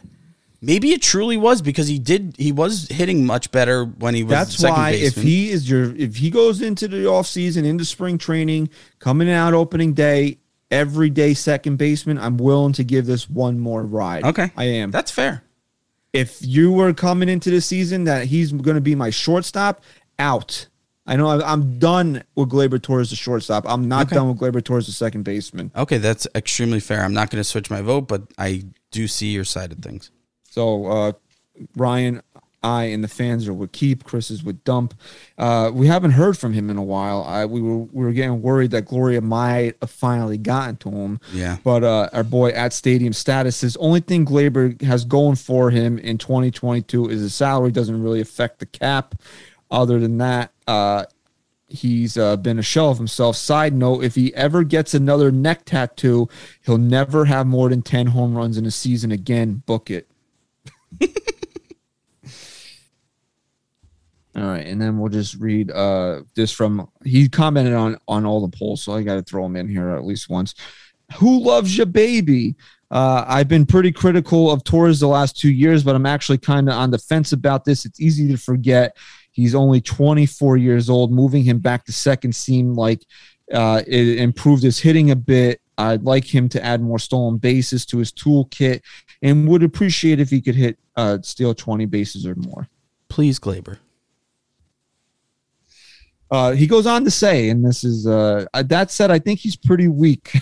Maybe 0.62 0.92
it 0.92 1.00
truly 1.00 1.36
was 1.38 1.62
because 1.62 1.88
he 1.88 1.98
did 1.98 2.34
he 2.38 2.52
was 2.52 2.86
hitting 2.88 3.24
much 3.24 3.50
better 3.50 3.84
when 3.86 4.14
he 4.14 4.22
was 4.22 4.30
That's 4.30 4.56
second 4.56 4.76
why 4.76 4.90
if 4.90 5.14
he 5.14 5.50
is 5.50 5.68
your 5.70 5.94
if 5.96 6.16
he 6.16 6.28
goes 6.30 6.61
into 6.61 6.86
the 6.86 6.98
offseason, 7.04 7.64
into 7.64 7.84
spring 7.84 8.18
training, 8.18 8.68
coming 8.98 9.30
out 9.30 9.54
opening 9.54 9.94
day, 9.94 10.38
every 10.70 11.08
day 11.08 11.32
second 11.32 11.76
baseman, 11.76 12.18
I'm 12.18 12.36
willing 12.36 12.74
to 12.74 12.84
give 12.84 13.06
this 13.06 13.28
one 13.30 13.58
more 13.58 13.82
ride. 13.82 14.24
Okay. 14.24 14.52
I 14.56 14.64
am. 14.64 14.90
That's 14.90 15.11
fair. 15.11 15.42
if 16.12 16.38
you 16.44 16.72
were 16.72 16.92
coming 16.92 17.28
into 17.28 17.50
the 17.50 17.61
season 17.61 18.04
that 18.04 18.26
he's 18.26 18.52
going 18.52 18.74
to 18.74 18.80
be 18.80 18.94
my 18.94 19.11
shortstop, 19.11 19.82
out. 20.18 20.66
I 21.06 21.16
know 21.16 21.28
I'm 21.30 21.78
done 21.78 22.22
with 22.34 22.50
Gleyber 22.50 22.80
Torres 22.82 23.11
the 23.11 23.16
shortstop. 23.16 23.64
I'm 23.66 23.88
not 23.88 24.06
Okay. 24.06 24.16
done 24.16 24.28
with 24.28 24.38
Gleyber 24.38 24.62
Torres 24.62 24.86
the 24.86 24.92
second 24.92 25.22
baseman. 25.22 25.70
Okay, 25.74 25.96
that's 25.98 26.26
extremely 26.34 26.78
fair. 26.80 27.02
I'm 27.02 27.14
not 27.14 27.30
going 27.30 27.40
to 27.40 27.44
switch 27.44 27.70
my 27.70 27.80
vote, 27.80 28.02
but 28.02 28.22
I 28.36 28.64
do 28.90 29.08
see 29.08 29.28
your 29.32 29.44
side 29.44 29.72
of 29.72 29.78
things. 29.78 30.11
So 30.51 30.86
uh, 30.86 31.12
Ryan, 31.76 32.22
I, 32.62 32.84
and 32.84 33.03
the 33.03 33.09
fans 33.09 33.48
are 33.48 33.55
with 33.55 33.72
keep. 33.72 34.05
Chris 34.05 34.30
is 34.30 34.44
with 34.44 34.62
dump. 34.64 34.94
Uh, 35.38 35.70
we 35.72 35.86
haven't 35.86 36.11
heard 36.11 36.36
from 36.36 36.53
him 36.53 36.68
in 36.68 36.76
a 36.76 36.82
while. 36.82 37.22
I 37.22 37.46
we 37.46 37.62
were 37.62 37.78
we 37.78 38.05
were 38.05 38.12
getting 38.12 38.42
worried 38.42 38.72
that 38.72 38.82
Gloria 38.82 39.22
might 39.22 39.76
have 39.80 39.90
finally 39.90 40.36
gotten 40.36 40.76
to 40.78 40.90
him. 40.90 41.20
Yeah. 41.32 41.57
But 41.64 41.84
uh, 41.84 42.11
our 42.12 42.24
boy 42.24 42.51
at 42.51 42.72
Stadium 42.74 43.14
Status 43.14 43.57
says 43.57 43.76
only 43.78 44.01
thing 44.01 44.26
Gleyber 44.26 44.80
has 44.82 45.05
going 45.05 45.36
for 45.36 45.70
him 45.70 45.98
in 45.98 46.18
2022 46.18 47.09
is 47.09 47.20
his 47.22 47.34
salary 47.34 47.72
doesn't 47.72 48.03
really 48.03 48.20
affect 48.20 48.59
the 48.59 48.66
cap. 48.66 49.14
Other 49.70 50.01
than 50.01 50.18
that, 50.18 50.53
uh, 50.66 51.05
he's 51.68 52.18
uh, 52.18 52.36
been 52.36 52.59
a 52.59 52.62
shell 52.62 52.90
of 52.90 52.98
himself. 52.98 53.36
Side 53.36 53.72
note: 53.72 54.05
If 54.05 54.16
he 54.16 54.34
ever 54.34 54.64
gets 54.64 54.92
another 54.92 55.30
neck 55.30 55.64
tattoo, 55.64 56.28
he'll 56.66 56.76
never 56.76 57.24
have 57.24 57.46
more 57.46 57.70
than 57.70 57.80
10 57.80 58.09
home 58.09 58.36
runs 58.36 58.59
in 58.59 58.66
a 58.66 58.70
season 58.70 59.12
again. 59.12 59.62
Book 59.64 59.90
it. 59.90 60.09
All 64.36 64.45
right, 64.45 64.66
and 64.66 64.80
then 64.80 64.99
we'll 64.99 65.09
just 65.11 65.34
read 65.36 65.70
uh 65.70 66.22
this 66.36 66.53
from 66.53 66.88
he 67.05 67.29
commented 67.29 67.75
on 67.75 67.99
on 68.07 68.25
all 68.25 68.46
the 68.46 68.57
polls, 68.57 68.83
so 68.83 68.92
I 68.92 69.03
got 69.03 69.17
to 69.17 69.22
throw 69.22 69.45
him 69.45 69.57
in 69.57 69.68
here 69.68 69.91
at 69.91 70.04
least 70.04 70.30
once. 70.30 70.54
Who 71.18 71.42
loves 71.42 71.76
your 71.76 71.87
baby? 71.87 72.54
Uh, 72.91 73.25
I've 73.26 73.49
been 73.49 73.67
pretty 73.67 73.92
critical 73.92 74.50
of 74.50 74.64
Torres 74.64 75.00
the 75.00 75.08
last 75.08 75.38
two 75.38 75.50
years, 75.50 75.84
but 75.84 75.95
I'm 75.95 76.07
actually 76.07 76.38
kind 76.38 76.68
of 76.68 76.75
on 76.75 76.91
the 76.91 76.99
fence 76.99 77.33
about 77.33 77.64
this. 77.64 77.84
It's 77.84 78.00
easy 78.00 78.29
to 78.29 78.37
forget 78.37 78.96
he's 79.33 79.54
only 79.54 79.80
24 79.80 80.57
years 80.57 80.91
old. 80.91 81.12
Moving 81.12 81.45
him 81.45 81.58
back 81.58 81.84
to 81.84 81.92
second 81.92 82.34
seemed 82.34 82.76
like 82.76 83.04
uh, 83.53 83.83
it 83.87 84.18
improved 84.18 84.62
his 84.62 84.79
hitting 84.79 85.11
a 85.11 85.17
bit. 85.17 85.61
I'd 85.79 86.03
like 86.03 86.25
him 86.25 86.49
to 86.50 86.64
add 86.64 86.83
more 86.83 86.99
stolen 86.99 87.38
bases 87.38 87.87
to 87.87 87.99
his 87.99 88.12
toolkit, 88.12 88.83
and 89.22 89.47
would 89.49 89.63
appreciate 89.63 90.21
if 90.21 90.30
he 90.30 90.41
could 90.41 90.55
hit 90.55 90.79
uh, 90.97 91.18
steal 91.22 91.55
20 91.55 91.87
bases 91.87 92.26
or 92.26 92.34
more. 92.37 92.68
Please, 93.09 93.38
Gleyber. 93.38 93.79
Uh, 96.30 96.53
he 96.53 96.67
goes 96.67 96.87
on 96.87 97.05
to 97.05 97.11
say, 97.11 97.49
and 97.51 97.64
this 97.64 97.83
is 97.83 98.07
uh, 98.07 98.47
uh, 98.55 98.63
that 98.63 98.91
said, 98.91 99.11
I 99.11 99.18
think 99.18 99.41
he's 99.41 99.57
pretty 99.57 99.88
weak. 99.88 100.33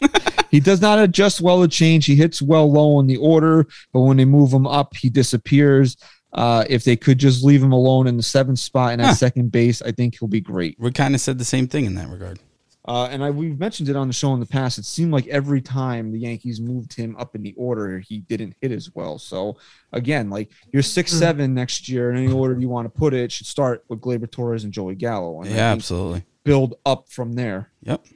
he 0.50 0.58
does 0.58 0.80
not 0.80 0.98
adjust 0.98 1.40
well 1.40 1.62
to 1.62 1.68
change. 1.68 2.06
He 2.06 2.16
hits 2.16 2.42
well 2.42 2.70
low 2.70 2.98
in 2.98 3.06
the 3.06 3.16
order, 3.16 3.66
but 3.92 4.00
when 4.00 4.16
they 4.16 4.24
move 4.24 4.52
him 4.52 4.66
up, 4.66 4.96
he 4.96 5.08
disappears. 5.08 5.96
Uh, 6.32 6.64
if 6.68 6.84
they 6.84 6.96
could 6.96 7.18
just 7.18 7.44
leave 7.44 7.62
him 7.62 7.72
alone 7.72 8.06
in 8.06 8.16
the 8.16 8.22
seventh 8.22 8.58
spot 8.58 8.92
and 8.92 9.00
at 9.02 9.08
Huh. 9.08 9.14
second 9.14 9.50
base, 9.52 9.82
I 9.82 9.90
think 9.92 10.16
he'll 10.18 10.28
be 10.28 10.40
great. 10.40 10.76
We 10.78 10.90
kind 10.92 11.14
of 11.14 11.20
said 11.20 11.38
the 11.38 11.44
same 11.44 11.66
thing 11.68 11.86
in 11.86 11.94
that 11.96 12.08
regard. 12.08 12.38
Uh, 12.90 13.06
and 13.06 13.22
I 13.22 13.30
we've 13.30 13.56
mentioned 13.56 13.88
it 13.88 13.94
on 13.94 14.08
the 14.08 14.12
show 14.12 14.34
in 14.34 14.40
the 14.40 14.46
past. 14.46 14.76
It 14.76 14.84
seemed 14.84 15.12
like 15.12 15.28
every 15.28 15.60
time 15.60 16.10
the 16.10 16.18
Yankees 16.18 16.60
moved 16.60 16.92
him 16.92 17.14
up 17.20 17.36
in 17.36 17.42
the 17.42 17.54
order, 17.56 18.00
he 18.00 18.18
didn't 18.18 18.56
hit 18.60 18.72
as 18.72 18.92
well. 18.96 19.16
So 19.16 19.58
again, 19.92 20.28
like 20.28 20.50
you're 20.72 20.82
six 20.82 21.12
seven 21.12 21.54
next 21.54 21.88
year, 21.88 22.10
in 22.10 22.16
any 22.16 22.32
order 22.32 22.58
you 22.58 22.68
want 22.68 22.86
to 22.92 22.98
put 22.98 23.14
it, 23.14 23.20
it 23.20 23.30
should 23.30 23.46
start 23.46 23.84
with 23.88 24.00
Gleyber 24.00 24.28
Torres 24.28 24.64
and 24.64 24.72
Joey 24.72 24.96
Gallo, 24.96 25.40
and 25.40 25.48
Yeah, 25.52 25.70
absolutely. 25.70 26.24
build 26.42 26.74
up 26.84 27.08
from 27.08 27.34
there. 27.34 27.70
Yep. 27.84 28.06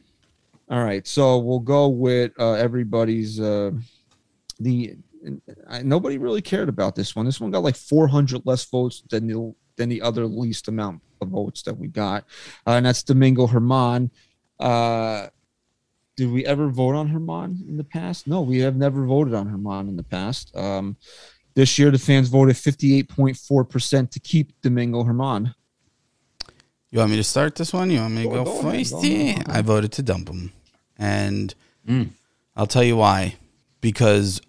All 0.69 0.83
right, 0.83 1.07
so 1.07 1.39
we'll 1.39 1.61
go 1.61 1.87
with 1.87 2.33
uh, 2.41 2.55
everybody's. 2.55 3.39
Uh, 3.39 3.71
the 4.59 4.97
I, 5.69 5.83
nobody 5.83 6.19
really 6.19 6.43
cared 6.43 6.69
about 6.69 6.97
this 6.97 7.15
one. 7.15 7.27
This 7.27 7.41
one 7.41 7.53
got 7.53 7.63
like 7.63 7.77
400 7.77 8.43
less 8.45 8.65
votes 8.65 9.05
than 9.09 9.29
the 9.29 9.55
than 9.77 9.89
the 9.89 10.03
other 10.03 10.27
least 10.27 10.67
amount 10.67 11.01
of 11.21 11.29
votes 11.29 11.63
that 11.63 11.79
we 11.79 11.87
got, 11.87 12.25
uh, 12.67 12.73
and 12.73 12.87
that's 12.87 13.05
Domingo 13.05 13.47
German. 13.47 14.11
Uh, 14.59 15.29
did 16.17 16.31
we 16.31 16.47
ever 16.47 16.69
vote 16.69 16.95
on 16.95 17.09
German 17.11 17.65
in 17.69 17.77
the 17.77 17.85
past? 17.85 18.27
No, 18.27 18.41
we 18.43 18.59
have 18.61 18.77
never 18.77 19.05
voted 19.05 19.35
on 19.35 19.47
German 19.51 19.89
in 19.89 19.97
the 19.97 20.03
past. 20.05 20.55
Um, 20.57 20.97
this 21.55 21.79
year, 21.79 21.91
the 21.91 21.99
fans 21.99 22.29
voted 22.29 22.57
58.4 22.57 23.69
percent 23.69 24.11
to 24.13 24.21
keep 24.21 24.61
Domingo 24.63 25.03
German. 25.05 25.55
You 26.91 27.01
want 27.01 27.11
me 27.11 27.17
to 27.17 27.25
start 27.25 27.57
this 27.57 27.73
one? 27.73 27.91
You 27.91 27.99
want 28.01 28.15
me 28.15 28.23
to 28.23 28.29
Go- 28.29 28.45
go, 28.45 28.63
go 28.63 28.69
ahead, 28.69 28.81
first? 28.87 28.93
go 28.93 28.99
ahead, 29.03 29.45
go 29.47 29.53
I 29.53 29.63
voted 29.63 29.93
to 29.93 30.03
dump 30.03 30.29
him. 30.29 30.53
And 30.97 31.53
I'll 32.57 32.69
tell 32.69 32.85
you 32.85 32.97
why. 32.97 33.35
Because 33.81 34.41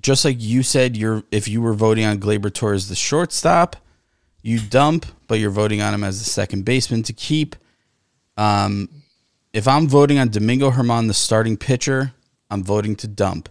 just 0.00 0.24
like 0.24 0.36
you 0.38 0.62
said, 0.62 0.96
you're 0.96 1.24
if 1.32 1.48
you 1.48 1.60
were 1.60 1.74
voting 1.74 2.04
on 2.04 2.18
Gleyber 2.18 2.52
Torres 2.54 2.88
the 2.88 2.94
shortstop, 2.94 3.74
you 4.42 4.60
dump, 4.60 5.06
but 5.26 5.40
you're 5.40 5.50
voting 5.50 5.82
on 5.82 5.92
him 5.92 6.04
as 6.04 6.20
the 6.20 6.30
second 6.30 6.64
baseman 6.64 7.02
to 7.02 7.12
keep. 7.12 7.56
Um, 8.36 8.88
if 9.52 9.66
I'm 9.66 9.88
voting 9.88 10.18
on 10.18 10.28
Domingo 10.28 10.70
German, 10.70 11.06
the 11.06 11.14
starting 11.14 11.56
pitcher, 11.56 12.12
I'm 12.50 12.62
voting 12.62 12.96
to 12.96 13.08
dump. 13.08 13.48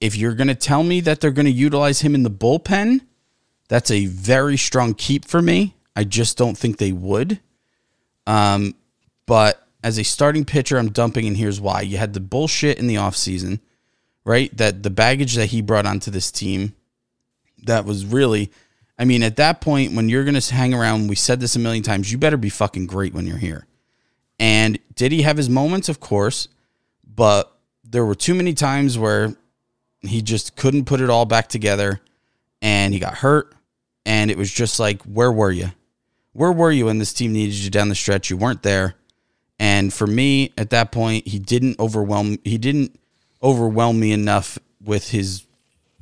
If 0.00 0.16
you're 0.16 0.34
going 0.34 0.48
to 0.48 0.54
tell 0.54 0.82
me 0.82 1.00
that 1.00 1.20
they're 1.20 1.30
going 1.30 1.46
to 1.46 1.52
utilize 1.52 2.00
him 2.00 2.14
in 2.14 2.22
the 2.22 2.30
bullpen, 2.30 3.00
that's 3.68 3.90
a 3.90 4.06
very 4.06 4.56
strong 4.56 4.94
keep 4.94 5.24
for 5.24 5.40
me. 5.40 5.76
I 5.94 6.04
just 6.04 6.36
don't 6.36 6.58
think 6.58 6.78
they 6.78 6.92
would. 6.92 7.40
Um, 8.26 8.74
but 9.26 9.66
as 9.82 9.98
a 9.98 10.04
starting 10.04 10.44
pitcher, 10.44 10.78
I'm 10.78 10.90
dumping, 10.90 11.26
and 11.26 11.36
here's 11.36 11.60
why. 11.60 11.80
You 11.82 11.96
had 11.96 12.14
the 12.14 12.20
bullshit 12.20 12.78
in 12.78 12.86
the 12.86 12.96
offseason, 12.96 13.60
right? 14.24 14.56
That 14.56 14.82
the 14.82 14.90
baggage 14.90 15.34
that 15.34 15.46
he 15.46 15.62
brought 15.62 15.86
onto 15.86 16.10
this 16.10 16.30
team, 16.30 16.74
that 17.64 17.84
was 17.84 18.04
really, 18.04 18.50
I 18.98 19.04
mean, 19.04 19.22
at 19.22 19.36
that 19.36 19.60
point, 19.60 19.94
when 19.94 20.08
you're 20.08 20.24
going 20.24 20.40
to 20.40 20.54
hang 20.54 20.74
around, 20.74 21.08
we 21.08 21.16
said 21.16 21.40
this 21.40 21.56
a 21.56 21.60
million 21.60 21.82
times, 21.82 22.10
you 22.10 22.18
better 22.18 22.36
be 22.36 22.50
fucking 22.50 22.86
great 22.86 23.14
when 23.14 23.26
you're 23.26 23.38
here. 23.38 23.66
And 24.42 24.80
did 24.96 25.12
he 25.12 25.22
have 25.22 25.36
his 25.36 25.48
moments? 25.48 25.88
Of 25.88 26.00
course. 26.00 26.48
But 27.06 27.56
there 27.84 28.04
were 28.04 28.16
too 28.16 28.34
many 28.34 28.54
times 28.54 28.98
where 28.98 29.36
he 30.00 30.20
just 30.20 30.56
couldn't 30.56 30.86
put 30.86 31.00
it 31.00 31.08
all 31.08 31.24
back 31.26 31.48
together 31.48 32.00
and 32.60 32.92
he 32.92 32.98
got 32.98 33.14
hurt. 33.14 33.54
And 34.04 34.32
it 34.32 34.36
was 34.36 34.50
just 34.50 34.80
like, 34.80 35.00
where 35.02 35.30
were 35.30 35.52
you? 35.52 35.70
Where 36.32 36.50
were 36.50 36.72
you 36.72 36.86
when 36.86 36.98
this 36.98 37.12
team 37.12 37.32
needed 37.32 37.54
you 37.54 37.70
down 37.70 37.88
the 37.88 37.94
stretch? 37.94 38.30
You 38.30 38.36
weren't 38.36 38.64
there. 38.64 38.96
And 39.60 39.94
for 39.94 40.08
me, 40.08 40.52
at 40.58 40.70
that 40.70 40.90
point, 40.90 41.28
he 41.28 41.38
didn't 41.38 41.78
overwhelm 41.78 42.38
he 42.42 42.58
didn't 42.58 42.98
overwhelm 43.44 44.00
me 44.00 44.10
enough 44.10 44.58
with 44.82 45.10
his 45.10 45.46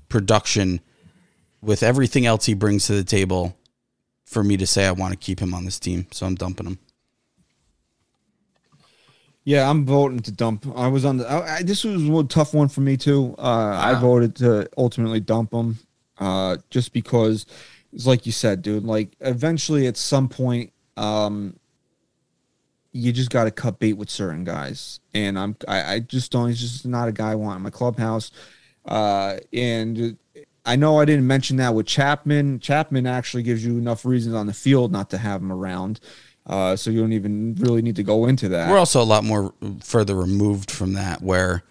production, 0.08 0.80
with 1.60 1.82
everything 1.82 2.24
else 2.24 2.46
he 2.46 2.54
brings 2.54 2.86
to 2.86 2.94
the 2.94 3.04
table 3.04 3.54
for 4.24 4.42
me 4.42 4.56
to 4.56 4.66
say 4.66 4.86
I 4.86 4.92
want 4.92 5.12
to 5.12 5.18
keep 5.18 5.40
him 5.40 5.52
on 5.52 5.66
this 5.66 5.78
team. 5.78 6.06
So 6.10 6.24
I'm 6.24 6.36
dumping 6.36 6.68
him. 6.68 6.78
Yeah, 9.50 9.68
I'm 9.68 9.84
voting 9.84 10.20
to 10.20 10.30
dump. 10.30 10.64
I 10.76 10.86
was 10.86 11.04
on 11.04 11.16
the. 11.16 11.28
I, 11.28 11.56
I, 11.56 11.62
this 11.64 11.82
was 11.82 12.08
a 12.08 12.24
tough 12.28 12.54
one 12.54 12.68
for 12.68 12.82
me 12.82 12.96
too. 12.96 13.34
Uh, 13.36 13.76
I 13.82 13.98
voted 13.98 14.36
to 14.36 14.70
ultimately 14.78 15.18
dump 15.18 15.52
him, 15.52 15.76
uh, 16.18 16.58
just 16.70 16.92
because 16.92 17.46
it's 17.92 18.06
like 18.06 18.26
you 18.26 18.30
said, 18.30 18.62
dude. 18.62 18.84
Like 18.84 19.16
eventually, 19.18 19.88
at 19.88 19.96
some 19.96 20.28
point, 20.28 20.72
um, 20.96 21.58
you 22.92 23.10
just 23.10 23.30
got 23.30 23.42
to 23.42 23.50
cut 23.50 23.80
bait 23.80 23.94
with 23.94 24.08
certain 24.08 24.44
guys, 24.44 25.00
and 25.14 25.36
I'm. 25.36 25.56
I, 25.66 25.94
I 25.94 25.98
just 25.98 26.30
don't. 26.30 26.46
He's 26.46 26.60
just 26.60 26.86
not 26.86 27.08
a 27.08 27.12
guy 27.12 27.32
I 27.32 27.34
want 27.34 27.56
in 27.56 27.62
my 27.64 27.70
clubhouse. 27.70 28.30
Uh, 28.84 29.38
and 29.52 30.16
I 30.64 30.76
know 30.76 31.00
I 31.00 31.04
didn't 31.04 31.26
mention 31.26 31.56
that 31.56 31.74
with 31.74 31.86
Chapman. 31.86 32.60
Chapman 32.60 33.04
actually 33.04 33.42
gives 33.42 33.66
you 33.66 33.78
enough 33.78 34.04
reasons 34.04 34.36
on 34.36 34.46
the 34.46 34.54
field 34.54 34.92
not 34.92 35.10
to 35.10 35.18
have 35.18 35.40
him 35.40 35.50
around. 35.50 35.98
Uh, 36.46 36.74
so 36.74 36.90
you 36.90 37.00
don't 37.00 37.12
even 37.12 37.54
really 37.60 37.82
need 37.82 37.96
to 37.96 38.02
go 38.02 38.26
into 38.26 38.48
that. 38.48 38.70
We're 38.70 38.78
also 38.78 39.00
a 39.00 39.04
lot 39.04 39.24
more 39.24 39.52
further 39.82 40.14
removed 40.14 40.70
from 40.70 40.94
that, 40.94 41.22
where 41.22 41.62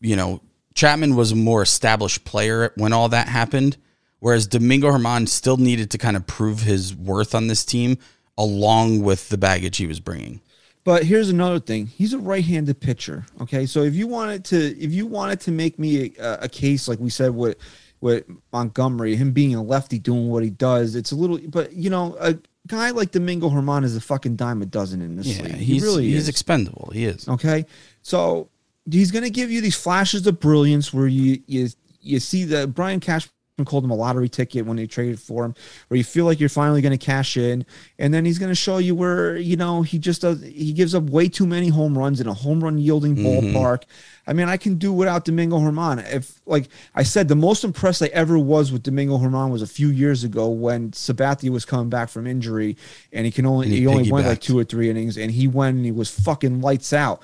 you 0.00 0.16
know 0.16 0.40
Chapman 0.74 1.16
was 1.16 1.32
a 1.32 1.36
more 1.36 1.62
established 1.62 2.24
player 2.24 2.72
when 2.76 2.92
all 2.92 3.08
that 3.08 3.28
happened, 3.28 3.76
whereas 4.20 4.46
Domingo 4.46 4.90
German 4.92 5.26
still 5.26 5.56
needed 5.56 5.90
to 5.92 5.98
kind 5.98 6.16
of 6.16 6.26
prove 6.26 6.60
his 6.60 6.94
worth 6.94 7.34
on 7.34 7.46
this 7.46 7.64
team, 7.64 7.98
along 8.36 9.02
with 9.02 9.28
the 9.28 9.38
baggage 9.38 9.78
he 9.78 9.86
was 9.86 10.00
bringing. 10.00 10.40
But 10.84 11.04
here's 11.04 11.30
another 11.30 11.58
thing: 11.58 11.86
he's 11.86 12.12
a 12.12 12.18
right-handed 12.18 12.80
pitcher. 12.80 13.24
Okay, 13.40 13.64
so 13.66 13.82
if 13.82 13.94
you 13.94 14.06
wanted 14.06 14.44
to, 14.46 14.78
if 14.78 14.92
you 14.92 15.06
wanted 15.06 15.40
to 15.40 15.50
make 15.50 15.78
me 15.78 16.14
a, 16.18 16.40
a 16.42 16.48
case 16.48 16.86
like 16.86 17.00
we 17.00 17.10
said 17.10 17.34
with 17.34 17.56
with 18.00 18.24
Montgomery, 18.52 19.16
him 19.16 19.32
being 19.32 19.54
a 19.54 19.62
lefty 19.62 19.98
doing 19.98 20.28
what 20.28 20.44
he 20.44 20.50
does, 20.50 20.94
it's 20.94 21.10
a 21.10 21.16
little. 21.16 21.38
But 21.48 21.72
you 21.72 21.88
know, 21.88 22.16
a 22.20 22.36
guy 22.66 22.90
like 22.90 23.10
Domingo 23.10 23.50
German 23.50 23.84
is 23.84 23.96
a 23.96 24.00
fucking 24.00 24.36
dime 24.36 24.62
a 24.62 24.66
dozen 24.66 25.00
in 25.02 25.16
this 25.16 25.26
Yeah, 25.26 25.42
league. 25.44 25.54
he's 25.56 25.82
he 25.82 25.86
really 25.88 26.04
he's 26.06 26.22
is. 26.22 26.28
expendable. 26.28 26.90
He 26.92 27.04
is. 27.04 27.28
Okay, 27.28 27.66
so 28.02 28.48
he's 28.90 29.10
going 29.10 29.24
to 29.24 29.30
give 29.30 29.50
you 29.50 29.60
these 29.60 29.76
flashes 29.76 30.26
of 30.26 30.40
brilliance 30.40 30.92
where 30.92 31.06
you 31.06 31.42
you 31.46 31.68
you 32.00 32.20
see 32.20 32.44
that 32.44 32.74
Brian 32.74 33.00
Cashman 33.00 33.32
called 33.62 33.84
him 33.84 33.90
a 33.90 33.94
lottery 33.94 34.28
ticket 34.28 34.66
when 34.66 34.76
they 34.76 34.86
traded 34.86 35.20
for 35.20 35.44
him, 35.44 35.54
where 35.86 35.96
you 35.96 36.02
feel 36.02 36.24
like 36.24 36.40
you're 36.40 36.48
finally 36.48 36.82
going 36.82 36.96
to 36.96 37.04
cash 37.04 37.36
in, 37.36 37.64
and 38.00 38.12
then 38.12 38.24
he's 38.24 38.40
going 38.40 38.50
to 38.50 38.54
show 38.56 38.78
you 38.78 38.96
where 38.96 39.36
you 39.36 39.56
know 39.56 39.82
he 39.82 39.96
just 39.96 40.22
does 40.22 40.42
he 40.42 40.72
gives 40.72 40.92
up 40.92 41.04
way 41.04 41.28
too 41.28 41.46
many 41.46 41.68
home 41.68 41.96
runs 41.96 42.20
in 42.20 42.26
a 42.26 42.34
home 42.34 42.64
run 42.64 42.78
yielding 42.78 43.14
mm-hmm. 43.14 43.56
ballpark. 43.56 43.84
I 44.26 44.32
mean, 44.32 44.48
I 44.48 44.56
can 44.56 44.76
do 44.76 44.92
without 44.92 45.24
Domingo 45.24 45.60
German. 45.60 46.00
If 46.00 46.40
like 46.46 46.68
I 46.96 47.04
said, 47.04 47.28
the 47.28 47.36
most 47.36 47.62
impressed 47.62 48.02
I 48.02 48.06
ever 48.06 48.36
was 48.38 48.72
with 48.72 48.82
Domingo 48.82 49.18
German 49.18 49.50
was 49.50 49.62
a 49.62 49.68
few 49.68 49.88
years 49.88 50.24
ago 50.24 50.48
when 50.48 50.90
Sabathia 50.90 51.50
was 51.50 51.64
coming 51.64 51.90
back 51.90 52.08
from 52.08 52.26
injury, 52.26 52.76
and 53.12 53.24
he 53.24 53.30
can 53.30 53.46
only 53.46 53.68
he 53.68 53.80
he 53.80 53.86
only 53.86 54.10
went 54.10 54.26
like 54.26 54.40
two 54.40 54.58
or 54.58 54.64
three 54.64 54.90
innings, 54.90 55.16
and 55.16 55.30
he 55.30 55.46
went 55.46 55.76
and 55.76 55.84
he 55.84 55.92
was 55.92 56.10
fucking 56.10 56.60
lights 56.60 56.92
out. 56.92 57.22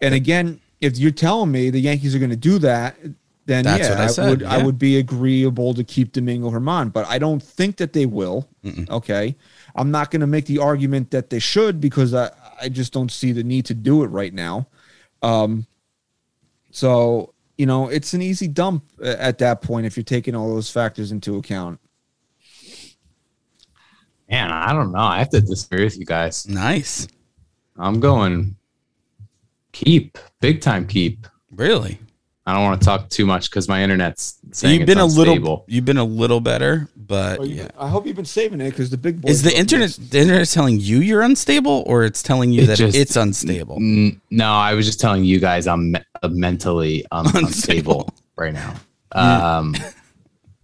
And 0.00 0.14
again, 0.14 0.60
if 0.80 0.96
you're 0.98 1.10
telling 1.10 1.50
me 1.50 1.68
the 1.68 1.80
Yankees 1.80 2.14
are 2.14 2.18
going 2.18 2.30
to 2.30 2.36
do 2.36 2.58
that, 2.60 2.96
then 3.46 3.64
That's 3.64 3.82
yeah, 3.82 3.90
what 3.90 4.00
I 4.00 4.04
I, 4.04 4.06
said, 4.08 4.28
would 4.30 4.42
I 4.42 4.62
would 4.62 4.78
be 4.78 4.98
agreeable 4.98 5.72
to 5.74 5.84
keep 5.84 6.12
Domingo 6.12 6.50
German, 6.50 6.90
but 6.90 7.06
I 7.06 7.18
don't 7.18 7.42
think 7.42 7.76
that 7.76 7.92
they 7.92 8.04
will. 8.04 8.48
Okay, 8.90 9.36
I'm 9.76 9.92
not 9.92 10.10
going 10.10 10.20
to 10.20 10.26
make 10.26 10.46
the 10.46 10.58
argument 10.58 11.12
that 11.12 11.30
they 11.30 11.38
should 11.38 11.80
because 11.80 12.12
I 12.12 12.30
I 12.60 12.68
just 12.68 12.92
don't 12.92 13.10
see 13.10 13.30
the 13.30 13.44
need 13.44 13.64
to 13.66 13.74
do 13.74 14.02
it 14.02 14.08
right 14.08 14.34
now. 14.34 14.66
Um, 15.22 15.66
so 16.72 17.34
you 17.56 17.66
know, 17.66 17.88
it's 17.88 18.12
an 18.14 18.20
easy 18.20 18.48
dump 18.48 18.84
at 19.02 19.38
that 19.38 19.62
point 19.62 19.86
if 19.86 19.96
you're 19.96 20.04
taking 20.04 20.34
all 20.34 20.52
those 20.52 20.70
factors 20.70 21.12
into 21.12 21.36
account. 21.36 21.80
Man, 24.28 24.50
I 24.50 24.72
don't 24.72 24.90
know. 24.90 24.98
I 24.98 25.18
have 25.20 25.30
to 25.30 25.40
disagree 25.40 25.84
with 25.84 25.96
you 25.96 26.04
guys. 26.04 26.48
Nice. 26.48 27.06
I'm 27.78 28.00
going 28.00 28.56
keep, 29.72 30.18
big 30.40 30.60
time 30.60 30.86
keep. 30.86 31.28
Really. 31.52 32.00
I 32.48 32.54
don't 32.54 32.62
want 32.62 32.80
to 32.80 32.84
talk 32.84 33.08
too 33.08 33.26
much 33.26 33.50
because 33.50 33.68
my 33.68 33.82
internet's 33.82 34.38
saying 34.52 34.78
you've 34.78 34.86
been 34.86 34.98
a 34.98 35.04
little 35.04 35.34
unstable. 35.34 35.64
you've 35.66 35.84
been 35.84 35.96
a 35.96 36.04
little 36.04 36.40
better, 36.40 36.88
but 36.96 37.40
Well, 37.40 37.48
you- 37.48 37.56
yeah. 37.56 37.68
I 37.76 37.88
hope 37.88 38.06
you've 38.06 38.14
been 38.14 38.24
saving 38.24 38.60
it 38.60 38.70
because 38.70 38.88
the 38.90 38.96
big 38.96 39.20
boys 39.20 39.32
Is 39.32 39.42
the 39.42 39.56
internet 39.58 39.88
this. 39.88 39.96
the 39.96 40.20
internet 40.20 40.48
telling 40.48 40.78
you 40.78 41.00
you're 41.00 41.22
unstable 41.22 41.82
or 41.88 42.04
it's 42.04 42.22
telling 42.22 42.52
you 42.52 42.62
It 42.62 42.66
that 42.66 42.78
just- 42.78 42.96
it's 42.96 43.16
unstable? 43.16 43.76
N- 43.80 44.20
No, 44.30 44.52
I 44.52 44.74
was 44.74 44.86
just 44.86 45.00
telling 45.00 45.24
you 45.24 45.40
guys 45.40 45.66
I'm 45.66 45.90
me- 45.92 46.00
uh, 46.22 46.28
mentally 46.28 47.04
um, 47.10 47.26
Unstable. 47.26 47.46
unstable 47.48 48.14
right 48.36 48.54
now. 48.54 48.74
Um, 49.12 49.74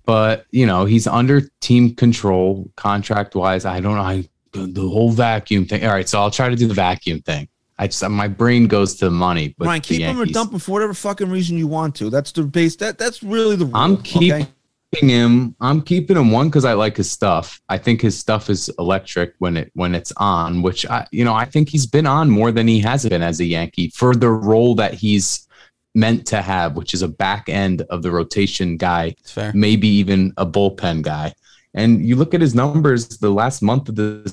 but 0.05 0.47
you 0.51 0.67
know 0.67 0.85
he's 0.85 1.07
under 1.07 1.43
team 1.61 1.95
control 1.95 2.69
contract 2.77 3.35
wise. 3.35 3.65
I 3.65 3.81
don't 3.81 3.95
know. 3.97 4.03
I, 4.03 4.29
the, 4.53 4.67
the 4.67 4.83
whole 4.83 5.11
vacuum 5.13 5.65
thing. 5.65 5.85
All 5.87 5.93
right, 5.93 6.09
so 6.09 6.21
I'll 6.21 6.31
try 6.31 6.49
to 6.51 6.57
do 6.57 6.67
the 6.69 6.75
vacuum 6.75 7.23
thing. 7.23 7.49
I 7.83 7.89
just 7.89 8.09
my 8.09 8.29
brain 8.29 8.69
goes 8.69 8.95
to 8.97 9.07
the 9.07 9.11
money. 9.11 9.57
But 9.59 9.67
Ryan, 9.67 9.81
keep 9.81 9.97
the 9.97 10.05
him 10.05 10.21
or 10.21 10.25
dump 10.25 10.53
him 10.53 10.61
for 10.61 10.71
whatever 10.71 10.95
fucking 10.95 11.29
reason 11.29 11.59
you 11.59 11.67
want 11.67 11.97
to. 11.97 12.11
That's 12.11 12.31
the 12.31 12.45
base. 12.45 12.77
That 12.77 12.97
that's 12.97 13.25
really 13.25 13.57
the 13.57 13.65
rule. 13.65 13.77
I'm 13.77 13.95
okay? 13.95 14.47
keeping 14.93 15.09
him. 15.09 15.57
I'm 15.61 15.83
keeping 15.83 16.17
him 16.17 16.31
one 16.31 16.49
because 16.49 16.65
I 16.65 16.75
like 16.75 16.97
his 16.97 17.11
stuff. 17.11 17.61
I 17.69 17.79
think 17.79 18.01
his 18.01 18.17
stuff 18.17 18.51
is 18.51 18.71
electric 18.79 19.35
when 19.41 19.57
it 19.57 19.73
when 19.75 19.97
it's 19.97 20.13
on. 20.17 20.63
Which 20.63 20.87
I, 20.87 21.09
you 21.11 21.25
know, 21.25 21.35
I 21.35 21.45
think 21.45 21.71
he's 21.71 21.87
been 21.87 22.07
on 22.07 22.31
more 22.31 22.53
than 22.53 22.69
he 22.69 22.79
has 22.83 23.05
been 23.09 23.21
as 23.21 23.41
a 23.41 23.45
Yankee 23.45 23.89
for 23.89 24.15
the 24.15 24.31
role 24.31 24.77
that 24.77 24.95
he's 24.95 25.49
meant 25.93 26.25
to 26.29 26.41
have, 26.41 26.77
which 26.77 26.95
is 26.95 27.03
a 27.03 27.09
back 27.09 27.49
end 27.49 27.83
of 27.91 28.03
the 28.03 28.13
rotation 28.13 28.77
guy, 28.77 29.17
fair. 29.25 29.51
maybe 29.57 29.89
even 29.89 30.33
a 30.37 30.47
bullpen 30.47 31.03
guy. 31.03 31.35
And 31.75 32.07
you 32.07 32.15
look 32.15 32.33
at 32.33 32.41
his 32.41 32.55
numbers 32.55 33.09
the 33.19 33.31
last 33.31 33.61
month 33.61 33.89
of 33.89 33.97
the 33.97 34.33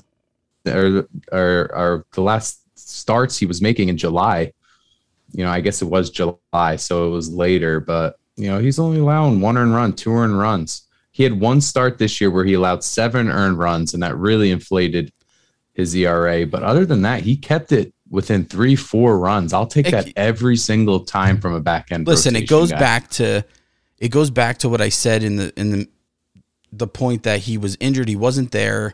or 0.68 1.08
or, 1.32 1.72
or 1.74 2.06
the 2.12 2.22
last 2.22 2.62
starts 2.90 3.38
he 3.38 3.46
was 3.46 3.62
making 3.62 3.90
in 3.90 3.98
July. 3.98 4.52
You 5.32 5.44
know, 5.44 5.52
I 5.52 5.62
guess 5.62 5.82
it 5.82 5.86
was 5.86 6.10
July, 6.10 6.76
so 6.76 7.08
it 7.08 7.12
was 7.12 7.32
later, 7.32 7.80
but 7.80 8.18
you 8.36 8.48
know, 8.48 8.60
he's 8.60 8.80
only 8.80 9.00
allowing 9.00 9.42
one 9.42 9.58
earned 9.58 9.76
run, 9.76 9.94
two 9.94 10.12
earned 10.12 10.40
runs. 10.40 10.84
He 11.12 11.24
had 11.24 11.40
one 11.40 11.62
start 11.62 11.98
this 11.98 12.22
year 12.22 12.32
where 12.32 12.46
he 12.46 12.54
allowed 12.54 12.84
seven 12.84 13.30
earned 13.30 13.60
runs, 13.60 13.94
and 13.94 14.02
that 14.02 14.18
really 14.18 14.52
inflated 14.52 15.12
his 15.74 15.96
ERA. 15.96 16.46
But 16.46 16.64
other 16.64 16.86
than 16.86 17.02
that, 17.04 17.22
he 17.22 17.36
kept 17.36 17.72
it 17.72 17.94
within 18.10 18.46
three, 18.46 18.76
four 18.76 19.20
runs. 19.20 19.54
I'll 19.54 19.68
take 19.68 19.92
that 19.92 20.12
every 20.16 20.56
single 20.56 21.02
time 21.02 21.40
from 21.40 21.54
a 21.54 21.60
back 21.60 21.92
end. 21.92 22.08
Listen, 22.08 22.36
it 22.36 22.48
goes 22.48 22.72
guy. 22.72 22.80
back 22.80 23.10
to 23.12 23.44
it 23.98 24.10
goes 24.10 24.30
back 24.30 24.60
to 24.60 24.70
what 24.70 24.82
I 24.82 24.90
said 24.90 25.24
in 25.24 25.36
the 25.36 25.54
in 25.60 25.72
the 25.72 25.90
the 26.72 26.88
point 26.88 27.24
that 27.24 27.42
he 27.42 27.58
was 27.58 27.78
injured, 27.80 28.08
he 28.08 28.16
wasn't 28.16 28.52
there. 28.52 28.94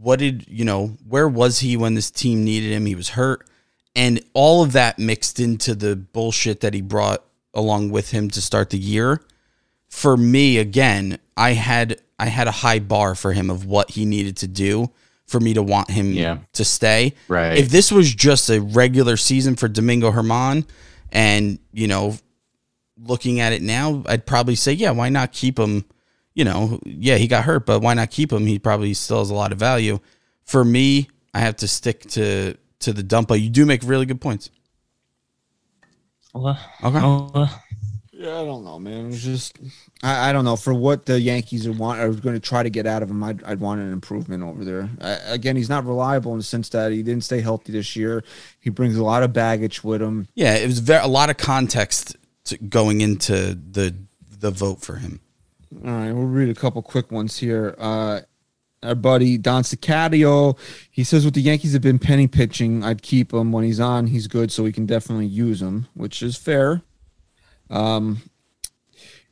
What 0.00 0.18
did 0.18 0.46
you 0.48 0.64
know? 0.64 0.96
Where 1.08 1.28
was 1.28 1.60
he 1.60 1.76
when 1.76 1.94
this 1.94 2.10
team 2.10 2.42
needed 2.44 2.72
him? 2.72 2.86
He 2.86 2.94
was 2.94 3.10
hurt, 3.10 3.46
and 3.94 4.22
all 4.32 4.62
of 4.62 4.72
that 4.72 4.98
mixed 4.98 5.38
into 5.38 5.74
the 5.74 5.94
bullshit 5.96 6.60
that 6.60 6.72
he 6.72 6.80
brought 6.80 7.22
along 7.52 7.90
with 7.90 8.10
him 8.10 8.30
to 8.30 8.40
start 8.40 8.70
the 8.70 8.78
year. 8.78 9.20
For 9.88 10.16
me, 10.16 10.56
again, 10.58 11.18
I 11.36 11.52
had 11.52 12.00
I 12.18 12.26
had 12.26 12.48
a 12.48 12.52
high 12.52 12.78
bar 12.78 13.14
for 13.14 13.32
him 13.32 13.50
of 13.50 13.66
what 13.66 13.90
he 13.90 14.04
needed 14.04 14.36
to 14.38 14.46
do 14.46 14.90
for 15.26 15.38
me 15.40 15.54
to 15.54 15.62
want 15.62 15.90
him 15.90 16.12
Yeah. 16.12 16.38
to 16.54 16.64
stay. 16.64 17.14
Right. 17.28 17.56
If 17.58 17.68
this 17.68 17.92
was 17.92 18.12
just 18.14 18.50
a 18.50 18.60
regular 18.60 19.16
season 19.16 19.54
for 19.56 19.68
Domingo 19.68 20.10
German, 20.12 20.64
and 21.12 21.58
you 21.72 21.88
know, 21.88 22.16
looking 23.02 23.38
at 23.40 23.52
it 23.52 23.62
now, 23.62 24.02
I'd 24.06 24.26
probably 24.26 24.54
say, 24.56 24.72
yeah, 24.72 24.90
why 24.92 25.08
not 25.08 25.32
keep 25.32 25.58
him? 25.58 25.84
You 26.40 26.44
know, 26.44 26.80
yeah, 26.86 27.16
he 27.16 27.26
got 27.28 27.44
hurt, 27.44 27.66
but 27.66 27.80
why 27.80 27.92
not 27.92 28.10
keep 28.10 28.32
him? 28.32 28.46
He 28.46 28.58
probably 28.58 28.94
still 28.94 29.18
has 29.18 29.28
a 29.28 29.34
lot 29.34 29.52
of 29.52 29.58
value. 29.58 30.00
For 30.46 30.64
me, 30.64 31.10
I 31.34 31.40
have 31.40 31.56
to 31.56 31.68
stick 31.68 32.00
to 32.12 32.56
to 32.78 32.94
the 32.94 33.02
dump. 33.02 33.28
But 33.28 33.42
you 33.42 33.50
do 33.50 33.66
make 33.66 33.82
really 33.84 34.06
good 34.06 34.22
points. 34.22 34.48
Okay. 36.34 36.58
Okay. 36.82 36.98
Okay. 36.98 37.40
Uh, 37.40 37.46
yeah, 38.12 38.40
I 38.40 38.44
don't 38.46 38.64
know, 38.64 38.78
man. 38.78 39.04
It 39.04 39.08
was 39.08 39.22
just 39.22 39.58
I, 40.02 40.30
I 40.30 40.32
don't 40.32 40.46
know 40.46 40.56
for 40.56 40.72
what 40.72 41.04
the 41.04 41.20
Yankees 41.20 41.66
are 41.66 41.72
want 41.72 42.00
are 42.00 42.10
going 42.10 42.36
to 42.36 42.40
try 42.40 42.62
to 42.62 42.70
get 42.70 42.86
out 42.86 43.02
of 43.02 43.10
him. 43.10 43.22
I'd, 43.22 43.44
I'd 43.44 43.60
want 43.60 43.82
an 43.82 43.92
improvement 43.92 44.42
over 44.42 44.64
there. 44.64 44.88
I, 44.98 45.10
again, 45.34 45.56
he's 45.56 45.68
not 45.68 45.84
reliable 45.84 46.32
in 46.32 46.38
the 46.38 46.44
sense 46.44 46.70
that 46.70 46.90
he 46.90 47.02
didn't 47.02 47.24
stay 47.24 47.42
healthy 47.42 47.72
this 47.72 47.96
year. 47.96 48.24
He 48.60 48.70
brings 48.70 48.96
a 48.96 49.04
lot 49.04 49.22
of 49.22 49.34
baggage 49.34 49.84
with 49.84 50.00
him. 50.00 50.26
Yeah, 50.34 50.54
it 50.54 50.66
was 50.66 50.78
very, 50.78 51.04
a 51.04 51.06
lot 51.06 51.28
of 51.28 51.36
context 51.36 52.16
to 52.44 52.56
going 52.56 53.02
into 53.02 53.54
the 53.54 53.94
the 54.38 54.50
vote 54.50 54.80
for 54.80 54.96
him. 54.96 55.20
All 55.74 55.90
right, 55.90 56.12
we'll 56.12 56.26
read 56.26 56.48
a 56.48 56.54
couple 56.54 56.82
quick 56.82 57.10
ones 57.10 57.38
here. 57.38 57.74
Uh, 57.78 58.20
our 58.82 58.94
buddy 58.94 59.38
Don 59.38 59.62
Sicadio, 59.62 60.58
he 60.90 61.04
says 61.04 61.24
with 61.24 61.34
the 61.34 61.42
Yankees 61.42 61.74
have 61.74 61.82
been 61.82 61.98
penny 61.98 62.26
pitching, 62.26 62.82
I'd 62.82 63.02
keep 63.02 63.32
him 63.32 63.52
when 63.52 63.64
he's 63.64 63.78
on. 63.78 64.08
He's 64.08 64.26
good, 64.26 64.50
so 64.50 64.62
we 64.62 64.72
can 64.72 64.86
definitely 64.86 65.26
use 65.26 65.60
him, 65.62 65.86
which 65.94 66.22
is 66.22 66.36
fair. 66.36 66.82
Um, 67.68 68.22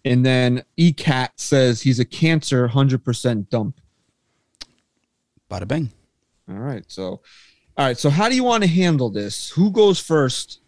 and 0.05 0.25
then 0.25 0.63
ECAT 0.79 1.31
says 1.37 1.83
he's 1.83 1.99
a 1.99 2.05
cancer, 2.05 2.69
hundred 2.69 3.05
percent 3.05 3.51
dump. 3.51 3.81
Bada 5.51 5.67
bang. 5.67 5.91
All 6.49 6.57
right, 6.57 6.85
so, 6.89 7.21
all 7.77 7.87
right, 7.87 7.99
so 7.99 8.11
how 8.11 8.29
do 8.29 8.37
you 8.37 8.45
want 8.45 8.63
to 8.63 8.69
handle 8.69 9.11
this? 9.11 9.51
Who 9.51 9.71
goes 9.71 9.99
first? 9.99 10.61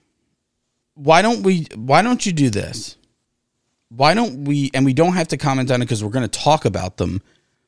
why 1.02 1.22
don't 1.22 1.42
we 1.42 1.66
why 1.76 2.02
don't 2.02 2.26
you 2.26 2.32
do 2.32 2.50
this 2.50 2.96
why 3.90 4.14
don't 4.14 4.44
we 4.44 4.70
and 4.74 4.84
we 4.84 4.94
don't 4.94 5.12
have 5.12 5.28
to 5.28 5.36
comment 5.36 5.70
on 5.70 5.82
it 5.82 5.84
because 5.84 6.02
we're 6.02 6.10
going 6.10 6.28
to 6.28 6.40
talk 6.40 6.64
about 6.64 6.96
them 6.96 7.20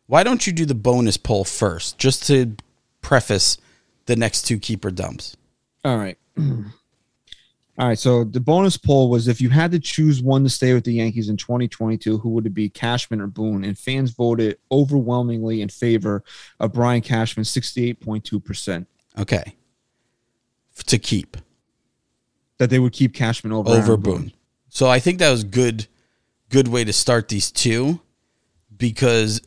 why 0.06 0.22
don't 0.22 0.46
you 0.46 0.52
do 0.52 0.64
the 0.64 0.74
bonus 0.74 1.16
poll 1.16 1.44
first 1.44 1.98
just 1.98 2.26
to 2.26 2.56
preface 3.00 3.58
the 4.06 4.16
next 4.16 4.42
two 4.42 4.58
keeper 4.58 4.90
dumps 4.90 5.36
All 5.84 5.96
right. 5.96 6.18
All 6.38 7.88
right. 7.88 7.98
So 7.98 8.22
the 8.24 8.40
bonus 8.40 8.76
poll 8.76 9.10
was 9.10 9.28
if 9.28 9.40
you 9.40 9.48
had 9.48 9.72
to 9.72 9.78
choose 9.78 10.22
one 10.22 10.44
to 10.44 10.50
stay 10.50 10.74
with 10.74 10.84
the 10.84 10.92
Yankees 10.92 11.28
in 11.30 11.36
2022, 11.38 12.18
who 12.18 12.28
would 12.30 12.44
it 12.44 12.52
be, 12.54 12.68
Cashman 12.68 13.20
or 13.20 13.26
Boone? 13.26 13.64
And 13.64 13.78
fans 13.78 14.10
voted 14.10 14.58
overwhelmingly 14.70 15.62
in 15.62 15.70
favor 15.70 16.22
of 16.60 16.74
Brian 16.74 17.00
Cashman, 17.00 17.44
68.2%, 17.44 18.86
okay 19.18 19.56
to 20.86 20.98
keep 20.98 21.36
that 22.58 22.70
they 22.70 22.78
would 22.78 22.92
keep 22.92 23.14
Cashman 23.14 23.52
over, 23.52 23.70
over 23.70 23.92
Aaron 23.92 24.00
boone 24.00 24.32
so 24.68 24.88
i 24.88 24.98
think 24.98 25.18
that 25.18 25.30
was 25.30 25.44
good 25.44 25.86
good 26.52 26.68
way 26.68 26.84
to 26.84 26.92
start 26.92 27.28
these 27.28 27.50
two 27.50 27.98
because 28.76 29.40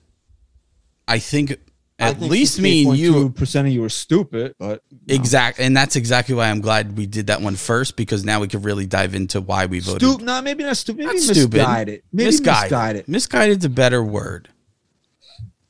i 1.07 1.19
think 1.19 1.51
I 1.97 2.09
at 2.09 2.17
think 2.17 2.29
least 2.31 2.59
me 2.59 2.85
and 2.85 2.97
you 2.97 3.29
percent 3.29 3.67
of 3.67 3.73
you 3.73 3.81
are 3.85 3.89
stupid, 3.89 4.55
but 4.59 4.81
exact 5.07 5.59
and 5.59 5.77
that's 5.77 5.95
exactly 5.95 6.35
why 6.35 6.49
i'm 6.49 6.59
glad 6.59 6.97
we 6.97 7.05
did 7.05 7.27
that 7.27 7.39
one 7.41 7.55
first 7.55 7.95
because 7.95 8.25
now 8.25 8.41
we 8.41 8.47
could 8.49 8.65
really 8.65 8.85
dive 8.85 9.15
into 9.15 9.39
why 9.39 9.65
we 9.67 9.79
voted 9.79 10.01
stupid. 10.01 10.25
No, 10.25 10.41
maybe 10.41 10.63
not 10.65 10.75
stupid. 10.75 11.05
Maybe 11.05 11.19
Not 11.19 11.35
stupid. 11.35 11.53
misguided. 11.53 12.03
Maybe 12.11 12.25
misguided. 12.27 12.61
misguided. 12.63 13.07
Misguided's 13.07 13.65
a 13.65 13.69
better 13.69 14.03
word. 14.03 14.49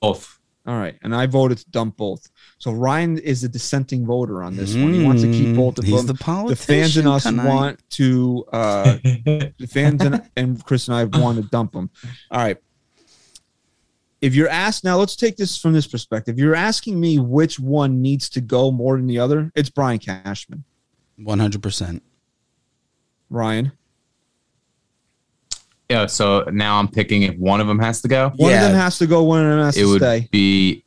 both. 0.00 0.38
All 0.66 0.78
right, 0.78 0.96
and 1.02 1.14
I 1.14 1.26
voted 1.26 1.58
to 1.58 1.70
dump 1.70 1.96
both. 1.96 2.28
So 2.58 2.70
Ryan 2.70 3.18
is 3.18 3.42
a 3.44 3.48
dissenting 3.48 4.06
voter 4.06 4.42
on 4.42 4.56
this 4.56 4.74
one. 4.74 4.92
He 4.92 5.02
wants 5.02 5.22
to 5.22 5.30
keep 5.32 5.56
both 5.56 5.78
of 5.78 5.84
Mm, 5.84 5.88
He's 5.88 6.04
them. 6.06 6.16
the 6.16 6.22
politician. 6.22 6.66
The 6.76 6.82
fans 6.82 6.96
and 6.98 7.08
us 7.08 7.22
tonight. 7.24 7.46
want 7.48 7.90
to. 7.90 8.44
Uh, 8.52 8.84
the 9.02 9.68
fans 9.68 10.02
and, 10.02 10.22
and 10.36 10.62
Chris 10.64 10.86
and 10.88 10.96
I 10.96 11.04
want 11.04 11.42
to 11.42 11.48
dump 11.48 11.72
them. 11.72 11.90
All 12.30 12.40
right. 12.40 12.58
If 14.20 14.34
you're 14.34 14.50
asked 14.50 14.84
now, 14.84 14.98
let's 14.98 15.16
take 15.16 15.38
this 15.38 15.56
from 15.56 15.72
this 15.72 15.86
perspective. 15.86 16.38
You're 16.38 16.54
asking 16.54 17.00
me 17.00 17.18
which 17.18 17.58
one 17.58 18.02
needs 18.02 18.28
to 18.30 18.42
go 18.42 18.70
more 18.70 18.98
than 18.98 19.06
the 19.06 19.18
other. 19.18 19.50
It's 19.54 19.70
Brian 19.70 19.98
Cashman. 19.98 20.64
one 21.16 21.38
hundred 21.38 21.62
percent. 21.62 22.02
Ryan. 23.30 23.72
Yeah. 25.90 26.06
So 26.06 26.44
now 26.52 26.78
I'm 26.78 26.88
picking 26.88 27.22
if 27.24 27.36
one 27.36 27.60
of 27.60 27.66
them 27.66 27.78
has 27.80 28.00
to 28.02 28.08
go. 28.08 28.30
One 28.36 28.50
Yeah. 28.52 28.64
of 28.66 28.72
them 28.72 28.80
has 28.80 28.96
to 28.98 29.06
go. 29.06 29.24
One 29.24 29.44
of 29.44 29.50
them 29.50 29.64
has 29.66 29.76
It 29.76 29.80
to 29.82 29.86
would 29.88 30.00
stay. 30.00 30.28
be 30.30 30.84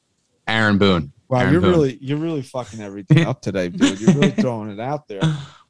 Aaron 0.47 0.77
Boone. 0.77 1.11
Wow, 1.29 1.39
Aaron 1.41 1.51
you're 1.53 1.61
Boone. 1.61 1.71
really 1.71 1.97
you're 2.01 2.17
really 2.17 2.41
fucking 2.41 2.79
everything 2.79 3.25
up 3.25 3.41
today, 3.41 3.69
dude. 3.69 3.99
You're 3.99 4.13
really 4.15 4.31
throwing 4.41 4.69
it 4.71 4.79
out 4.79 5.07
there. 5.07 5.21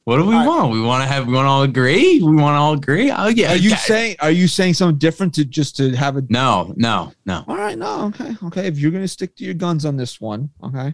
What 0.05 0.17
do 0.17 0.25
we 0.25 0.33
All 0.35 0.39
right. 0.41 0.47
want? 0.47 0.71
We 0.73 0.81
want 0.81 1.01
to 1.03 1.07
have. 1.07 1.25
We 1.27 1.33
want 1.33 1.45
to 1.45 1.49
all 1.49 1.63
agree. 1.63 2.21
We 2.21 2.35
want 2.35 2.55
to 2.55 2.59
all 2.59 2.73
agree. 2.73 3.09
Oh 3.09 3.27
yeah. 3.27 3.53
Are 3.53 3.55
you 3.55 3.71
okay. 3.71 3.77
saying 3.79 4.15
are 4.19 4.31
you 4.31 4.47
saying 4.47 4.73
something 4.75 4.97
different 4.97 5.33
to 5.35 5.45
just 5.45 5.77
to 5.77 5.95
have 5.95 6.17
a 6.17 6.23
No, 6.29 6.73
no, 6.75 7.13
no. 7.25 7.43
All 7.47 7.55
right, 7.55 7.77
no, 7.77 8.07
okay, 8.07 8.35
okay. 8.47 8.67
If 8.67 8.77
you're 8.77 8.91
gonna 8.91 9.07
stick 9.07 9.35
to 9.37 9.45
your 9.45 9.53
guns 9.55 9.85
on 9.85 9.95
this 9.97 10.19
one, 10.21 10.49
okay. 10.63 10.93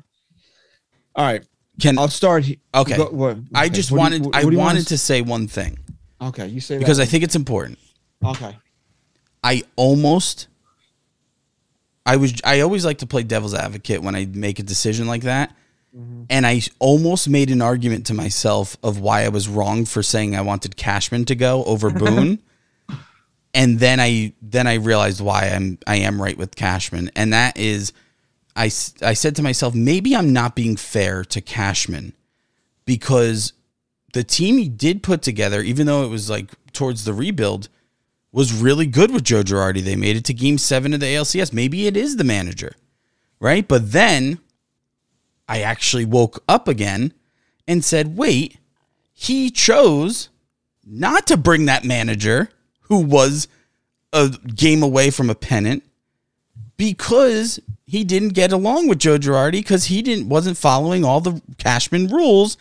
All 1.16 1.26
right, 1.26 1.44
Can 1.82 1.98
I'll 1.98 2.07
start. 2.07 2.45
he- 2.45 2.60
okay. 2.76 2.95
go- 2.98 3.10
what- 3.10 3.38
I 3.53 3.68
just 3.68 3.91
what 3.91 4.10
do 4.11 4.16
you- 4.18 4.22
wanted 4.22 4.26
what- 4.28 4.36
I 4.36 4.44
what 4.44 4.49
do 4.52 4.56
you 4.56 4.60
wanted 4.60 4.76
wanna 4.78 4.86
to 4.86 4.98
say 4.98 5.22
one 5.24 5.48
thing 5.48 5.78
Okay, 6.22 6.48
you 6.48 6.61
say 6.61 6.78
because 6.78 6.98
that. 6.98 7.03
I 7.03 7.06
think 7.07 7.24
it's 7.24 7.36
important. 7.36 7.80
Okay. 8.24 8.58
I 9.44 9.64
almost 9.76 10.48
I 12.06 12.16
was 12.16 12.41
I 12.44 12.62
always 12.62 12.86
like 12.86 13.00
to 13.00 13.08
play 13.08 13.24
devil's 13.24 13.54
advocate 13.54 14.02
when 14.02 14.16
I 14.16 14.26
make 14.26 14.60
a 14.60 14.64
decision 14.64 15.08
like 15.08 15.22
that. 15.24 15.56
Mm-hmm. 15.96 16.24
And 16.30 16.46
I 16.46 16.62
almost 16.80 17.30
made 17.30 17.52
an 17.52 17.62
argument 17.62 18.08
to 18.08 18.14
myself 18.14 18.78
of 18.84 19.00
why 19.00 19.26
I 19.26 19.30
was 19.30 19.48
wrong 19.48 19.86
for 19.86 20.04
saying 20.04 20.36
I 20.36 20.41
wanted 20.41 20.76
Cashman 20.76 21.26
to 21.26 21.36
go 21.36 21.64
over 21.66 21.90
Boone. 21.91 22.40
and 23.54 23.80
then 23.80 24.00
I 24.00 24.34
then 24.41 24.68
I 24.68 24.76
realized 24.76 25.22
why 25.22 25.50
I'm 25.50 25.78
I 25.88 25.98
am 25.98 26.22
right 26.22 26.38
with 26.38 26.56
Cashman 26.56 27.12
and 27.16 27.34
that 27.34 27.58
is 27.58 27.94
I 28.56 28.66
I 28.66 29.14
said 29.14 29.36
to 29.36 29.44
myself 29.44 29.76
maybe 29.76 30.16
I'm 30.16 30.34
not 30.34 30.56
being 30.56 30.78
fair 30.78 31.24
to 31.26 31.41
Cashman 31.41 32.14
because 32.86 33.54
the 34.14 34.24
team 34.24 34.58
he 34.58 34.68
did 34.68 35.04
put 35.04 35.22
together 35.22 35.62
even 35.62 35.86
though 35.86 36.04
it 36.04 36.10
was 36.10 36.30
like 36.30 36.50
towards 36.74 37.06
the 37.06 37.14
rebuild 37.14 37.70
was 38.32 38.54
really 38.54 38.86
good 38.86 39.12
with 39.12 39.24
Joe 39.24 39.44
Girardi. 39.44 39.82
They 39.82 39.96
made 39.96 40.16
it 40.16 40.26
to 40.26 40.34
game 40.34 40.58
seven 40.58 40.94
of 40.94 41.00
the 41.00 41.08
ALCS. 41.08 41.52
Maybe 41.54 41.88
it 41.88 41.98
is 41.98 42.18
the 42.18 42.24
manager, 42.24 42.74
right? 43.40 43.68
But 43.68 43.92
then 43.92 44.40
I 45.48 45.62
actually 45.62 46.06
woke 46.06 46.44
up 46.48 46.68
again 46.68 47.14
and 47.68 47.84
said, 47.84 48.18
wait, 48.18 48.58
he 49.14 49.50
chose 49.50 50.30
not 50.86 51.28
to 51.28 51.38
bring 51.38 51.66
that 51.66 51.84
manager 51.84 52.50
who 52.82 53.00
was 53.00 53.48
a 54.14 54.30
game 54.30 54.82
away 54.84 55.10
from 55.10 55.30
a 55.30 55.36
pennant 55.36 55.84
because 56.78 57.60
he 57.86 58.04
didn't 58.04 58.30
get 58.30 58.52
along 58.52 58.88
with 58.88 59.00
Joe 59.00 59.18
Girardi 59.18 59.54
because 59.54 59.86
he 59.86 60.02
didn't 60.02 60.30
wasn't 60.30 60.58
following 60.58 61.04
all 61.04 61.20
the 61.20 61.42
Cashman 61.58 62.08
rules. 62.08 62.58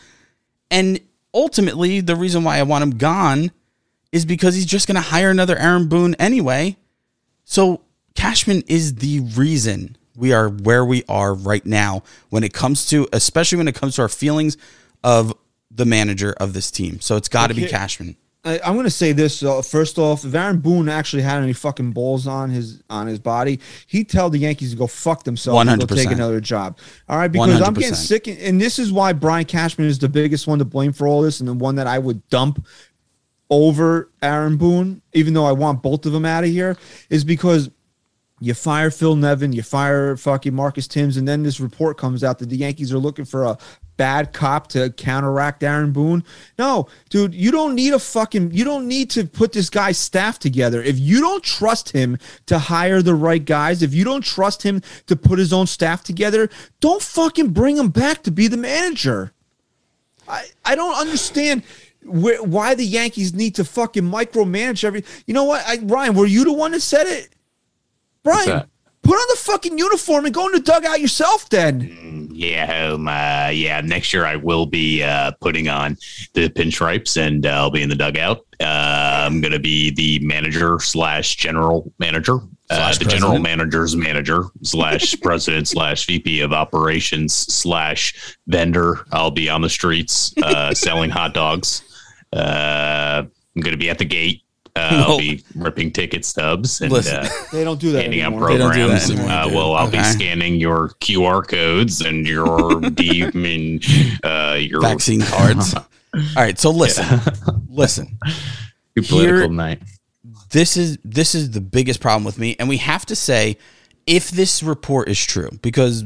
And 0.71 1.01
ultimately, 1.33 2.01
the 2.01 2.17
reason 2.17 2.45
why 2.45 2.59
I 2.59 2.63
want 2.65 2.83
him 2.83 2.99
gone 2.99 3.51
is 4.13 4.25
because 4.25 4.55
he's 4.55 4.67
just 4.67 4.87
going 4.87 4.97
to 4.97 5.01
hire 5.01 5.31
another 5.31 5.57
Aaron 5.57 5.89
Boone 5.89 6.15
anyway. 6.17 6.77
So 7.45 7.83
Cashman 8.15 8.63
is 8.67 8.97
the 8.97 9.21
reason 9.21 9.97
we 10.17 10.33
are 10.33 10.49
where 10.49 10.85
we 10.85 11.05
are 11.09 11.33
right 11.33 11.65
now 11.65 12.03
when 12.31 12.43
it 12.43 12.53
comes 12.53 12.87
to, 12.87 13.09
especially 13.13 13.59
when 13.59 13.69
it 13.69 13.75
comes 13.75 13.97
to 13.97 14.03
our 14.03 14.09
feelings 14.09 14.57
of 15.05 15.33
the 15.71 15.85
manager 15.85 16.35
of 16.39 16.53
this 16.53 16.71
team. 16.71 17.01
So 17.01 17.17
it's 17.17 17.29
got 17.29 17.49
to 17.49 17.55
be 17.55 17.67
Cashman. 17.67 18.17
I, 18.45 18.61
I'm 18.65 18.77
gonna 18.77 18.89
say 18.89 19.13
this 19.13 19.43
uh, 19.43 19.63
first 19.63 19.99
off. 19.99 20.25
If 20.25 20.35
Aaron 20.35 20.59
Boone 20.59 20.89
actually 20.89 21.23
had 21.23 21.43
any 21.43 21.53
fucking 21.53 21.93
balls 21.93 22.27
on 22.27 22.51
his 22.51 22.83
on 22.89 23.07
his 23.07 23.19
body, 23.19 23.59
he'd 23.89 24.09
tell 24.09 24.31
the 24.31 24.39
Yankees 24.39 24.71
to 24.71 24.77
go 24.77 24.87
fuck 24.87 25.25
themselves 25.25 25.69
and 25.69 25.81
go 25.81 25.95
take 25.95 26.11
another 26.11 26.41
job. 26.41 26.79
All 27.09 27.19
right, 27.19 27.29
because 27.29 27.61
I'm 27.61 27.75
getting 27.75 27.93
100%. 27.93 27.97
sick, 27.97 28.29
and 28.29 28.61
this 28.61 28.79
is 28.79 28.93
why 28.93 29.13
Brian 29.13 29.45
Cashman 29.45 29.89
is 29.89 29.99
the 29.99 30.09
biggest 30.09 30.47
one 30.47 30.61
to 30.61 30.65
blame 30.65 30.93
for 30.93 31.09
all 31.09 31.21
this, 31.21 31.41
and 31.41 31.49
the 31.49 31.55
one 31.55 31.75
that 31.77 31.89
I 31.89 31.99
would 31.99 32.27
dump 32.29 32.65
over 33.51 34.11
Aaron 34.23 34.57
Boone, 34.57 35.03
even 35.13 35.35
though 35.35 35.47
I 35.47 35.53
want 35.53 35.83
both 35.83 36.07
of 36.07 36.13
them 36.13 36.25
out 36.25 36.45
of 36.45 36.51
here, 36.51 36.77
is 37.09 37.25
because 37.25 37.71
you 38.41 38.55
fire 38.55 38.91
Phil 38.91 39.17
Nevin, 39.17 39.53
you 39.53 39.63
fire 39.63 40.17
fucking 40.17 40.55
Marcus 40.55 40.87
Thames, 40.87 41.17
and 41.17 41.27
then 41.27 41.43
this 41.43 41.61
report 41.61 41.99
comes 41.99 42.23
out 42.23 42.39
that 42.39 42.49
the 42.49 42.57
Yankees 42.57 42.93
are 42.93 42.99
looking 42.99 43.25
for 43.25 43.45
a 43.45 43.59
bad 43.97 44.33
cop 44.33 44.69
to 44.69 44.91
counteract 44.91 45.63
Aaron 45.63 45.91
Boone. 45.93 46.23
No, 46.57 46.89
dude, 47.11 47.35
you 47.35 47.51
don't 47.51 47.75
need 47.75 47.93
a 47.93 47.99
fucking 47.99 48.53
you 48.53 48.65
don't 48.65 48.87
need 48.87 49.11
to 49.11 49.25
put 49.25 49.53
this 49.53 49.69
guy's 49.69 49.99
staff 49.99 50.39
together. 50.39 50.83
If 50.83 50.99
you 50.99 51.21
don't 51.21 51.43
trust 51.43 51.91
him 51.91 52.17
to 52.47 52.59
hire 52.59 53.03
the 53.03 53.15
right 53.15 53.45
guys, 53.45 53.83
if 53.83 53.93
you 53.93 54.05
don't 54.05 54.25
trust 54.25 54.63
him 54.63 54.83
to 55.07 55.17
put 55.17 55.39
his 55.39 55.53
own 55.53 55.67
staff 55.67 56.05
together, 56.05 56.49
don't 56.81 57.03
fucking 57.03 57.51
bring 57.51 57.77
him 57.77 57.89
back 57.89 58.23
to 58.23 58.31
be 58.31 58.47
the 58.47 58.57
manager. 58.57 59.33
I, 60.29 60.47
I 60.65 60.75
don't 60.75 60.95
understand 60.95 61.63
where, 62.09 62.43
why 62.43 62.75
the 62.75 62.85
Yankees 62.85 63.35
need 63.35 63.55
to 63.57 63.65
fucking 63.65 64.05
micromanage 64.05 64.85
every. 64.85 65.05
You 65.27 65.35
know 65.35 65.45
what, 65.45 65.65
I, 65.67 65.79
Ryan? 65.83 66.15
Were 66.15 66.27
you 66.27 66.45
the 66.45 66.53
one 66.53 66.73
that 66.73 66.81
said 66.81 67.07
it? 67.07 67.31
Brian, 68.23 68.69
put 69.03 69.15
on 69.15 69.27
the 69.31 69.37
fucking 69.37 69.79
uniform 69.79 70.27
and 70.27 70.35
go 70.35 70.47
in 70.47 70.53
the 70.53 70.61
dugout 70.61 71.01
yourself. 71.01 71.49
Then 71.49 72.29
Yeah, 72.33 72.91
um, 72.93 73.09
uh, 73.09 73.49
yeah. 73.49 73.81
Next 73.81 74.13
year 74.13 74.25
I 74.25 74.37
will 74.37 74.67
be 74.67 75.03
uh, 75.03 75.33
putting 75.41 75.69
on 75.69 75.97
the 76.35 76.49
pinstripes 76.49 77.17
and 77.17 77.47
uh, 77.47 77.51
I'll 77.51 77.71
be 77.71 77.83
in 77.83 77.89
the 77.89 77.97
dugout. 77.97 78.45
Uh, 78.61 79.25
I'm 79.27 79.41
going 79.41 79.53
to 79.53 79.61
be 79.61 79.91
the 79.91 80.19
manager 80.27 80.81
slash 80.81 81.37
general 81.37 81.93
manager, 82.01 82.41
uh, 82.71 82.75
Slash 82.75 82.99
the 82.99 83.05
general 83.05 83.39
manager's 83.39 83.95
manager 83.95 84.45
slash 84.63 85.19
president 85.23 85.69
slash 85.69 86.07
VP 86.07 86.41
of 86.41 86.53
operations 86.53 87.33
slash 87.33 88.37
vendor. 88.49 89.07
I'll 89.13 89.31
be 89.31 89.49
on 89.49 89.63
the 89.63 89.71
streets 89.71 90.35
uh, 90.43 90.75
selling 90.75 91.09
hot 91.09 91.35
dogs. 91.35 91.83
Uh, 92.33 93.23
I'm 93.57 93.63
going 93.63 93.73
to 93.73 93.79
be 93.79 93.91
at 93.91 93.99
the 93.99 94.05
gate. 94.05 94.43
Uh, 94.77 94.91
No. 94.93 94.99
I'll 95.13 95.19
be 95.19 95.43
ripping 95.57 95.91
ticket 95.93 96.25
stubs 96.25 96.81
and 96.81 96.93
Listen. 96.93 97.17
uh, 97.25 97.29
they 97.53 97.65
don't 97.65 97.81
do 97.81 97.91
that 97.93 98.03
handing 98.03 98.21
out 98.21 98.33
anymore. 98.33 98.49
They 98.51 98.59
don't 98.59 98.73
do 98.75 98.87
that 98.89 99.01
programs. 99.03 99.11
anymore, 99.11 99.31
uh, 99.31 99.49
well, 99.49 99.75
I'll 99.75 99.91
be 99.91 100.03
scanning 100.05 100.55
your 100.61 100.91
QR 101.01 101.47
codes 101.47 102.01
and 102.01 102.27
your 102.27 102.81
D, 102.81 103.25
I 103.25 103.31
mean, 103.33 103.81
uh, 104.23 104.57
your 104.61 104.81
Vaccine 104.81 105.21
cards. 105.23 105.75
All 105.75 105.83
right, 106.37 106.59
so 106.59 106.71
listen, 106.71 107.21
listen. 107.69 108.19
Too 108.95 109.03
political 109.03 109.39
Here- 109.41 109.49
night. 109.49 109.83
this 110.51 110.77
is 110.77 110.99
this 111.05 111.35
is 111.35 111.51
the 111.51 111.61
biggest 111.61 112.01
problem 112.01 112.25
with 112.25 112.39
me 112.39 112.57
and 112.59 112.69
we 112.69 112.77
have 112.79 113.05
to 113.07 113.15
say 113.17 113.57
if 114.07 114.31
this 114.31 114.63
report 114.63 115.09
is 115.09 115.23
true 115.23 115.51
because 115.63 116.05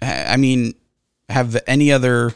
i 0.00 0.36
mean 0.36 0.72
have 1.28 1.56
any 1.66 1.90
other 1.92 2.32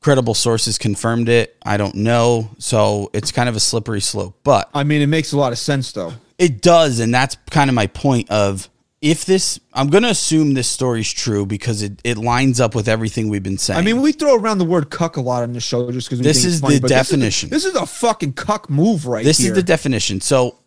credible 0.00 0.34
sources 0.34 0.78
confirmed 0.78 1.28
it 1.28 1.56
i 1.64 1.76
don't 1.76 1.94
know 1.94 2.48
so 2.58 3.10
it's 3.12 3.32
kind 3.32 3.48
of 3.48 3.56
a 3.56 3.60
slippery 3.60 4.00
slope 4.00 4.38
but 4.44 4.70
I 4.74 4.84
mean, 4.84 5.02
it 5.02 5.06
makes 5.08 5.32
a 5.32 5.36
lot 5.36 5.52
of 5.52 5.58
sense 5.58 5.92
though. 5.92 6.12
it 6.38 6.62
does 6.62 7.00
and 7.00 7.12
that's 7.12 7.36
kind 7.50 7.70
of 7.70 7.74
my 7.74 7.86
point 7.86 8.30
of 8.30 8.68
if 9.02 9.24
this 9.24 9.58
i'm 9.72 9.88
going 9.88 10.02
to 10.02 10.10
assume 10.10 10.54
this 10.54 10.68
story's 10.68 11.12
true 11.12 11.44
because 11.44 11.82
it, 11.82 12.00
it 12.04 12.18
lines 12.18 12.60
up 12.60 12.74
with 12.74 12.88
everything 12.88 13.28
we've 13.28 13.42
been 13.42 13.58
saying 13.58 13.78
I 13.78 13.82
mean, 13.82 14.00
we 14.00 14.12
throw 14.12 14.36
around 14.36 14.58
the 14.58 14.64
word 14.64 14.90
"cuck" 14.90 15.16
a 15.16 15.20
lot 15.20 15.42
on 15.42 15.52
the 15.52 15.60
show 15.60 15.90
just 15.90 16.08
because 16.08 16.24
This 16.24 16.44
is 16.44 16.60
the 16.60 16.80
definition. 16.80 17.50
This 17.50 17.64
is, 17.64 17.72
this 17.72 17.82
is 17.82 17.82
a 17.82 17.86
fucking 17.86 18.34
cuck 18.34 18.70
move 18.70 19.06
right 19.06 19.24
this 19.24 19.38
here. 19.38 19.50
is 19.50 19.56
the 19.56 19.62
definition 19.62 20.20
so 20.20 20.58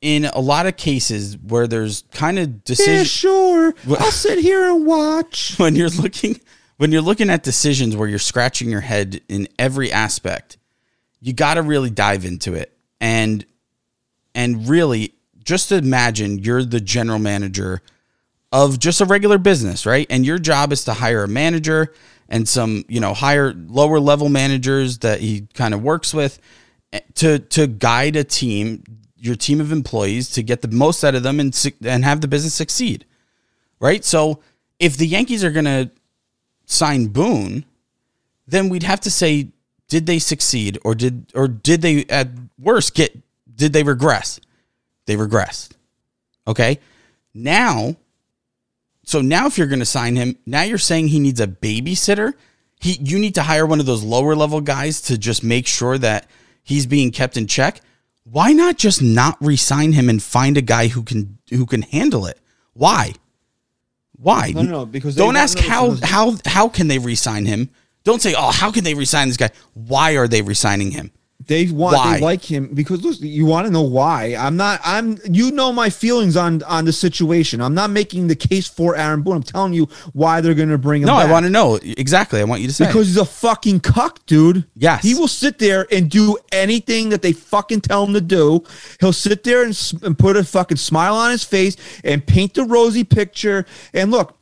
in 0.00 0.26
a 0.26 0.40
lot 0.40 0.66
of 0.66 0.76
cases 0.76 1.36
where 1.38 1.66
there's 1.66 2.04
kind 2.12 2.38
of 2.38 2.48
yeah, 2.48 2.56
decisions 2.64 3.08
sure. 3.08 3.74
I'll 3.88 4.10
sit 4.10 4.38
here 4.38 4.70
and 4.70 4.86
watch. 4.86 5.54
when 5.58 5.74
you're 5.74 5.88
looking 5.88 6.40
when 6.76 6.92
you're 6.92 7.02
looking 7.02 7.30
at 7.30 7.42
decisions 7.42 7.96
where 7.96 8.08
you're 8.08 8.18
scratching 8.18 8.70
your 8.70 8.80
head 8.80 9.20
in 9.28 9.48
every 9.58 9.90
aspect 9.92 10.58
you 11.20 11.32
got 11.32 11.54
to 11.54 11.62
really 11.62 11.90
dive 11.90 12.24
into 12.24 12.54
it. 12.54 12.72
And 13.00 13.44
and 14.34 14.68
really 14.68 15.14
just 15.44 15.72
imagine 15.72 16.38
you're 16.38 16.64
the 16.64 16.80
general 16.80 17.18
manager 17.18 17.82
of 18.52 18.78
just 18.78 19.00
a 19.00 19.04
regular 19.04 19.38
business 19.38 19.86
right? 19.86 20.06
And 20.08 20.24
your 20.24 20.38
job 20.38 20.72
is 20.72 20.84
to 20.84 20.94
hire 20.94 21.24
a 21.24 21.28
manager 21.28 21.92
and 22.28 22.48
some 22.48 22.84
you 22.88 23.00
know 23.00 23.12
higher 23.12 23.52
lower 23.52 23.98
level 23.98 24.28
managers 24.28 24.98
that 24.98 25.20
he 25.20 25.48
kind 25.54 25.74
of 25.74 25.82
works 25.82 26.14
with 26.14 26.38
eh, 26.92 27.00
to 27.16 27.38
to 27.38 27.66
guide 27.66 28.16
a 28.16 28.24
team 28.24 28.84
your 29.16 29.34
team 29.34 29.60
of 29.60 29.72
employees 29.72 30.30
to 30.30 30.42
get 30.42 30.62
the 30.62 30.68
most 30.68 31.02
out 31.02 31.14
of 31.14 31.22
them 31.22 31.40
and 31.40 31.74
and 31.84 32.04
have 32.04 32.20
the 32.20 32.28
business 32.28 32.54
succeed 32.54 33.04
right? 33.78 34.04
So 34.04 34.40
if 34.78 34.96
the 34.96 35.06
yankees 35.06 35.44
are 35.44 35.50
going 35.50 35.66
to 35.66 35.90
sign 36.66 37.06
boone 37.06 37.64
then 38.46 38.68
we'd 38.68 38.82
have 38.82 39.00
to 39.00 39.10
say 39.10 39.48
did 39.88 40.06
they 40.06 40.18
succeed 40.18 40.78
or 40.84 40.94
did 40.94 41.32
or 41.34 41.48
did 41.48 41.82
they 41.82 42.04
at 42.06 42.28
worst 42.58 42.94
get 42.94 43.16
did 43.54 43.72
they 43.72 43.82
regress? 43.82 44.38
They 45.06 45.16
regressed. 45.16 45.70
Okay? 46.46 46.78
Now 47.34 47.96
so 49.04 49.20
now 49.20 49.46
if 49.46 49.56
you're 49.56 49.66
going 49.68 49.80
to 49.80 49.84
sign 49.84 50.16
him 50.16 50.36
now 50.46 50.62
you're 50.62 50.78
saying 50.78 51.08
he 51.08 51.20
needs 51.20 51.40
a 51.40 51.46
babysitter? 51.46 52.34
He 52.80 52.98
you 53.00 53.18
need 53.18 53.34
to 53.36 53.42
hire 53.42 53.66
one 53.66 53.80
of 53.80 53.86
those 53.86 54.02
lower 54.02 54.34
level 54.34 54.60
guys 54.60 55.00
to 55.02 55.18
just 55.18 55.42
make 55.42 55.66
sure 55.66 55.98
that 55.98 56.28
he's 56.62 56.86
being 56.86 57.10
kept 57.10 57.36
in 57.36 57.46
check? 57.46 57.80
Why 58.24 58.52
not 58.52 58.76
just 58.76 59.00
not 59.00 59.36
re-sign 59.40 59.92
him 59.92 60.08
and 60.08 60.20
find 60.20 60.56
a 60.56 60.62
guy 60.62 60.88
who 60.88 61.02
can 61.02 61.38
who 61.50 61.64
can 61.66 61.82
handle 61.82 62.26
it? 62.26 62.40
Why 62.72 63.14
why? 64.18 64.52
No, 64.54 64.62
no, 64.62 64.70
no, 64.70 64.86
because 64.86 65.16
don't 65.16 65.36
ask 65.36 65.58
how 65.58 65.96
how 66.02 66.36
how 66.44 66.68
can 66.68 66.88
they 66.88 66.98
re-sign 66.98 67.46
him. 67.46 67.70
Don't 68.04 68.22
say 68.22 68.34
oh 68.36 68.50
how 68.50 68.70
can 68.70 68.84
they 68.84 68.94
re-sign 68.94 69.28
this 69.28 69.36
guy? 69.36 69.50
Why 69.74 70.12
are 70.16 70.28
they 70.28 70.42
re-signing 70.42 70.90
him 70.92 71.10
They 71.44 71.66
want 71.66 71.96
Why? 71.96 72.14
they 72.14 72.24
like 72.24 72.42
him 72.42 72.68
because 72.74 73.04
listen, 73.04 73.26
you 73.26 73.44
want 73.44 73.66
to 73.66 73.72
know 73.72 73.82
why. 73.82 74.34
I'm 74.36 74.56
not 74.56 74.80
I'm 74.82 75.18
you 75.30 75.52
know 75.52 75.70
my 75.72 75.90
feelings 75.90 76.36
on 76.36 76.62
on 76.62 76.86
the 76.86 76.92
situation. 76.92 77.60
I'm 77.60 77.74
not 77.74 77.90
making 77.90 78.26
the 78.26 78.34
case 78.34 78.66
for 78.66 78.96
Aaron 78.96 79.22
Boone. 79.22 79.36
I'm 79.36 79.42
telling 79.42 79.72
you 79.72 79.88
why 80.12 80.40
they're 80.40 80.54
going 80.54 80.70
to 80.70 80.78
bring 80.78 81.02
him 81.02 81.06
No, 81.06 81.14
I 81.14 81.30
want 81.30 81.44
to 81.44 81.50
know 81.50 81.76
exactly. 81.76 82.40
I 82.40 82.44
want 82.44 82.62
you 82.62 82.68
to 82.68 82.74
say. 82.74 82.86
because 82.86 83.06
he's 83.08 83.18
a 83.18 83.24
fucking 83.24 83.80
cuck, 83.80 84.24
dude. 84.26 84.64
Yes. 84.74 85.02
He 85.02 85.14
will 85.14 85.28
sit 85.28 85.58
there 85.58 85.86
and 85.92 86.10
do 86.10 86.38
anything 86.52 87.10
that 87.10 87.22
they 87.22 87.32
fucking 87.32 87.82
tell 87.82 88.04
him 88.06 88.14
to 88.14 88.20
do. 88.20 88.64
He'll 88.98 89.12
sit 89.12 89.44
there 89.44 89.62
and, 89.62 89.92
and 90.02 90.18
put 90.18 90.36
a 90.36 90.42
fucking 90.42 90.78
smile 90.78 91.14
on 91.14 91.30
his 91.30 91.44
face 91.44 91.76
and 92.02 92.26
paint 92.26 92.54
the 92.54 92.64
rosy 92.64 93.04
picture. 93.04 93.66
And 93.92 94.10
look, 94.10 94.36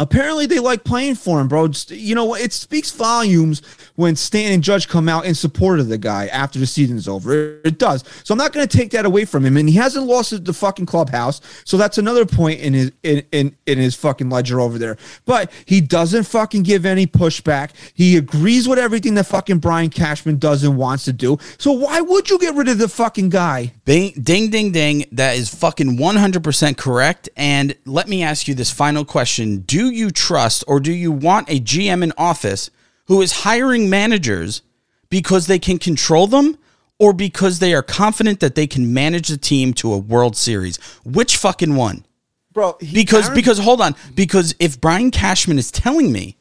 apparently 0.00 0.46
they 0.46 0.58
like 0.58 0.82
playing 0.82 1.14
for 1.14 1.40
him, 1.40 1.46
bro. 1.46 1.68
You 1.88 2.14
know, 2.14 2.34
it 2.34 2.52
speaks 2.52 2.90
volumes 2.90 3.62
when 3.94 4.16
Stan 4.16 4.52
and 4.52 4.64
Judge 4.64 4.88
come 4.88 5.08
out 5.08 5.26
in 5.26 5.34
support 5.34 5.78
of 5.78 5.88
the 5.88 5.98
guy 5.98 6.26
after 6.28 6.58
the 6.58 6.66
season's 6.66 7.06
over. 7.06 7.60
It 7.64 7.78
does. 7.78 8.02
So 8.24 8.32
I'm 8.32 8.38
not 8.38 8.52
going 8.52 8.66
to 8.66 8.76
take 8.76 8.90
that 8.92 9.04
away 9.04 9.26
from 9.26 9.44
him. 9.44 9.58
And 9.58 9.68
he 9.68 9.76
hasn't 9.76 10.06
lost 10.06 10.44
the 10.44 10.52
fucking 10.52 10.86
clubhouse. 10.86 11.40
So 11.64 11.76
that's 11.76 11.98
another 11.98 12.24
point 12.24 12.60
in 12.60 12.72
his 12.72 12.92
in, 13.02 13.22
in 13.30 13.56
in 13.66 13.78
his 13.78 13.94
fucking 13.94 14.30
ledger 14.30 14.60
over 14.60 14.78
there. 14.78 14.96
But 15.26 15.52
he 15.66 15.80
doesn't 15.80 16.24
fucking 16.24 16.62
give 16.62 16.86
any 16.86 17.06
pushback. 17.06 17.72
He 17.92 18.16
agrees 18.16 18.66
with 18.66 18.78
everything 18.78 19.14
that 19.14 19.26
fucking 19.26 19.58
Brian 19.58 19.90
Cashman 19.90 20.38
does 20.38 20.64
and 20.64 20.78
wants 20.78 21.04
to 21.04 21.12
do. 21.12 21.36
So 21.58 21.72
why 21.72 22.00
would 22.00 22.30
you 22.30 22.38
get 22.38 22.54
rid 22.54 22.68
of 22.68 22.78
the 22.78 22.88
fucking 22.88 23.28
guy? 23.28 23.74
Bing, 23.84 24.12
ding, 24.22 24.48
ding, 24.50 24.72
ding. 24.72 25.04
That 25.12 25.36
is 25.36 25.54
fucking 25.54 25.98
100% 25.98 26.76
correct. 26.78 27.28
And 27.36 27.76
let 27.84 28.08
me 28.08 28.22
ask 28.22 28.48
you 28.48 28.54
this 28.54 28.70
final 28.70 29.04
question 29.04 29.58
Do 29.60 29.89
you 29.90 30.10
trust 30.10 30.64
or 30.66 30.80
do 30.80 30.92
you 30.92 31.12
want 31.12 31.50
a 31.50 31.60
GM 31.60 32.02
in 32.02 32.12
office 32.16 32.70
who 33.06 33.20
is 33.20 33.32
hiring 33.42 33.90
managers 33.90 34.62
because 35.08 35.46
they 35.46 35.58
can 35.58 35.78
control 35.78 36.26
them 36.26 36.56
or 36.98 37.12
because 37.12 37.58
they 37.58 37.74
are 37.74 37.82
confident 37.82 38.40
that 38.40 38.54
they 38.54 38.66
can 38.66 38.92
manage 38.92 39.28
the 39.28 39.36
team 39.36 39.72
to 39.74 39.92
a 39.92 39.98
World 39.98 40.36
Series? 40.36 40.76
Which 41.04 41.36
fucking 41.36 41.74
one? 41.74 42.04
Bro, 42.52 42.78
Because, 42.92 43.26
Aaron- 43.26 43.34
because, 43.36 43.58
hold 43.58 43.80
on. 43.80 43.94
Because 44.14 44.54
if 44.58 44.80
Brian 44.80 45.10
Cashman 45.10 45.58
is 45.58 45.70
telling 45.70 46.12
me 46.12 46.36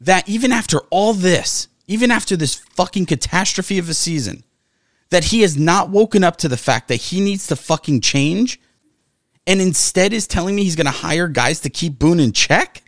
that 0.00 0.28
even 0.28 0.52
after 0.52 0.78
all 0.90 1.12
this, 1.12 1.68
even 1.86 2.10
after 2.10 2.36
this 2.36 2.54
fucking 2.54 3.06
catastrophe 3.06 3.78
of 3.78 3.88
a 3.88 3.94
season, 3.94 4.44
that 5.10 5.24
he 5.24 5.42
has 5.42 5.56
not 5.58 5.90
woken 5.90 6.24
up 6.24 6.36
to 6.38 6.48
the 6.48 6.56
fact 6.56 6.88
that 6.88 6.96
he 6.96 7.20
needs 7.20 7.46
to 7.48 7.56
fucking 7.56 8.00
change 8.00 8.60
and 9.46 9.60
instead 9.60 10.12
is 10.12 10.26
telling 10.26 10.54
me 10.54 10.62
he's 10.64 10.76
going 10.76 10.86
to 10.86 10.90
hire 10.92 11.28
guys 11.28 11.60
to 11.60 11.70
keep 11.70 11.98
Boone 11.98 12.20
in 12.20 12.32
check, 12.32 12.82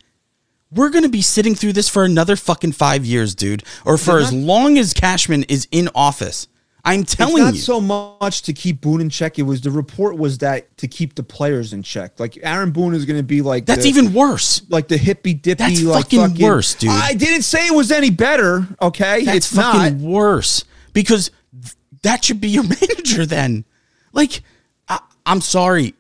we're 0.71 0.91
going 0.91 1.05
to 1.05 1.09
be 1.11 1.23
sitting 1.23 1.55
through 1.55 1.73
this 1.73 1.89
for 1.89 2.05
another 2.05 2.37
fucking 2.37 2.73
five 2.73 3.05
years, 3.05 3.35
dude, 3.35 3.63
or 3.85 3.97
for 3.97 4.19
as 4.19 4.33
long 4.33 4.77
as 4.79 4.93
Cashman 4.93 5.45
is 5.45 5.69
in 5.71 5.89
office. 5.95 6.49
I'm 6.87 7.01
It's 7.01 7.15
telling 7.17 7.43
not 7.43 7.55
you. 7.55 7.61
so 7.61 7.81
much 7.81 8.43
to 8.43 8.53
keep 8.53 8.83
Boone 8.83 9.01
in 9.01 9.09
check. 9.09 9.39
It 9.39 9.45
was 9.45 9.63
the 9.63 9.71
report 9.71 10.19
was 10.19 10.37
that 10.39 10.77
to 10.79 10.87
keep 10.89 11.15
the 11.15 11.23
players 11.23 11.73
in 11.73 11.83
check. 11.83 12.21
Like 12.21 12.39
Aaron 12.43 12.73
Boone 12.73 12.95
is 12.95 13.07
going 13.07 13.17
to 13.19 13.23
be 13.23 13.41
like 13.41 13.65
That's 13.65 13.85
the- 13.85 13.89
even 13.89 14.13
worse. 14.13 14.61
like 14.69 14.89
the 14.89 14.99
hippy 14.99 15.33
dippy. 15.33 15.63
That's 15.65 15.83
like 15.83 16.11
fucking 16.11 16.43
worse, 16.45 16.75
dude. 16.75 16.91
I 16.91 17.15
didn't 17.15 17.43
say 17.43 17.67
it 17.67 17.75
was 17.75 17.91
any 17.91 18.11
better. 18.11 18.67
Okay, 18.83 19.25
That's 19.25 19.37
it's 19.39 19.57
fucking 19.57 20.03
not. 20.03 20.07
worse 20.11 20.65
because 20.93 21.31
th- 21.59 21.73
that 22.03 22.23
should 22.23 22.41
be 22.43 22.49
your 22.49 22.65
manager 22.81 23.25
then. 23.25 23.65
Like, 24.13 24.43
I, 24.87 25.01
I'm 25.25 25.41
sorry. 25.41 25.95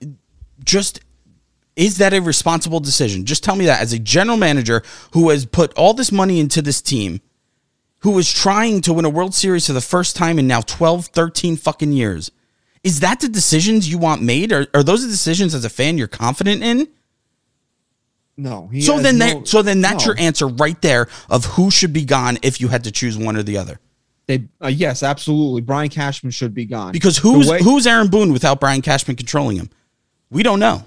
Just 0.64 1.00
is 1.76 1.98
that 1.98 2.14
a 2.14 2.20
responsible 2.20 2.80
decision? 2.80 3.24
Just 3.24 3.42
tell 3.42 3.56
me 3.56 3.66
that 3.66 3.80
as 3.80 3.92
a 3.92 3.98
general 3.98 4.36
manager 4.36 4.82
who 5.12 5.30
has 5.30 5.44
put 5.44 5.72
all 5.74 5.92
this 5.94 6.12
money 6.12 6.38
into 6.40 6.62
this 6.62 6.80
team, 6.80 7.20
who 8.00 8.16
is 8.18 8.32
trying 8.32 8.80
to 8.82 8.92
win 8.92 9.04
a 9.04 9.10
World 9.10 9.34
Series 9.34 9.66
for 9.66 9.72
the 9.72 9.80
first 9.80 10.14
time 10.14 10.38
in 10.38 10.46
now 10.46 10.60
12, 10.60 11.06
13 11.06 11.56
fucking 11.56 11.92
years. 11.92 12.30
Is 12.84 13.00
that 13.00 13.20
the 13.20 13.28
decisions 13.28 13.90
you 13.90 13.98
want 13.98 14.22
made? 14.22 14.52
Or 14.52 14.66
are 14.74 14.82
those 14.82 15.02
the 15.02 15.08
decisions 15.08 15.54
as 15.54 15.64
a 15.64 15.70
fan 15.70 15.96
you're 15.98 16.06
confident 16.06 16.62
in? 16.62 16.86
No. 18.36 18.70
So 18.80 18.98
then 18.98 19.18
no- 19.18 19.26
that 19.26 19.48
so 19.48 19.62
then 19.62 19.80
that's 19.80 20.04
no. 20.04 20.12
your 20.12 20.20
answer 20.20 20.46
right 20.46 20.80
there 20.82 21.08
of 21.30 21.44
who 21.44 21.70
should 21.70 21.92
be 21.92 22.04
gone 22.04 22.38
if 22.42 22.60
you 22.60 22.68
had 22.68 22.84
to 22.84 22.90
choose 22.90 23.16
one 23.16 23.36
or 23.36 23.42
the 23.42 23.56
other. 23.56 23.80
They, 24.26 24.48
uh, 24.62 24.68
yes, 24.68 25.02
absolutely. 25.02 25.60
Brian 25.60 25.90
Cashman 25.90 26.30
should 26.30 26.54
be 26.54 26.64
gone 26.64 26.92
Because 26.92 27.18
who's 27.18 27.48
way- 27.48 27.62
who's 27.62 27.86
Aaron 27.86 28.08
Boone 28.08 28.32
without 28.32 28.58
Brian 28.60 28.82
Cashman 28.82 29.16
controlling 29.16 29.56
him? 29.56 29.70
We 30.30 30.42
don't 30.42 30.60
know. 30.60 30.84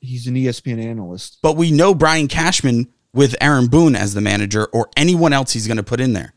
he's 0.00 0.26
an 0.26 0.34
ESPN 0.34 0.82
analyst. 0.82 1.38
But 1.42 1.56
we 1.56 1.70
know 1.70 1.94
Brian 1.94 2.28
Cashman 2.28 2.88
with 3.12 3.34
Aaron 3.40 3.66
Boone 3.68 3.96
as 3.96 4.14
the 4.14 4.20
manager 4.20 4.66
or 4.66 4.88
anyone 4.96 5.32
else 5.32 5.52
he's 5.52 5.66
going 5.66 5.76
to 5.78 5.82
put 5.82 6.00
in 6.00 6.12
there. 6.12 6.34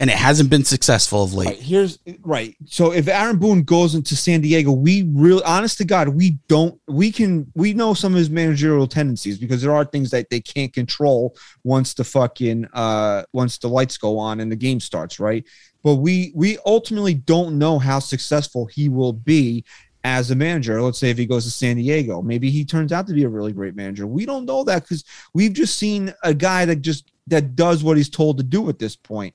And 0.00 0.10
it 0.10 0.16
hasn't 0.16 0.50
been 0.50 0.64
successful 0.64 1.22
of 1.22 1.34
late. 1.34 1.46
Right, 1.46 1.56
here's 1.60 2.00
right. 2.22 2.56
So 2.66 2.92
if 2.92 3.06
Aaron 3.06 3.38
Boone 3.38 3.62
goes 3.62 3.94
into 3.94 4.16
San 4.16 4.40
Diego, 4.40 4.72
we 4.72 5.04
really, 5.14 5.42
honest 5.44 5.78
to 5.78 5.84
God, 5.84 6.08
we 6.08 6.32
don't. 6.48 6.80
We 6.88 7.12
can. 7.12 7.50
We 7.54 7.74
know 7.74 7.94
some 7.94 8.12
of 8.12 8.18
his 8.18 8.28
managerial 8.28 8.88
tendencies 8.88 9.38
because 9.38 9.62
there 9.62 9.72
are 9.72 9.84
things 9.84 10.10
that 10.10 10.30
they 10.30 10.40
can't 10.40 10.72
control 10.72 11.36
once 11.62 11.94
the 11.94 12.02
fucking 12.02 12.66
uh 12.72 13.22
once 13.32 13.58
the 13.58 13.68
lights 13.68 13.96
go 13.96 14.18
on 14.18 14.40
and 14.40 14.50
the 14.50 14.56
game 14.56 14.80
starts, 14.80 15.20
right? 15.20 15.44
But 15.84 15.96
we 15.96 16.32
we 16.34 16.58
ultimately 16.66 17.14
don't 17.14 17.56
know 17.56 17.78
how 17.78 18.00
successful 18.00 18.66
he 18.66 18.88
will 18.88 19.12
be 19.12 19.64
as 20.04 20.30
a 20.30 20.36
manager. 20.36 20.80
Let's 20.80 20.98
say 20.98 21.10
if 21.10 21.18
he 21.18 21.26
goes 21.26 21.44
to 21.44 21.50
San 21.50 21.76
Diego, 21.76 22.22
maybe 22.22 22.50
he 22.50 22.64
turns 22.64 22.92
out 22.92 23.06
to 23.06 23.14
be 23.14 23.24
a 23.24 23.28
really 23.28 23.52
great 23.52 23.74
manager. 23.74 24.06
We 24.06 24.26
don't 24.26 24.44
know 24.44 24.62
that 24.64 24.82
because 24.82 25.04
we've 25.32 25.54
just 25.54 25.76
seen 25.78 26.14
a 26.22 26.34
guy 26.34 26.66
that 26.66 26.82
just 26.82 27.10
that 27.26 27.56
does 27.56 27.82
what 27.82 27.96
he's 27.96 28.10
told 28.10 28.36
to 28.36 28.44
do 28.44 28.68
at 28.68 28.78
this 28.78 28.94
point. 28.94 29.34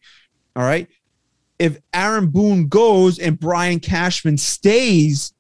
All 0.56 0.64
right. 0.64 0.88
If 1.58 1.80
Aaron 1.94 2.28
Boone 2.28 2.68
goes 2.68 3.20
and 3.20 3.38
Brian 3.38 3.80
Cashman 3.80 4.38
stays, 4.38 5.34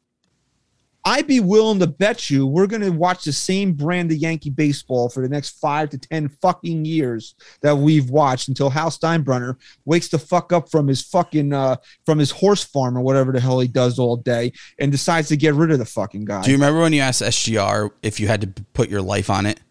I'd 1.05 1.27
be 1.27 1.39
willing 1.39 1.79
to 1.79 1.87
bet 1.87 2.29
you 2.29 2.45
we're 2.45 2.67
going 2.67 2.81
to 2.81 2.89
watch 2.89 3.23
the 3.23 3.31
same 3.31 3.73
brand 3.73 4.11
of 4.11 4.17
Yankee 4.17 4.49
baseball 4.49 5.09
for 5.09 5.21
the 5.21 5.29
next 5.29 5.59
five 5.59 5.89
to 5.91 5.97
10 5.97 6.29
fucking 6.41 6.83
years 6.85 7.35
that 7.61 7.77
we've 7.77 8.09
watched 8.09 8.49
until 8.49 8.69
Hal 8.69 8.89
Steinbrenner 8.89 9.55
wakes 9.85 10.09
the 10.09 10.19
fuck 10.19 10.51
up 10.51 10.69
from 10.69 10.87
his 10.87 11.01
fucking, 11.01 11.53
uh, 11.53 11.77
from 12.05 12.19
his 12.19 12.31
horse 12.31 12.63
farm 12.63 12.97
or 12.97 13.01
whatever 13.01 13.31
the 13.31 13.39
hell 13.39 13.59
he 13.59 13.67
does 13.67 13.97
all 13.97 14.17
day 14.17 14.51
and 14.77 14.91
decides 14.91 15.29
to 15.29 15.37
get 15.37 15.53
rid 15.53 15.71
of 15.71 15.79
the 15.79 15.85
fucking 15.85 16.25
guy. 16.25 16.41
Do 16.41 16.51
you 16.51 16.57
remember 16.57 16.81
when 16.81 16.93
you 16.93 17.01
asked 17.01 17.21
SGR 17.21 17.91
if 18.03 18.19
you 18.19 18.27
had 18.27 18.41
to 18.41 18.63
put 18.73 18.89
your 18.89 19.01
life 19.01 19.29
on 19.29 19.45
it? 19.45 19.61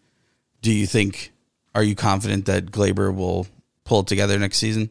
Do 0.61 0.73
you 0.73 0.87
think, 0.87 1.31
are 1.75 1.83
you 1.83 1.95
confident 1.95 2.45
that 2.45 2.67
Gleyber 2.71 3.15
will 3.15 3.47
pull 3.83 4.01
it 4.01 4.07
together 4.07 4.37
next 4.39 4.57
season? 4.57 4.89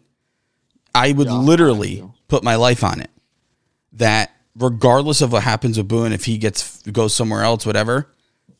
I 0.95 1.13
would 1.13 1.31
literally 1.31 2.09
put 2.29 2.43
my 2.43 2.55
life 2.57 2.83
on 2.83 3.01
it 3.01 3.11
that 3.93 4.31
regardless 4.59 5.21
of 5.21 5.33
what 5.33 5.43
happens 5.43 5.79
with 5.79 5.89
Boone, 5.89 6.13
if 6.13 6.25
he 6.25 6.39
gets 6.39 6.83
goes 6.83 7.15
somewhere 7.15 7.43
else, 7.43 7.65
whatever, 7.65 8.11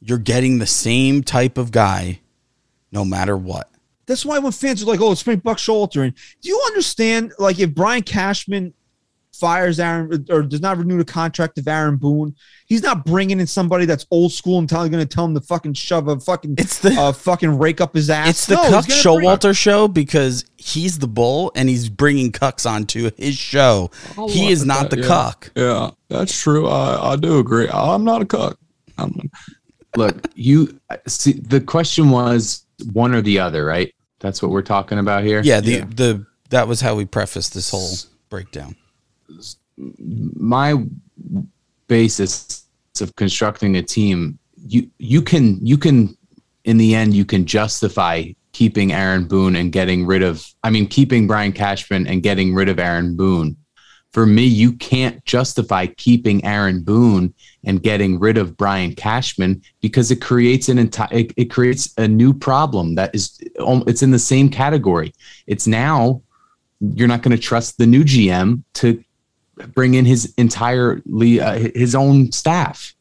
you're 0.01 0.19
getting 0.19 0.59
the 0.59 0.67
same 0.67 1.23
type 1.23 1.59
of 1.59 1.71
guy 1.71 2.21
no 2.93 3.05
matter 3.05 3.37
what. 3.37 3.71
That's 4.07 4.25
why 4.25 4.39
when 4.39 4.53
fans 4.53 4.83
are 4.83 4.87
like, 4.87 5.01
"Oh, 5.01 5.13
it's 5.13 5.23
bring 5.23 5.41
Buck 5.41 5.59
Showalter 5.59 6.03
and 6.03 6.15
do 6.41 6.49
you 6.49 6.61
understand? 6.67 7.33
Like, 7.39 7.59
if 7.59 7.75
Brian 7.75 8.03
Cashman 8.03 8.73
fires 9.39 9.79
Aaron 9.81 10.27
or 10.31 10.43
does 10.43 10.61
not 10.61 10.79
renew 10.79 10.99
the 10.99 11.05
contract 11.05 11.59
of 11.59 11.69
Aaron 11.69 11.97
Boone, 11.97 12.35
he's 12.67 12.83
not 12.83 13.05
bringing 13.05 13.41
in 13.41 13.47
somebody 13.47 13.85
that's 13.85 14.07
old 14.11 14.33
school 14.33 14.59
and 14.59 14.69
telling, 14.69 14.91
going 14.91 15.07
to 15.07 15.15
tell 15.15 15.25
him 15.25 15.35
to 15.35 15.41
fucking 15.41 15.75
shove 15.75 16.09
a 16.09 16.19
fucking 16.19 16.55
It's 16.59 16.79
the 16.81 16.91
uh, 16.91 17.13
fucking 17.13 17.59
rake 17.59 17.81
up 17.81 17.95
his 17.95 18.11
ass. 18.11 18.29
It's 18.31 18.47
the 18.47 18.55
No, 18.55 18.63
he's 18.63 18.71
Cuck 18.71 18.89
gonna 18.89 19.17
bring- 19.17 19.29
Showalter 19.29 19.57
show 19.57 19.89
because 19.89 20.45
he's 20.57 20.99
the 20.99 21.09
bull 21.09 21.53
and 21.55 21.69
he's 21.69 21.89
bringing 21.89 22.33
cucks 22.33 22.69
onto 22.69 23.11
his 23.17 23.37
show. 23.37 23.91
I'll 24.17 24.29
He 24.29 24.51
is 24.51 24.65
not 24.65 24.91
that, 24.91 24.97
the 24.97 25.03
yeah. 25.03 25.09
cuck. 25.09 25.51
Yeah, 25.55 25.91
that's 26.09 26.39
true. 26.41 26.67
I, 26.69 27.13
I 27.13 27.17
do 27.17 27.39
agree. 27.39 27.69
I'm 27.69 28.05
not 28.05 28.23
a 28.23 28.27
cuck. 28.27 28.59
I'm, 28.97 29.31
Look, 29.97 30.29
you 30.35 30.79
see 31.07 31.33
the 31.33 31.61
question 31.61 32.11
was 32.11 32.65
one 32.93 33.15
or 33.15 33.23
the 33.23 33.39
other, 33.39 33.65
right? 33.65 33.93
That's 34.21 34.43
what 34.43 34.51
we're 34.51 34.63
talking 34.63 34.99
about 34.99 35.25
here. 35.25 35.41
Yeah, 35.43 35.61
the 35.61 35.81
the 35.81 36.27
that 36.51 36.69
was 36.69 36.81
how 36.81 36.95
we 36.95 37.05
prefaced 37.05 37.55
this 37.55 37.71
whole 37.71 37.91
breakdown. 38.29 38.77
My 39.77 40.75
basis 41.87 42.65
of 43.01 43.15
constructing 43.17 43.77
a 43.77 43.83
team, 43.83 44.39
you 44.67 44.91
you 44.99 45.23
can 45.23 45.65
you 45.65 45.79
can 45.79 46.17
in 46.65 46.77
the 46.77 46.95
end 46.95 47.15
you 47.15 47.25
can 47.25 47.47
justify 47.47 48.25
keeping 48.53 48.93
Aaron 48.93 49.25
Boone 49.25 49.57
and 49.57 49.73
getting 49.73 50.05
rid 50.07 50.23
of 50.23 50.45
I 50.65 50.71
mean 50.71 50.87
keeping 50.87 51.27
Brian 51.27 51.53
Cashman 51.53 52.07
and 52.07 52.23
getting 52.23 52.55
rid 52.55 52.69
of 52.69 52.79
Aaron 52.79 53.17
Boone. 53.17 53.57
For 54.13 54.25
me, 54.25 54.45
you 54.45 54.73
can't 54.73 55.23
justify 55.27 55.87
keeping 55.87 56.43
Aaron 56.45 56.83
Boone 56.83 57.35
and 57.65 57.83
getting 57.83 58.19
rid 58.19 58.39
of 58.39 58.57
Brian 58.57 58.95
Cashman 58.95 59.63
because 59.83 60.11
it 60.11 60.23
creates 60.23 60.71
an 60.71 60.79
entire 60.79 61.09
it, 61.13 61.33
it 61.37 61.45
creates 61.47 61.93
a 61.99 62.09
new 62.09 62.33
problem 62.33 62.95
that 62.95 63.15
is 63.15 63.39
um, 63.65 63.85
it's 63.87 64.03
in 64.03 64.11
the 64.11 64.19
same 64.19 64.49
category. 64.49 65.13
It's 65.47 65.67
now 65.67 66.23
you're 66.81 67.09
not 67.09 67.23
going 67.23 67.37
to 67.37 67.43
trust 67.43 67.79
the 67.79 67.87
new 67.87 68.05
GM 68.05 68.63
to 68.75 69.03
bring 69.75 69.95
in 69.95 70.05
his 70.05 70.33
entirely 70.37 71.41
uh, 71.41 71.71
his 71.75 71.95
own 71.95 72.33
staff. 72.33 72.95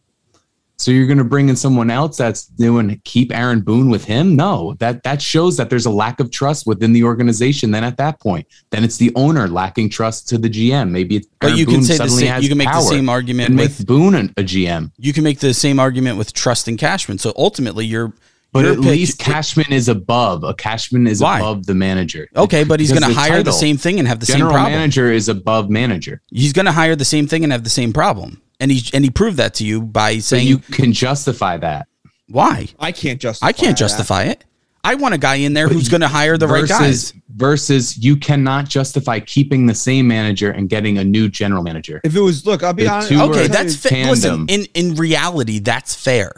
So 0.80 0.92
you're 0.92 1.08
going 1.08 1.18
to 1.18 1.24
bring 1.24 1.50
in 1.50 1.56
someone 1.56 1.90
else 1.90 2.18
that's 2.18 2.52
new 2.60 2.78
and 2.78 3.04
keep 3.04 3.36
Aaron 3.36 3.62
Boone 3.62 3.90
with 3.90 4.06
him? 4.06 4.36
No, 4.36 4.76
that 4.78 5.02
that 5.04 5.22
shows 5.22 5.58
that 5.58 5.72
there's 5.72 5.88
a 5.88 5.92
lack 5.92 6.20
of 6.20 6.30
trust 6.30 6.68
within 6.68 6.94
the 6.94 7.04
organization. 7.04 7.72
Then 7.72 7.84
at 7.84 7.98
that 7.98 8.20
point, 8.20 8.46
then 8.70 8.84
it's 8.84 8.98
the 8.98 9.12
owner 9.16 9.48
lacking 9.48 9.90
trust 9.90 10.30
to 10.30 10.38
the 10.38 10.50
GM. 10.50 10.92
Maybe 10.92 11.16
it's 11.16 11.28
But 11.40 11.48
Aaron 11.48 11.60
you 11.60 11.66
can 11.66 11.76
Boone 11.76 11.84
say 11.84 11.94
the 11.94 11.98
suddenly 11.98 12.28
same. 12.28 12.42
You 12.44 12.50
can 12.50 12.58
make 12.60 12.72
the 12.72 12.82
same 12.82 13.10
argument 13.10 13.50
and 13.50 13.60
with. 13.60 13.88
Boone 13.88 14.14
a, 14.14 14.20
a 14.38 14.44
GM. 14.44 14.92
You 14.98 15.14
can 15.14 15.24
make 15.24 15.40
the 15.40 15.54
same 15.54 15.80
argument 15.80 16.18
with 16.20 16.34
trust 16.34 16.48
trusting 16.48 16.78
Cashman. 16.78 17.18
So 17.18 17.34
ultimately, 17.36 17.86
you're. 17.86 18.14
But 18.58 18.66
your 18.66 18.74
at 18.74 18.80
pick- 18.82 18.88
least 18.92 19.20
Cashman 19.20 19.72
is 19.72 19.88
above. 19.90 20.44
A 20.44 20.54
Cashman 20.54 21.08
is 21.08 21.22
Why? 21.22 21.40
above 21.40 21.66
the 21.66 21.74
manager. 21.76 22.28
Okay, 22.36 22.64
but 22.64 22.80
he's 22.80 22.90
going 22.92 23.02
to 23.04 23.08
the 23.10 23.14
hire 23.14 23.44
the 23.44 23.52
same 23.52 23.78
thing 23.78 24.00
and 24.00 24.08
have 24.08 24.20
the 24.20 24.26
General 24.26 24.50
same 24.52 24.56
problem. 24.56 24.74
manager 24.74 25.12
is 25.12 25.30
above 25.30 25.70
manager. 25.70 26.22
He's 26.32 26.54
going 26.54 26.66
to 26.66 26.72
hire 26.72 26.96
the 26.96 27.06
same 27.06 27.28
thing 27.28 27.44
and 27.44 27.52
have 27.52 27.64
the 27.64 27.70
same 27.70 27.94
problem. 27.94 28.42
And 28.60 28.72
he 28.72 28.82
and 28.94 29.04
he 29.04 29.10
proved 29.12 29.38
that 29.38 29.54
to 29.56 29.64
you 29.66 29.82
by 29.82 30.16
So 30.20 30.36
saying 30.38 30.48
you 30.48 30.58
can 30.58 30.92
justify 30.94 31.58
that. 31.58 31.88
why. 32.28 32.68
I 32.80 32.92
can't 32.92 33.22
justify. 33.22 33.48
I 33.48 33.52
can't 33.52 33.78
that. 33.78 33.80
justify 33.80 34.24
it. 34.24 34.44
I 34.84 34.96
want 34.96 35.14
a 35.14 35.18
guy 35.18 35.36
in 35.36 35.54
there 35.54 35.68
who's 35.68 35.90
going 35.90 36.02
to 36.02 36.08
hire 36.08 36.38
the 36.38 36.48
right 36.48 36.62
versus, 36.62 37.12
guys. 37.12 37.14
Versus 37.36 37.98
you 37.98 38.16
cannot 38.16 38.70
justify 38.70 39.20
keeping 39.20 39.66
the 39.66 39.76
same 39.76 40.08
manager 40.08 40.52
and 40.52 40.70
getting 40.70 40.98
a 40.98 41.04
new 41.04 41.28
general 41.28 41.62
manager. 41.62 42.00
If 42.06 42.16
it 42.16 42.22
was, 42.22 42.46
look, 42.46 42.64
I'll 42.64 42.74
be 42.74 42.84
The 42.84 42.90
honest. 42.92 43.12
Okay, 43.12 43.48
that's 43.48 43.74
you- 43.84 43.90
fair. 43.90 44.06
Listen, 44.10 44.46
in 44.48 44.66
in 44.74 44.96
reality, 44.96 45.60
that's 45.60 45.94
fair. 45.94 46.32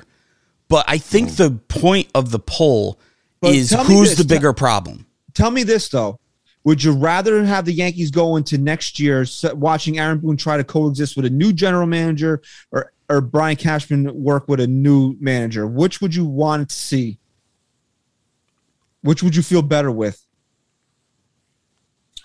But 0.69 0.85
I 0.87 0.97
think 0.97 1.29
mm. 1.29 1.37
the 1.37 1.51
point 1.67 2.09
of 2.15 2.31
the 2.31 2.39
poll 2.39 2.99
But 3.41 3.55
is 3.55 3.71
who's 3.71 4.09
this, 4.09 4.17
the 4.19 4.23
tell- 4.23 4.37
bigger 4.37 4.53
problem. 4.53 5.05
tell 5.33 5.51
me 5.51 5.63
this 5.63 5.89
though. 5.89 6.19
Would 6.65 6.83
you 6.83 6.91
rather 6.91 7.43
have 7.45 7.65
the 7.65 7.71
Yankees 7.73 8.11
go 8.11 8.35
into 8.35 8.57
next 8.57 8.99
year 8.99 9.25
watching 9.53 9.97
Aaron 9.97 10.19
Boone 10.19 10.37
try 10.37 10.57
to 10.57 10.63
coexist 10.63 11.15
with 11.15 11.25
a 11.25 11.29
new 11.29 11.51
general 11.53 11.87
manager 11.87 12.41
or 12.71 12.93
or 13.09 13.21
Brian 13.21 13.55
Cashman 13.55 14.13
work 14.13 14.47
with 14.47 14.59
a 14.59 14.67
new 14.67 15.15
manager? 15.19 15.65
Which 15.65 15.99
would 16.01 16.13
you 16.13 16.25
want 16.25 16.69
to 16.69 16.75
see? 16.75 17.17
Which 19.01 19.23
would 19.23 19.35
you 19.35 19.41
feel 19.41 19.61
better 19.61 19.89
with? 19.89 20.23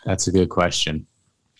That's 0.05 0.27
a 0.27 0.33
good 0.33 0.51
question. 0.51 1.07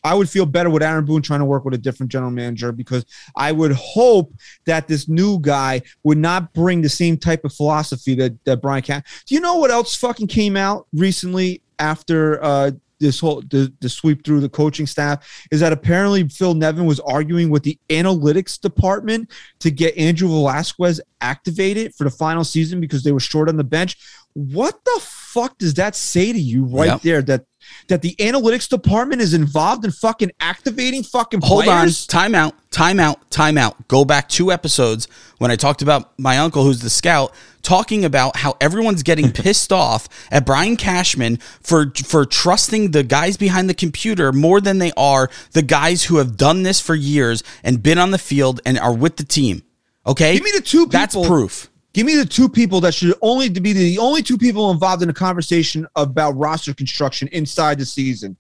I 0.05 0.15
would 0.15 0.29
feel 0.29 0.45
better 0.47 0.69
with 0.71 0.83
Aaron 0.83 1.05
Boone 1.07 1.23
trying 1.23 1.41
to 1.41 1.47
work 1.47 1.65
with 1.65 1.75
a 1.75 1.79
different 1.79 2.13
general 2.13 2.31
manager 2.31 2.71
because 2.73 3.05
I 3.35 3.51
would 3.53 3.73
hope 3.73 4.33
that 4.67 4.87
this 4.87 5.09
new 5.09 5.39
guy 5.41 5.81
would 6.03 6.19
not 6.19 6.53
bring 6.53 6.83
the 6.83 6.89
same 6.91 7.17
type 7.17 7.45
of 7.45 7.53
philosophy 7.55 8.15
that, 8.17 8.45
that 8.45 8.61
Brian 8.61 8.83
Cash. 8.83 9.25
Do 9.27 9.35
you 9.35 9.41
know 9.41 9.57
what 9.57 9.71
else 9.71 9.95
fucking 9.97 10.27
came 10.27 10.57
out 10.57 10.87
recently 10.93 11.63
after 11.79 12.43
uh, 12.45 12.71
this 13.01 13.19
whole 13.19 13.43
the, 13.51 13.73
the 13.81 13.89
sweep 13.89 14.25
through 14.25 14.41
the 14.41 14.49
coaching 14.49 14.87
staff? 14.87 15.27
Is 15.51 15.61
that 15.61 15.73
apparently 15.73 16.29
Phil 16.29 16.55
Nevin 16.55 16.85
was 16.85 17.01
arguing 17.01 17.49
with 17.51 17.63
the 17.63 17.79
analytics 17.89 18.61
department 18.61 19.31
to 19.61 19.71
get 19.71 19.97
Andrew 19.97 20.29
Velazquez 20.29 21.01
activated 21.23 21.95
for 21.95 22.05
the 22.05 22.11
final 22.11 22.45
season 22.45 22.81
because 22.81 23.03
they 23.03 23.13
were 23.13 23.21
short 23.21 23.49
on 23.49 23.57
the 23.57 23.65
bench. 23.65 23.97
What 24.35 24.85
the 24.85 25.01
fuck 25.01 25.59
does 25.59 25.75
that 25.75 25.95
say 25.97 26.33
to 26.33 26.39
you 26.39 26.65
right 26.65 26.87
Yep. 26.89 27.03
there? 27.03 27.23
That 27.23 27.45
that 27.89 28.03
the 28.03 28.15
analytics 28.17 28.69
department 28.69 29.21
is 29.21 29.35
involved 29.35 29.85
in 29.85 29.91
fucking 29.91 30.31
activating 30.41 31.03
fucking 31.03 31.41
Hold 31.43 31.65
players? 31.65 32.07
on. 32.09 32.09
Time 32.09 32.35
out. 32.35 32.55
Time 32.71 32.99
out. 33.01 33.31
Time 33.31 33.59
out. 33.59 33.89
Go 33.89 34.05
back 34.05 34.29
two 34.29 34.51
episodes 34.51 35.07
when 35.39 35.51
I 35.51 35.57
talked 35.57 35.83
about 35.83 36.19
my 36.19 36.39
uncle, 36.39 36.65
who's 36.65 36.81
the 36.81 36.91
scout, 36.91 37.35
talking 37.63 38.05
about 38.05 38.37
how 38.37 38.57
everyone's 38.61 39.03
getting 39.03 39.31
pissed 39.33 39.73
off 39.73 40.09
at 40.31 40.45
Brian 40.47 40.77
Cashman 40.77 41.37
for 41.61 41.93
for 42.05 42.25
trusting 42.25 42.91
the 42.93 43.03
guys 43.03 43.37
behind 43.37 43.69
the 43.69 43.75
computer 43.75 44.33
more 44.33 44.61
than 44.61 44.79
they 44.79 44.93
are 44.97 45.31
the 45.53 45.63
guys 45.63 46.05
who 46.05 46.17
have 46.17 46.37
done 46.37 46.63
this 46.63 46.81
for 46.81 46.95
years 46.95 47.43
and 47.63 47.83
been 47.83 47.99
on 47.99 48.11
the 48.11 48.19
field 48.19 48.61
and 48.67 48.79
are 48.79 48.95
with 48.95 49.17
the 49.17 49.25
team. 49.25 49.63
Okay, 50.07 50.35
Give 50.35 50.43
me 50.45 50.53
the 50.55 50.61
two 50.63 50.87
That's 50.87 51.15
proof. 51.15 51.71
Give 51.95 52.05
me 52.05 52.17
the 52.17 52.27
two 52.27 52.49
people 52.49 52.81
that 52.81 52.93
should 52.93 53.15
only 53.23 53.49
be 53.49 53.73
the 53.73 53.99
only 53.99 54.21
two 54.21 54.37
people 54.37 54.73
involved 54.73 55.03
in 55.03 55.09
a 55.09 55.15
conversation 55.15 55.87
about 55.95 56.33
roster 56.33 56.75
construction 56.75 57.29
inside 57.29 57.79
the 57.79 57.87
season. 57.87 58.37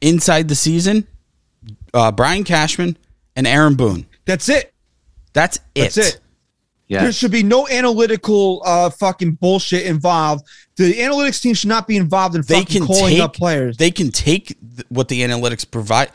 Inside 0.00 0.48
the 0.48 0.56
season, 0.56 1.06
uh, 1.94 2.10
Brian 2.10 2.42
Cashman 2.42 2.98
and 3.36 3.46
Aaron 3.46 3.76
Boone. 3.76 4.06
That's 4.24 4.48
it. 4.48 4.74
That's 5.32 5.56
it. 5.56 5.62
That's 5.74 5.96
it. 5.96 6.20
Yeah. 6.88 7.02
There 7.02 7.12
should 7.12 7.30
be 7.30 7.42
no 7.42 7.68
analytical 7.68 8.62
uh, 8.64 8.90
fucking 8.90 9.32
bullshit 9.32 9.86
involved. 9.86 10.46
The 10.76 10.92
analytics 10.94 11.40
team 11.40 11.54
should 11.54 11.68
not 11.68 11.86
be 11.86 11.96
involved 11.96 12.34
in 12.34 12.42
they 12.42 12.60
fucking 12.60 12.78
can 12.78 12.86
calling 12.86 13.14
take 13.14 13.22
up 13.22 13.34
players. 13.34 13.76
They 13.76 13.90
can 13.90 14.10
take 14.10 14.48
th- 14.48 14.86
what 14.88 15.08
the 15.08 15.22
analytics 15.22 15.68
provide 15.68 16.10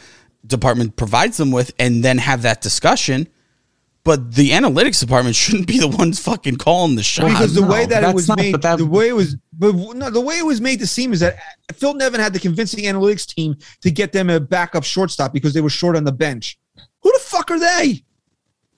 department 0.46 0.96
provides 0.96 1.38
them 1.38 1.52
with, 1.52 1.72
and 1.80 2.04
then 2.04 2.18
have 2.18 2.42
that 2.42 2.62
discussion. 2.62 3.28
But 4.04 4.34
the 4.34 4.50
analytics 4.50 5.00
department 5.00 5.36
shouldn't 5.36 5.68
be 5.68 5.78
the 5.80 5.88
ones 5.88 6.20
fucking 6.20 6.56
calling 6.58 6.96
the 6.96 7.04
shots. 7.04 7.32
because 7.34 7.54
the 7.54 7.62
no, 7.62 7.68
way 7.68 7.86
that 7.86 8.04
it 8.04 8.16
was 8.16 8.28
not- 8.28 8.38
made, 8.40 8.60
that- 8.62 8.78
the 8.80 8.86
way 8.86 9.10
it 9.10 9.16
was, 9.16 9.36
but 9.54 9.74
no, 9.76 10.10
the 10.10 10.20
way 10.22 10.40
it 10.40 10.46
was 10.46 10.60
made 10.60 10.80
to 10.80 10.88
seem 10.88 11.14
is 11.14 11.20
that 11.20 11.38
Phil 11.76 11.94
Nevin 11.94 12.20
had 12.20 12.34
to 12.34 12.40
convince 12.40 12.72
the 12.72 12.86
analytics 12.86 13.28
team 13.28 13.56
to 13.82 13.92
get 13.92 14.12
them 14.12 14.30
a 14.32 14.40
backup 14.40 14.84
shortstop 14.84 15.34
because 15.34 15.54
they 15.54 15.62
were 15.62 15.70
short 15.70 15.96
on 15.96 16.04
the 16.04 16.12
bench. 16.12 16.58
Who 17.04 17.12
the 17.12 17.20
fuck 17.20 17.52
are 17.52 17.60
they? 17.60 18.04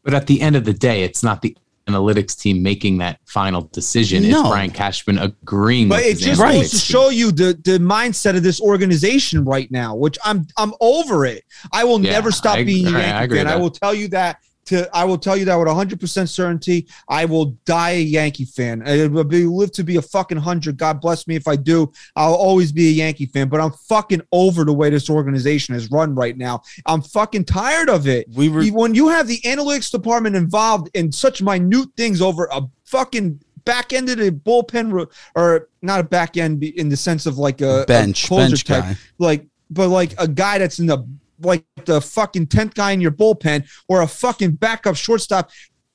But 0.04 0.14
at 0.14 0.28
the 0.28 0.42
end 0.42 0.58
of 0.58 0.66
the 0.66 0.74
day, 0.74 1.04
it's 1.04 1.24
not 1.24 1.42
the 1.42 1.56
analytics 1.88 2.38
team 2.38 2.62
making 2.62 2.98
that 2.98 3.20
final 3.26 3.62
decision. 3.74 4.24
No. 4.30 4.42
It's 4.42 4.50
Brian 4.50 4.72
Cashman 4.72 5.18
agreeing 5.20 5.88
But 5.90 6.04
with 6.04 6.18
it 6.18 6.24
just 6.24 6.40
Right. 6.42 6.54
goes 6.62 6.72
to 6.72 6.78
show 6.78 7.10
you 7.10 7.32
the 7.32 7.58
the 7.64 7.78
mindset 7.80 8.36
of 8.38 8.44
this 8.44 8.60
organization 8.62 9.44
right 9.46 9.70
now, 9.72 9.96
which 9.96 10.18
I'm 10.26 10.48
I'm 10.58 10.74
over 10.82 11.26
it. 11.26 11.44
I 11.72 11.84
will 11.86 12.02
Yeah, 12.04 12.12
never 12.12 12.32
stop 12.32 12.58
I- 12.58 12.64
being 12.64 12.88
a 12.88 12.92
I- 12.92 12.94
I 12.94 13.00
Yankee 13.08 13.24
agree 13.26 13.38
fan. 13.40 13.46
with 13.48 13.54
I 13.54 13.56
will 13.58 13.70
tell 13.70 13.94
you 13.94 14.08
that. 14.10 14.38
To 14.66 14.90
I 14.96 15.04
will 15.04 15.18
tell 15.18 15.36
you 15.36 15.46
that 15.46 15.56
with 15.56 15.68
100 15.68 16.00
percent 16.00 16.30
certainty. 16.30 16.88
I 17.08 17.26
will 17.26 17.58
die 17.66 17.92
a 17.92 18.02
Yankee 18.02 18.46
fan. 18.46 18.88
I 18.88 19.08
will 19.08 19.24
be 19.24 19.46
live 19.46 19.72
to 19.74 19.84
be 19.84 19.98
a 19.98 20.02
fucking 20.02 20.38
hundred. 20.38 20.78
God 20.78 21.02
bless 21.02 21.28
me 21.28 21.36
if 21.36 21.48
I 21.48 21.56
do. 21.56 21.92
I'll 22.16 22.36
always 22.36 22.72
be 22.72 22.88
a 22.88 22.92
Yankee 22.92 23.26
fan. 23.26 23.50
But 23.50 23.60
I'm 23.60 23.72
fucking 23.72 24.22
over 24.32 24.64
the 24.64 24.74
way 24.74 24.90
this 24.90 25.10
organization 25.10 25.76
is 25.76 25.92
run 25.92 26.16
right 26.16 26.38
now. 26.38 26.62
I'm 26.86 27.02
fucking 27.02 27.46
tired 27.46 27.90
of 27.90 28.08
it. 28.08 28.28
we 28.34 28.50
were 28.50 28.64
when 28.66 28.96
you 28.96 29.10
have 29.10 29.28
the 29.28 29.40
analytics 29.42 29.92
department 29.92 30.36
involved 30.36 30.90
in 30.94 31.12
such 31.12 31.42
minute 31.42 31.90
things 31.98 32.22
over 32.22 32.48
a 32.52 32.62
fucking 32.86 33.40
back 33.66 33.94
end 33.94 34.10
of 34.10 34.18
the 34.18 34.32
bullpen 34.32 35.08
or 35.36 35.70
not 35.82 36.00
a 36.00 36.04
back 36.04 36.38
end 36.38 36.64
in 36.64 36.90
the 36.90 36.98
sense 36.98 37.26
of 37.26 37.38
like 37.38 37.62
a 37.62 37.82
a 37.82 37.86
bench 37.86 38.28
closer 38.28 38.50
bench 38.50 38.64
type, 38.66 38.84
guy. 38.84 38.96
like 39.20 39.48
but 39.70 39.90
like 39.90 40.14
a 40.20 40.28
guy 40.28 40.58
that's 40.58 40.80
in 40.80 40.86
the 40.86 41.06
like 41.40 41.66
the 41.86 42.00
fucking 42.00 42.48
10th 42.48 42.74
guy 42.74 42.92
in 42.92 43.02
your 43.02 43.12
bullpen 43.12 43.66
or 43.88 44.02
a 44.02 44.08
fucking 44.08 44.52
backup 44.52 44.96
shortstop 44.96 45.50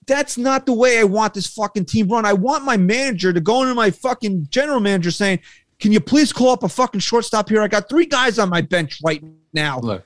that's 0.09 0.37
not 0.37 0.67
the 0.67 0.73
way 0.73 0.99
I 0.99 1.05
want 1.05 1.35
this 1.35 1.47
fucking 1.47 1.85
team 1.85 2.09
run. 2.09 2.25
I 2.25 2.33
want 2.33 2.65
my 2.65 2.77
manager 2.77 3.33
to 3.33 3.41
go 3.41 3.63
into 3.63 3.75
my 3.75 3.91
fucking 3.91 4.49
general 4.51 4.81
manager 4.81 5.13
saying, 5.13 5.41
"Can 5.79 5.93
you 5.93 6.01
please 6.01 6.33
call 6.33 6.49
up 6.49 6.65
a 6.65 6.69
fucking 6.69 7.01
shortstop 7.01 7.49
here? 7.49 7.63
I 7.63 7.69
got 7.69 7.89
three 7.89 8.07
guys 8.07 8.39
on 8.39 8.49
my 8.49 8.63
bench 8.63 8.99
right 9.05 9.23
now." 9.53 9.79
Look, 9.81 10.05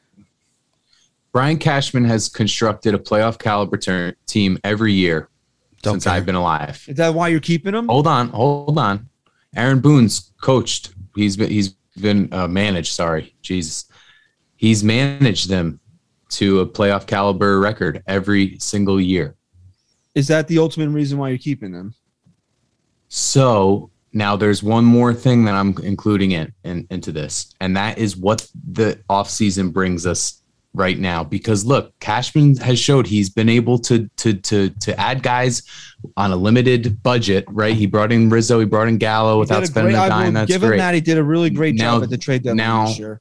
Brian 1.32 1.58
Cashman 1.58 2.04
has 2.04 2.28
constructed 2.28 2.94
a 2.94 2.98
playoff 2.98 3.38
caliber 3.38 3.78
ter- 3.78 4.14
team 4.26 4.58
every 4.64 4.92
year 4.92 5.30
Don't 5.82 5.94
since 5.94 6.04
care. 6.04 6.14
I've 6.14 6.26
been 6.26 6.34
alive. 6.34 6.84
Is 6.88 6.96
that 6.96 7.14
why 7.14 7.28
you're 7.28 7.40
keeping 7.40 7.74
him? 7.74 7.86
Hold 7.86 8.06
on, 8.06 8.28
hold 8.28 8.76
on. 8.76 9.08
Aaron 9.56 9.80
Boone's 9.80 10.32
coached. 10.42 10.92
He's 11.14 11.36
been 11.36 11.48
he's 11.48 11.70
been 12.00 12.28
uh, 12.32 12.48
managed. 12.48 12.92
Sorry, 12.92 13.34
Jesus. 13.40 13.86
He's 14.62 14.84
managed 14.84 15.48
them 15.48 15.80
to 16.28 16.60
a 16.60 16.66
playoff 16.66 17.04
caliber 17.04 17.58
record 17.58 18.00
every 18.06 18.56
single 18.60 19.00
year. 19.00 19.34
Is 20.14 20.28
that 20.28 20.46
the 20.46 20.58
ultimate 20.58 20.90
reason 20.90 21.18
why 21.18 21.30
you're 21.30 21.38
keeping 21.38 21.72
them? 21.72 21.96
So 23.08 23.90
now 24.12 24.36
there's 24.36 24.62
one 24.62 24.84
more 24.84 25.12
thing 25.14 25.44
that 25.46 25.56
I'm 25.56 25.74
including 25.82 26.30
in, 26.30 26.52
in 26.62 26.86
into 26.90 27.10
this, 27.10 27.52
and 27.60 27.76
that 27.76 27.98
is 27.98 28.16
what 28.16 28.48
the 28.70 29.00
offseason 29.10 29.72
brings 29.72 30.06
us 30.06 30.42
right 30.74 30.96
now. 30.96 31.24
Because 31.24 31.64
look, 31.64 31.98
Cashman 31.98 32.54
has 32.58 32.78
showed 32.78 33.08
he's 33.08 33.30
been 33.30 33.48
able 33.48 33.80
to 33.80 34.08
to 34.18 34.32
to 34.34 34.68
to 34.70 35.00
add 35.00 35.24
guys 35.24 35.62
on 36.16 36.30
a 36.30 36.36
limited 36.36 37.02
budget, 37.02 37.46
right? 37.48 37.74
He 37.74 37.86
brought 37.86 38.12
in 38.12 38.30
Rizzo, 38.30 38.60
he 38.60 38.66
brought 38.66 38.86
in 38.86 38.98
Gallo 38.98 39.40
without 39.40 39.66
spending 39.66 39.94
great- 39.96 40.06
a 40.06 40.08
dime. 40.08 40.34
That's 40.34 40.46
give 40.46 40.62
him 40.62 40.68
great. 40.68 40.78
that 40.78 40.94
he 40.94 41.00
did 41.00 41.18
a 41.18 41.24
really 41.24 41.50
great 41.50 41.74
Now- 41.74 41.94
job 41.96 42.04
at 42.04 42.10
the 42.10 42.16
trade 42.16 42.44
deadline 42.44 42.58
now-. 42.58 43.18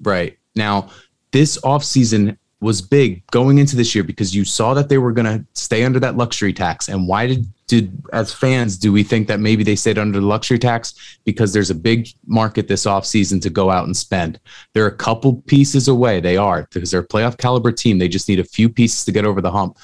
Right. 0.00 0.38
Now, 0.56 0.90
this 1.32 1.58
offseason 1.60 2.36
was 2.60 2.80
big 2.80 3.24
going 3.30 3.58
into 3.58 3.76
this 3.76 3.94
year 3.94 4.02
because 4.02 4.34
you 4.34 4.44
saw 4.44 4.72
that 4.72 4.88
they 4.88 4.96
were 4.96 5.12
going 5.12 5.26
to 5.26 5.44
stay 5.52 5.84
under 5.84 6.00
that 6.00 6.16
luxury 6.16 6.54
tax. 6.54 6.88
And 6.88 7.06
why 7.06 7.26
did, 7.26 7.46
did, 7.66 8.02
as 8.14 8.32
fans, 8.32 8.78
do 8.78 8.90
we 8.92 9.02
think 9.02 9.28
that 9.28 9.40
maybe 9.40 9.62
they 9.62 9.76
stayed 9.76 9.98
under 9.98 10.18
the 10.18 10.26
luxury 10.26 10.58
tax? 10.58 11.18
Because 11.24 11.52
there's 11.52 11.68
a 11.68 11.74
big 11.74 12.08
market 12.26 12.66
this 12.66 12.86
offseason 12.86 13.42
to 13.42 13.50
go 13.50 13.70
out 13.70 13.84
and 13.84 13.94
spend. 13.94 14.40
They're 14.72 14.86
a 14.86 14.96
couple 14.96 15.42
pieces 15.42 15.88
away. 15.88 16.20
They 16.20 16.38
are 16.38 16.66
because 16.72 16.90
they're 16.90 17.00
a 17.00 17.06
playoff 17.06 17.36
caliber 17.36 17.72
team. 17.72 17.98
They 17.98 18.08
just 18.08 18.28
need 18.28 18.40
a 18.40 18.44
few 18.44 18.70
pieces 18.70 19.04
to 19.04 19.12
get 19.12 19.26
over 19.26 19.42
the 19.42 19.52
hump. 19.52 19.76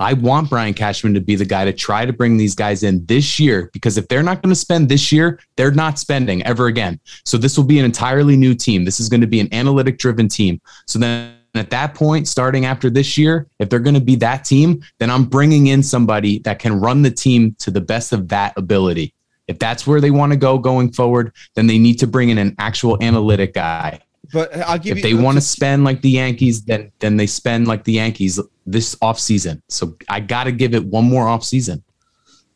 I 0.00 0.12
want 0.14 0.50
Brian 0.50 0.74
Cashman 0.74 1.14
to 1.14 1.20
be 1.20 1.36
the 1.36 1.44
guy 1.44 1.64
to 1.64 1.72
try 1.72 2.04
to 2.04 2.12
bring 2.12 2.36
these 2.36 2.54
guys 2.54 2.82
in 2.82 3.04
this 3.06 3.38
year 3.38 3.70
because 3.72 3.96
if 3.96 4.08
they're 4.08 4.22
not 4.22 4.42
going 4.42 4.50
to 4.50 4.58
spend 4.58 4.88
this 4.88 5.12
year, 5.12 5.40
they're 5.56 5.70
not 5.70 5.98
spending 5.98 6.42
ever 6.44 6.66
again. 6.66 7.00
So 7.24 7.36
this 7.36 7.56
will 7.56 7.64
be 7.64 7.78
an 7.78 7.84
entirely 7.84 8.36
new 8.36 8.54
team. 8.54 8.84
This 8.84 9.00
is 9.00 9.08
going 9.08 9.20
to 9.20 9.26
be 9.26 9.40
an 9.40 9.52
analytic 9.52 9.98
driven 9.98 10.28
team. 10.28 10.60
So 10.86 10.98
then 10.98 11.34
at 11.54 11.70
that 11.70 11.94
point, 11.94 12.26
starting 12.26 12.64
after 12.64 12.90
this 12.90 13.16
year, 13.16 13.46
if 13.58 13.70
they're 13.70 13.78
going 13.78 13.94
to 13.94 14.00
be 14.00 14.16
that 14.16 14.44
team, 14.44 14.82
then 14.98 15.10
I'm 15.10 15.24
bringing 15.24 15.68
in 15.68 15.82
somebody 15.82 16.40
that 16.40 16.58
can 16.58 16.80
run 16.80 17.02
the 17.02 17.10
team 17.10 17.54
to 17.60 17.70
the 17.70 17.80
best 17.80 18.12
of 18.12 18.28
that 18.28 18.54
ability. 18.56 19.14
If 19.46 19.58
that's 19.58 19.86
where 19.86 20.00
they 20.00 20.10
want 20.10 20.32
to 20.32 20.38
go 20.38 20.58
going 20.58 20.92
forward, 20.92 21.32
then 21.54 21.66
they 21.66 21.78
need 21.78 21.98
to 22.00 22.06
bring 22.06 22.30
in 22.30 22.38
an 22.38 22.54
actual 22.58 23.00
analytic 23.02 23.54
guy. 23.54 24.00
But 24.34 24.54
I'll 24.58 24.78
give 24.78 24.98
If 24.98 25.04
you. 25.04 25.16
they 25.16 25.22
want 25.22 25.36
to 25.36 25.40
spend 25.40 25.84
like 25.84 26.02
the 26.02 26.10
Yankees, 26.10 26.62
then 26.64 26.92
then 26.98 27.16
they 27.16 27.26
spend 27.26 27.66
like 27.66 27.84
the 27.84 27.92
Yankees 27.92 28.38
this 28.66 28.94
offseason. 28.96 29.62
So 29.68 29.96
I 30.08 30.20
got 30.20 30.44
to 30.44 30.52
give 30.52 30.74
it 30.74 30.84
one 30.84 31.04
more 31.04 31.24
offseason 31.26 31.82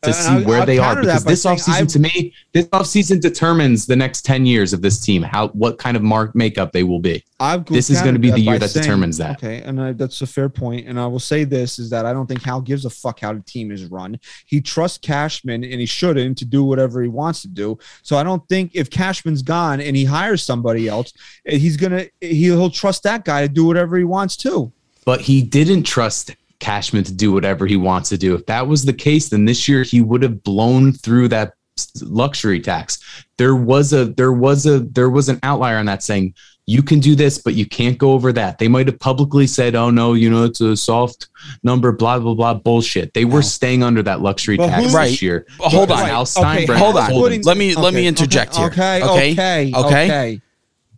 to 0.03 0.13
see 0.13 0.29
I'll- 0.29 0.45
where 0.45 0.61
I'll 0.61 0.67
they 0.67 0.79
are 0.79 0.95
because 1.01 1.25
this 1.25 1.45
offseason 1.45 1.83
I- 1.83 1.85
to 1.87 1.99
me, 1.99 2.33
this 2.53 2.67
offseason 2.67 3.21
determines 3.21 3.87
the 3.87 3.97
next 3.97 4.25
10 4.25 4.47
years 4.47 4.73
of 4.73 4.81
this 4.81 5.01
team, 5.01 5.23
how 5.23 5.49
what 5.49 5.79
kind 5.79 5.97
of 5.97 6.03
mark 6.05 6.37
makeup 6.37 6.73
they 6.73 6.85
will 6.85 7.01
be. 7.01 7.25
I've 7.41 7.65
This 7.67 7.91
is 7.91 8.01
going 8.03 8.15
to 8.15 8.21
be 8.21 8.31
the 8.31 8.41
year 8.41 8.59
that 8.59 8.71
saying- 8.71 8.83
determines 8.85 9.17
that. 9.19 9.37
Okay, 9.43 9.61
and 9.63 9.81
I, 9.81 9.93
that's 9.93 10.23
a 10.23 10.27
fair 10.27 10.49
point. 10.49 10.87
And 10.87 10.99
I 11.01 11.07
will 11.07 11.19
say 11.19 11.45
this 11.45 11.79
is 11.79 11.91
that 11.91 12.07
I 12.07 12.13
don't 12.13 12.27
think 12.27 12.43
Hal 12.43 12.61
gives 12.61 12.85
a 12.85 12.91
fuck 12.91 13.21
how 13.21 13.33
the 13.33 13.41
team 13.41 13.71
is 13.73 13.87
run. 13.87 14.19
He 14.47 14.61
trusts 14.61 14.99
Cashman, 14.99 15.65
and 15.65 15.81
he 15.81 15.87
shouldn't 15.87 16.39
to 16.39 16.45
do 16.45 16.63
whatever 16.65 17.03
he 17.03 17.09
wants 17.09 17.43
to 17.43 17.49
do. 17.49 17.79
So 18.03 18.17
I 18.17 18.23
don't 18.23 18.47
think 18.49 18.73
if 18.75 18.91
Cashman's 18.91 19.43
gone 19.43 19.81
and 19.81 19.97
he 19.97 20.05
hires 20.05 20.43
somebody 20.43 20.87
else, 20.89 21.13
eh, 21.47 21.59
he's 21.59 21.77
gonna 21.77 22.07
he, 22.21 22.35
he'll 22.45 22.71
trust 22.71 23.03
that 23.03 23.25
guy 23.25 23.43
to 23.43 23.49
do 23.53 23.65
whatever 23.65 23.97
he 23.99 24.05
wants 24.05 24.37
to. 24.39 24.73
but 25.05 25.23
he 25.23 25.41
didn't 25.43 25.85
trust 25.85 26.35
Cashman 26.61 27.05
to 27.05 27.13
do 27.13 27.33
whatever 27.33 27.67
he 27.67 27.77
wants 27.77 28.09
to 28.11 28.19
do. 28.19 28.35
If 28.35 28.47
that 28.47 28.67
was 28.67 28.85
the 28.85 28.93
case, 28.93 29.29
then 29.29 29.45
this 29.45 29.69
year 29.69 29.83
he 29.83 30.01
would 30.01 30.23
have 30.23 30.43
blown 30.43 30.93
through 30.93 31.29
that 31.29 31.55
luxury 32.03 32.61
tax. 32.61 32.99
There 33.37 33.55
was 33.55 33.93
a 33.93 34.07
there 34.07 34.33
was 34.33 34.67
a 34.67 34.81
there 34.81 35.11
was 35.11 35.29
an 35.29 35.39
outlier 35.43 35.77
on 35.79 35.87
that 35.87 36.03
saying 36.03 36.35
you 36.67 36.83
can 36.83 37.01
do 37.01 37.15
this, 37.15 37.39
but 37.39 37.55
you 37.55 37.65
can't 37.65 37.97
go 37.97 38.13
over 38.13 38.31
that. 38.33 38.59
They 38.59 38.69
might 38.69 38.89
have 38.89 38.99
publicly 38.99 39.47
said, 39.47 39.75
"Oh 39.75 39.89
no, 39.91 40.13
you 40.15 40.29
know 40.29 40.45
it's 40.45 40.61
a 40.61 40.77
soft 40.77 41.29
number," 41.63 41.93
blah 41.93 42.19
blah 42.19 42.35
blah 42.35 42.55
bullshit. 42.55 43.15
They 43.15 43.25
were 43.25 43.43
staying 43.43 43.83
under 43.83 44.03
that 44.03 44.21
luxury 44.21 44.57
But 44.57 44.67
tax 44.67 44.77
who- 44.79 44.85
this 44.89 44.95
Right. 44.95 45.23
year. 45.23 45.47
Hold 45.61 45.89
But 45.89 46.01
on. 46.03 46.09
Al 46.11 46.23
Okay, 46.23 46.67
hold 46.67 46.97
on. 46.97 47.11
told 47.11 47.23
Let 47.47 47.57
me- 47.57 47.75
let 47.75 47.95
me 47.95 48.01
Okay, 48.01 48.07
interject 48.07 48.57
here. 48.57 48.67
Okay, 48.67 49.03
Okay? 49.03 49.33
okay, 49.33 49.73
Okay? 49.75 50.05
okay. 50.07 50.41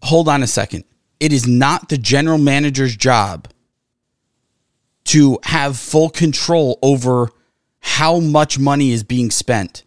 hold 0.02 0.28
on 0.28 0.42
a 0.42 0.46
second. 0.46 0.84
It 1.20 1.32
is 1.32 1.46
not 1.46 1.88
the 1.90 1.98
general 1.98 2.38
manager's 2.38 2.96
job 2.96 3.46
to 5.05 5.39
have 5.44 5.78
full 5.78 6.10
control 6.10 6.78
over 6.82 7.31
how 7.81 8.20
much 8.20 8.59
money 8.59 8.93
is 8.93 9.02
being 9.02 9.31
spent. 9.31 9.82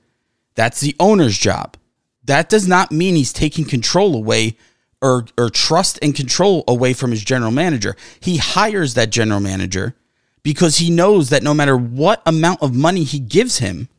That's 0.55 0.81
the 0.81 0.95
owner's 0.99 1.37
job. 1.37 1.77
That 2.25 2.49
does 2.49 2.67
not 2.67 2.91
mean 2.91 3.15
he's 3.15 3.33
taking 3.33 3.65
control 3.65 4.15
away 4.15 4.57
or, 5.01 5.25
or 5.37 5.49
trust 5.49 5.99
and 6.01 6.15
control 6.15 6.63
away 6.67 6.93
from 6.93 7.11
his 7.11 7.23
general 7.23 7.51
manager. 7.51 7.95
He 8.19 8.37
hires 8.37 8.93
that 8.93 9.09
general 9.09 9.41
manager 9.41 9.95
because 10.43 10.77
he 10.77 10.89
knows 10.89 11.29
that 11.29 11.43
no 11.43 11.53
matter 11.53 11.75
what 11.75 12.21
amount 12.25 12.61
of 12.61 12.75
money 12.75 13.03
he 13.03 13.19
gives 13.19 13.59
him, 13.59 13.89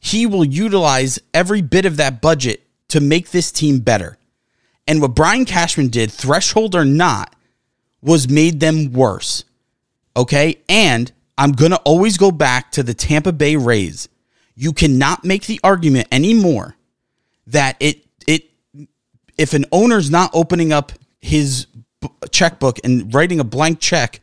he 0.00 0.26
will 0.26 0.44
utilize 0.44 1.18
every 1.32 1.62
bit 1.62 1.84
of 1.84 1.96
that 1.96 2.20
budget 2.20 2.62
to 2.88 3.00
make 3.00 3.30
this 3.30 3.52
team 3.52 3.80
better. 3.80 4.16
And 4.86 5.02
what 5.02 5.14
Brian 5.14 5.44
Cashman 5.44 5.88
did, 5.88 6.10
threshold 6.10 6.74
or 6.74 6.84
not, 6.84 7.34
was 8.00 8.28
made 8.28 8.60
them 8.60 8.92
worse. 8.92 9.44
Okay. 10.18 10.58
And 10.68 11.10
I'm 11.38 11.52
going 11.52 11.70
to 11.70 11.78
always 11.78 12.18
go 12.18 12.32
back 12.32 12.72
to 12.72 12.82
the 12.82 12.92
Tampa 12.92 13.32
Bay 13.32 13.54
Rays. 13.56 14.08
You 14.56 14.72
cannot 14.72 15.24
make 15.24 15.46
the 15.46 15.60
argument 15.62 16.08
anymore 16.10 16.76
that 17.46 17.76
it, 17.78 18.04
it, 18.26 18.50
if 19.38 19.54
an 19.54 19.64
owner's 19.70 20.10
not 20.10 20.32
opening 20.34 20.72
up 20.72 20.90
his 21.20 21.68
checkbook 22.30 22.78
and 22.82 23.14
writing 23.14 23.38
a 23.38 23.44
blank 23.44 23.78
check 23.78 24.20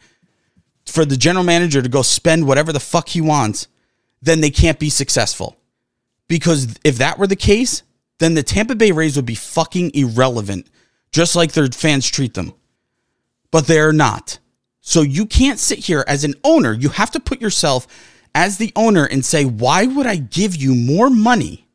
for 0.86 1.06
the 1.06 1.16
general 1.16 1.46
manager 1.46 1.82
to 1.82 1.90
go 1.90 2.02
spend 2.02 2.46
whatever 2.46 2.74
the 2.74 2.80
fuck 2.82 3.08
he 3.08 3.22
wants, 3.22 3.68
then 4.22 4.42
they 4.42 4.52
can't 4.52 4.78
be 4.78 4.90
successful. 4.90 5.56
Because 6.28 6.76
if 6.84 6.98
that 6.98 7.18
were 7.18 7.28
the 7.28 7.36
case, 7.38 7.84
then 8.20 8.34
the 8.34 8.44
Tampa 8.44 8.76
Bay 8.76 8.92
Rays 8.92 9.16
would 9.16 9.26
be 9.26 9.36
fucking 9.36 9.92
irrelevant, 9.94 10.68
just 11.12 11.36
like 11.36 11.54
their 11.54 11.68
fans 11.68 12.10
treat 12.10 12.34
them. 12.34 12.54
But 13.52 13.68
they're 13.68 13.94
not. 13.94 14.40
So 14.88 15.02
you 15.02 15.26
can't 15.26 15.58
sit 15.58 15.80
here 15.80 16.06
as 16.08 16.24
an 16.24 16.36
owner. 16.44 16.72
You 16.72 16.90
have 16.90 17.10
to 17.12 17.20
put 17.20 17.42
yourself 17.42 17.88
as 18.36 18.60
the 18.60 18.72
owner 18.76 19.04
and 19.06 19.26
say, 19.26 19.44
why 19.44 19.88
would 19.88 20.06
I 20.06 20.18
give 20.18 20.56
you 20.56 20.76
more 20.76 21.10
money 21.10 21.68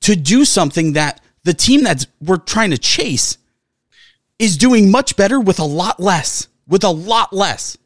to 0.00 0.16
do 0.16 0.46
something 0.46 0.94
that 0.94 1.20
the 1.44 1.52
team 1.52 1.84
that 1.84 2.06
we're 2.18 2.38
trying 2.38 2.70
to 2.70 2.78
chase 2.78 3.36
is 4.38 4.56
doing 4.56 4.90
much 4.90 5.16
better 5.16 5.38
with 5.38 5.58
a 5.58 5.64
lot 5.64 6.00
less? 6.00 6.48
With 6.66 6.82
a 6.82 6.88
lot 6.88 7.30
less. 7.30 7.76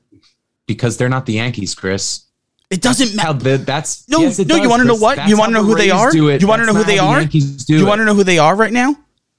because 0.69 0.97
they're 0.97 1.09
not 1.09 1.27
the 1.27 1.35
Yankees, 1.35 1.75
Chris. 1.75 2.27
It 2.71 2.81
doesn't 2.81 3.17
matter. 3.17 3.59
that's 3.59 4.09
No, 4.09 4.21
yes, 4.21 4.39
no. 4.39 4.55
You 4.55 4.69
want 4.71 4.83
to 4.83 4.89
know 4.89 4.95
what? 4.95 5.17
That's 5.17 5.29
You 5.29 5.37
want 5.37 5.51
to 5.51 5.55
know 5.55 5.65
who 5.65 5.75
they 5.75 5.91
are? 5.91 6.13
do 6.13 6.29
it. 6.29 6.41
You 6.41 6.47
want 6.47 6.63
to 6.63 6.67
know 6.67 6.75
who 6.75 6.85
they 6.85 6.99
the 6.99 7.03
are? 7.03 7.19
Yankees 7.21 7.65
do 7.65 7.77
you 7.77 7.87
want 7.87 7.99
to 7.99 8.05
know 8.05 8.15
who 8.15 8.25
they 8.25 8.39
are 8.39 8.55
right 8.55 8.73
now? 8.73 8.97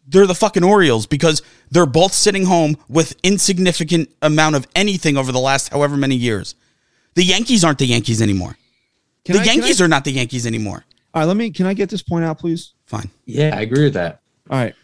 They're 0.07 0.27
the 0.27 0.35
fucking 0.35 0.63
Orioles 0.63 1.07
because 1.07 1.41
they're 1.71 1.85
both 1.85 2.13
sitting 2.13 2.45
home 2.45 2.77
with 2.87 3.15
insignificant 3.23 4.09
amount 4.21 4.55
of 4.55 4.67
anything 4.75 5.17
over 5.17 5.31
the 5.31 5.39
last 5.39 5.69
however 5.69 5.97
many 5.97 6.15
years. 6.15 6.55
The 7.15 7.23
Yankees 7.23 7.63
aren't 7.63 7.79
the 7.79 7.87
Yankees 7.87 8.21
anymore. 8.21 8.57
Can 9.23 9.35
the 9.37 9.41
I- 9.41 9.45
Yankees 9.45 9.81
I- 9.81 9.85
are 9.85 9.87
not 9.87 10.03
the 10.03 10.11
Yankees 10.11 10.45
anymore. 10.45 10.85
All 11.13 11.21
right, 11.21 11.27
let 11.27 11.37
me. 11.37 11.49
Can 11.49 11.65
I 11.65 11.73
get 11.73 11.89
this 11.89 12.03
point 12.03 12.25
out, 12.25 12.37
please? 12.39 12.73
Fine. 12.85 13.09
Yeah, 13.25 13.55
I 13.57 13.61
agree 13.61 13.85
with 13.85 13.93
that. 13.93 14.19
All 14.49 14.57
right. 14.59 14.75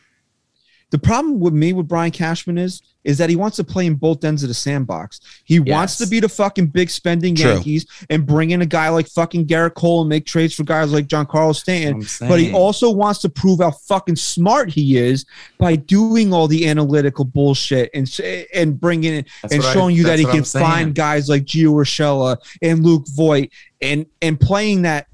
The 0.91 0.99
problem 0.99 1.39
with 1.39 1.53
me 1.53 1.71
with 1.73 1.87
Brian 1.87 2.11
Cashman 2.11 2.57
is 2.57 2.81
is 3.03 3.17
that 3.17 3.31
he 3.31 3.35
wants 3.35 3.57
to 3.57 3.63
play 3.63 3.87
in 3.87 3.95
both 3.95 4.23
ends 4.23 4.43
of 4.43 4.49
the 4.49 4.53
sandbox. 4.53 5.21
He 5.43 5.59
wants 5.59 5.97
to 5.97 6.03
Yes. 6.03 6.09
be 6.11 6.19
the 6.19 6.29
fucking 6.29 6.67
big 6.67 6.87
spending 6.91 7.33
True. 7.33 7.53
Yankees 7.53 7.87
and 8.11 8.27
bring 8.27 8.51
in 8.51 8.61
a 8.61 8.65
guy 8.67 8.89
like 8.89 9.07
fucking 9.07 9.47
Gerrit 9.47 9.73
Cole 9.73 10.01
and 10.01 10.09
make 10.09 10.27
trades 10.27 10.53
for 10.53 10.63
guys 10.63 10.91
like 10.91 11.07
Giancarlo 11.07 11.55
Stanton. 11.55 12.01
That's 12.01 12.19
what 12.21 12.25
I'm 12.27 12.31
But 12.33 12.39
he 12.41 12.53
also 12.53 12.91
wants 12.91 13.19
to 13.21 13.29
prove 13.29 13.59
how 13.59 13.71
fucking 13.71 14.17
smart 14.17 14.69
he 14.69 14.97
is 14.97 15.25
by 15.57 15.77
doing 15.77 16.31
all 16.31 16.47
the 16.47 16.67
analytical 16.67 17.25
bullshit 17.25 17.89
and 17.95 18.07
and 18.53 18.79
bringing 18.79 19.13
it 19.15 19.27
That's 19.41 19.53
and 19.55 19.63
what 19.63 19.69
I- 19.69 19.73
showing 19.73 19.95
you 19.95 20.03
that 20.03 20.19
he 20.19 20.25
can 20.25 20.35
I'm 20.39 20.43
saying. 20.45 20.65
find 20.65 20.93
guys 20.95 21.27
like 21.27 21.45
Gio 21.45 21.71
Urshela 21.73 22.37
and 22.61 22.83
Luke 22.85 23.05
Voit 23.15 23.49
and 23.81 24.05
and 24.21 24.39
playing 24.39 24.83
that 24.83 25.07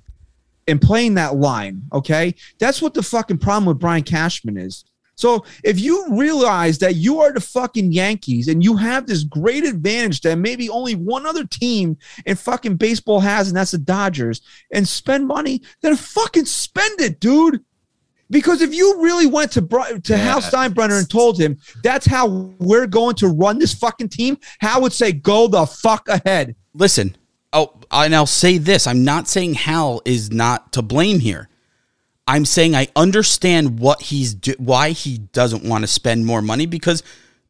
and 0.67 0.81
playing 0.81 1.13
that 1.13 1.37
line. 1.37 1.83
Okay, 1.93 2.35
that's 2.59 2.81
what 2.81 2.93
the 2.93 3.01
fucking 3.03 3.37
problem 3.37 3.65
with 3.65 3.79
Brian 3.79 4.03
Cashman 4.03 4.57
is. 4.57 4.83
So 5.17 5.43
if 5.63 5.79
you 5.79 6.05
realize 6.11 6.77
that 6.77 6.95
you 6.95 7.19
are 7.21 7.33
the 7.33 7.41
fucking 7.41 7.91
Yankees 7.91 8.47
and 8.47 8.63
you 8.63 8.77
have 8.77 9.07
this 9.07 9.23
great 9.23 9.65
advantage 9.65 10.21
that 10.21 10.37
maybe 10.37 10.69
only 10.69 10.93
one 10.93 11.25
other 11.25 11.43
team 11.43 11.97
in 12.27 12.35
fucking 12.35 12.77
baseball 12.77 13.19
has, 13.19 13.47
and 13.47 13.57
that's 13.57 13.71
the 13.71 13.79
Dodgers, 13.79 14.41
and 14.71 14.87
spend 14.87 15.25
money, 15.25 15.63
then 15.81 15.95
fucking 15.95 16.45
spend 16.45 17.01
it, 17.01 17.19
dude. 17.19 17.63
Because 18.29 18.61
if 18.61 18.75
you 18.75 19.01
really 19.01 19.25
went 19.25 19.51
to 19.53 19.61
to 19.61 20.17
Hal 20.17 20.41
Steinbrenner 20.41 20.99
and 20.99 21.09
told 21.09 21.39
him 21.39 21.57
that's 21.81 22.05
how 22.05 22.27
we're 22.59 22.85
going 22.85 23.15
to 23.15 23.29
run 23.29 23.57
this 23.57 23.73
fucking 23.73 24.09
team, 24.09 24.37
Hal 24.59 24.81
would 24.81 24.93
say, 24.93 25.13
"Go 25.13 25.47
the 25.47 25.65
fuck 25.65 26.07
ahead." 26.09 26.55
Listen, 26.73 27.15
oh, 27.53 27.79
and 27.89 28.13
I'll 28.13 28.25
say 28.25 28.57
this: 28.57 28.85
I'm 28.85 29.05
not 29.05 29.29
saying 29.29 29.53
Hal 29.53 30.01
is 30.03 30.29
not 30.29 30.73
to 30.73 30.81
blame 30.81 31.19
here. 31.19 31.47
I'm 32.27 32.45
saying 32.45 32.75
I 32.75 32.87
understand 32.95 33.79
what 33.79 34.01
he's 34.01 34.33
do- 34.33 34.55
why 34.57 34.91
he 34.91 35.17
doesn't 35.17 35.63
want 35.63 35.83
to 35.83 35.87
spend 35.87 36.25
more 36.25 36.41
money 36.41 36.65
because 36.65 37.01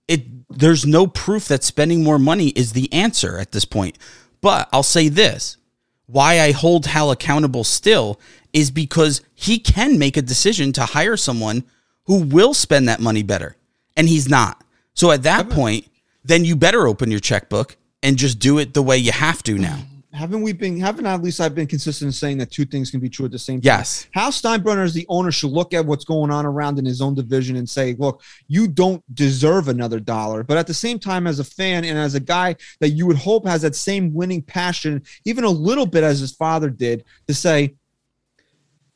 it 0.08 0.26
there's 0.50 0.86
no 0.86 1.08
proof 1.08 1.48
that 1.48 1.64
spending 1.64 2.04
more 2.04 2.20
money 2.20 2.50
is 2.50 2.74
the 2.74 2.92
answer 2.94 3.38
at 3.40 3.52
this 3.52 3.66
point. 3.66 3.98
But 4.40 4.70
I'll 4.72 4.84
say 4.84 5.10
this: 5.10 5.58
why 6.06 6.40
I 6.40 6.52
hold 6.52 6.86
Hal 6.86 7.12
accountable 7.12 7.64
still 7.64 8.20
is 8.54 8.72
because 8.72 9.22
he 9.34 9.60
can 9.60 10.00
make 10.00 10.16
a 10.16 10.22
decision 10.22 10.72
to 10.74 10.86
hire 10.86 11.18
someone 11.18 11.64
who 12.06 12.22
will 12.24 12.54
spend 12.54 12.88
that 12.88 13.00
money 13.00 13.24
better, 13.24 13.58
and 13.96 14.08
he's 14.08 14.30
not. 14.30 14.64
So 14.94 15.12
at 15.12 15.24
that 15.24 15.50
point, 15.50 15.88
then 16.24 16.46
you 16.46 16.56
better 16.56 16.88
open 16.88 17.12
your 17.12 17.20
checkbook 17.20 17.78
and 18.02 18.18
just 18.18 18.40
do 18.40 18.58
it 18.58 18.74
the 18.74 18.82
way 18.82 18.98
you 18.98 19.12
have 19.12 19.44
to 19.44 19.58
now. 19.58 19.82
Haven't 20.18 20.42
we 20.42 20.52
been? 20.52 20.80
Haven't 20.80 21.06
at 21.06 21.22
least 21.22 21.40
I've 21.40 21.54
been 21.54 21.68
consistent 21.68 22.08
in 22.08 22.12
saying 22.12 22.40
that 22.40 22.52
two 22.52 22.66
things 22.66 22.90
can 22.90 23.00
be 23.00 23.10
true 23.10 23.26
at 23.26 23.32
the 23.32 23.40
same 23.40 23.62
time. 23.62 23.66
Yes. 23.66 24.08
Hal 24.12 24.32
Steinbrenner 24.32 24.84
as 24.84 24.94
the 24.94 25.06
owner 25.10 25.32
should 25.32 25.52
look 25.52 25.74
at 25.74 25.86
what's 25.86 26.06
going 26.06 26.32
on 26.32 26.46
around 26.46 26.80
in 26.80 26.86
his 26.86 27.02
own 27.02 27.14
division 27.14 27.56
and 27.56 27.70
say, 27.70 27.96
look, 28.00 28.22
you 28.48 28.68
don't 28.68 29.04
deserve 29.16 29.68
another 29.68 30.00
dollar. 30.00 30.44
But 30.44 30.58
at 30.58 30.68
the 30.68 30.74
same 30.74 30.98
time, 31.00 31.28
as 31.28 31.40
a 31.40 31.44
fan 31.44 31.86
and 31.86 31.98
as 31.98 32.16
a 32.16 32.20
guy 32.20 32.56
that 32.80 32.90
you 32.90 33.06
would 33.06 33.18
hope 33.18 33.46
has 33.46 33.62
that 33.62 33.76
same 33.76 34.14
winning 34.14 34.42
passion, 34.42 35.04
even 35.26 35.44
a 35.44 35.50
little 35.50 35.86
bit 35.86 36.04
as 36.04 36.20
his 36.20 36.32
father 36.32 36.70
did, 36.70 37.06
to 37.28 37.34
say, 37.34 37.76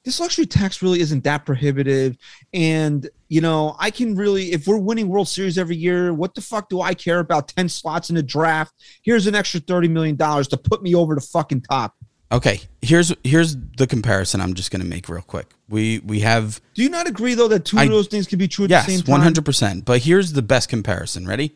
this 0.04 0.20
luxury 0.20 0.46
tax 0.46 0.82
really 0.82 1.00
isn't 1.00 1.24
that 1.24 1.46
prohibitive. 1.46 2.18
And, 2.54 3.10
you 3.28 3.42
know, 3.42 3.76
I 3.80 3.92
can 3.92 4.16
really, 4.16 4.52
if 4.52 4.68
we're 4.68 4.78
winning 4.78 5.08
World 5.08 5.28
Series 5.28 5.58
every 5.58 5.76
year, 5.76 6.14
what 6.14 6.34
the 6.36 6.42
fuck 6.42 6.70
do 6.70 6.82
I 6.82 6.94
care 6.94 7.20
about 7.20 7.48
10 7.50 7.70
slots 7.70 8.10
in 8.10 8.16
the 8.16 8.24
draft? 8.24 8.74
Here's 9.04 9.28
an 9.28 9.36
extra 9.36 9.60
$30 9.60 9.90
million 9.90 10.18
to 10.18 10.58
put 10.58 10.82
me 10.82 10.96
over 10.96 11.16
the 11.16 11.22
fucking 11.22 11.62
top. 11.62 11.96
Okay, 12.32 12.62
here's 12.82 13.14
here's 13.26 13.58
the 13.76 13.86
comparison 13.86 14.40
I'm 14.40 14.54
just 14.54 14.72
going 14.72 14.82
to 14.82 14.88
make 14.88 15.10
real 15.10 15.22
quick. 15.22 15.48
We 15.68 16.00
we 16.00 16.22
have 16.22 16.62
Do 16.76 16.82
you 16.82 16.90
not 16.90 17.06
agree 17.06 17.34
though 17.34 17.50
that 17.50 17.66
two 17.66 17.78
I- 17.78 17.84
of 17.84 17.90
those 17.90 18.08
things 18.08 18.26
can 18.26 18.40
be 18.40 18.48
true 18.48 18.64
at 18.64 18.72
yes, 18.72 18.86
the 18.86 18.92
same 18.94 19.00
time? 19.00 19.08
Yes, 19.08 19.12
one 19.12 19.20
hundred 19.20 19.44
percent. 19.44 19.84
But 19.84 20.00
here's 20.04 20.32
the 20.32 20.42
best 20.42 20.70
comparison. 20.70 21.28
Ready? 21.28 21.54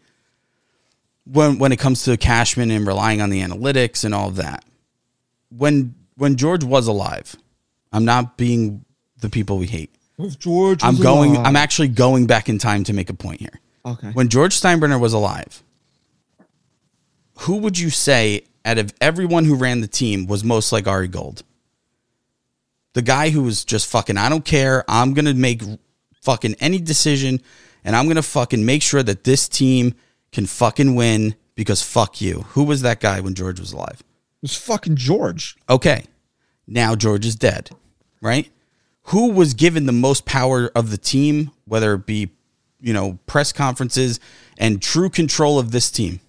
when 1.25 1.57
when 1.57 1.71
it 1.71 1.77
comes 1.77 2.03
to 2.03 2.17
Cashman 2.17 2.71
and 2.71 2.87
relying 2.87 3.21
on 3.21 3.29
the 3.29 3.41
analytics 3.41 4.03
and 4.05 4.13
all 4.13 4.29
of 4.29 4.35
that. 4.37 4.63
When 5.49 5.95
when 6.15 6.35
George 6.35 6.63
was 6.63 6.87
alive, 6.87 7.35
I'm 7.95 8.05
not 8.05 8.37
being 8.37 8.83
the 9.21 9.29
people 9.29 9.57
we 9.57 9.67
hate. 9.67 9.95
George, 10.39 10.83
I'm 10.83 10.97
going. 10.97 11.31
alive. 11.35 11.45
I'm 11.45 11.55
actually 11.55 11.87
going 11.89 12.27
back 12.27 12.49
in 12.49 12.57
time 12.57 12.83
to 12.85 12.93
make 12.93 13.09
a 13.09 13.13
point 13.13 13.39
here. 13.39 13.59
okay. 13.85 14.09
When 14.11 14.29
George 14.29 14.59
Steinbrenner 14.59 14.99
was 14.99 15.13
alive, 15.13 15.63
who 17.39 17.57
would 17.57 17.77
you 17.77 17.89
say 17.89 18.43
out 18.63 18.77
of 18.77 18.93
everyone 19.01 19.45
who 19.45 19.55
ran 19.55 19.81
the 19.81 19.87
team 19.87 20.25
was 20.27 20.43
most 20.43 20.71
like 20.71 20.87
Ari 20.87 21.07
Gold? 21.07 21.43
The 22.93 23.01
guy 23.01 23.29
who 23.29 23.43
was 23.43 23.65
just 23.65 23.87
fucking, 23.89 24.17
I 24.17 24.29
don't 24.29 24.45
care. 24.45 24.83
I'm 24.87 25.13
going 25.13 25.25
to 25.25 25.33
make 25.33 25.61
fucking 26.21 26.55
any 26.59 26.79
decision 26.79 27.41
and 27.83 27.95
I'm 27.95 28.05
going 28.05 28.15
to 28.15 28.23
fucking 28.23 28.65
make 28.65 28.81
sure 28.81 29.03
that 29.03 29.23
this 29.25 29.47
team 29.49 29.95
can 30.31 30.45
fucking 30.45 30.95
win 30.95 31.35
because 31.55 31.81
fuck 31.81 32.19
you. 32.21 32.41
Who 32.49 32.63
was 32.63 32.81
that 32.81 32.99
guy 32.99 33.19
when 33.19 33.35
George 33.35 33.59
was 33.59 33.73
alive? 33.73 33.99
It 33.99 34.41
was 34.41 34.55
fucking 34.57 34.95
George. 34.95 35.55
Okay. 35.69 36.05
Now 36.67 36.95
George 36.95 37.25
is 37.25 37.35
dead, 37.35 37.69
right? 38.21 38.49
Who 39.09 39.31
was 39.31 39.53
given 39.53 39.85
the 39.85 39.91
most 39.91 40.25
power 40.25 40.71
of 40.75 40.89
the 40.91 40.97
team, 40.97 41.51
whether 41.65 41.93
it 41.93 42.05
be, 42.05 42.31
you 42.81 42.93
know, 42.93 43.19
press 43.27 43.51
conferences 43.51 44.19
and 44.57 44.81
true 44.81 45.09
control 45.09 45.59
of 45.59 45.71
this 45.71 45.91
team? 45.91 46.19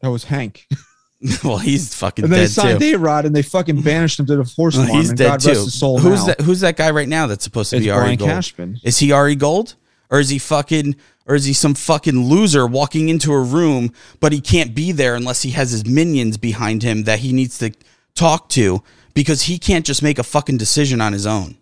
That 0.00 0.10
was 0.10 0.24
Hank. 0.24 0.66
well, 1.44 1.58
he's 1.58 1.94
fucking 1.94 2.24
And 2.24 2.32
they 2.32 2.38
dead 2.40 2.50
signed 2.50 2.80
too. 2.80 2.96
A 2.96 2.98
Rod 2.98 3.24
and 3.26 3.34
they 3.36 3.42
fucking 3.42 3.82
banished 3.82 4.18
him 4.18 4.26
to 4.26 4.36
the 4.36 4.42
horse 4.56 4.76
Well, 4.76 4.86
farm. 4.88 4.98
he's 5.00 5.12
dead 5.12 5.26
God 5.28 5.40
too. 5.40 5.48
rest 5.50 5.64
his 5.64 5.78
soul 5.78 5.98
who's 5.98 6.20
now. 6.20 6.26
that? 6.26 6.40
Who's 6.40 6.60
that 6.60 6.76
guy 6.76 6.90
right 6.90 7.08
now 7.08 7.28
that's 7.28 7.44
supposed 7.44 7.70
to 7.70 7.76
It's 7.76 7.86
be 7.86 7.90
Ari 7.90 8.02
Brian 8.02 8.18
Gold? 8.18 8.30
Cashman. 8.30 8.80
Is 8.82 8.98
he 8.98 9.12
Ari 9.12 9.36
Gold, 9.36 9.76
or 10.10 10.18
is 10.18 10.30
he 10.30 10.38
fucking, 10.40 10.96
or 11.26 11.36
is 11.36 11.44
he 11.44 11.52
some 11.52 11.74
fucking 11.74 12.26
loser 12.26 12.66
walking 12.66 13.08
into 13.08 13.32
a 13.32 13.40
room, 13.40 13.92
but 14.18 14.32
he 14.32 14.40
can't 14.40 14.74
be 14.74 14.90
there 14.90 15.14
unless 15.14 15.42
he 15.42 15.50
has 15.50 15.70
his 15.70 15.86
minions 15.86 16.36
behind 16.38 16.82
him 16.82 17.04
that 17.04 17.20
he 17.20 17.32
needs 17.32 17.56
to 17.58 17.72
talk 18.16 18.48
to 18.50 18.82
because 19.14 19.42
he 19.42 19.58
can't 19.58 19.84
just 19.84 20.02
make 20.02 20.18
a 20.18 20.22
fucking 20.22 20.56
decision 20.58 21.00
on 21.00 21.12
his 21.12 21.26
own 21.26 21.56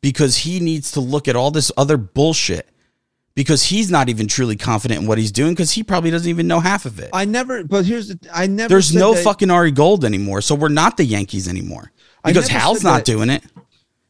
because 0.00 0.38
he 0.38 0.60
needs 0.60 0.92
to 0.92 1.00
look 1.00 1.28
at 1.28 1.36
all 1.36 1.50
this 1.50 1.70
other 1.76 1.96
bullshit 1.96 2.68
because 3.34 3.64
he's 3.64 3.90
not 3.90 4.08
even 4.08 4.26
truly 4.26 4.56
confident 4.56 5.02
in 5.02 5.06
what 5.06 5.16
he's 5.18 5.32
doing 5.32 5.52
because 5.52 5.72
he 5.72 5.82
probably 5.82 6.10
doesn't 6.10 6.28
even 6.28 6.46
know 6.46 6.60
half 6.60 6.84
of 6.84 6.98
it. 6.98 7.10
I 7.12 7.24
never, 7.24 7.64
but 7.64 7.84
here's 7.84 8.08
the, 8.08 8.18
I 8.32 8.46
never. 8.46 8.68
There's 8.68 8.94
no 8.94 9.14
that- 9.14 9.24
fucking 9.24 9.50
Ari 9.50 9.70
Gold 9.72 10.04
anymore, 10.04 10.40
so 10.42 10.54
we're 10.54 10.68
not 10.68 10.96
the 10.96 11.04
Yankees 11.04 11.48
anymore 11.48 11.92
because 12.24 12.48
Hal's 12.48 12.82
not 12.84 12.98
that- 12.98 13.04
doing 13.06 13.30
it. 13.30 13.42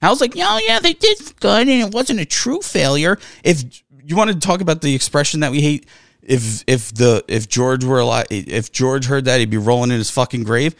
Hal's 0.00 0.20
like, 0.20 0.32
oh 0.36 0.60
yeah, 0.66 0.80
they 0.80 0.94
did 0.94 1.18
good, 1.38 1.68
and 1.68 1.82
it 1.88 1.94
wasn't 1.94 2.18
a 2.18 2.24
true 2.24 2.60
failure. 2.60 3.18
If 3.44 3.62
you 4.04 4.16
want 4.16 4.32
to 4.32 4.38
talk 4.38 4.60
about 4.60 4.80
the 4.80 4.92
expression 4.96 5.40
that 5.40 5.52
we 5.52 5.60
hate, 5.60 5.86
if 6.24 6.64
if 6.66 6.92
the 6.92 7.24
if 7.28 7.48
George 7.48 7.84
were 7.84 8.00
alive, 8.00 8.26
if 8.30 8.72
George 8.72 9.06
heard 9.06 9.26
that, 9.26 9.38
he'd 9.38 9.50
be 9.50 9.58
rolling 9.58 9.92
in 9.92 9.98
his 9.98 10.10
fucking 10.10 10.42
grave. 10.42 10.74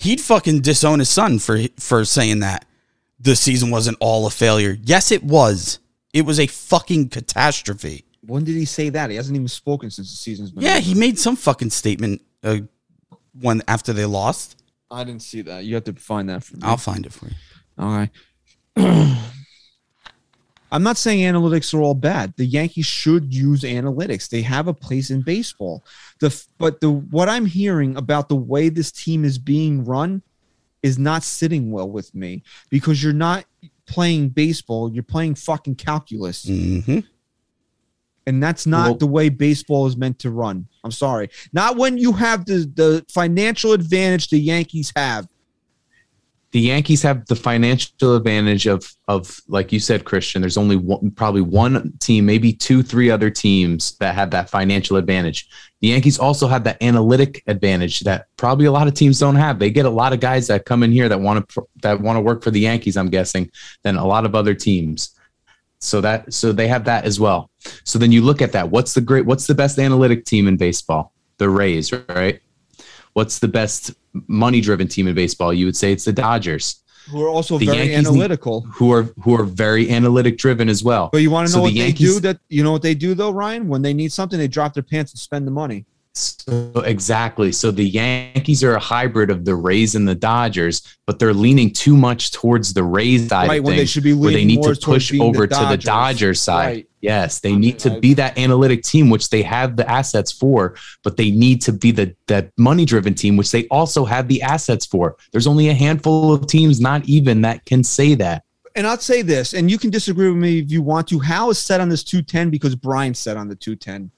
He'd 0.00 0.20
fucking 0.20 0.62
disown 0.62 0.98
his 0.98 1.10
son 1.10 1.38
for 1.38 1.60
for 1.78 2.06
saying 2.06 2.40
that 2.40 2.64
the 3.18 3.36
season 3.36 3.70
wasn't 3.70 3.98
all 4.00 4.26
a 4.26 4.30
failure. 4.30 4.78
Yes, 4.82 5.12
it 5.12 5.22
was. 5.22 5.78
It 6.14 6.24
was 6.24 6.40
a 6.40 6.46
fucking 6.46 7.10
catastrophe. 7.10 8.04
When 8.22 8.44
did 8.44 8.54
he 8.54 8.64
say 8.64 8.88
that? 8.88 9.10
He 9.10 9.16
hasn't 9.16 9.36
even 9.36 9.48
spoken 9.48 9.90
since 9.90 10.10
the 10.10 10.16
season's 10.16 10.52
been. 10.52 10.62
Yeah, 10.62 10.76
over. 10.76 10.80
he 10.80 10.94
made 10.94 11.18
some 11.18 11.36
fucking 11.36 11.68
statement 11.68 12.22
uh, 12.42 12.60
when 13.38 13.62
after 13.68 13.92
they 13.92 14.06
lost. 14.06 14.62
I 14.90 15.04
didn't 15.04 15.22
see 15.22 15.42
that. 15.42 15.64
You 15.64 15.74
have 15.74 15.84
to 15.84 15.92
find 15.92 16.30
that 16.30 16.44
for 16.44 16.56
me. 16.56 16.62
I'll 16.64 16.78
find 16.78 17.04
it 17.04 17.12
for 17.12 17.26
you. 17.26 17.34
All 17.78 18.08
right. 18.76 19.18
I'm 20.72 20.82
not 20.82 20.96
saying 20.96 21.20
analytics 21.20 21.74
are 21.74 21.80
all 21.80 21.94
bad. 21.94 22.34
The 22.36 22.44
Yankees 22.46 22.86
should 22.86 23.34
use 23.34 23.62
analytics. 23.62 24.28
They 24.28 24.42
have 24.42 24.68
a 24.68 24.74
place 24.74 25.10
in 25.10 25.22
baseball. 25.22 25.84
The 26.20 26.44
but 26.58 26.80
the 26.80 26.90
what 26.90 27.28
I'm 27.28 27.46
hearing 27.46 27.96
about 27.96 28.28
the 28.28 28.36
way 28.36 28.68
this 28.68 28.92
team 28.92 29.24
is 29.24 29.38
being 29.38 29.84
run 29.84 30.22
is 30.82 30.98
not 30.98 31.22
sitting 31.22 31.70
well 31.72 31.90
with 31.90 32.14
me 32.14 32.42
because 32.70 33.02
you're 33.02 33.12
not 33.12 33.44
playing 33.86 34.28
baseball. 34.28 34.92
You're 34.92 35.02
playing 35.02 35.34
fucking 35.34 35.74
calculus, 35.76 36.46
hmm 36.46 37.00
and 38.26 38.42
that's 38.42 38.66
not 38.66 38.84
Well- 38.86 38.94
the 38.98 39.06
way 39.06 39.28
baseball 39.28 39.86
is 39.86 39.96
meant 39.96 40.18
to 40.20 40.30
run. 40.30 40.68
I'm 40.84 40.92
sorry. 40.92 41.30
Not 41.52 41.76
when 41.76 41.98
you 41.98 42.12
have 42.12 42.44
the 42.44 42.70
the 42.74 43.04
financial 43.08 43.72
advantage 43.72 44.28
the 44.28 44.38
Yankees 44.38 44.92
have. 44.94 45.26
The 46.52 46.60
Yankees 46.60 47.02
have 47.02 47.26
the 47.26 47.36
financial 47.36 48.16
advantage 48.16 48.66
of 48.66 48.92
of 49.06 49.40
like 49.46 49.72
you 49.72 49.78
said, 49.78 50.04
Christian. 50.04 50.40
There's 50.40 50.56
only 50.56 50.76
one, 50.76 51.12
probably 51.12 51.42
one 51.42 51.92
team, 52.00 52.26
maybe 52.26 52.52
two, 52.52 52.82
three 52.82 53.10
other 53.10 53.30
teams 53.30 53.96
that 53.98 54.14
have 54.14 54.30
that 54.32 54.50
financial 54.50 54.96
advantage. 54.96 55.48
The 55.80 55.88
Yankees 55.88 56.18
also 56.18 56.48
have 56.48 56.64
that 56.64 56.82
analytic 56.82 57.42
advantage 57.46 58.00
that 58.00 58.26
probably 58.36 58.66
a 58.66 58.72
lot 58.72 58.88
of 58.88 58.94
teams 58.94 59.18
don't 59.20 59.36
have. 59.36 59.58
They 59.58 59.70
get 59.70 59.86
a 59.86 59.90
lot 59.90 60.12
of 60.12 60.20
guys 60.20 60.48
that 60.48 60.64
come 60.64 60.82
in 60.82 60.90
here 60.90 61.08
that 61.08 61.20
want 61.20 61.48
to 61.48 61.68
that 61.82 62.00
want 62.00 62.16
to 62.16 62.20
work 62.20 62.42
for 62.42 62.50
the 62.50 62.60
Yankees. 62.60 62.96
I'm 62.96 63.10
guessing 63.10 63.50
than 63.84 63.96
a 63.96 64.06
lot 64.06 64.24
of 64.24 64.34
other 64.34 64.54
teams. 64.54 65.16
So 65.78 66.00
that 66.00 66.34
so 66.34 66.52
they 66.52 66.68
have 66.68 66.84
that 66.84 67.04
as 67.04 67.20
well. 67.20 67.50
So 67.84 67.98
then 67.98 68.10
you 68.10 68.22
look 68.22 68.42
at 68.42 68.52
that. 68.52 68.70
What's 68.70 68.92
the 68.92 69.00
great? 69.00 69.24
What's 69.24 69.46
the 69.46 69.54
best 69.54 69.78
analytic 69.78 70.24
team 70.24 70.48
in 70.48 70.56
baseball? 70.56 71.12
The 71.38 71.48
Rays, 71.48 71.92
right? 72.08 72.40
What's 73.14 73.38
the 73.38 73.48
best 73.48 73.92
money 74.28 74.60
driven 74.60 74.88
team 74.88 75.08
in 75.08 75.14
baseball? 75.14 75.52
You 75.52 75.66
would 75.66 75.76
say 75.76 75.92
it's 75.92 76.04
the 76.04 76.12
Dodgers, 76.12 76.76
Who 77.10 77.24
are 77.24 77.28
also 77.28 77.58
The 77.58 77.66
very 77.66 77.78
Yankees 77.90 78.08
analytical. 78.08 78.60
who 78.62 78.92
are 78.92 79.02
who 79.22 79.34
are 79.34 79.44
very 79.44 79.90
analytic 79.90 80.38
driven 80.38 80.68
as 80.68 80.84
well. 80.84 81.08
But 81.12 81.22
you 81.22 81.30
want 81.30 81.48
to 81.48 81.52
So 81.52 81.58
know 81.58 81.64
the 81.64 81.70
what 81.70 81.74
Yankees- 81.74 82.14
they 82.14 82.14
do? 82.14 82.20
That 82.20 82.40
you 82.48 82.62
know 82.62 82.72
what 82.72 82.82
they 82.82 82.94
do 82.94 83.14
though, 83.14 83.30
Ryan. 83.30 83.68
When 83.68 83.82
they 83.82 83.92
need 83.94 84.12
something, 84.12 84.38
they 84.38 84.48
drop 84.48 84.74
their 84.74 84.82
pants 84.82 85.12
and 85.12 85.18
spend 85.18 85.46
the 85.46 85.50
money. 85.50 85.86
So 86.14 86.72
exactly. 86.84 87.52
So 87.52 87.70
the 87.70 87.84
Yankees 87.88 88.64
are 88.64 88.74
a 88.74 88.80
hybrid 88.80 89.30
of 89.30 89.44
the 89.44 89.54
Rays 89.54 89.94
and 89.94 90.06
the 90.08 90.14
Dodgers, 90.14 90.82
but 91.06 91.18
they're 91.20 91.32
leaning 91.34 91.72
too 91.72 91.96
much 91.96 92.32
towards 92.32 92.74
the 92.74 92.82
Rays 92.82 93.28
side 93.28 93.48
right 93.48 93.60
of 93.60 93.64
when 93.64 93.76
they 93.76 93.86
should 93.86 94.02
be 94.02 94.12
where 94.12 94.32
they 94.32 94.44
need 94.44 94.60
to 94.62 94.74
push 94.74 95.12
over 95.20 95.46
the 95.46 95.54
to 95.54 95.60
the 95.60 95.76
Dodgers. 95.76 95.84
Dodgers 95.84 96.40
side. 96.40 96.66
Right. 96.66 96.86
Yes, 97.00 97.40
they 97.40 97.56
need 97.56 97.78
to 97.80 97.98
be 97.98 98.12
that 98.14 98.36
analytic 98.38 98.82
team, 98.82 99.08
which 99.08 99.30
they 99.30 99.42
have 99.42 99.76
the 99.76 99.90
assets 99.90 100.30
for, 100.30 100.76
but 101.02 101.16
they 101.16 101.30
need 101.30 101.62
to 101.62 101.72
be 101.72 101.92
the 101.92 102.14
that 102.26 102.50
money 102.58 102.84
driven 102.84 103.14
team, 103.14 103.36
which 103.36 103.50
they 103.50 103.66
also 103.68 104.04
have 104.04 104.28
the 104.28 104.42
assets 104.42 104.84
for. 104.84 105.16
There's 105.32 105.46
only 105.46 105.68
a 105.68 105.74
handful 105.74 106.32
of 106.32 106.46
teams, 106.46 106.78
not 106.78 107.06
even 107.06 107.40
that 107.42 107.64
can 107.64 107.82
say 107.84 108.14
that. 108.16 108.44
And 108.76 108.86
I'll 108.86 108.98
say 108.98 109.22
this, 109.22 109.54
and 109.54 109.70
you 109.70 109.78
can 109.78 109.90
disagree 109.90 110.28
with 110.28 110.38
me 110.38 110.60
if 110.60 110.70
you 110.70 110.82
want 110.82 111.08
to. 111.08 111.18
How 111.18 111.50
is 111.50 111.58
set 111.58 111.80
on 111.80 111.88
this 111.88 112.04
210 112.04 112.50
because 112.50 112.74
Brian 112.74 113.14
set 113.14 113.36
on 113.36 113.48
the 113.48 113.56
210. 113.56 114.10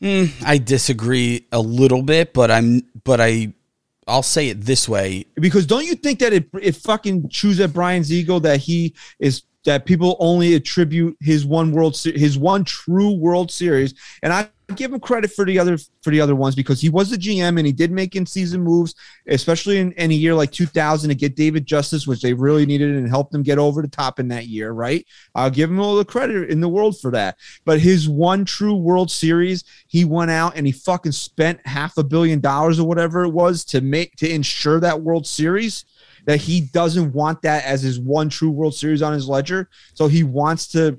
Mm, 0.00 0.44
I 0.44 0.58
disagree 0.58 1.46
a 1.52 1.60
little 1.60 2.02
bit, 2.02 2.32
but 2.32 2.50
I'm 2.50 2.82
but 3.04 3.20
I 3.20 3.52
I'll 4.06 4.24
say 4.24 4.48
it 4.48 4.62
this 4.62 4.88
way. 4.88 5.26
Because 5.36 5.66
don't 5.66 5.84
you 5.84 5.94
think 5.94 6.18
that 6.20 6.32
it 6.32 6.48
it 6.60 6.76
fucking 6.76 7.28
chews 7.28 7.60
at 7.60 7.72
Brian's 7.72 8.12
ego 8.12 8.38
that 8.40 8.60
he 8.60 8.94
is 9.20 9.42
that 9.64 9.86
people 9.86 10.16
only 10.18 10.54
attribute 10.54 11.16
his 11.20 11.46
one 11.46 11.72
world 11.72 11.96
his 11.96 12.38
one 12.38 12.64
true 12.64 13.12
World 13.12 13.50
Series, 13.50 13.94
and 14.22 14.32
I 14.32 14.48
give 14.72 14.92
him 14.92 15.00
credit 15.00 15.30
for 15.30 15.44
the 15.44 15.58
other 15.58 15.78
for 16.02 16.10
the 16.10 16.20
other 16.20 16.34
ones 16.34 16.54
because 16.54 16.80
he 16.80 16.88
was 16.88 17.10
the 17.10 17.16
GM 17.16 17.58
and 17.58 17.66
he 17.66 17.72
did 17.72 17.90
make 17.90 18.16
in 18.16 18.26
season 18.26 18.62
moves, 18.62 18.94
especially 19.28 19.78
in, 19.78 19.92
in 19.92 20.10
a 20.10 20.14
year 20.14 20.34
like 20.34 20.50
2000 20.50 21.08
to 21.08 21.14
get 21.14 21.36
David 21.36 21.66
Justice, 21.66 22.06
which 22.06 22.22
they 22.22 22.34
really 22.34 22.66
needed 22.66 22.90
and 22.90 23.08
helped 23.08 23.32
them 23.32 23.42
get 23.42 23.58
over 23.58 23.82
the 23.82 23.88
top 23.88 24.18
in 24.18 24.28
that 24.28 24.46
year. 24.46 24.72
Right? 24.72 25.06
I'll 25.34 25.50
give 25.50 25.70
him 25.70 25.80
all 25.80 25.96
the 25.96 26.04
credit 26.04 26.50
in 26.50 26.60
the 26.60 26.68
world 26.68 26.98
for 27.00 27.10
that. 27.12 27.36
But 27.64 27.80
his 27.80 28.08
one 28.08 28.44
true 28.44 28.74
World 28.74 29.10
Series, 29.10 29.64
he 29.86 30.04
went 30.04 30.30
out 30.30 30.56
and 30.56 30.66
he 30.66 30.72
fucking 30.72 31.12
spent 31.12 31.64
half 31.66 31.96
a 31.98 32.04
billion 32.04 32.40
dollars 32.40 32.80
or 32.80 32.88
whatever 32.88 33.24
it 33.24 33.30
was 33.30 33.64
to 33.66 33.80
make 33.80 34.16
to 34.16 34.30
ensure 34.30 34.80
that 34.80 35.02
World 35.02 35.26
Series 35.26 35.84
that 36.24 36.40
he 36.40 36.60
doesn't 36.60 37.12
want 37.12 37.42
that 37.42 37.64
as 37.64 37.82
his 37.82 37.98
one 37.98 38.28
true 38.28 38.50
World 38.50 38.74
Series 38.74 39.02
on 39.02 39.12
his 39.12 39.28
ledger. 39.28 39.68
So 39.94 40.06
he 40.06 40.22
wants 40.22 40.66
to 40.68 40.98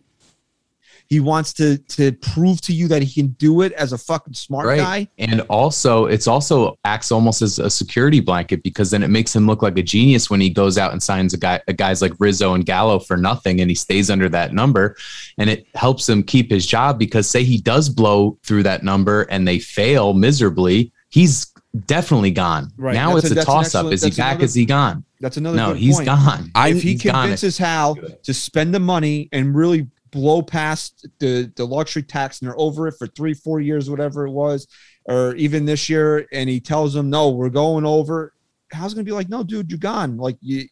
he 1.08 1.20
wants 1.20 1.54
to 1.54 1.78
to 1.78 2.12
prove 2.14 2.62
to 2.62 2.74
you 2.74 2.88
that 2.88 3.04
he 3.04 3.14
can 3.14 3.28
do 3.34 3.62
it 3.62 3.72
as 3.74 3.94
a 3.94 3.98
fucking 3.98 4.34
smart 4.34 4.66
Right. 4.66 4.78
guy. 4.78 5.08
And 5.20 5.42
also, 5.42 6.06
it's 6.06 6.28
also 6.28 6.78
acts 6.86 7.12
almost 7.12 7.42
as 7.42 7.60
a 7.60 7.70
security 7.70 8.20
blanket 8.20 8.64
because 8.64 8.90
then 8.90 9.04
it 9.04 9.10
makes 9.10 9.36
him 9.36 9.46
look 9.46 9.62
like 9.62 9.78
a 9.78 9.84
genius 9.84 10.30
when 10.30 10.40
he 10.42 10.50
goes 10.50 10.78
out 10.78 10.92
and 10.92 11.04
signs 11.04 11.34
a 11.34 11.38
guy, 11.38 11.62
a 11.68 11.74
guys 11.74 12.02
like 12.02 12.14
Rizzo 12.20 12.54
and 12.54 12.66
Gallo 12.66 13.00
for 13.00 13.18
nothing, 13.18 13.60
and 13.62 13.70
he 13.70 13.76
stays 13.76 14.10
under 14.10 14.30
that 14.30 14.54
number, 14.54 14.96
and 15.38 15.50
it 15.50 15.68
helps 15.76 16.08
him 16.08 16.24
keep 16.24 16.50
his 16.50 16.66
job 16.66 16.98
because 16.98 17.30
say 17.30 17.44
he 17.44 17.60
does 17.60 17.90
blow 17.90 18.38
through 18.44 18.64
that 18.64 18.84
number 18.84 19.24
and 19.24 19.48
they 19.48 19.60
fail 19.60 20.14
miserably, 20.14 20.92
he's 21.10 21.53
definitely 21.86 22.32
gone. 22.32 22.72
Right. 22.78 22.94
Now 22.94 23.14
That's 23.16 23.28
it's 23.32 23.36
a- 23.38 23.42
a, 23.42 23.46
toss 23.46 23.76
up. 23.76 23.92
Is 23.92 24.04
he 24.04 24.12
back? 24.12 24.34
another- 24.34 24.46
Is 24.46 24.54
he 24.54 24.66
gone? 24.66 25.04
That's 25.20 25.38
another 25.38 25.58
No, 25.58 25.68
good 25.74 25.78
he's 25.78 25.96
point. 25.96 26.06
gone. 26.06 26.52
if 26.56 26.82
he 26.84 26.92
He's 26.94 27.04
gone. 27.04 27.14
convinces 27.24 27.58
Hal 27.58 27.98
to 28.24 28.34
spend 28.34 28.74
the 28.74 28.80
money 28.80 29.30
and 29.32 29.56
really 29.56 29.88
blow 30.12 30.42
past 30.44 31.08
the 31.20 31.52
the 31.56 31.66
luxury 31.66 32.04
tax 32.04 32.40
and 32.40 32.48
they're 32.48 32.60
over 32.60 32.88
it 32.88 32.94
for 33.00 33.08
three 33.08 33.34
four 33.34 33.60
years 33.60 33.90
whatever 33.90 34.28
it 34.28 34.32
was 34.32 34.68
or 35.06 35.34
even 35.38 35.66
this 35.66 35.90
year 35.90 36.28
and 36.32 36.48
he 36.48 36.60
tells 36.60 36.94
them 36.94 37.10
no 37.10 37.30
we're 37.32 37.50
going 37.50 37.84
over 37.84 38.32
Hal's 38.72 38.94
gonna 38.94 39.06
be 39.06 39.12
like 39.12 39.28
no 39.28 39.44
dude 39.44 39.72
you're 39.72 39.80
gone 39.80 40.18
like 40.18 40.38
you 40.40 40.68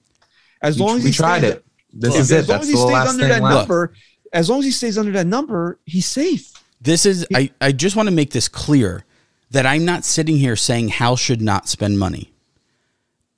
as 0.61 0.77
We- 0.77 0.85
long 0.85 0.97
as 0.97 1.03
we 1.05 1.09
he 1.09 1.15
tried 1.15 1.43
it. 1.43 1.65
This 1.91 2.11
Look, 2.11 2.19
is 2.19 2.31
as 2.31 2.47
it. 2.47 2.51
long 2.51 2.59
That's 2.59 2.63
as 2.65 2.69
he 2.69 2.75
stays 2.75 3.09
under 3.09 3.27
that 3.29 3.41
left. 3.41 3.55
number 3.67 3.93
as 4.31 4.47
long 4.47 4.59
as 4.59 4.65
he 4.65 4.71
stays 4.71 4.97
under 4.99 5.11
that 5.13 5.25
number 5.25 5.79
he's 5.87 6.05
safe 6.05 6.51
This 6.79 7.07
is 7.07 7.25
I, 7.33 7.49
I 7.59 7.71
just 7.71 7.95
want 7.95 8.09
to 8.09 8.13
make 8.13 8.29
this 8.29 8.47
clear. 8.47 9.03
That 9.51 9.65
I'm 9.65 9.85
not 9.85 10.05
sitting 10.05 10.37
here 10.37 10.55
saying 10.55 10.89
Hal 10.89 11.15
should 11.15 11.41
not 11.41 11.67
spend 11.69 11.99
money. 11.99 12.33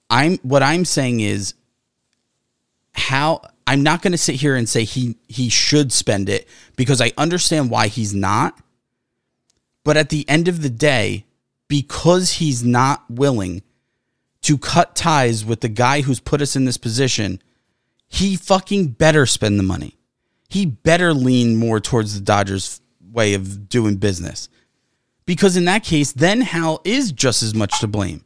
I'm 0.10 0.38
what 0.38 0.64
I'm 0.64 0.86
saying 0.86 1.20
is 1.20 1.56
how 2.94 3.42
I'm 3.66 3.84
not 3.84 4.02
going 4.02 4.12
to 4.12 4.18
sit 4.18 4.36
here 4.36 4.56
and 4.56 4.70
say 4.70 4.84
he 4.84 5.18
he 5.28 5.50
should 5.50 5.92
spend 5.92 6.30
it 6.30 6.48
because 6.76 7.02
I 7.02 7.12
understand 7.18 7.70
why 7.70 7.88
he's 7.88 8.14
not. 8.14 8.58
But 9.84 9.98
at 9.98 10.10
the 10.10 10.28
end 10.30 10.48
of 10.48 10.62
the 10.62 10.70
day, 10.70 11.26
because 11.68 12.34
he's 12.34 12.64
not 12.64 13.04
willing 13.10 13.64
to 14.44 14.58
cut 14.58 14.96
ties 14.96 15.44
with 15.44 15.62
the 15.62 15.70
guy 15.70 16.02
who's 16.02 16.20
put 16.20 16.42
us 16.42 16.56
in 16.56 16.66
this 16.66 16.78
position, 16.78 17.42
he 18.08 18.36
fucking 18.36 18.90
better 18.90 19.26
spend 19.26 19.58
the 19.58 19.64
money. 19.64 19.98
He 20.48 20.66
better 20.66 21.14
lean 21.14 21.56
more 21.56 21.80
towards 21.80 22.14
the 22.14 22.22
Dodgers 22.22 22.82
way 23.12 23.34
of 23.34 23.68
doing 23.68 23.96
business. 23.96 24.48
Because 25.26 25.56
in 25.56 25.66
that 25.66 25.84
case, 25.84 26.12
then 26.12 26.42
Hal 26.42 26.82
is 26.84 27.12
just 27.12 27.44
as 27.44 27.56
much 27.56 27.80
to 27.80 27.88
blame. 27.88 28.24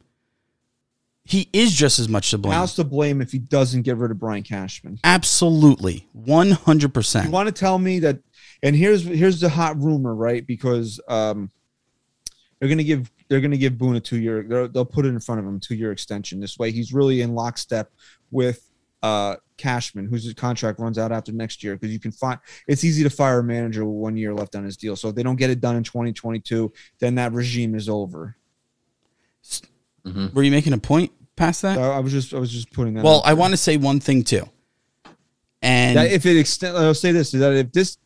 He 1.24 1.48
is 1.52 1.72
just 1.72 1.98
as 1.98 2.08
much 2.08 2.30
to 2.30 2.38
blame. 2.38 2.54
Hal's 2.54 2.74
to 2.76 2.84
blame 2.84 3.20
if 3.20 3.30
he 3.30 3.38
doesn't 3.38 3.82
get 3.82 3.98
rid 3.98 4.10
of 4.10 4.18
Brian 4.18 4.42
Cashman? 4.42 4.98
Absolutely. 5.04 6.08
100%. 6.18 7.24
You 7.24 7.30
want 7.30 7.48
to 7.48 7.52
tell 7.52 7.78
me 7.78 7.98
that? 8.00 8.18
And 8.62 8.74
here's 8.74 9.04
here's 9.04 9.38
the 9.40 9.48
hot 9.48 9.80
rumor, 9.80 10.14
right? 10.14 10.44
Because 10.44 10.98
um, 11.06 11.50
they're 12.58 12.68
gonna 12.68 12.82
give 12.82 13.10
they're 13.28 13.40
gonna 13.40 13.56
give 13.56 13.78
Boone 13.78 13.96
a 13.96 14.00
two 14.00 14.18
year. 14.18 14.68
They'll 14.68 14.84
put 14.84 15.06
it 15.06 15.10
in 15.10 15.20
front 15.20 15.40
of 15.40 15.46
him 15.46 15.60
two 15.60 15.74
year 15.76 15.92
extension. 15.92 16.40
This 16.40 16.58
way, 16.58 16.72
he's 16.72 16.92
really 16.92 17.20
in 17.20 17.34
lockstep 17.34 17.92
with 18.30 18.68
uh 19.02 19.36
Cashman, 19.58 20.06
whose 20.06 20.32
contract 20.34 20.80
runs 20.80 20.98
out 20.98 21.12
after 21.12 21.32
next 21.32 21.62
year. 21.62 21.74
Because 21.74 21.92
you 21.92 22.00
can 22.00 22.12
find 22.12 22.38
it's 22.66 22.84
easy 22.84 23.02
to 23.02 23.10
fire 23.10 23.40
a 23.40 23.44
manager 23.44 23.84
with 23.84 23.94
one 23.94 24.16
year 24.16 24.32
left 24.32 24.56
on 24.56 24.64
his 24.64 24.76
deal. 24.76 24.96
So 24.96 25.08
if 25.08 25.14
they 25.14 25.22
don't 25.22 25.36
get 25.36 25.50
it 25.50 25.60
done 25.60 25.76
in 25.76 25.84
2022, 25.84 26.72
then 27.00 27.16
that 27.16 27.32
regime 27.32 27.74
is 27.74 27.88
over. 27.88 28.36
Were 30.34 30.42
you 30.42 30.50
making 30.50 30.72
a 30.72 30.78
point 30.78 31.12
past 31.36 31.62
that? 31.62 31.76
So 31.76 31.82
I 31.82 31.98
was 31.98 32.12
just 32.12 32.32
I 32.32 32.38
was 32.38 32.50
just 32.50 32.72
putting 32.72 32.94
that. 32.94 33.04
Well, 33.04 33.20
I 33.24 33.34
want 33.34 33.52
to 33.52 33.58
say 33.58 33.76
one 33.76 34.00
thing 34.00 34.24
too. 34.24 34.48
And 35.60 35.96
that 35.96 36.10
if 36.10 36.24
it 36.24 36.38
extend, 36.38 36.76
I'll 36.76 36.94
say 36.94 37.12
this: 37.12 37.34
is 37.34 37.40
that 37.40 37.52
if 37.52 37.72
this 37.72 37.98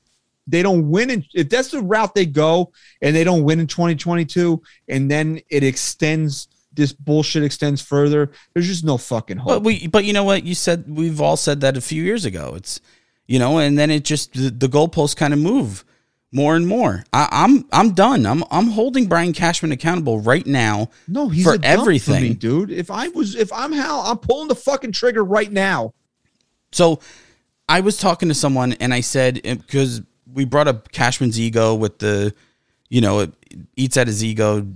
they 0.46 0.62
don't 0.62 0.90
win, 0.90 1.10
in, 1.10 1.24
if 1.34 1.48
that's 1.48 1.70
the 1.70 1.80
route 1.80 2.14
they 2.14 2.26
go, 2.26 2.72
and 3.00 3.14
they 3.14 3.24
don't 3.24 3.44
win 3.44 3.60
in 3.60 3.66
2022, 3.66 4.60
and 4.88 5.10
then 5.10 5.40
it 5.48 5.62
extends, 5.62 6.48
this 6.74 6.92
bullshit 6.92 7.42
extends 7.42 7.80
further. 7.80 8.30
There's 8.54 8.66
just 8.66 8.84
no 8.84 8.98
fucking 8.98 9.38
hope. 9.38 9.48
But 9.48 9.62
we, 9.62 9.86
but 9.86 10.04
you 10.04 10.12
know 10.12 10.24
what? 10.24 10.44
You 10.44 10.54
said 10.54 10.84
we've 10.88 11.20
all 11.20 11.36
said 11.36 11.60
that 11.60 11.76
a 11.76 11.80
few 11.80 12.02
years 12.02 12.24
ago. 12.24 12.54
It's, 12.56 12.80
you 13.26 13.38
know, 13.38 13.58
and 13.58 13.78
then 13.78 13.90
it 13.90 14.04
just 14.04 14.32
the, 14.34 14.50
the 14.50 14.68
goalposts 14.68 15.16
kind 15.16 15.32
of 15.32 15.38
move 15.38 15.84
more 16.32 16.56
and 16.56 16.66
more. 16.66 17.04
I, 17.12 17.28
I'm 17.30 17.66
I'm 17.72 17.92
done. 17.92 18.26
I'm 18.26 18.42
I'm 18.50 18.68
holding 18.68 19.06
Brian 19.06 19.32
Cashman 19.32 19.72
accountable 19.72 20.20
right 20.20 20.46
now. 20.46 20.88
no, 21.06 21.28
he's 21.28 21.44
for 21.44 21.58
everything. 21.62 22.22
me, 22.22 22.34
dude. 22.34 22.70
If 22.70 22.90
I 22.90 23.08
was, 23.08 23.34
if 23.36 23.52
I'm 23.52 23.72
Hal, 23.72 24.00
I'm 24.00 24.18
pulling 24.18 24.48
the 24.48 24.54
fucking 24.54 24.92
trigger 24.92 25.22
right 25.22 25.52
now. 25.52 25.94
So 26.72 27.00
I 27.68 27.80
was 27.80 27.98
talking 27.98 28.28
to 28.28 28.34
someone 28.34 28.72
and 28.74 28.92
I 28.92 29.00
said 29.00 29.40
eh, 29.44 29.54
because 29.54 30.02
we 30.32 30.44
brought 30.44 30.68
up 30.68 30.90
Cashman's 30.90 31.38
ego 31.38 31.74
with 31.74 31.98
the, 31.98 32.34
you 32.88 33.00
know, 33.00 33.20
it 33.20 33.32
eats 33.76 33.96
at 33.96 34.06
his 34.06 34.24
ego, 34.24 34.66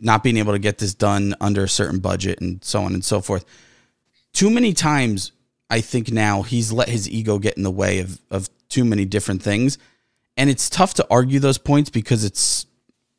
not 0.00 0.22
being 0.22 0.36
able 0.36 0.52
to 0.52 0.58
get 0.58 0.78
this 0.78 0.94
done 0.94 1.34
under 1.40 1.64
a 1.64 1.68
certain 1.68 1.98
budget 1.98 2.40
and 2.40 2.62
so 2.62 2.82
on 2.82 2.94
and 2.94 3.04
so 3.04 3.20
forth. 3.20 3.44
Too 4.32 4.50
many 4.50 4.72
times, 4.72 5.32
I 5.70 5.80
think 5.80 6.10
now 6.10 6.42
he's 6.42 6.72
let 6.72 6.88
his 6.88 7.08
ego 7.08 7.38
get 7.38 7.56
in 7.56 7.62
the 7.62 7.70
way 7.70 7.98
of 8.00 8.20
of 8.30 8.48
too 8.68 8.84
many 8.84 9.04
different 9.04 9.42
things, 9.42 9.78
and 10.36 10.48
it's 10.50 10.70
tough 10.70 10.94
to 10.94 11.06
argue 11.10 11.40
those 11.40 11.58
points 11.58 11.90
because 11.90 12.24
it's 12.24 12.66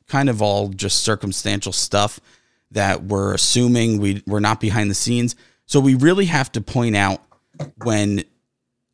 kind 0.08 0.30
of 0.30 0.42
all 0.42 0.70
just 0.70 1.02
circumstantial 1.02 1.72
stuff 1.72 2.20
that 2.72 3.04
we're 3.04 3.34
assuming 3.34 4.00
we 4.00 4.24
we're 4.26 4.40
not 4.40 4.60
behind 4.60 4.90
the 4.90 4.96
scenes. 4.96 5.36
So 5.66 5.80
we 5.80 5.96
really 5.96 6.26
have 6.26 6.52
to 6.54 6.62
point 6.62 6.96
out 6.96 7.22
when 7.84 8.24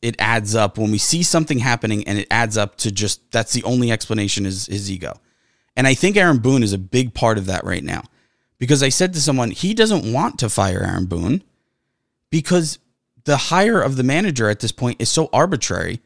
it 0.02 0.16
adds 0.20 0.56
up 0.56 0.78
when 0.78 0.92
we 0.92 0.98
see 0.98 1.24
something 1.24 1.60
happening 1.60 2.08
and 2.08 2.20
it 2.20 2.28
adds 2.30 2.58
up 2.58 2.78
to 2.78 2.92
just 2.92 3.32
that's 3.32 3.54
the 3.54 3.64
only 3.64 3.92
explanation 3.92 4.46
is 4.46 4.66
his 4.68 4.92
ego. 4.92 5.20
And 5.76 5.88
I 5.88 5.94
think 5.94 6.18
Aaron 6.18 6.38
Boone 6.38 6.64
is 6.64 6.74
a 6.74 6.78
big 6.78 7.14
part 7.14 7.38
of 7.38 7.46
that 7.48 7.64
right 7.64 7.84
now. 7.84 8.04
Because 8.58 8.82
I 8.82 8.90
said 8.90 9.14
to 9.14 9.22
someone, 9.22 9.52
he 9.52 9.74
doesn't 9.74 10.12
want 10.12 10.40
to 10.40 10.50
fire 10.50 10.82
Aaron 10.82 11.06
Boone 11.06 11.44
because 12.30 12.80
the 13.26 13.38
hire 13.38 13.82
of 13.82 13.98
the 13.98 14.04
manager 14.04 14.50
at 14.50 14.62
this 14.62 14.72
point 14.72 15.02
is 15.02 15.10
so 15.10 15.30
arbitrary. 15.34 16.00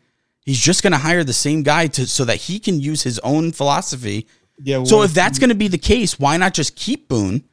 He's 0.46 0.60
just 0.60 0.82
going 0.82 0.94
to 0.94 0.98
hire 0.98 1.24
the 1.24 1.34
same 1.34 1.62
guy 1.62 1.88
to 1.88 2.08
so 2.08 2.26
that 2.26 2.38
he 2.38 2.60
can 2.60 2.80
use 2.80 3.04
his 3.04 3.20
own 3.20 3.52
philosophy. 3.52 4.28
Yeah. 4.62 4.84
So 4.84 5.04
if 5.04 5.14
that's 5.14 5.38
going 5.38 5.50
to 5.50 5.56
be 5.56 5.68
the 5.68 5.78
case, 5.78 6.20
why 6.20 6.38
not 6.38 6.54
just 6.54 6.76
keep 6.76 7.08
Boone 7.08 7.44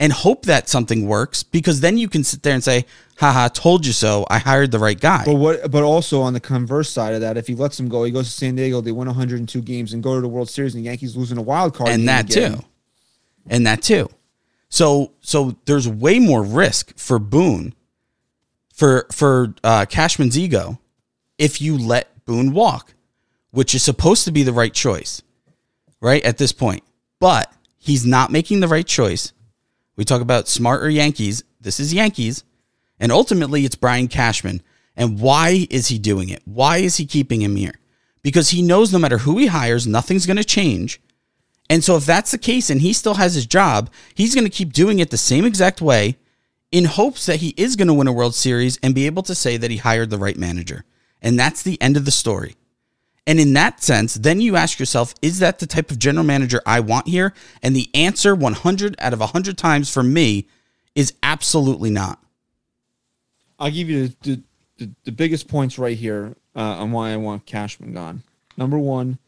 and 0.00 0.12
hope 0.12 0.44
that 0.46 0.68
something 0.68 1.06
works? 1.06 1.42
Because 1.42 1.80
then 1.80 1.98
you 1.98 2.08
can 2.08 2.22
sit 2.24 2.42
there 2.42 2.54
and 2.54 2.62
say, 2.62 2.84
haha, 3.18 3.48
told 3.48 3.84
you 3.86 3.92
so. 3.92 4.26
I 4.30 4.38
hired 4.38 4.70
the 4.70 4.78
right 4.78 4.98
guy. 4.98 5.24
But 5.24 5.34
what? 5.34 5.70
But 5.70 5.82
also 5.82 6.20
on 6.20 6.32
the 6.34 6.40
converse 6.40 6.88
side 6.90 7.14
of 7.14 7.20
that, 7.22 7.36
if 7.36 7.46
he 7.46 7.54
lets 7.54 7.78
him 7.78 7.88
go, 7.88 8.04
he 8.04 8.12
goes 8.12 8.26
to 8.26 8.32
San 8.32 8.54
Diego. 8.54 8.80
They 8.80 8.92
win 8.92 9.08
102 9.08 9.62
games 9.62 9.92
and 9.92 10.02
go 10.02 10.14
to 10.14 10.20
the 10.20 10.28
World 10.28 10.48
Series, 10.48 10.74
and 10.74 10.84
the 10.84 10.88
Yankees 10.88 11.16
losing 11.16 11.38
a 11.38 11.42
wild 11.42 11.74
card. 11.74 11.90
and 11.90 12.08
that 12.08 12.30
again. 12.30 12.58
too 12.58 12.64
and 13.50 13.66
that 13.66 13.80
too 13.80 14.08
so 14.68 15.12
so 15.20 15.56
there's 15.64 15.88
way 15.88 16.18
more 16.18 16.42
risk 16.42 16.94
for 16.98 17.18
boone 17.18 17.72
for 18.74 19.06
for 19.10 19.54
uh, 19.64 19.86
cashman's 19.88 20.36
ego 20.38 20.78
if 21.38 21.60
you 21.62 21.78
let 21.78 22.26
boone 22.26 22.52
walk 22.52 22.92
which 23.50 23.74
is 23.74 23.82
supposed 23.82 24.26
to 24.26 24.30
be 24.30 24.42
the 24.42 24.52
right 24.52 24.74
choice 24.74 25.22
right 26.02 26.22
at 26.24 26.36
this 26.36 26.52
point 26.52 26.82
but 27.18 27.50
he's 27.78 28.04
not 28.04 28.30
making 28.30 28.60
the 28.60 28.68
right 28.68 28.86
choice 28.86 29.32
we 29.98 30.04
talk 30.04 30.22
about 30.22 30.48
smarter 30.48 30.88
yankees. 30.88 31.42
This 31.60 31.80
is 31.80 31.92
yankees. 31.92 32.44
And 33.00 33.12
ultimately 33.12 33.64
it's 33.64 33.74
brian 33.74 34.08
cashman. 34.08 34.62
And 34.96 35.20
why 35.20 35.66
is 35.70 35.88
he 35.88 35.98
doing 35.98 36.28
it? 36.28 36.40
Why 36.44 36.78
is 36.78 36.96
he 36.96 37.04
keeping 37.04 37.42
him 37.42 37.56
here? 37.56 37.74
Because 38.22 38.50
he 38.50 38.62
knows 38.62 38.92
no 38.92 38.98
matter 38.98 39.18
who 39.18 39.38
he 39.38 39.46
hires 39.48 39.86
nothing's 39.86 40.24
going 40.24 40.36
to 40.36 40.44
change. 40.44 41.00
And 41.68 41.82
so 41.82 41.96
if 41.96 42.06
that's 42.06 42.30
the 42.30 42.38
case 42.38 42.70
and 42.70 42.80
he 42.80 42.92
still 42.92 43.14
has 43.14 43.34
his 43.34 43.44
job, 43.44 43.90
he's 44.14 44.34
going 44.34 44.44
to 44.44 44.50
keep 44.50 44.72
doing 44.72 45.00
it 45.00 45.10
the 45.10 45.18
same 45.18 45.44
exact 45.44 45.80
way 45.80 46.16
in 46.70 46.84
hopes 46.84 47.26
that 47.26 47.40
he 47.40 47.52
is 47.56 47.74
going 47.76 47.88
to 47.88 47.94
win 47.94 48.06
a 48.06 48.12
World 48.12 48.36
Series 48.36 48.78
and 48.82 48.94
be 48.94 49.06
able 49.06 49.24
to 49.24 49.34
say 49.34 49.56
that 49.56 49.70
he 49.70 49.78
hired 49.78 50.10
the 50.10 50.18
right 50.18 50.36
manager. 50.36 50.84
And 51.20 51.38
that's 51.38 51.62
the 51.62 51.80
end 51.82 51.96
of 51.96 52.04
the 52.04 52.10
story. 52.12 52.54
And 53.28 53.38
in 53.38 53.52
that 53.52 53.82
sense, 53.82 54.14
then 54.14 54.40
you 54.40 54.56
ask 54.56 54.78
yourself, 54.78 55.12
is 55.20 55.40
that 55.40 55.58
the 55.58 55.66
type 55.66 55.90
of 55.90 55.98
general 55.98 56.24
manager 56.24 56.62
I 56.64 56.80
want 56.80 57.08
here? 57.08 57.34
And 57.62 57.76
the 57.76 57.90
answer 57.94 58.34
100 58.34 58.96
out 58.98 59.12
of 59.12 59.20
100 59.20 59.58
times 59.58 59.92
for 59.92 60.02
me 60.02 60.48
is 60.94 61.12
absolutely 61.22 61.90
not. 61.90 62.18
I'll 63.58 63.70
give 63.70 63.90
you 63.90 64.08
the, 64.22 64.40
the, 64.78 64.90
the, 65.04 65.12
biggest 65.12 65.46
points 65.46 65.78
right 65.78 65.96
here 65.96 66.36
uh, 66.56 66.60
on 66.60 66.90
why 66.90 67.12
I 67.12 67.16
want 67.18 67.44
Cashman 67.44 67.92
gone. 67.92 68.22
Number 68.56 68.78
one, 68.78 69.18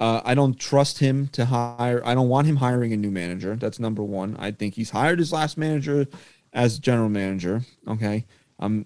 uh, 0.00 0.20
I 0.22 0.34
don't 0.34 0.58
trust 0.58 0.98
him 0.98 1.28
to 1.28 1.46
hire. 1.46 2.02
I 2.04 2.14
don't 2.14 2.28
want 2.28 2.46
him 2.46 2.56
hiring 2.56 2.92
a 2.92 2.96
new 2.96 3.10
manager. 3.10 3.56
That's 3.56 3.78
number 3.78 4.02
one. 4.02 4.36
I 4.38 4.50
think 4.50 4.74
he's 4.74 4.90
hired 4.90 5.18
his 5.18 5.32
last 5.32 5.56
manager 5.56 6.06
as 6.52 6.78
general 6.78 7.08
manager. 7.08 7.62
Okay. 7.88 8.26
Um, 8.58 8.84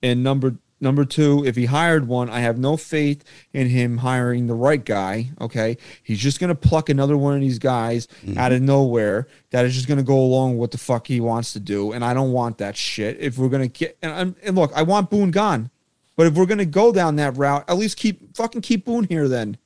and 0.00 0.22
number 0.22 0.54
number 0.80 1.04
two, 1.04 1.44
if 1.44 1.56
he 1.56 1.66
hired 1.66 2.08
one, 2.08 2.28
I 2.30 2.40
have 2.40 2.58
no 2.58 2.76
faith 2.76 3.24
in 3.52 3.68
him 3.68 3.98
hiring 3.98 4.46
the 4.46 4.54
right 4.54 4.84
guy. 4.84 5.30
Okay. 5.40 5.78
He's 6.02 6.18
just 6.18 6.40
gonna 6.40 6.54
pluck 6.54 6.88
another 6.88 7.16
one 7.16 7.34
of 7.34 7.40
these 7.40 7.58
guys 7.58 8.06
mm-hmm. 8.24 8.38
out 8.38 8.52
of 8.52 8.62
nowhere 8.62 9.26
that 9.50 9.64
is 9.64 9.74
just 9.74 9.88
gonna 9.88 10.02
go 10.02 10.18
along 10.18 10.52
with 10.52 10.60
what 10.60 10.70
the 10.72 10.78
fuck 10.78 11.06
he 11.06 11.20
wants 11.20 11.52
to 11.52 11.60
do, 11.60 11.92
and 11.92 12.04
I 12.04 12.14
don't 12.14 12.32
want 12.32 12.58
that 12.58 12.76
shit. 12.76 13.18
If 13.20 13.38
we're 13.38 13.48
gonna 13.48 13.68
get 13.68 13.96
and, 14.02 14.12
I'm- 14.12 14.36
and 14.42 14.56
look, 14.56 14.72
I 14.74 14.82
want 14.82 15.10
Boone 15.10 15.30
gone. 15.30 15.70
But 16.16 16.26
if 16.26 16.34
we're 16.34 16.46
gonna 16.46 16.64
go 16.64 16.92
down 16.92 17.16
that 17.16 17.36
route, 17.36 17.64
at 17.68 17.76
least 17.76 17.98
keep 17.98 18.36
fucking 18.36 18.62
keep 18.62 18.84
Boone 18.86 19.04
here 19.04 19.28
then. 19.28 19.58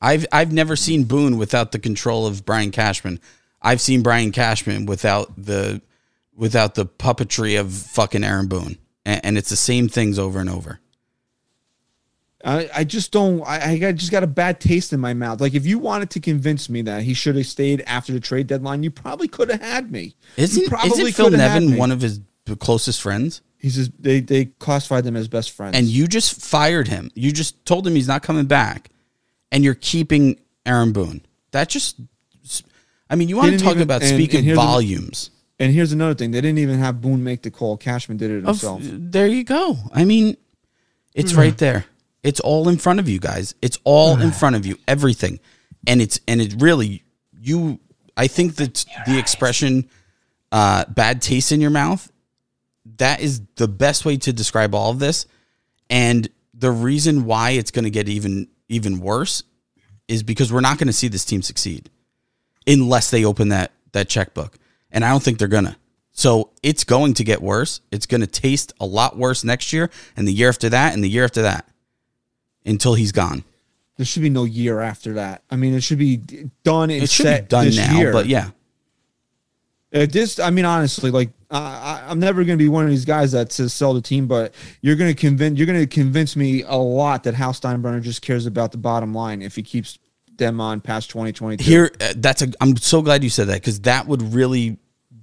I've 0.00 0.26
I've 0.32 0.52
never 0.52 0.76
seen 0.76 1.04
Boone 1.04 1.36
without 1.36 1.72
the 1.72 1.78
control 1.78 2.26
of 2.26 2.44
Brian 2.44 2.70
Cashman. 2.70 3.20
I've 3.62 3.80
seen 3.80 4.02
Brian 4.02 4.32
Cashman 4.32 4.86
without 4.86 5.32
the 5.36 5.82
without 6.34 6.74
the 6.74 6.86
puppetry 6.86 7.60
of 7.60 7.72
fucking 7.72 8.24
Aaron 8.24 8.48
Boone, 8.48 8.78
and, 9.04 9.24
and 9.24 9.38
it's 9.38 9.50
the 9.50 9.56
same 9.56 9.88
things 9.88 10.18
over 10.18 10.38
and 10.38 10.48
over. 10.50 10.80
I, 12.42 12.70
I 12.74 12.84
just 12.84 13.12
don't. 13.12 13.42
I, 13.42 13.78
I 13.86 13.92
just 13.92 14.10
got 14.10 14.22
a 14.22 14.26
bad 14.26 14.60
taste 14.60 14.92
in 14.94 15.00
my 15.00 15.12
mouth. 15.12 15.40
Like 15.42 15.54
if 15.54 15.66
you 15.66 15.78
wanted 15.78 16.08
to 16.10 16.20
convince 16.20 16.70
me 16.70 16.80
that 16.82 17.02
he 17.02 17.12
should 17.12 17.36
have 17.36 17.46
stayed 17.46 17.82
after 17.86 18.12
the 18.12 18.20
trade 18.20 18.46
deadline, 18.46 18.82
you 18.82 18.90
probably 18.90 19.28
could 19.28 19.50
have 19.50 19.60
had 19.60 19.92
me. 19.92 20.14
You 20.36 20.44
Isn't 20.44 20.68
probably 20.68 21.10
isn't 21.10 21.12
Phil 21.12 21.30
Nevin 21.30 21.76
one 21.76 21.92
of 21.92 22.00
his 22.00 22.20
closest 22.58 23.02
friends? 23.02 23.42
He's 23.58 23.74
just, 23.76 24.02
they 24.02 24.20
they 24.20 24.46
classified 24.46 25.04
them 25.04 25.16
as 25.16 25.28
best 25.28 25.50
friends. 25.50 25.76
And 25.76 25.86
you 25.86 26.06
just 26.06 26.40
fired 26.40 26.88
him. 26.88 27.10
You 27.14 27.30
just 27.30 27.66
told 27.66 27.86
him 27.86 27.94
he's 27.94 28.08
not 28.08 28.22
coming 28.22 28.46
back, 28.46 28.88
and 29.52 29.62
you're 29.62 29.74
keeping 29.74 30.40
Aaron 30.64 30.92
Boone. 30.92 31.20
That 31.50 31.68
just, 31.68 32.00
I 33.10 33.16
mean, 33.16 33.28
you 33.28 33.36
want 33.36 33.52
to 33.52 33.58
talk 33.58 33.72
even- 33.72 33.82
about 33.82 34.00
and- 34.00 34.08
speaking 34.08 34.38
and 34.38 34.44
here's 34.46 34.56
the- 34.56 34.62
volumes. 34.62 35.30
And 35.60 35.72
here's 35.72 35.92
another 35.92 36.14
thing: 36.14 36.32
they 36.32 36.40
didn't 36.40 36.58
even 36.58 36.78
have 36.78 37.00
Boone 37.00 37.22
make 37.22 37.42
the 37.42 37.50
call. 37.50 37.76
Cashman 37.76 38.16
did 38.16 38.30
it 38.30 38.38
Of, 38.38 38.46
himself. 38.46 38.80
there 38.82 39.28
you 39.28 39.44
go. 39.44 39.76
I 39.92 40.04
mean, 40.04 40.36
it's 41.14 41.34
right 41.34 41.56
there. 41.56 41.84
It's 42.22 42.40
all 42.40 42.68
in 42.68 42.78
front 42.78 42.98
of 42.98 43.08
you 43.08 43.18
guys. 43.20 43.54
It's 43.62 43.78
all 43.84 44.20
in 44.20 44.32
front 44.32 44.56
of 44.56 44.66
you. 44.66 44.76
Everything, 44.88 45.38
and 45.86 46.02
it's 46.02 46.18
and 46.26 46.40
it 46.40 46.54
really 46.58 47.04
you 47.40 47.78
I 48.16 48.26
think 48.26 48.56
that 48.56 48.84
the 49.06 49.18
expression 49.18 49.88
uh, 50.50 50.86
"bad 50.86 51.22
taste 51.22 51.52
in 51.52 51.60
your 51.60 51.70
mouth" 51.70 52.10
that 52.96 53.20
is 53.20 53.42
the 53.56 53.68
best 53.68 54.04
way 54.04 54.16
to 54.16 54.32
describe 54.32 54.74
all 54.74 54.90
of 54.90 54.98
this. 54.98 55.26
And 55.88 56.28
the 56.54 56.70
reason 56.70 57.24
why 57.24 57.50
it's 57.50 57.70
going 57.70 57.84
to 57.84 57.90
get 57.90 58.08
even 58.08 58.48
even 58.68 59.00
worse 59.00 59.42
is 60.08 60.22
because 60.22 60.52
we're 60.52 60.60
not 60.60 60.78
going 60.78 60.86
to 60.88 60.92
see 60.92 61.08
this 61.08 61.24
team 61.24 61.42
succeed 61.42 61.90
unless 62.66 63.10
they 63.10 63.24
open 63.24 63.48
that 63.50 63.72
that 63.92 64.08
checkbook. 64.08 64.56
And 64.92 65.04
I 65.04 65.10
don't 65.10 65.22
think 65.22 65.38
they're 65.38 65.48
gonna. 65.48 65.76
So 66.12 66.50
it's 66.62 66.84
going 66.84 67.14
to 67.14 67.24
get 67.24 67.40
worse. 67.40 67.80
It's 67.90 68.06
going 68.06 68.20
to 68.20 68.26
taste 68.26 68.72
a 68.80 68.84
lot 68.84 69.16
worse 69.16 69.44
next 69.44 69.72
year, 69.72 69.90
and 70.16 70.26
the 70.26 70.32
year 70.32 70.48
after 70.48 70.68
that, 70.68 70.92
and 70.92 71.02
the 71.02 71.08
year 71.08 71.24
after 71.24 71.42
that, 71.42 71.66
until 72.66 72.94
he's 72.94 73.12
gone. 73.12 73.44
There 73.96 74.04
should 74.06 74.22
be 74.22 74.30
no 74.30 74.44
year 74.44 74.80
after 74.80 75.14
that. 75.14 75.42
I 75.50 75.56
mean, 75.56 75.74
it 75.74 75.82
should 75.82 75.98
be 75.98 76.16
done 76.64 76.90
It 76.90 77.10
should 77.10 77.42
be 77.42 77.46
done 77.48 77.70
now, 77.74 77.98
year. 77.98 78.12
but 78.12 78.26
yeah, 78.26 78.50
Uh, 79.92 80.06
this, 80.06 80.38
I 80.38 80.50
mean, 80.50 80.64
honestly, 80.64 81.10
like 81.10 81.30
uh, 81.50 81.56
I, 81.56 82.04
I'm 82.08 82.18
never 82.20 82.44
going 82.44 82.58
to 82.58 82.62
be 82.62 82.68
one 82.68 82.84
of 82.84 82.90
these 82.90 83.04
guys 83.04 83.32
that 83.32 83.52
says 83.52 83.72
sell 83.72 83.92
the 83.92 84.00
team, 84.00 84.26
but 84.26 84.54
you're 84.82 84.96
going 84.96 85.14
to 85.14 85.18
convince 85.20 85.58
you're 85.58 85.66
going 85.66 85.80
to 85.80 85.86
convince 85.86 86.34
me 86.36 86.62
a 86.62 86.76
lot 86.76 87.24
that 87.24 87.34
Hal 87.34 87.52
Steinbrenner 87.52 88.00
just 88.00 88.22
cares 88.22 88.46
about 88.46 88.72
the 88.72 88.78
bottom 88.78 89.12
line 89.12 89.42
if 89.42 89.56
he 89.56 89.62
keeps 89.62 89.98
them 90.40 90.60
on 90.60 90.80
past 90.80 91.10
2022. 91.10 91.62
here 91.62 91.92
uh, 92.00 92.14
that's 92.16 92.42
a. 92.42 92.52
I'm 92.60 92.76
so 92.76 93.00
glad 93.02 93.22
you 93.22 93.30
said 93.30 93.46
that 93.46 93.60
because 93.60 93.82
that 93.82 94.08
would 94.08 94.34
really 94.34 94.78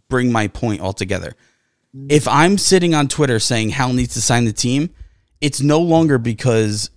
bring 0.07 0.31
my 0.31 0.48
point 0.48 0.80
altogether. 0.80 1.35
If 2.10 2.27
I'm 2.27 2.57
sitting 2.57 2.94
on 2.94 3.07
Twitter 3.07 3.39
saying 3.39 3.69
Hal 3.69 3.91
needs 3.91 4.14
to 4.14 4.22
sign 4.22 4.45
the 4.45 4.53
team, 4.53 4.94
it's 5.41 5.61
no 5.61 5.80
longer 5.80 6.18
because 6.18 6.91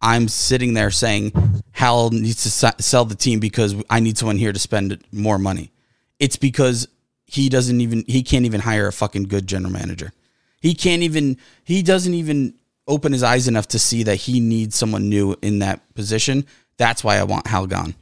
I'm 0.00 0.28
sitting 0.28 0.74
there 0.74 0.90
saying 0.90 1.32
Hal 1.72 2.10
needs 2.10 2.42
to 2.44 2.82
sell 2.82 3.04
the 3.04 3.14
team 3.14 3.40
because 3.40 3.74
I 3.90 4.00
need 4.00 4.16
someone 4.16 4.36
here 4.36 4.52
to 4.52 4.58
spend 4.58 5.02
more 5.12 5.38
money. 5.38 5.72
It's 6.20 6.36
because 6.36 6.88
he 7.26 7.48
doesn't 7.48 7.80
even 7.80 8.04
he 8.06 8.22
can't 8.22 8.44
even 8.44 8.60
hire 8.60 8.86
a 8.86 8.92
fucking 8.92 9.24
good 9.24 9.46
general 9.46 9.72
manager. 9.72 10.12
He 10.60 10.74
can't 10.74 11.02
even 11.02 11.38
he 11.64 11.82
doesn't 11.82 12.14
even 12.14 12.54
open 12.86 13.12
his 13.12 13.22
eyes 13.22 13.48
enough 13.48 13.68
to 13.68 13.78
see 13.78 14.02
that 14.04 14.16
he 14.16 14.40
needs 14.40 14.76
someone 14.76 15.08
new 15.08 15.36
in 15.42 15.60
that 15.60 15.94
position. 15.94 16.46
That's 16.76 17.04
why 17.04 17.16
I 17.18 17.24
want 17.24 17.46
Hal 17.46 17.66
gone. 17.66 17.94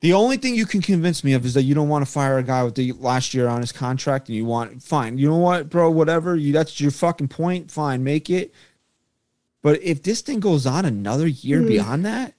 The 0.00 0.12
only 0.12 0.36
thing 0.36 0.54
you 0.54 0.66
can 0.66 0.82
convince 0.82 1.24
me 1.24 1.32
of 1.32 1.46
is 1.46 1.54
that 1.54 1.62
you 1.62 1.74
don't 1.74 1.88
want 1.88 2.04
to 2.04 2.10
fire 2.10 2.36
a 2.36 2.42
guy 2.42 2.62
with 2.62 2.74
the 2.74 2.92
last 2.92 3.32
year 3.32 3.48
on 3.48 3.60
his 3.62 3.72
contract, 3.72 4.28
and 4.28 4.36
you 4.36 4.44
want 4.44 4.82
fine. 4.82 5.16
You 5.16 5.28
know 5.30 5.38
what, 5.38 5.70
bro? 5.70 5.90
Whatever. 5.90 6.36
You 6.36 6.52
that's 6.52 6.78
your 6.80 6.90
fucking 6.90 7.28
point. 7.28 7.70
Fine, 7.70 8.04
make 8.04 8.28
it. 8.28 8.52
But 9.62 9.82
if 9.82 10.02
this 10.02 10.20
thing 10.20 10.40
goes 10.40 10.66
on 10.66 10.84
another 10.84 11.26
year 11.26 11.60
Hmm. 11.62 11.68
beyond 11.68 12.04
that, 12.04 12.34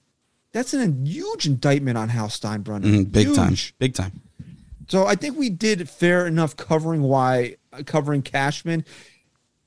that's 0.52 0.74
an 0.74 1.04
huge 1.04 1.44
indictment 1.46 1.98
on 1.98 2.08
Hal 2.10 2.28
Steinbrenner. 2.28 2.84
Mhm, 2.84 3.10
big 3.12 3.34
time, 3.34 3.56
big 3.80 3.94
time. 3.94 4.12
So 4.88 5.06
I 5.06 5.16
think 5.16 5.36
we 5.36 5.50
did 5.50 5.88
fair 5.90 6.24
enough 6.26 6.56
covering 6.56 7.02
why 7.02 7.56
uh, 7.72 7.82
covering 7.84 8.22
Cashman 8.22 8.84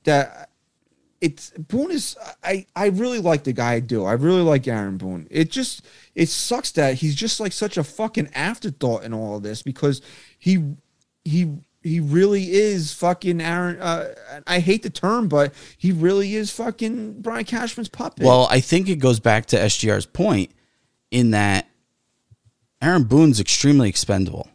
that 0.05 0.49
it's 1.19 1.49
Boone 1.57 1.91
is 1.91 2.15
I 2.41 2.65
I 2.77 2.85
really 2.87 3.19
like 3.19 3.43
the 3.43 3.51
guy 3.51 3.73
I 3.73 3.79
do. 3.81 4.05
I 4.05 4.13
really 4.13 4.41
like 4.41 4.65
Aaron 4.69 4.95
Boone. 4.97 5.27
It 5.29 5.51
just 5.51 5.81
it 6.19 6.27
sucks 6.27 6.71
that 6.71 6.95
he's 6.95 7.15
just 7.15 7.39
like 7.39 7.53
such 7.53 7.77
a 7.77 7.83
fucking 7.83 8.29
afterthought 8.35 9.05
in 9.05 9.13
all 9.13 9.37
of 9.37 9.43
this 9.43 9.61
because 9.61 10.01
he 10.37 10.75
he 11.23 11.49
he 11.81 12.01
really 12.01 12.51
is 12.51 12.91
fucking 12.91 13.39
Aaron 13.39 13.79
uh 13.79 14.13
I 14.45 14.59
hate 14.59 14.83
the 14.83 14.89
term 14.89 15.29
but 15.29 15.53
he 15.77 15.93
really 15.93 16.35
is 16.35 16.51
fucking 16.51 17.21
Brian 17.21 17.45
Cashman's 17.45 17.87
puppet. 17.87 18.25
Well, 18.25 18.49
I 18.51 18.59
think 18.59 18.89
it 18.89 18.97
goes 18.97 19.21
back 19.21 19.45
to 19.47 19.57
SGR's 19.57 20.05
point 20.05 20.51
in 21.09 21.31
that 21.31 21.69
Aaron 22.81 23.05
Boone's 23.05 23.39
extremely 23.39 23.87
expendable 23.87 24.49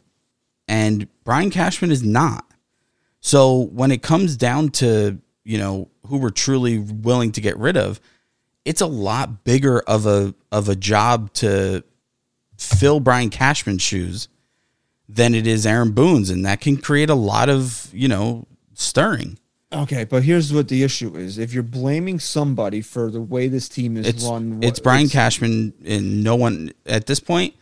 and 0.69 1.09
Brian 1.24 1.51
Cashman 1.51 1.91
is 1.91 2.03
not. 2.03 2.45
So 3.20 3.70
when 3.73 3.91
it 3.91 4.03
comes 4.03 4.36
down 4.36 4.69
to, 4.70 5.19
you 5.45 5.57
know, 5.57 5.89
who 6.09 6.19
we're 6.19 6.28
truly 6.28 6.78
willing 6.78 7.32
to 7.32 7.41
get 7.41 7.57
rid 7.57 7.78
of, 7.78 8.01
it's 8.65 8.81
a 8.81 8.86
lot 8.86 9.45
bigger 9.45 9.81
of 9.81 10.07
a 10.07 10.35
of 10.51 10.69
a 10.69 10.77
job 10.77 11.32
to 11.35 11.82
fill 12.57 13.01
Brian 13.01 13.31
Cashman's 13.31 13.82
shoes 13.82 14.28
than 15.09 15.35
it 15.35 15.47
is 15.47 15.66
Aaron 15.66 15.93
Boone's 15.93 16.31
and 16.31 16.45
that 16.47 16.61
can 16.61 16.77
create 16.77 17.11
a 17.11 17.15
lot 17.15 17.49
of, 17.51 17.91
you 17.93 18.09
know, 18.09 18.47
stirring. 18.73 19.39
Okay, 19.73 20.05
but 20.05 20.23
here's 20.23 20.53
what 20.53 20.69
the 20.69 20.82
issue 20.85 21.16
is. 21.16 21.36
If 21.36 21.53
you're 21.53 21.62
blaming 21.65 22.20
somebody 22.20 22.81
for 22.81 23.11
the 23.11 23.20
way 23.20 23.49
this 23.49 23.69
team 23.69 23.97
is 23.97 24.07
It's 24.07 24.24
run, 24.24 24.61
it's 24.62 24.78
what- 24.78 24.85
Brian 24.85 25.09
Cashman 25.09 25.74
and 25.85 26.23
no 26.23 26.36
one 26.36 26.73
at 26.86 27.07
this 27.07 27.20
point, 27.20 27.55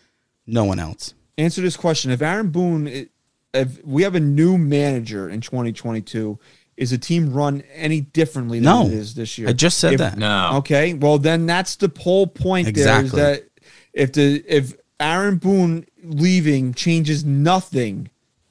no 0.46 0.64
one 0.64 0.78
else. 0.78 1.14
answer 1.38 1.62
this 1.62 1.76
question. 1.76 2.10
If 2.10 2.20
Aaron 2.20 2.50
Boone, 2.50 3.08
if 3.54 3.84
we 3.84 4.02
have 4.02 4.14
a 4.14 4.20
new 4.20 4.58
manager 4.58 5.28
in 5.28 5.40
2022, 5.40 6.38
is 6.82 6.90
the 6.90 6.98
team 6.98 7.32
run 7.32 7.62
any 7.74 8.00
differently 8.00 8.58
than 8.58 8.64
No. 8.64 8.86
it 8.86 8.92
is 8.92 9.14
this 9.14 9.38
year? 9.38 9.48
I 9.48 9.52
just 9.52 9.78
said 9.78 9.94
If- 9.94 9.98
that. 10.00 10.18
No. 10.18 10.56
Okay, 10.56 10.94
well 10.94 11.18
then 11.18 11.46
that's 11.46 11.76
the 11.76 11.90
whole 12.00 12.26
point. 12.26 12.68
Exactly. 12.68 13.08
There 13.20 13.32
is 13.34 13.38
that 13.40 13.48
if 13.92 14.12
the 14.12 14.44
if 14.46 14.74
Aaron 15.00 15.36
Boone 15.36 15.86
leaving 16.04 16.74
changes 16.74 17.24
nothing, 17.24 18.08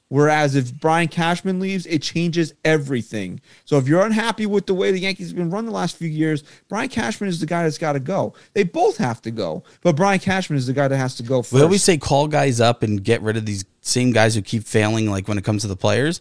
whereas 0.08 0.54
if 0.54 0.72
Brian 0.78 1.08
Cashman 1.08 1.60
leaves, 1.60 1.86
it 1.86 2.02
changes 2.02 2.52
everything. 2.64 3.40
So 3.64 3.78
if 3.78 3.88
you're 3.88 4.04
unhappy 4.04 4.44
with 4.46 4.66
the 4.66 4.74
way 4.74 4.90
the 4.92 4.98
Yankees 5.00 5.28
have 5.28 5.36
been 5.36 5.50
run 5.50 5.64
the 5.64 5.72
last 5.72 5.96
few 5.96 6.08
years, 6.08 6.44
Brian 6.68 6.88
Cashman 6.90 7.28
is 7.30 7.40
the 7.40 7.46
guy 7.46 7.62
that's 7.62 7.78
got 7.78 7.92
to 7.94 8.00
go. 8.00 8.34
They 8.54 8.64
both 8.64 8.98
have 8.98 9.22
to 9.22 9.30
go, 9.30 9.64
but 9.82 9.96
Brian 9.96 10.18
Cashman 10.20 10.58
is 10.58 10.66
the 10.66 10.72
guy 10.74 10.88
that 10.88 10.96
has 10.96 11.14
to 11.16 11.22
go 11.22 11.40
first. 11.42 11.52
We 11.54 11.62
always 11.62 11.82
say 11.82 11.96
call 11.98 12.28
guys 12.28 12.60
up 12.60 12.82
and 12.82 13.02
get 13.02 13.22
rid 13.22 13.36
of 13.36 13.46
these 13.46 13.64
same 13.80 14.12
guys 14.12 14.34
who 14.34 14.42
keep 14.42 14.64
failing, 14.64 15.10
like 15.10 15.28
when 15.28 15.38
it 15.38 15.44
comes 15.44 15.62
to 15.62 15.68
the 15.68 15.76
players. 15.76 16.20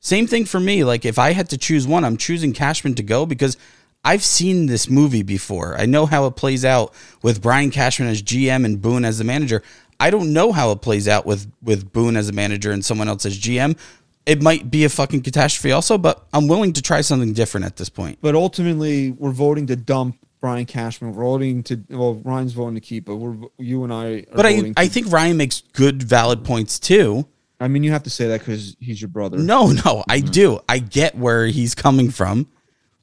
Same 0.00 0.26
thing 0.26 0.44
for 0.44 0.60
me. 0.60 0.84
Like 0.84 1.04
if 1.04 1.18
I 1.18 1.32
had 1.32 1.48
to 1.50 1.58
choose 1.58 1.86
one, 1.86 2.04
I'm 2.04 2.16
choosing 2.16 2.52
Cashman 2.52 2.94
to 2.96 3.02
go 3.02 3.26
because 3.26 3.56
I've 4.04 4.22
seen 4.22 4.66
this 4.66 4.88
movie 4.88 5.22
before. 5.22 5.76
I 5.78 5.86
know 5.86 6.06
how 6.06 6.26
it 6.26 6.36
plays 6.36 6.64
out 6.64 6.94
with 7.22 7.42
Brian 7.42 7.70
Cashman 7.70 8.08
as 8.08 8.22
GM 8.22 8.64
and 8.64 8.80
Boone 8.80 9.04
as 9.04 9.18
the 9.18 9.24
manager. 9.24 9.62
I 10.00 10.10
don't 10.10 10.32
know 10.32 10.52
how 10.52 10.70
it 10.70 10.80
plays 10.80 11.08
out 11.08 11.26
with 11.26 11.50
with 11.62 11.92
Boone 11.92 12.16
as 12.16 12.28
a 12.28 12.32
manager 12.32 12.70
and 12.70 12.84
someone 12.84 13.08
else 13.08 13.26
as 13.26 13.38
GM. 13.38 13.76
It 14.24 14.42
might 14.42 14.70
be 14.70 14.84
a 14.84 14.88
fucking 14.88 15.22
catastrophe 15.22 15.72
also, 15.72 15.96
but 15.98 16.26
I'm 16.32 16.48
willing 16.48 16.74
to 16.74 16.82
try 16.82 17.00
something 17.00 17.32
different 17.32 17.66
at 17.66 17.76
this 17.76 17.88
point. 17.88 18.18
but 18.20 18.34
ultimately 18.34 19.10
we're 19.12 19.30
voting 19.30 19.66
to 19.68 19.76
dump 19.76 20.18
Brian 20.40 20.66
Cashman. 20.66 21.12
We're 21.14 21.24
voting 21.24 21.62
to 21.64 21.82
well, 21.90 22.14
Ryan's 22.14 22.52
voting 22.52 22.74
to 22.76 22.80
keep, 22.80 23.06
but 23.06 23.16
we're 23.16 23.48
you 23.58 23.84
and 23.84 23.92
I. 23.92 24.18
Are 24.30 24.36
But 24.36 24.46
I, 24.46 24.72
I 24.76 24.86
think 24.86 25.10
Ryan 25.10 25.36
makes 25.36 25.62
good, 25.72 26.02
valid 26.02 26.44
points 26.44 26.78
too. 26.78 27.26
I 27.60 27.68
mean, 27.68 27.82
you 27.82 27.90
have 27.90 28.04
to 28.04 28.10
say 28.10 28.28
that 28.28 28.40
because 28.40 28.76
he's 28.78 29.00
your 29.00 29.08
brother. 29.08 29.36
No, 29.38 29.68
no, 29.68 30.04
I 30.08 30.20
mm-hmm. 30.20 30.30
do. 30.30 30.60
I 30.68 30.78
get 30.78 31.16
where 31.16 31.46
he's 31.46 31.74
coming 31.74 32.10
from, 32.10 32.48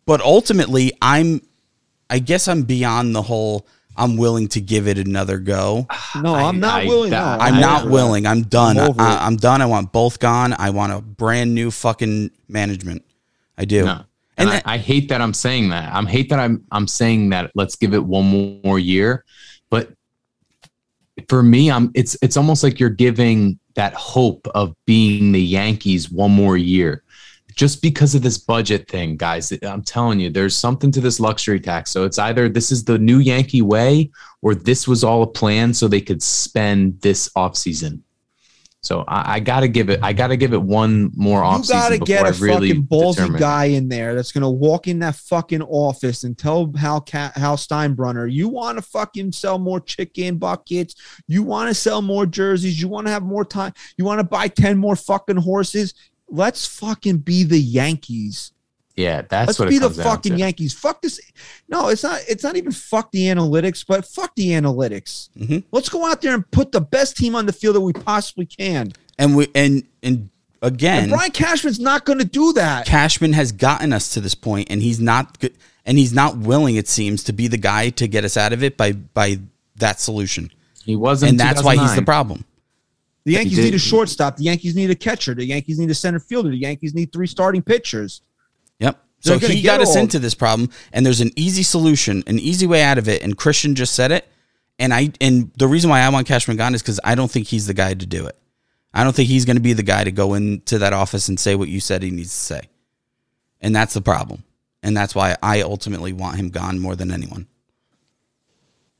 but 0.05 0.21
ultimately, 0.21 0.93
I'm. 1.01 1.41
I 2.09 2.19
guess 2.19 2.47
I'm 2.47 2.63
beyond 2.63 3.15
the 3.15 3.23
whole. 3.23 3.67
I'm 3.97 4.17
willing 4.17 4.49
to 4.49 4.61
give 4.61 4.87
it 4.87 4.97
another 4.97 5.39
go. 5.39 5.87
no, 6.21 6.35
I'm 6.35 6.59
not 6.59 6.83
I- 6.83 6.85
willing. 6.85 7.11
No, 7.11 7.23
I'm 7.23 7.53
over 7.53 7.61
not 7.61 7.83
that. 7.83 7.91
willing. 7.91 8.25
I'm 8.25 8.43
done. 8.43 8.77
I'm 8.77 8.99
I. 8.99 9.25
I'm 9.25 9.37
done. 9.37 9.61
I 9.61 9.65
want 9.65 9.91
both 9.91 10.19
gone. 10.19 10.55
I 10.57 10.69
want 10.69 10.93
a 10.93 11.01
brand 11.01 11.53
new 11.53 11.71
fucking 11.71 12.31
management. 12.47 13.03
I 13.57 13.65
do. 13.65 13.85
No. 13.85 13.91
And 14.37 14.49
And 14.49 14.49
that- 14.49 14.67
I, 14.67 14.75
I 14.75 14.77
hate 14.77 15.09
that 15.09 15.21
I'm 15.21 15.33
saying 15.33 15.69
that. 15.69 15.93
I'm 15.93 16.05
hate 16.05 16.29
that 16.29 16.39
I'm 16.39 16.63
I'm 16.71 16.87
saying 16.87 17.29
that 17.29 17.51
let's 17.55 17.75
give 17.75 17.93
it 17.93 18.03
one 18.03 18.61
more 18.63 18.79
year. 18.79 19.25
But 19.69 19.91
for 21.27 21.43
me, 21.43 21.71
I'm 21.71 21.91
it's 21.93 22.17
it's 22.21 22.37
almost 22.37 22.63
like 22.63 22.79
you're 22.79 22.89
giving 22.89 23.59
that 23.75 23.93
hope 23.93 24.47
of 24.55 24.75
being 24.85 25.31
the 25.31 25.41
Yankees 25.41 26.11
one 26.11 26.31
more 26.31 26.57
year. 26.57 27.03
Just 27.55 27.81
because 27.81 28.15
of 28.15 28.21
this 28.21 28.37
budget 28.37 28.89
thing, 28.89 29.15
guys, 29.15 29.53
I'm 29.63 29.81
telling 29.81 30.19
you, 30.19 30.29
there's 30.29 30.57
something 30.57 30.91
to 30.91 30.99
this 30.99 31.21
luxury 31.21 31.59
tax. 31.59 31.89
So 31.91 32.03
it's 32.03 32.19
either 32.19 32.49
this 32.49 32.69
is 32.71 32.83
the 32.83 32.97
new 32.97 33.19
Yankee 33.19 33.61
way 33.61 34.11
or 34.41 34.55
this 34.55 34.87
was 34.87 35.05
all 35.05 35.23
a 35.23 35.27
plan 35.27 35.73
so 35.73 35.87
they 35.87 36.01
could 36.01 36.21
spend 36.21 36.99
this 36.99 37.29
offseason. 37.37 38.01
So 38.85 39.03
I, 39.07 39.35
I 39.35 39.39
gotta 39.39 39.67
give 39.67 39.89
it 39.89 39.99
I 40.03 40.13
gotta 40.13 40.37
give 40.37 40.53
it 40.53 40.61
one 40.61 41.11
more 41.15 41.39
You 41.39 41.45
offseason 41.45 41.69
gotta 41.69 41.99
before 41.99 42.05
get 42.05 42.27
a 42.27 42.43
really 42.43 42.69
fucking 42.69 42.83
ballsy 42.83 43.15
determine. 43.15 43.39
guy 43.39 43.65
in 43.65 43.89
there 43.89 44.13
that's 44.15 44.31
gonna 44.31 44.49
walk 44.51 44.87
in 44.87 44.99
that 44.99 45.15
fucking 45.15 45.63
office 45.63 46.23
and 46.23 46.37
tell 46.37 46.71
Hal 46.77 47.03
Hal 47.11 47.57
Steinbrenner, 47.57 48.31
you 48.31 48.47
want 48.47 48.77
to 48.77 48.81
fucking 48.83 49.31
sell 49.31 49.57
more 49.57 49.79
chicken 49.79 50.37
buckets, 50.37 50.95
you 51.27 51.41
want 51.43 51.69
to 51.69 51.73
sell 51.73 52.01
more 52.01 52.25
jerseys, 52.25 52.79
you 52.79 52.87
want 52.87 53.07
to 53.07 53.11
have 53.11 53.23
more 53.23 53.43
time, 53.45 53.73
you 53.97 54.05
want 54.05 54.19
to 54.19 54.23
buy 54.23 54.47
ten 54.47 54.77
more 54.77 54.95
fucking 54.95 55.37
horses. 55.37 55.93
Let's 56.27 56.65
fucking 56.65 57.19
be 57.19 57.43
the 57.43 57.59
Yankees. 57.59 58.51
Yeah, 58.95 59.23
that's 59.23 59.47
Let's 59.47 59.59
what 59.59 59.69
be 59.69 59.75
it 59.75 59.79
the 59.79 59.85
comes 59.87 59.97
down 59.97 60.05
fucking. 60.05 60.37
Yankees. 60.37 60.73
Fuck 60.73 61.01
this. 61.01 61.19
No, 61.67 61.89
it's 61.89 62.03
not. 62.03 62.21
It's 62.29 62.43
not 62.43 62.55
even 62.55 62.71
fuck 62.71 63.11
the 63.11 63.23
analytics, 63.25 63.85
but 63.85 64.05
fuck 64.05 64.33
the 64.35 64.49
analytics. 64.51 65.29
Mhm. 65.37 65.63
Let's 65.71 65.89
go 65.89 66.05
out 66.05 66.21
there 66.21 66.33
and 66.33 66.49
put 66.51 66.71
the 66.71 66.79
best 66.79 67.17
team 67.17 67.35
on 67.35 67.45
the 67.45 67.51
field 67.53 67.75
that 67.75 67.81
we 67.81 67.91
possibly 67.93 68.45
can. 68.45 68.93
and 69.17 69.35
we 69.35 69.47
and 69.53 69.83
and 70.01 70.29
again, 70.61 71.03
And 71.03 71.11
Brian 71.11 71.31
Cashman's 71.31 71.79
not 71.79 72.05
going 72.05 72.19
to 72.19 72.25
do 72.25 72.53
that. 72.53 72.85
Cashman 72.85 73.33
has 73.33 73.51
gotten 73.51 73.91
us 73.93 74.09
to 74.13 74.21
this 74.21 74.33
point, 74.35 74.67
and 74.71 74.81
he's 74.81 74.99
not 74.99 75.39
good, 75.39 75.53
and 75.85 75.97
he's 75.97 76.13
not 76.13 76.37
willing. 76.37 76.75
It 76.75 76.87
seems 76.87 77.21
to 77.25 77.33
be 77.33 77.47
the 77.49 77.57
guy 77.57 77.89
to 77.91 78.07
get 78.07 78.23
us 78.23 78.37
out 78.37 78.53
of 78.53 78.63
it 78.63 78.77
by 78.77 78.93
by 78.93 79.39
that 79.77 79.99
solution, 79.99 80.51
He 80.85 80.95
wasn't, 80.95 81.31
and 81.31 81.39
that's 81.39 81.61
why 81.61 81.75
he's 81.75 81.95
the 81.95 82.01
problem. 82.01 82.45
The 83.25 83.33
Yankees 83.33 83.57
need 83.57 83.73
a 83.73 83.79
shortstop. 83.79 84.37
The 84.37 84.43
Yankees 84.43 84.73
need 84.75 84.89
a 84.89 84.95
catcher. 84.95 85.33
The 85.33 85.43
Yankees 85.45 85.79
need 85.79 85.89
a 85.89 85.95
center 85.95 86.19
fielder. 86.19 86.49
The 86.49 86.57
Yankees 86.57 86.93
need 86.93 87.11
three 87.11 87.27
starting 87.27 87.61
pitchers. 87.61 88.21
Yep. 88.79 89.01
So 89.19 89.39
he 89.39 89.61
got 89.61 89.81
us 89.81 89.95
into 89.95 90.19
this 90.19 90.35
problem, 90.35 90.69
and 90.93 91.05
there's 91.05 91.21
an 91.21 91.31
easy 91.35 91.63
solution, 91.63 92.23
an 92.27 92.39
easy 92.39 92.67
way 92.67 92.83
out 92.83 92.97
of 92.97 93.07
it. 93.07 93.23
And 93.23 93.37
Christian 93.37 93.75
just 93.75 93.95
said 93.95 94.11
it. 94.11 94.27
And 94.77 94.93
I 94.93 95.11
and 95.21 95.51
the 95.57 95.67
reason 95.67 95.89
why 95.89 96.01
I 96.01 96.09
want 96.09 96.27
Cashman 96.27 96.57
gone 96.57 96.75
is 96.75 96.81
because 96.81 96.99
I 97.03 97.15
don't 97.15 97.31
think 97.31 97.47
he's 97.47 97.65
the 97.65 97.73
guy 97.73 97.93
to 97.93 98.05
do 98.05 98.27
it. 98.27 98.37
I 98.93 99.03
don't 99.03 99.15
think 99.15 99.29
he's 99.29 99.45
going 99.45 99.57
to 99.57 99.61
be 99.61 99.73
the 99.73 99.83
guy 99.83 100.03
to 100.03 100.11
go 100.11 100.33
into 100.33 100.79
that 100.79 100.93
office 100.93 101.27
and 101.27 101.39
say 101.39 101.55
what 101.55 101.69
you 101.69 101.79
said 101.79 102.01
he 102.03 102.11
needs 102.11 102.29
to 102.29 102.35
say. 102.35 102.61
And 103.61 103.75
that's 103.75 103.93
the 103.93 104.01
problem. 104.01 104.43
And 104.83 104.95
that's 104.95 105.15
why 105.15 105.35
I 105.41 105.61
ultimately 105.61 106.13
want 106.13 106.37
him 106.37 106.49
gone 106.49 106.79
more 106.79 106.95
than 106.95 107.11
anyone. 107.11 107.47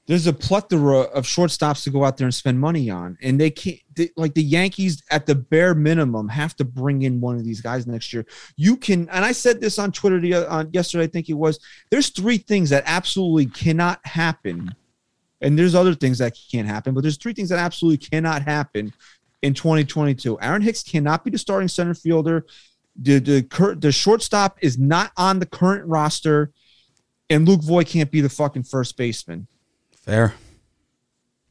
There's 0.08 0.28
a 0.28 0.34
plethora 0.34 1.00
of 1.00 1.26
shortstops 1.26 1.84
to 1.84 1.90
go 1.90 2.04
out 2.04 2.18
there 2.18 2.26
and 2.26 2.34
spend 2.34 2.60
money 2.60 2.92
on, 2.92 3.18
and 3.24 3.40
they 3.40 3.50
can't. 3.50 3.80
They, 3.96 4.12
like 4.16 4.36
the 4.36 4.44
Yankees, 4.44 5.02
at 5.10 5.26
the 5.26 5.34
bare 5.34 5.74
minimum, 5.74 6.28
have 6.28 6.56
to 6.58 6.66
bring 6.66 7.02
in 7.02 7.22
one 7.22 7.38
of 7.38 7.44
these 7.44 7.60
guys 7.60 7.88
next 7.88 8.14
year. 8.14 8.26
You 8.56 8.78
can, 8.78 9.10
and 9.10 9.26
I 9.26 9.32
said 9.32 9.62
this 9.62 9.80
on 9.80 9.92
Twitter 9.92 10.20
the, 10.20 10.36
uh, 10.36 10.56
on 10.56 10.70
yesterday. 10.74 11.06
I 11.06 11.08
think 11.08 11.30
it 11.30 11.34
was. 11.34 11.60
There's 11.90 12.10
three 12.10 12.38
things 12.38 12.70
that 12.70 12.84
absolutely 12.86 13.48
cannot 13.48 14.06
happen, 14.06 14.76
and 15.42 15.58
there's 15.58 15.74
other 15.74 15.96
things 15.96 16.20
that 16.20 16.38
can't 16.52 16.68
happen, 16.68 16.94
but 16.94 17.02
there's 17.02 17.18
three 17.18 17.34
things 17.34 17.50
that 17.50 17.58
absolutely 17.58 17.98
cannot 17.98 18.44
happen 18.44 18.94
in 19.42 19.56
2022. 19.56 20.40
Aaron 20.40 20.62
Hicks 20.62 20.84
cannot 20.84 21.24
be 21.24 21.32
the 21.32 21.40
starting 21.40 21.68
center 21.68 21.96
fielder. 21.96 22.46
The 22.96 23.18
the 23.18 23.76
the 23.80 23.92
shortstop 23.92 24.60
is 24.62 24.78
not 24.78 25.14
on 25.18 25.40
the 25.40 25.48
current 25.48 25.88
roster, 25.88 26.52
and 27.28 27.48
Luke 27.48 27.64
Voit 27.64 27.88
can't 27.88 28.12
be 28.12 28.22
the 28.22 28.30
fucking 28.30 28.64
first 28.64 28.98
baseman. 28.98 29.48
Fair. 30.06 30.36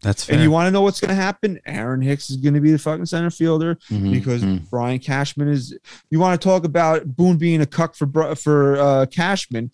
That's 0.03 0.25
fair. 0.25 0.35
And 0.35 0.43
you 0.43 0.51
want 0.51 0.67
to 0.67 0.71
know 0.71 0.83
what's 0.83 1.01
going 1.01 1.09
to 1.09 1.15
happen? 1.15 1.59
Aaron 1.65 2.03
Hicks 2.03 2.29
is 2.31 2.37
going 2.37 2.55
to 2.55 2.61
be 2.61 2.71
the 2.71 2.79
fucking 2.79 3.07
center 3.07 3.31
fielder 3.31 3.77
Mhm, 3.91 4.13
because 4.13 4.43
mhm. 4.43 4.69
Brian 4.69 4.99
Cashman 4.99 5.49
is. 5.49 5.77
You 6.11 6.19
want 6.19 6.39
to 6.41 6.45
talk 6.47 6.65
about 6.65 7.17
Boone 7.17 7.37
being 7.39 7.63
a 7.63 7.67
cuck 7.67 7.95
for 7.95 8.35
for 8.37 8.77
uh, 8.79 9.07
Cashman 9.07 9.71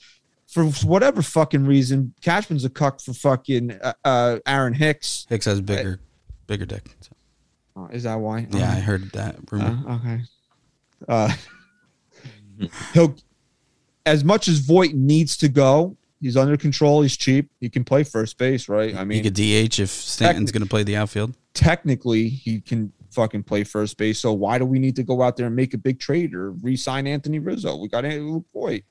for 0.47 0.65
whatever 0.85 1.21
fucking 1.23 1.67
reason. 1.67 2.15
Cashman's 2.23 2.65
a 2.65 2.71
cuck 2.71 3.01
for 3.01 3.13
fucking 3.13 3.73
uh, 3.83 3.93
uh, 4.05 4.39
Aaron 4.47 4.75
Hicks. 4.75 5.27
Hicks 5.29 5.47
has 5.47 5.61
bigger, 5.61 5.99
bigger 6.47 6.65
dick. 6.65 6.89
So, 7.01 7.11
Uh, 7.77 7.87
is 7.89 8.05
that 8.05 8.21
why? 8.21 8.47
yeah, 8.51 8.71
I 8.71 8.79
heard 8.81 9.11
that 9.13 9.37
rumor. 9.51 9.81
Uh, 9.89 9.95
okay. 9.97 10.21
Uh, 11.09 11.33
he'll 12.95 13.17
as 14.07 14.23
much 14.25 14.47
as 14.49 14.61
Voit 14.61 14.93
needs 14.95 15.37
to 15.39 15.49
go. 15.49 15.97
He's 16.21 16.37
under 16.37 16.57
control. 16.57 17.03
He's 17.03 17.17
cheap. 17.17 17.51
He 17.61 17.71
can 17.71 17.83
play 17.83 18.05
first 18.05 18.37
base, 18.37 18.69
right? 18.69 18.95
I 18.95 19.05
mean, 19.05 19.17
he 19.17 19.31
could 19.31 19.35
DH 19.35 19.81
if 19.81 19.89
Stanton's 19.89 20.53
going 20.53 20.63
to 20.63 20.69
play 20.69 20.83
the 20.83 20.97
outfield. 20.97 21.35
technically 21.55 22.29
he 22.29 22.61
can 22.61 22.93
fucking 23.11 23.43
play 23.43 23.65
first 23.65 23.97
base. 23.97 24.19
So 24.19 24.33
why 24.33 24.59
do 24.59 24.65
we 24.65 24.79
need 24.79 24.97
to 24.97 25.03
go 25.03 25.23
out 25.23 25.37
there 25.37 25.47
and 25.47 25.57
make 25.57 25.75
a 25.75 25.79
big 25.79 25.99
trade 25.99 26.35
or 26.35 26.53
re-sign 26.53 27.07
Anthony 27.07 27.39
Rizzo? 27.39 27.77
We 27.77 27.89
got 27.89 28.05
Luke 28.05 28.45
Voit. 28.53 28.83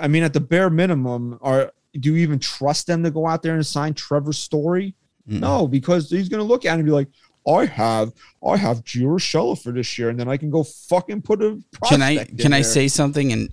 I 0.00 0.08
mean, 0.08 0.22
at 0.22 0.32
the 0.32 0.40
bare 0.40 0.68
minimum, 0.68 1.38
are 1.40 1.72
do 1.98 2.12
you 2.12 2.16
even 2.16 2.38
trust 2.38 2.86
them 2.86 3.02
to 3.04 3.10
go 3.10 3.26
out 3.26 3.42
there 3.42 3.54
and 3.54 3.64
sign 3.64 3.94
Trevor 3.94 4.32
Story? 4.32 4.94
Mm-mm. 5.28 5.40
No, 5.40 5.66
because 5.66 6.10
he's 6.10 6.28
gonna 6.28 6.42
look 6.42 6.64
at 6.64 6.72
it 6.72 6.80
and 6.80 6.84
be 6.84 6.90
like, 6.90 7.08
I 7.46 7.64
have 7.64 8.12
I 8.46 8.56
have 8.56 8.84
Urshela 8.84 9.60
for 9.60 9.72
this 9.72 9.98
year, 9.98 10.10
and 10.10 10.20
then 10.20 10.28
I 10.28 10.36
can 10.36 10.50
go 10.50 10.62
fucking 10.62 11.22
put 11.22 11.42
a 11.42 11.58
Can 11.88 12.02
I 12.02 12.24
can 12.24 12.52
I 12.52 12.60
say 12.62 12.88
something? 12.88 13.32
And 13.32 13.48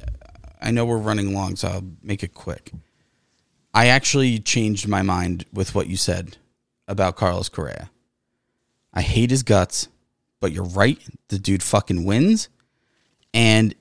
I 0.61 0.71
know 0.71 0.85
we're 0.85 0.97
running 0.97 1.33
long, 1.33 1.55
so 1.55 1.67
I'll 1.67 1.83
make 2.01 2.23
it 2.23 2.33
quick. 2.33 2.71
I 3.73 3.87
actually 3.87 4.39
changed 4.39 4.87
my 4.87 5.01
mind 5.01 5.45
with 5.51 5.75
what 5.75 5.87
you 5.87 5.97
said 5.97 6.37
about 6.87 7.15
Carlos 7.15 7.49
Correa. 7.49 7.89
I 8.93 9.01
hate 9.01 9.31
his 9.31 9.43
guts, 9.43 9.89
but 10.39 10.51
you're 10.51 10.63
right. 10.63 10.99
The 11.27 11.39
dude 11.39 11.63
fucking 11.63 12.05
wins. 12.05 12.47
And 13.33 13.75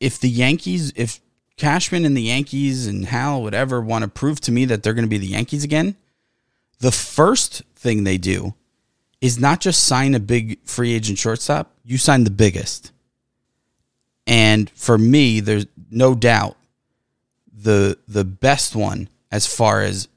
if 0.00 0.18
the 0.18 0.30
Yankees, 0.30 0.92
if 0.96 1.20
Cashman 1.58 2.06
and 2.06 2.16
the 2.16 2.22
Yankees 2.22 2.86
and 2.86 3.04
Hal, 3.04 3.42
whatever, 3.42 3.82
want 3.82 4.02
to 4.02 4.08
prove 4.08 4.40
to 4.42 4.52
me 4.52 4.64
that 4.64 4.82
they're 4.82 4.94
going 4.94 5.04
to 5.04 5.10
be 5.10 5.18
the 5.18 5.26
Yankees 5.26 5.64
again, 5.64 5.96
the 6.78 6.90
first 6.90 7.62
thing 7.74 8.04
they 8.04 8.16
do 8.16 8.54
is 9.20 9.38
not 9.38 9.60
just 9.60 9.84
sign 9.84 10.14
a 10.14 10.20
big 10.20 10.58
free 10.64 10.94
agent 10.94 11.18
shortstop, 11.18 11.74
you 11.84 11.98
sign 11.98 12.24
the 12.24 12.30
biggest. 12.30 12.92
And 14.26 14.70
for 14.70 14.96
me, 14.96 15.40
there's 15.40 15.66
no 15.90 16.14
doubt 16.14 16.56
the 17.52 17.98
the 18.08 18.24
best 18.24 18.74
one 18.76 19.08
as 19.30 19.46
far 19.46 19.82
as 19.82 20.08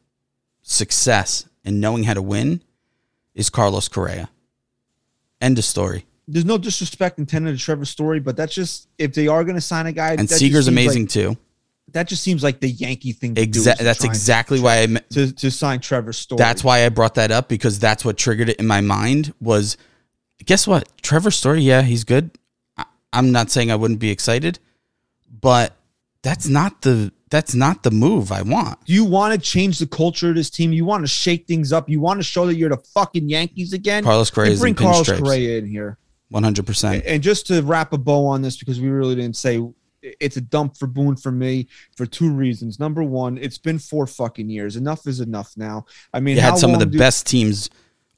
success 0.62 1.48
and 1.66 1.82
knowing 1.82 2.04
how 2.04 2.14
to 2.14 2.22
win 2.22 2.62
is 3.36 3.50
Carlos 3.50 3.88
Correa. 3.88 4.30
End 5.42 5.58
of 5.58 5.66
story. 5.66 6.06
There's 6.28 6.46
no 6.46 6.58
disrespect 6.58 7.20
intended 7.20 7.58
to 7.58 7.62
Trevor 7.64 7.84
Story, 7.86 8.20
but 8.22 8.38
that's 8.38 8.54
just 8.56 8.88
if 8.98 9.14
they 9.14 9.28
are 9.28 9.44
going 9.44 9.56
to 9.56 9.62
sign 9.62 9.88
a 9.88 9.92
guy, 9.92 10.14
And 10.14 10.30
Seager's 10.30 10.68
amazing 10.70 11.04
like- 11.04 11.10
too. 11.10 11.38
that 11.92 12.08
just 12.08 12.24
seems 12.24 12.42
like 12.44 12.62
the 12.62 12.70
Yankee 12.70 13.12
thing. 13.12 13.36
To 13.36 13.42
Exactly. 13.42 13.80
to 13.80 13.84
That's 13.84 14.04
exactly 14.06 14.60
why 14.62 14.84
I. 14.84 14.86
to, 15.12 15.32
to 15.34 15.52
sign 15.52 15.82
Trevor 15.82 16.14
Story. 16.14 16.38
That's 16.38 16.64
why 16.64 16.86
I 16.86 16.90
brought 16.90 17.16
that 17.16 17.32
up 17.32 17.50
because 17.50 17.78
that's 17.78 18.06
what 18.06 18.18
triggered 18.18 18.48
it 18.50 18.58
in 18.58 18.66
my 18.68 18.80
mind. 18.80 19.34
Was 19.42 19.76
guess 20.46 20.66
what? 20.66 20.88
Trevor 21.02 21.30
Story. 21.32 21.62
Yeah, 21.62 21.82
he's 21.82 22.06
good. 22.06 22.32
I, 22.78 22.86
I'm 23.12 23.34
not 23.34 23.52
saying 23.52 23.70
I 23.70 23.76
wouldn't 23.76 24.00
be 24.00 24.10
excited, 24.10 24.60
but 25.42 25.76
that's 26.22 26.48
not 26.48 26.82
the 26.82 27.12
that's 27.30 27.56
not 27.56 27.82
the 27.84 27.92
move 27.92 28.32
I 28.32 28.44
want. 28.44 28.78
You 28.86 29.06
want 29.06 29.34
to 29.34 29.40
change 29.40 29.80
the 29.80 29.88
culture 29.88 30.30
of 30.30 30.36
this 30.36 30.50
team? 30.52 30.72
You 30.72 30.86
want 30.86 31.04
to 31.04 31.08
shake 31.08 31.48
things 31.48 31.74
up? 31.74 31.90
You 31.90 32.00
want 32.00 32.20
to 32.20 32.24
show 32.24 32.46
that 32.46 32.56
you're 32.56 32.70
the 32.70 32.78
fucking 32.78 33.28
Yankees 33.28 33.74
again? 33.74 34.04
Carlos 34.04 34.30
Correa 34.30 34.56
bring 34.58 34.72
in 34.72 34.76
Carlos 34.76 35.10
pinstripes. 35.10 35.20
Correa 35.20 35.58
in 35.58 35.66
here. 35.66 35.98
One 36.30 36.44
hundred 36.44 36.66
percent. 36.68 37.04
And 37.06 37.22
just 37.24 37.48
to 37.48 37.62
wrap 37.62 37.92
a 37.94 37.98
bow 37.98 38.26
on 38.28 38.42
this, 38.42 38.58
because 38.58 38.80
we 38.80 38.90
really 38.90 39.16
didn't 39.16 39.36
say 39.36 39.62
it's 40.02 40.38
a 40.38 40.42
dump 40.42 40.78
for 40.78 40.86
Boone 40.88 41.16
for 41.16 41.32
me 41.32 41.68
for 41.96 42.06
two 42.06 42.30
reasons. 42.30 42.80
Number 42.80 43.04
one, 43.04 43.38
it's 43.38 43.58
been 43.58 43.80
four 43.80 44.06
fucking 44.06 44.50
years. 44.50 44.76
Enough 44.76 45.08
is 45.08 45.20
enough 45.20 45.54
now. 45.56 45.86
I 46.14 46.20
mean, 46.20 46.36
You 46.36 46.42
how 46.42 46.52
had 46.52 46.60
some 46.60 46.74
of 46.74 46.80
the 46.80 46.86
do- 46.86 46.98
best 46.98 47.26
teams, 47.26 47.70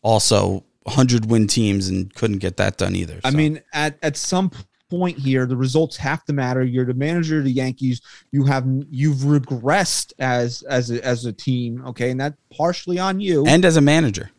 also 0.02 0.64
hundred 0.88 1.30
win 1.30 1.48
teams, 1.48 1.88
and 1.88 2.14
couldn't 2.14 2.40
get 2.40 2.58
that 2.58 2.78
done 2.78 2.96
either. 2.96 3.20
I 3.24 3.32
mean, 3.32 3.62
at 3.74 3.98
at 4.02 4.18
some 4.18 4.52
point 4.90 5.18
here, 5.18 5.46
the 5.46 5.58
results 5.58 5.98
have 5.98 6.24
to 6.26 6.34
matter. 6.34 6.64
You're 6.64 6.86
the 6.86 6.94
manager 6.94 7.40
of 7.40 7.44
the 7.46 7.52
Yankees. 7.52 8.02
You 8.32 8.44
have 8.46 8.66
you've 8.90 9.18
regressed 9.20 10.14
as 10.20 10.62
as 10.64 10.92
a, 10.92 11.04
as 11.06 11.26
a 11.26 11.34
team. 11.34 11.84
Okay, 11.88 12.12
and 12.12 12.20
that's 12.20 12.38
partially 12.56 13.00
on 13.00 13.20
you. 13.20 13.46
and 13.46 13.64
as 13.66 13.78
a 13.78 13.82
manager, 13.82 14.32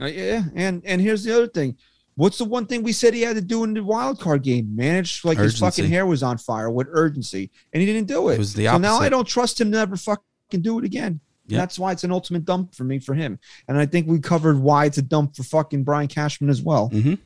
Uh, 0.00 0.06
yeah, 0.06 0.44
and 0.54 0.82
and 0.84 1.00
here's 1.00 1.24
the 1.24 1.34
other 1.34 1.48
thing. 1.48 1.76
What's 2.16 2.38
the 2.38 2.44
one 2.44 2.66
thing 2.66 2.84
we 2.84 2.92
said 2.92 3.12
he 3.12 3.22
had 3.22 3.34
to 3.36 3.42
do 3.42 3.64
in 3.64 3.74
the 3.74 3.82
wild 3.82 4.20
card 4.20 4.42
game? 4.44 4.74
Manage 4.76 5.24
like 5.24 5.36
his 5.38 5.58
fucking 5.58 5.84
hair 5.90 6.06
was 6.06 6.22
on 6.22 6.38
fire 6.38 6.70
with 6.70 6.86
urgency, 6.90 7.50
and 7.72 7.80
he 7.80 7.86
didn't 7.86 8.06
do 8.06 8.28
it. 8.28 8.34
It 8.34 8.38
was 8.38 8.54
the 8.54 8.66
so 8.66 8.78
now 8.78 8.98
I 8.98 9.08
don't 9.08 9.26
trust 9.26 9.60
him 9.60 9.72
to 9.72 9.78
ever 9.78 9.96
fucking 9.96 10.22
do 10.62 10.78
it 10.78 10.84
again. 10.84 11.20
Yeah. 11.46 11.58
That's 11.58 11.78
why 11.78 11.92
it's 11.92 12.04
an 12.04 12.12
ultimate 12.12 12.44
dump 12.46 12.74
for 12.74 12.84
me 12.84 12.98
for 13.00 13.14
him. 13.14 13.38
And 13.68 13.76
I 13.76 13.84
think 13.84 14.06
we 14.08 14.18
covered 14.18 14.58
why 14.58 14.86
it's 14.86 14.96
a 14.96 15.02
dump 15.02 15.36
for 15.36 15.42
fucking 15.42 15.84
Brian 15.84 16.08
Cashman 16.08 16.48
as 16.48 16.62
well. 16.62 16.88
Mhm. 16.90 17.18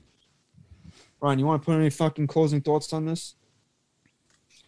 Brian, 1.20 1.38
you 1.38 1.46
want 1.46 1.62
to 1.62 1.66
put 1.66 1.74
any 1.76 1.90
fucking 1.90 2.26
closing 2.26 2.60
thoughts 2.60 2.92
on 2.92 3.06
this? 3.06 3.34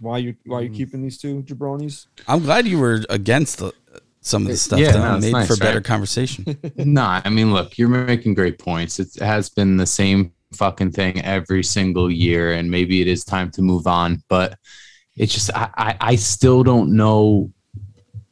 Why 0.01 0.19
you 0.19 0.35
why 0.47 0.63
Mm. 0.63 0.65
you 0.65 0.71
keeping 0.71 1.03
these 1.03 1.19
two 1.19 1.43
jabronis? 1.43 2.07
I'm 2.27 2.41
glad 2.41 2.67
you 2.67 2.79
were 2.79 3.05
against 3.11 3.59
the, 3.59 3.73
some 4.23 4.43
of 4.43 4.49
the 4.49 4.57
stuff 4.57 4.81
Yeah, 4.81 4.93
that 4.93 4.99
no, 4.99 5.17
it's 5.17 5.25
made 5.27 5.33
nice, 5.33 5.47
for 5.47 5.57
better 5.57 5.77
right? 5.79 5.85
conversation. 5.85 6.59
no, 6.77 7.03
I 7.03 7.29
mean, 7.29 7.53
look, 7.53 7.77
you're 7.79 7.89
making 7.89 8.35
great 8.35 8.59
points. 8.59 8.99
It 8.99 9.15
has 9.21 9.51
been 9.51 9.77
the 9.77 9.87
same 9.87 10.33
fucking 10.55 10.93
thing 10.93 11.21
every 11.23 11.63
single 11.63 12.11
year, 12.11 12.53
and 12.55 12.71
maybe 12.71 13.01
it 13.03 13.09
is 13.09 13.25
time 13.25 13.51
to 13.53 13.63
move 13.63 13.87
on. 13.87 14.23
But 14.29 14.59
it's 15.17 15.33
just, 15.35 15.51
I, 15.55 15.69
I, 15.77 15.97
I 16.01 16.17
still 16.17 16.63
don't 16.63 16.97
know 16.97 17.53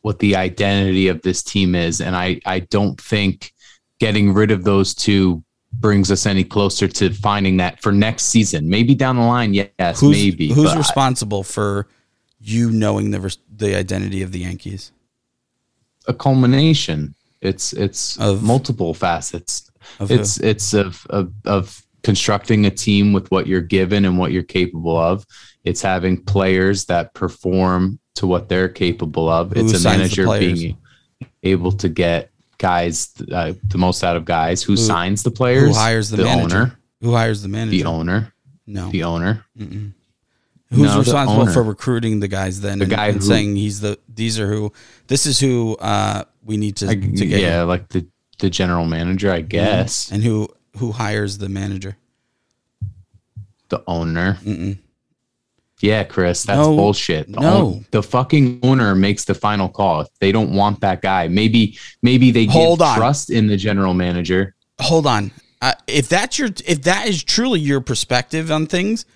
what 0.01 0.19
the 0.21 0.37
identity 0.37 1.09
of 1.09 1.21
this 1.23 1.43
team 1.43 1.75
is, 1.75 2.01
and 2.01 2.17
I, 2.17 2.41
I 2.47 2.61
don't 2.61 2.99
think 3.01 3.53
getting 4.01 4.33
rid 4.33 4.51
of 4.51 4.65
those 4.65 4.95
two 4.95 5.45
brings 5.73 6.11
us 6.11 6.27
any 6.27 6.45
closer 6.45 6.89
to 6.89 7.11
finding 7.11 7.59
that 7.59 7.81
for 7.81 7.93
next 7.93 8.25
season. 8.27 8.69
Maybe 8.69 8.95
down 8.95 9.17
the 9.17 9.23
line, 9.23 9.55
yes, 9.55 10.01
who's 10.01 10.17
maybe. 10.17 10.49
who's 10.49 10.75
responsible 10.77 11.43
for 11.43 11.89
you 12.41 12.71
knowing 12.71 13.11
the 13.11 13.37
the 13.57 13.77
identity 13.77 14.23
of 14.23 14.33
the 14.33 14.41
Yankees? 14.41 14.93
a 16.09 16.15
culmination. 16.15 17.15
It's 17.41 17.73
it's 17.73 18.19
Of- 18.19 18.43
multiple 18.43 18.95
facets. 18.95 19.71
Of 20.01 20.11
it's 20.11 20.41
it's 20.41 20.75
of, 20.75 21.07
of 21.09 21.33
of 21.45 21.83
constructing 22.03 22.67
a 22.67 22.71
team 22.71 23.13
with 23.13 23.31
what 23.31 23.47
you're 23.47 23.61
given 23.61 24.05
and 24.05 24.19
what 24.19 24.33
you're 24.33 24.43
capable 24.43 24.97
of. 24.97 25.25
It's 25.65 25.83
having 25.83 26.23
players 26.25 26.87
that 26.87 27.15
perform 27.15 27.99
to 28.17 28.27
what 28.27 28.49
they're 28.49 28.69
capable 28.69 29.29
of. 29.29 29.53
Who 29.53 29.61
it's 29.61 29.85
a 29.85 29.89
manager 29.89 30.27
being 30.39 30.77
able 31.43 31.73
to 31.73 31.89
get 31.89 32.31
guys 32.59 33.13
uh, 33.33 33.53
the 33.67 33.79
most 33.79 34.05
out 34.05 34.17
of 34.17 34.25
guys. 34.25 34.63
Who, 34.63 34.73
Who- 34.73 34.77
signs 34.77 35.23
the 35.23 35.31
players? 35.31 35.69
who, 35.71 35.75
hires 35.75 36.11
the, 36.11 36.19
manager? 36.19 36.57
owner. 36.57 36.79
Who 37.01 37.15
hires 37.15 37.43
the 37.43 37.49
manager? 37.49 37.71
The 37.79 37.85
owner. 37.85 38.33
No. 38.67 38.91
The 38.91 39.05
owner. 39.05 39.45
Mm-mm. 39.59 39.93
Who's 40.71 40.81
No, 40.93 40.99
responsible 40.99 41.47
for 41.47 41.63
recruiting 41.63 42.21
the 42.21 42.29
guys 42.29 42.61
then? 42.61 42.79
The 42.79 42.85
and, 42.85 42.93
guy 42.93 43.07
and 43.07 43.17
who- 43.17 43.23
saying 43.27 43.57
he's 43.57 43.81
the 43.81 43.99
these 44.13 44.39
are 44.39 44.47
who 44.53 44.73
this 45.07 45.25
is 45.25 45.41
who 45.41 45.77
uh 45.81 46.25
we 46.45 46.57
need 46.59 46.77
to, 46.77 46.87
Like, 46.87 47.01
to 47.01 47.27
get 47.27 47.41
yeah, 47.41 47.63
like 47.63 47.89
the 47.89 48.07
the 48.39 48.51
general 48.51 48.85
manager, 48.85 49.33
I 49.33 49.41
guess. 49.41 50.11
and 50.13 50.23
who 50.23 50.49
who 50.77 50.93
hires 50.93 51.39
the 51.39 51.49
manager. 51.49 51.97
The 53.71 53.83
owner. 53.87 54.35
Mm-mm. 54.45 54.79
Yeah, 55.81 56.03
Chris, 56.05 56.43
that's 56.43 56.59
No, 56.59 56.75
bullshit. 56.77 57.31
The, 57.33 57.41
no. 57.41 57.55
own- 57.57 57.87
the 57.93 58.03
fucking 58.03 58.61
owner 58.63 58.95
makes 58.95 59.25
the 59.25 59.35
final 59.35 59.69
call. 59.69 60.01
If 60.01 60.09
they 60.21 60.33
don't 60.33 60.53
want 60.53 60.81
that 60.81 61.03
guy, 61.03 61.29
maybe 61.29 61.79
maybe 62.03 62.31
they 62.31 62.47
Hold 62.47 62.81
give 62.81 62.89
on. 62.89 62.97
trust 62.97 63.31
in 63.31 63.47
the 63.47 63.57
general 63.57 63.95
manager. 63.95 64.55
Hold 64.81 65.07
on. 65.07 65.31
Uh, 65.63 65.73
if 65.87 66.09
that's 66.09 66.39
your 66.39 66.49
if 66.67 66.83
that 66.83 67.07
is 67.09 67.23
truly 67.23 67.61
your 67.61 67.81
perspective 67.81 68.51
on 68.51 68.67
things, 68.67 69.07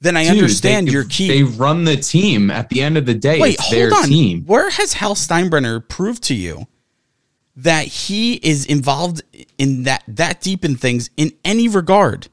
then 0.00 0.16
I 0.16 0.24
Dude, 0.24 0.32
understand 0.32 0.88
they, 0.88 0.92
your 0.92 1.04
key. 1.04 1.28
They 1.28 1.42
run 1.44 1.84
the 1.84 1.96
team. 1.96 2.50
At 2.50 2.68
the 2.68 2.82
end 2.82 2.96
of 2.98 3.06
the 3.06 3.14
day, 3.14 3.40
Wait, 3.40 3.54
it's 3.54 3.70
their 3.70 3.90
hold 3.90 4.02
on. 4.04 4.08
team. 4.08 4.42
Where 4.46 4.70
has 4.70 4.94
Hal 4.94 5.14
Steinbrenner 5.14 5.86
proved 5.88 6.22
to 6.24 6.34
you 6.34 6.66
that 7.56 7.86
he 7.86 8.34
is 8.34 8.64
involved 8.66 9.22
in 9.58 9.82
that 9.84 10.02
that 10.08 10.40
deep 10.40 10.64
in 10.64 10.76
things 10.76 11.10
in 11.16 11.32
any 11.44 11.68
regard? 11.68 12.28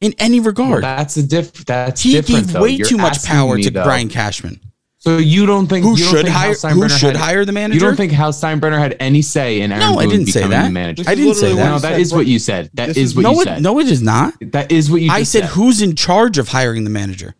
In 0.00 0.14
any 0.18 0.40
Well, 0.40 0.46
regard, 0.48 0.82
that's 0.84 1.16
a 1.16 1.22
diff. 1.22 1.52
That's 1.64 2.02
he 2.02 2.12
different. 2.12 2.46
gave 2.46 2.52
though. 2.52 2.62
way 2.62 2.70
You're 2.70 2.86
too 2.86 2.98
much 2.98 3.24
power 3.24 3.56
me, 3.56 3.62
to 3.62 3.70
though. 3.70 3.84
Brian 3.84 4.08
Cashman. 4.08 4.60
So 4.98 5.18
you 5.18 5.46
don't 5.46 5.68
think 5.68 5.84
Who 5.84 5.92
you 5.96 6.04
should 6.04 6.24
think 6.26 6.28
hire- 6.36 6.54
who 6.70 6.88
should 6.88 7.14
had- 7.14 7.16
hire 7.16 7.44
the 7.44 7.52
manager? 7.52 7.74
You 7.74 7.80
don't 7.80 7.96
think 7.96 8.10
Hal 8.12 8.32
Steinbrenner 8.32 8.78
had 8.78 8.96
any 8.98 9.22
say 9.22 9.60
in 9.60 9.70
Aaron 9.70 9.94
No, 9.94 9.98
I 10.00 10.06
didn't 10.06 10.26
say 10.26 10.40
becoming 10.40 10.50
that. 10.58 10.64
the 10.64 10.70
manager? 10.72 11.04
I 11.06 11.14
didn't 11.14 11.34
say 11.36 11.54
that. 11.54 11.64
No, 11.64 11.72
what 11.74 11.82
that 11.82 11.92
said, 11.92 12.00
is 12.00 12.10
bro. 12.10 12.18
what 12.18 12.26
you 12.26 12.38
said. 12.40 12.70
That 12.74 12.88
This 12.88 12.96
is 12.96 13.02
is- 13.10 13.16
what 13.16 13.22
No, 13.22 13.32
you 13.34 13.40
it, 13.42 13.44
said. 13.44 13.62
no, 13.62 13.78
it 13.78 13.86
is 13.88 14.02
not. 14.02 14.34
That 14.40 14.72
is 14.72 14.90
what 14.90 15.00
you. 15.02 15.10
I 15.12 15.20
just 15.20 15.32
said 15.32 15.44
who's 15.44 15.80
in 15.80 15.94
charge 15.94 16.38
of 16.38 16.48
hiring 16.48 16.84
the 16.84 16.90
manager? 16.90 17.36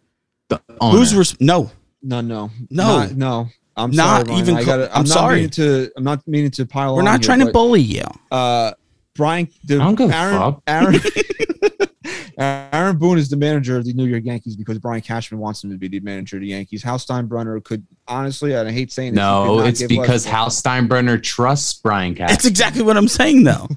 The 0.49 0.61
owner. 0.81 0.97
Who's 0.99 1.15
res- 1.15 1.35
no? 1.41 1.71
No, 2.03 2.21
no, 2.21 2.51
No. 2.71 2.99
Not- 3.01 3.17
no. 3.17 3.49
I'm 3.77 3.91
Not 3.91 4.27
sorry, 4.27 4.29
Ryan. 4.31 4.41
even 4.41 4.57
I 4.57 4.65
gotta, 4.65 4.85
I'm, 4.85 5.01
I'm, 5.01 5.05
not 5.05 5.09
sorry. 5.09 5.35
Meaning 5.37 5.51
to, 5.51 5.91
I'm 5.99 6.05
not 6.05 6.29
meaning 6.29 6.51
to 6.53 6.65
pile 6.67 6.91
on, 6.91 6.95
We're 6.95 7.01
on 7.01 7.05
not 7.05 7.21
here, 7.21 7.27
trying 7.27 7.41
to 7.47 7.53
bully 7.53 7.83
you. 7.83 8.05
Uh, 8.31 8.73
Brian, 9.17 9.49
the, 9.65 9.75
I 9.75 9.79
don't 9.79 9.95
give 9.97 10.09
a 10.11 10.17
Aaron, 10.17 10.39
fuck. 10.39 10.63
Aaron, 10.67 10.95
Aaron 12.39 12.99
Boone 12.99 13.17
is 13.19 13.31
the 13.31 13.37
manager 13.37 13.79
of 13.79 13.85
the 13.87 13.95
New 13.95 14.05
York 14.05 14.23
Yankees 14.25 14.57
because 14.57 14.79
Brian 14.79 15.01
Cashman 15.01 15.41
wants 15.41 15.65
him 15.65 15.71
to 15.71 15.79
be 15.79 15.89
the 15.89 16.01
manager 16.01 16.37
of 16.37 16.43
the 16.43 16.49
Yankees. 16.49 16.83
Hal 16.83 16.99
Steinbrenner 16.99 17.65
could 17.65 17.87
honestly, 18.07 18.53
and 18.55 18.69
I 18.69 18.73
hate 18.73 18.93
saying 18.93 19.13
this, 19.15 19.19
no, 19.19 19.61
it's 19.61 19.83
because 19.83 20.27
of 20.27 20.33
Hal. 20.33 20.49
Steinbrenner 20.49 21.23
trusts 21.23 21.75
Brian 21.75 22.15
Cashman. 22.15 22.29
That's 22.29 22.45
exactly 22.45 22.83
what 22.83 22.97
I'm 22.99 23.09
saying, 23.09 23.45
though. 23.45 23.69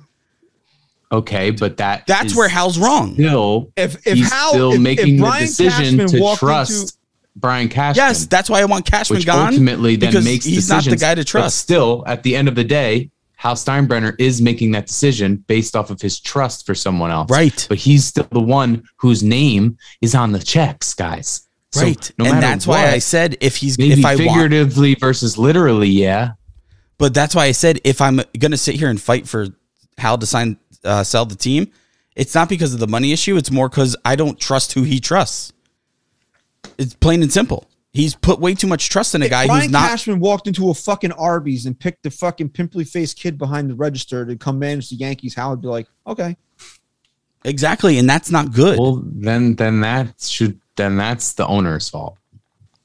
okay, 1.11 1.51
but 1.51 1.77
that 1.77 2.05
That's 2.05 2.27
is 2.31 2.35
where 2.35 2.49
Hal's 2.49 2.77
wrong. 2.77 3.13
Still, 3.13 3.71
If 3.77 4.05
if 4.05 4.17
he's 4.17 4.29
Hal, 4.31 4.49
still 4.49 4.73
if, 4.73 4.81
making 4.81 5.15
if 5.15 5.21
the 5.21 5.39
decision 5.39 5.97
Cashman 5.99 6.07
to 6.21 6.35
trust 6.37 6.81
into, 6.81 6.93
Brian 7.37 7.69
Cashman. 7.69 8.05
Yes, 8.05 8.25
that's 8.25 8.49
why 8.49 8.59
I 8.59 8.65
want 8.65 8.85
Cashman 8.85 9.17
which 9.19 9.25
gone. 9.25 9.47
ultimately 9.53 9.95
then 9.95 10.09
because 10.09 10.25
makes 10.25 10.43
he's 10.43 10.55
decisions. 10.67 10.87
not 10.87 10.91
the 10.91 10.97
guy 10.99 11.15
to 11.15 11.21
But 11.21 11.27
trust. 11.27 11.59
still, 11.59 12.03
at 12.05 12.23
the 12.23 12.35
end 12.35 12.49
of 12.49 12.55
the 12.55 12.65
day, 12.65 13.09
Hal 13.39 13.55
Steinbrenner 13.55 14.19
is 14.19 14.41
making 14.41 14.71
that 14.71 14.87
decision 14.87 15.37
based 15.47 15.73
off 15.73 15.91
of 15.91 16.01
his 16.01 16.19
trust 16.19 16.65
for 16.65 16.75
someone 16.75 17.09
else. 17.09 17.31
Right. 17.31 17.65
But 17.69 17.77
he's 17.77 18.03
still 18.03 18.27
the 18.31 18.41
one 18.41 18.83
whose 18.97 19.23
name 19.23 19.77
is 20.01 20.13
on 20.13 20.33
the 20.33 20.39
checks, 20.39 20.93
guys. 20.93 21.47
So 21.71 21.83
right, 21.83 22.11
no 22.17 22.25
and 22.25 22.43
that's 22.43 22.67
why 22.67 22.87
I 22.87 22.97
said 22.97 23.37
if 23.39 23.55
he's 23.55 23.77
if 23.79 24.03
I 24.03 24.15
want, 24.15 24.27
figuratively 24.27 24.95
versus 24.95 25.37
literally, 25.37 25.87
yeah. 25.87 26.31
but 26.97 27.13
that's 27.13 27.33
why 27.33 27.45
I 27.45 27.51
said 27.53 27.79
if 27.85 28.01
I'm 28.01 28.17
going 28.37 28.51
to 28.51 28.57
sit 28.57 28.75
here 28.75 28.89
and 28.89 28.99
fight 28.99 29.25
for 29.25 29.47
Hal 29.97 30.17
to 30.17 30.25
sign 30.25 30.57
uh, 30.83 31.03
sell 31.05 31.25
the 31.25 31.35
team, 31.35 31.71
it's 32.17 32.35
not 32.35 32.49
because 32.49 32.73
of 32.73 32.81
the 32.81 32.87
money 32.87 33.13
issue. 33.13 33.37
It's 33.37 33.51
more 33.51 33.69
because 33.69 33.95
I 34.03 34.17
don't 34.17 34.37
trust 34.37 34.73
who 34.73 34.83
he 34.83 34.99
trusts. 34.99 35.53
It's 36.77 36.93
plain 36.95 37.21
and 37.21 37.31
simple. 37.31 37.68
He's 37.91 38.13
put 38.13 38.39
way 38.39 38.53
too 38.53 38.67
much 38.67 38.89
trust 38.89 39.15
in 39.15 39.23
a 39.23 39.29
guy 39.29 39.47
Brian 39.47 39.63
who's 39.63 39.71
not. 39.71 39.89
Cashman 39.89 40.19
walked 40.19 40.45
into 40.47 40.69
a 40.69 40.73
fucking 40.75 41.11
Arby's 41.13 41.65
and 41.65 41.77
picked 41.79 42.03
the 42.03 42.11
fucking 42.11 42.49
pimply 42.49 42.83
faced 42.83 43.17
kid 43.17 43.37
behind 43.37 43.67
the 43.69 43.73
register 43.75 44.25
to 44.27 44.35
come 44.35 44.59
manage 44.59 44.89
the 44.91 44.95
Yankees, 44.95 45.33
How 45.33 45.49
would 45.49 45.61
be 45.61 45.67
like, 45.69 45.87
okay. 46.05 46.37
Exactly, 47.45 47.97
and 47.97 48.09
that's 48.09 48.31
not 48.31 48.51
good. 48.53 48.77
Well, 48.77 49.01
then 49.05 49.55
then 49.55 49.79
that 49.81 50.19
should 50.21 50.59
then 50.75 50.97
that's 50.97 51.33
the 51.33 51.47
owner's 51.47 51.89
fault. 51.89 52.17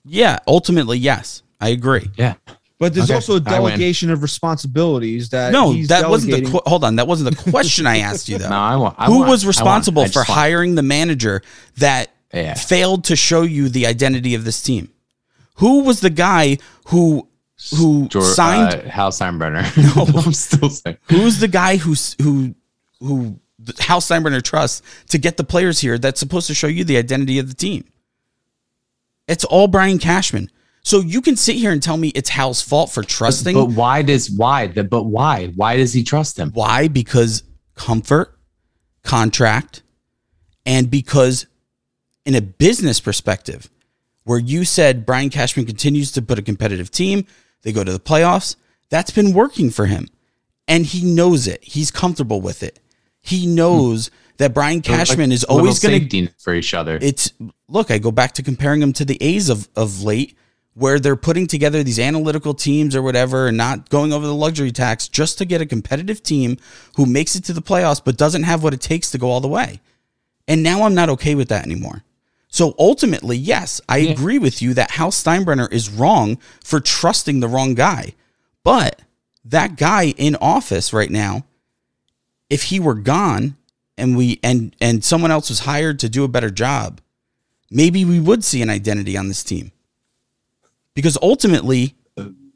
yeah, 0.04 0.38
ultimately, 0.46 0.96
yes, 0.98 1.42
I 1.60 1.70
agree. 1.70 2.08
Yeah. 2.16 2.34
But 2.78 2.92
there's 2.94 3.06
Okay, 3.06 3.14
also 3.14 3.36
a 3.36 3.40
delegation 3.40 4.10
of 4.10 4.22
responsibilities 4.22 5.28
that 5.30 5.52
No, 5.52 5.72
he's 5.72 5.88
that 5.88 6.08
wasn't 6.08 6.32
the 6.32 6.36
delegating- 6.40 6.60
qu- 6.60 6.68
hold 6.70 6.84
on. 6.84 6.96
That 6.96 7.06
wasn't 7.06 7.36
the 7.36 7.50
question 7.50 7.86
I 7.86 7.98
asked 7.98 8.28
you 8.28 8.38
though. 8.38 8.48
No, 8.48 8.56
I 8.56 8.76
want. 8.76 8.94
I 8.98 9.06
Who 9.06 9.18
want- 9.18 9.30
was 9.30 9.44
I 9.44 9.46
want- 9.46 9.56
responsible 9.56 10.02
I 10.02 10.08
for 10.08 10.20
want- 10.20 10.28
hiring 10.30 10.74
the 10.76 10.82
manager 10.82 11.42
that 11.78 12.10
Yeah. 12.32 12.54
failed 12.54 13.04
to 13.04 13.16
show 13.16 13.42
you 13.42 13.68
the 13.68 13.86
identity 13.86 14.34
of 14.34 14.44
this 14.44 14.60
team? 14.62 14.88
Who 15.54 15.84
was 15.84 16.00
the 16.00 16.10
guy 16.10 16.58
who 16.86 17.28
who 17.76 18.08
Jor- 18.08 18.22
signed? 18.22 18.74
uh, 18.74 18.88
Hal 18.88 19.10
Steinbrenner? 19.10 19.64
No. 20.14 20.20
I'm 20.20 20.32
still 20.32 20.70
saying. 20.70 20.98
who's 21.08 21.38
the 21.38 21.48
guy 21.48 21.76
who 21.76 21.94
who 22.20 22.54
who 23.00 23.40
Hal 23.78 24.00
Steinbrenner 24.00 24.42
trusts 24.42 24.82
to 25.10 25.18
get 25.18 25.36
the 25.36 25.44
players 25.44 25.80
here? 25.80 25.98
That's 25.98 26.20
supposed 26.20 26.46
to 26.48 26.54
show 26.54 26.66
you 26.66 26.84
the 26.84 26.96
identity 26.96 27.38
of 27.38 27.48
the 27.48 27.54
team. 27.54 27.84
It's 29.28 29.44
all 29.44 29.68
Brian 29.68 29.98
Cashman. 29.98 30.50
So 30.82 31.00
you 31.00 31.22
can 31.22 31.34
sit 31.36 31.56
here 31.56 31.72
and 31.72 31.82
tell 31.82 31.96
me 31.96 32.08
it's 32.08 32.28
Hal's 32.28 32.60
fault 32.60 32.90
for 32.90 33.02
trusting. 33.02 33.54
But 33.54 33.70
why 33.70 34.02
does 34.02 34.30
why? 34.30 34.66
The, 34.66 34.84
but 34.84 35.04
why? 35.04 35.46
Why 35.56 35.76
does 35.78 35.94
he 35.94 36.02
trust 36.02 36.38
him? 36.38 36.50
Why? 36.50 36.88
Because 36.88 37.42
comfort, 37.74 38.38
contract, 39.02 39.82
and 40.66 40.90
because 40.90 41.46
in 42.26 42.34
a 42.34 42.42
business 42.42 43.00
perspective, 43.00 43.70
where 44.24 44.38
you 44.38 44.64
said 44.64 45.06
Brian 45.06 45.30
Cashman 45.30 45.66
continues 45.66 46.12
to 46.12 46.22
put 46.22 46.38
a 46.38 46.42
competitive 46.42 46.90
team, 46.90 47.26
they 47.62 47.72
go 47.72 47.84
to 47.84 47.92
the 47.92 48.00
playoffs, 48.00 48.56
that's 48.90 49.10
been 49.10 49.32
working 49.32 49.70
for 49.70 49.86
him. 49.86 50.08
And 50.66 50.86
he 50.86 51.04
knows 51.04 51.46
it. 51.46 51.62
He's 51.62 51.90
comfortable 51.90 52.40
with 52.40 52.62
it. 52.62 52.80
He 53.20 53.46
knows 53.46 54.10
that 54.38 54.54
Brian 54.54 54.80
Cashman 54.80 55.32
is 55.32 55.44
always 55.44 55.78
going 55.78 56.08
to 56.08 56.28
for 56.38 56.54
each 56.54 56.74
other. 56.74 56.98
it's 57.00 57.32
look, 57.68 57.90
I 57.90 57.98
go 57.98 58.10
back 58.10 58.32
to 58.32 58.42
comparing 58.42 58.82
him 58.82 58.92
to 58.94 59.04
the 59.04 59.22
A's 59.22 59.48
of, 59.48 59.68
of 59.76 60.02
late, 60.02 60.36
where 60.74 60.98
they're 60.98 61.16
putting 61.16 61.46
together 61.46 61.82
these 61.82 61.98
analytical 61.98 62.52
teams 62.52 62.96
or 62.96 63.02
whatever 63.02 63.46
and 63.46 63.56
not 63.56 63.88
going 63.90 64.12
over 64.12 64.26
the 64.26 64.34
luxury 64.34 64.72
tax 64.72 65.08
just 65.08 65.38
to 65.38 65.44
get 65.44 65.60
a 65.60 65.66
competitive 65.66 66.22
team 66.22 66.56
who 66.96 67.06
makes 67.06 67.36
it 67.36 67.44
to 67.44 67.52
the 67.52 67.62
playoffs 67.62 68.02
but 68.04 68.16
doesn't 68.16 68.42
have 68.42 68.62
what 68.62 68.74
it 68.74 68.80
takes 68.80 69.10
to 69.10 69.18
go 69.18 69.30
all 69.30 69.40
the 69.40 69.48
way. 69.48 69.80
And 70.48 70.62
now 70.62 70.82
I'm 70.82 70.94
not 70.94 71.08
okay 71.10 71.34
with 71.34 71.48
that 71.48 71.64
anymore. 71.64 72.02
So 72.54 72.72
ultimately, 72.78 73.36
yes, 73.36 73.80
I 73.88 73.98
agree 73.98 74.38
with 74.38 74.62
you 74.62 74.74
that 74.74 74.92
Hal 74.92 75.10
Steinbrenner 75.10 75.72
is 75.72 75.90
wrong 75.90 76.38
for 76.62 76.78
trusting 76.78 77.40
the 77.40 77.48
wrong 77.48 77.74
guy. 77.74 78.14
But 78.62 79.02
that 79.44 79.74
guy 79.76 80.14
in 80.16 80.36
office 80.36 80.92
right 80.92 81.10
now, 81.10 81.46
if 82.48 82.62
he 82.62 82.78
were 82.78 82.94
gone 82.94 83.56
and 83.98 84.16
we 84.16 84.38
and 84.44 84.72
and 84.80 85.02
someone 85.02 85.32
else 85.32 85.48
was 85.48 85.58
hired 85.58 85.98
to 85.98 86.08
do 86.08 86.22
a 86.22 86.28
better 86.28 86.48
job, 86.48 87.00
maybe 87.72 88.04
we 88.04 88.20
would 88.20 88.44
see 88.44 88.62
an 88.62 88.70
identity 88.70 89.16
on 89.16 89.26
this 89.26 89.42
team. 89.42 89.72
Because 90.94 91.18
ultimately, 91.20 91.96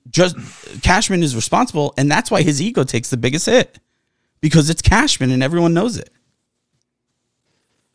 just 0.08 0.36
Cashman 0.80 1.24
is 1.24 1.34
responsible, 1.34 1.92
and 1.96 2.08
that's 2.08 2.30
why 2.30 2.42
his 2.42 2.62
ego 2.62 2.84
takes 2.84 3.10
the 3.10 3.16
biggest 3.16 3.46
hit. 3.46 3.80
Because 4.40 4.70
it's 4.70 4.80
Cashman 4.80 5.32
and 5.32 5.42
everyone 5.42 5.74
knows 5.74 5.96
it. 5.96 6.10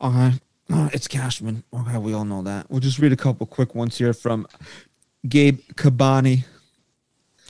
Okay. 0.02 0.34
Uh, 0.72 0.90
it's 0.94 1.08
Cashman. 1.08 1.64
Okay, 1.74 1.98
we 1.98 2.14
all 2.14 2.26
know 2.26 2.42
that. 2.44 2.70
We'll 2.70 2.80
just 2.80 3.00
read 3.00 3.12
a 3.12 3.18
couple 3.18 3.46
quick 3.46 3.76
ones 3.76 3.98
here 3.98 4.14
from 4.14 4.48
Gabe 5.28 5.60
Cabani. 5.76 6.46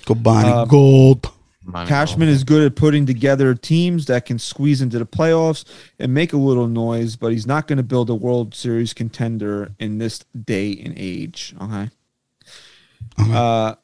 Goodbye. 0.06 0.44
Uh, 0.44 0.66
Gold. 0.66 1.32
My- 1.66 1.86
Cashman 1.86 2.28
is 2.28 2.44
good 2.44 2.64
at 2.66 2.76
putting 2.76 3.06
together 3.06 3.56
teams 3.56 4.08
that 4.08 4.26
can 4.26 4.38
squeeze 4.38 4.82
into 4.82 5.00
the 5.00 5.06
playoffs 5.06 5.64
and 5.98 6.14
make 6.14 6.34
a 6.34 6.38
little 6.38 6.68
noise, 6.68 7.16
but 7.16 7.32
he's 7.32 7.48
not 7.48 7.68
going 7.68 7.78
to 7.78 7.84
build 7.84 8.10
a 8.10 8.16
World 8.16 8.54
Series 8.54 8.94
contender 8.94 9.72
in 9.80 9.98
this 9.98 10.20
day 10.44 10.78
and 10.84 10.94
age. 10.98 11.56
Okay. 11.62 11.90
Uh, 13.18 13.76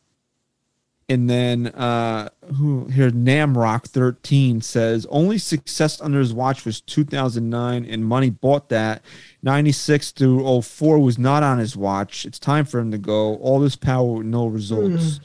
and 1.09 1.29
then 1.29 1.67
uh, 1.67 2.29
who 2.55 2.87
here? 2.87 3.09
Namrock 3.09 3.87
thirteen 3.87 4.61
says 4.61 5.05
only 5.09 5.37
success 5.37 5.99
under 5.99 6.19
his 6.19 6.33
watch 6.33 6.65
was 6.65 6.79
2009, 6.81 7.85
and 7.85 8.05
money 8.05 8.29
bought 8.29 8.69
that. 8.69 9.01
96 9.41 10.11
through 10.11 10.61
04 10.61 10.99
was 10.99 11.17
not 11.17 11.43
on 11.43 11.59
his 11.59 11.77
watch. 11.77 12.25
It's 12.25 12.39
time 12.39 12.65
for 12.65 12.77
him 12.79 12.91
to 12.91 12.97
go. 12.97 13.35
All 13.37 13.59
this 13.59 13.77
power 13.77 14.15
with 14.15 14.25
no 14.25 14.47
results. 14.47 15.21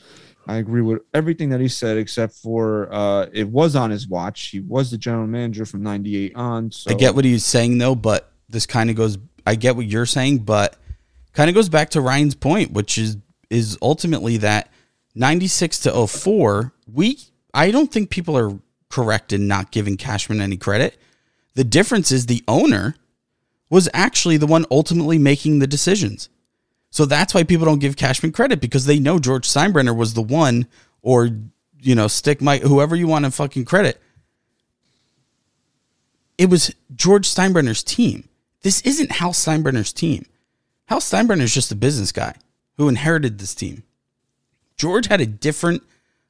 I 0.47 0.57
agree 0.57 0.83
with 0.83 1.03
everything 1.13 1.49
that 1.51 1.61
he 1.61 1.69
said, 1.69 1.97
except 1.97 2.35
for 2.35 2.93
uh, 2.93 3.27
it 3.33 3.49
was 3.49 3.75
on 3.75 3.91
his 3.91 4.07
watch. 4.07 4.49
He 4.49 4.61
was 4.61 4.91
the 4.91 4.99
general 4.99 5.27
manager 5.27 5.65
from 5.65 5.83
'98 5.83 6.37
on. 6.37 6.71
So 6.71 6.91
I 6.91 6.95
get 6.95 7.15
what 7.15 7.25
he's 7.25 7.45
saying 7.45 7.79
though, 7.79 7.95
but 7.95 8.31
this 8.49 8.67
kind 8.67 8.91
of 8.91 8.97
goes. 8.97 9.19
I 9.47 9.55
get 9.55 9.77
what 9.77 9.87
you're 9.87 10.07
saying, 10.07 10.39
but 10.39 10.77
kind 11.33 11.49
of 11.49 11.55
goes 11.55 11.69
back 11.69 11.91
to 11.91 12.01
Ryan's 12.01 12.35
point, 12.35 12.73
which 12.73 12.99
is 12.99 13.17
is 13.51 13.79
ultimately 13.81 14.39
that 14.39 14.71
96 15.15 15.79
to 15.81 16.07
04. 16.07 16.73
We 16.93 17.19
I 17.53 17.71
don't 17.71 17.93
think 17.93 18.11
people 18.11 18.37
are 18.37 18.59
correct 18.89 19.33
in 19.33 19.47
not 19.47 19.71
giving 19.71 19.97
Cashman 19.97 20.41
any 20.41 20.57
credit. 20.57 20.99
The 21.55 21.65
difference 21.65 22.11
is 22.11 22.27
the 22.27 22.43
owner 22.49 22.97
was 23.71 23.89
actually 23.95 24.37
the 24.37 24.47
one 24.47 24.67
ultimately 24.71 25.19
making 25.19 25.59
the 25.59 25.67
decisions. 25.67 26.29
So 26.91 27.05
that's 27.05 27.35
why 27.35 27.43
people 27.43 27.67
don't 27.67 27.81
give 27.81 27.97
Cashman 27.97 28.33
credit 28.33 28.61
because 28.61 28.87
they 28.87 28.99
know 28.99 29.19
George 29.19 29.49
Steinbrenner 29.49 29.97
was 29.97 30.15
the 30.15 30.23
one, 30.23 30.67
or 31.03 31.31
you 31.81 31.95
know, 31.95 32.07
stick 32.09 32.41
Mike, 32.41 32.63
whoever 32.63 32.95
you 32.95 33.07
want 33.07 33.25
to 33.25 33.31
fucking 33.31 33.65
credit. 33.65 34.01
it 36.39 36.51
was 36.51 36.75
George 36.95 37.29
Steinbrenner's 37.29 37.83
team. 37.83 38.29
This 38.63 38.81
isn't 38.83 39.13
Hal 39.13 39.33
Steinbrenner's 39.33 39.93
team. 39.93 40.25
Hal 40.87 41.01
Steinbrenner's 41.01 41.55
just 41.55 41.73
a 41.73 41.77
business 41.77 42.13
guy 42.13 42.35
who 42.77 42.89
inherited 42.89 43.39
this 43.39 43.55
team. 43.55 43.83
George 44.77 45.07
had 45.07 45.21
a 45.21 45.27
different 45.27 45.83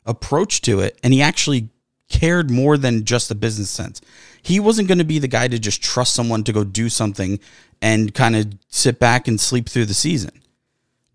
approach 0.05 0.61
to 0.63 0.81
it, 0.81 0.99
and 1.03 1.13
he 1.13 1.23
actually 1.23 1.69
cared 2.09 2.51
more 2.51 2.77
than 2.77 3.05
just 3.05 3.29
the 3.29 3.35
business 3.35 3.71
sense. 3.71 4.01
He 4.43 4.61
wasn't 4.61 4.89
going 4.89 4.99
to 4.99 5.05
be 5.05 5.19
the 5.19 5.29
guy 5.29 5.49
to 5.49 5.59
just 5.59 5.83
trust 5.83 6.15
someone 6.15 6.45
to 6.45 6.53
go 6.53 6.65
do 6.65 6.89
something 6.89 7.41
and 7.81 8.15
kind 8.15 8.37
of 8.37 8.47
sit 8.69 8.99
back 8.99 9.27
and 9.27 9.41
sleep 9.41 9.69
through 9.69 9.87
the 9.87 9.95
season. 9.95 10.31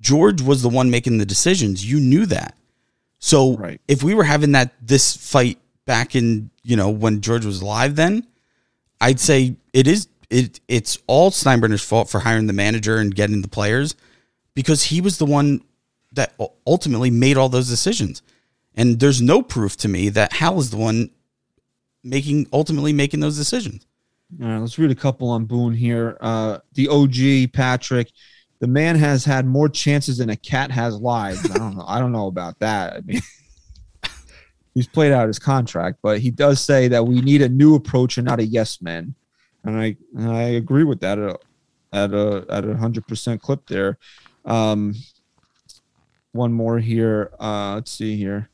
George 0.02 0.42
was 0.42 0.62
the 0.62 0.70
one 0.70 0.90
making 0.90 1.18
the 1.18 1.26
decisions. 1.26 1.90
You 1.90 2.00
knew 2.00 2.26
that. 2.26 2.56
So 3.20 3.58
Right. 3.58 3.82
if 3.88 4.02
we 4.02 4.16
were 4.16 4.24
having 4.24 4.54
that 4.54 4.74
this 4.82 5.16
fight 5.16 5.60
back 5.86 6.16
in, 6.16 6.50
you 6.64 6.76
know, 6.76 6.90
when 6.90 7.22
George 7.22 7.46
was 7.46 7.62
alive 7.62 7.96
then, 7.96 8.26
I'd 9.02 9.20
say 9.20 9.56
it 9.74 9.88
is 9.88 10.08
it 10.30 10.60
it's 10.68 10.98
all 11.08 11.32
Steinbrenner's 11.32 11.84
fault 11.84 12.10
for 12.10 12.20
hiring 12.20 12.48
the 12.48 12.54
manager 12.54 12.98
and 12.98 13.14
getting 13.14 13.42
the 13.42 13.48
players 13.48 13.96
because 14.56 14.84
he 14.84 15.02
was 15.02 15.18
the 15.18 15.26
one 15.26 15.62
that 16.14 16.34
ultimately 16.66 17.10
made 17.10 17.38
all 17.38 17.50
those 17.50 17.70
decisions. 17.70 18.22
And 18.76 19.00
there's 19.00 19.22
no 19.22 19.42
proof 19.42 19.78
to 19.78 19.88
me 19.88 20.10
that 20.10 20.34
Hal 20.34 20.60
is 20.60 20.70
the 20.72 20.78
one 20.78 21.10
making 22.04 22.48
ultimately 22.54 22.94
making 22.94 23.20
those 23.20 23.38
decisions. 23.38 23.86
All 24.42 24.48
right, 24.48 24.60
let's 24.60 24.78
read 24.78 24.92
a 24.92 24.96
couple 24.96 25.30
on 25.30 25.46
Boone 25.46 25.74
here. 25.74 26.18
Uh, 26.22 26.60
the 26.74 26.88
OG 26.88 27.52
Patrick, 27.52 28.12
the 28.60 28.68
man 28.68 28.96
has 28.96 29.26
had 29.26 29.46
more 29.46 29.68
chances 29.68 30.20
than 30.20 30.30
a 30.30 30.36
cat 30.36 30.72
has 30.72 30.96
lives. 30.98 31.50
I 31.50 31.58
don't 31.58 31.76
know. 31.76 31.86
I 31.88 32.00
don't 32.00 32.12
know 32.12 32.28
about 32.28 32.60
that. 32.60 32.94
I 32.94 33.02
mean, 33.02 33.22
he's 34.76 34.88
played 34.88 35.12
out 35.12 35.28
his 35.28 35.40
contract, 35.40 35.98
but 36.04 36.20
he 36.20 36.30
does 36.30 36.62
say 36.62 36.88
that 36.90 37.06
we 37.06 37.22
need 37.22 37.42
a 37.42 37.50
new 37.50 37.76
approach 37.76 38.18
and 38.18 38.26
not 38.26 38.40
a 38.40 38.46
yes 38.46 38.82
man, 38.82 39.16
and 39.64 39.80
I 39.80 39.98
I 40.18 40.42
agree 40.42 40.84
with 40.84 41.00
that 41.00 41.18
at 41.18 41.32
a 41.32 41.40
at 41.92 42.14
a 42.14 42.46
at 42.50 42.66
a 42.66 42.78
hundred 42.78 43.08
percent 43.08 43.42
clip 43.42 43.66
there. 43.68 43.98
Um, 44.46 44.94
one 46.32 46.54
more 46.54 46.80
here. 46.80 47.32
Uh, 47.40 47.76
let's 47.76 47.92
see 47.92 48.16
here. 48.16 48.50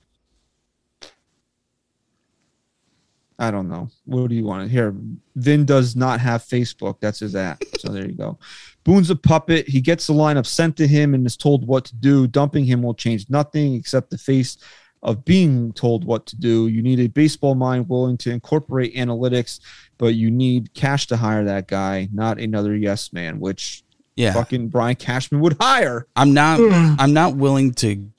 I 3.38 3.52
don't 3.52 3.68
know. 3.68 3.90
What 4.06 4.30
do 4.30 4.36
you 4.36 4.46
want 4.46 4.64
to 4.64 4.72
hear? 4.72 4.96
Vin 5.36 5.66
does 5.66 5.96
not 5.96 6.22
have 6.22 6.42
Facebook. 6.42 7.02
That's 7.02 7.20
his 7.20 7.36
app. 7.36 7.62
So 7.80 7.90
there 7.92 8.06
you 8.06 8.14
go. 8.14 8.40
Boone's 8.86 9.10
a 9.10 9.16
puppet. 9.16 9.68
He 9.68 9.82
gets 9.82 10.08
the 10.08 10.14
lineup 10.14 10.46
sent 10.46 10.78
to 10.78 10.88
him 10.88 11.14
and 11.14 11.26
is 11.26 11.36
told 11.36 11.68
what 11.68 11.86
to 11.86 11.96
do. 11.96 12.28
Dumping 12.28 12.66
him 12.66 12.82
will 12.82 12.94
change 12.94 13.30
nothing 13.30 13.76
except 13.76 14.10
the 14.10 14.18
face 14.18 14.58
of 15.04 15.26
being 15.26 15.72
told 15.74 16.04
what 16.06 16.26
to 16.28 16.36
do. 16.36 16.68
You 16.68 16.82
need 16.82 17.00
a 17.00 17.08
baseball 17.08 17.56
mind 17.56 17.90
willing 17.90 18.18
to 18.20 18.32
incorporate 18.32 18.96
analytics, 18.96 19.60
but 19.98 20.16
you 20.16 20.32
need 20.32 20.74
cash 20.74 21.06
to 21.08 21.18
hire 21.18 21.44
that 21.44 21.68
guy, 21.68 22.10
not 22.12 22.40
another 22.40 22.76
yes 22.76 23.14
man, 23.14 23.40
which 23.40 23.84
Yeah. 24.16 24.34
fucking 24.34 24.70
Brian 24.70 24.96
Cashman 24.96 25.42
would 25.42 25.58
hire. 25.60 26.08
I'm 26.16 26.34
not 26.34 26.60
I'm 27.00 27.14
not 27.14 27.36
willing 27.36 27.74
to 27.76 28.10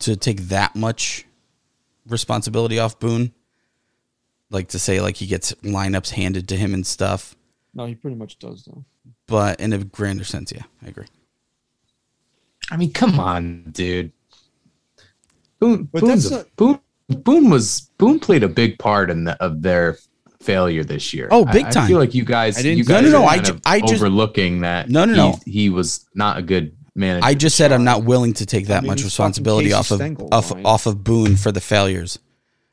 to 0.00 0.16
take 0.16 0.42
that 0.48 0.74
much 0.74 1.26
responsibility 2.06 2.78
off 2.78 2.98
Boone. 2.98 3.32
Like 4.50 4.68
to 4.68 4.78
say 4.78 5.00
like 5.00 5.16
he 5.16 5.26
gets 5.26 5.52
lineups 5.62 6.10
handed 6.10 6.48
to 6.48 6.56
him 6.56 6.74
and 6.74 6.86
stuff. 6.86 7.34
No, 7.74 7.86
he 7.86 7.94
pretty 7.94 8.16
much 8.16 8.38
does 8.38 8.64
though. 8.64 8.84
But 9.26 9.60
in 9.60 9.72
a 9.72 9.78
grander 9.78 10.24
sense, 10.24 10.52
yeah, 10.52 10.62
I 10.84 10.88
agree. 10.88 11.06
I 12.70 12.76
mean, 12.76 12.92
come 12.92 13.18
on, 13.18 13.64
dude. 13.72 14.12
Boone, 15.58 15.84
But 15.92 16.02
Boone's 16.02 16.30
that's 16.30 16.44
a, 16.44 16.50
Boone, 16.56 16.80
Boone 17.08 17.50
was 17.50 17.90
Boone 17.98 18.20
played 18.20 18.42
a 18.42 18.48
big 18.48 18.78
part 18.78 19.10
in 19.10 19.24
the, 19.24 19.42
of 19.42 19.62
their 19.62 19.98
failure 20.44 20.84
this 20.84 21.12
year. 21.14 21.28
Oh, 21.30 21.44
big 21.44 21.64
I, 21.66 21.70
time. 21.70 21.84
I 21.84 21.88
feel 21.88 21.98
like 21.98 22.14
you 22.14 22.24
guys, 22.24 22.58
I 22.58 22.68
you 22.68 22.84
No, 22.84 22.88
guys 22.88 23.02
no, 23.04 23.10
no, 23.10 23.24
are 23.24 23.30
I 23.30 23.38
ju- 23.38 23.60
I 23.64 23.80
just- 23.80 23.94
overlooking 23.94 24.60
that. 24.60 24.88
No, 24.90 25.04
no, 25.04 25.14
no. 25.14 25.40
He 25.46 25.70
was 25.70 26.06
not 26.14 26.38
a 26.38 26.42
good 26.42 26.76
manager. 26.94 27.24
I 27.26 27.34
just 27.34 27.56
said 27.56 27.72
I'm 27.72 27.84
not 27.84 28.04
willing 28.04 28.34
to 28.34 28.46
take 28.46 28.66
that 28.68 28.82
mean, 28.82 28.90
much 28.90 29.02
responsibility 29.02 29.72
off 29.72 29.90
of 29.90 29.96
Stengel, 29.98 30.28
off, 30.32 30.52
Ryan. 30.52 30.66
off 30.66 30.86
of 30.86 31.02
Boone 31.02 31.36
for 31.36 31.50
the 31.50 31.60
failures. 31.60 32.18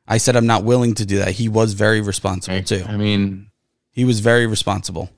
I 0.08 0.18
said 0.18 0.36
I'm 0.36 0.46
not 0.48 0.64
willing 0.64 0.94
to 0.96 1.06
do 1.06 1.18
that. 1.20 1.30
He 1.32 1.48
was 1.48 1.74
very 1.74 2.02
responsible 2.02 2.58
I, 2.58 2.62
too. 2.62 2.84
I 2.88 2.98
mean, 2.98 3.48
He 3.92 4.04
was 4.06 4.20
very 4.20 4.46
responsible. 4.48 5.10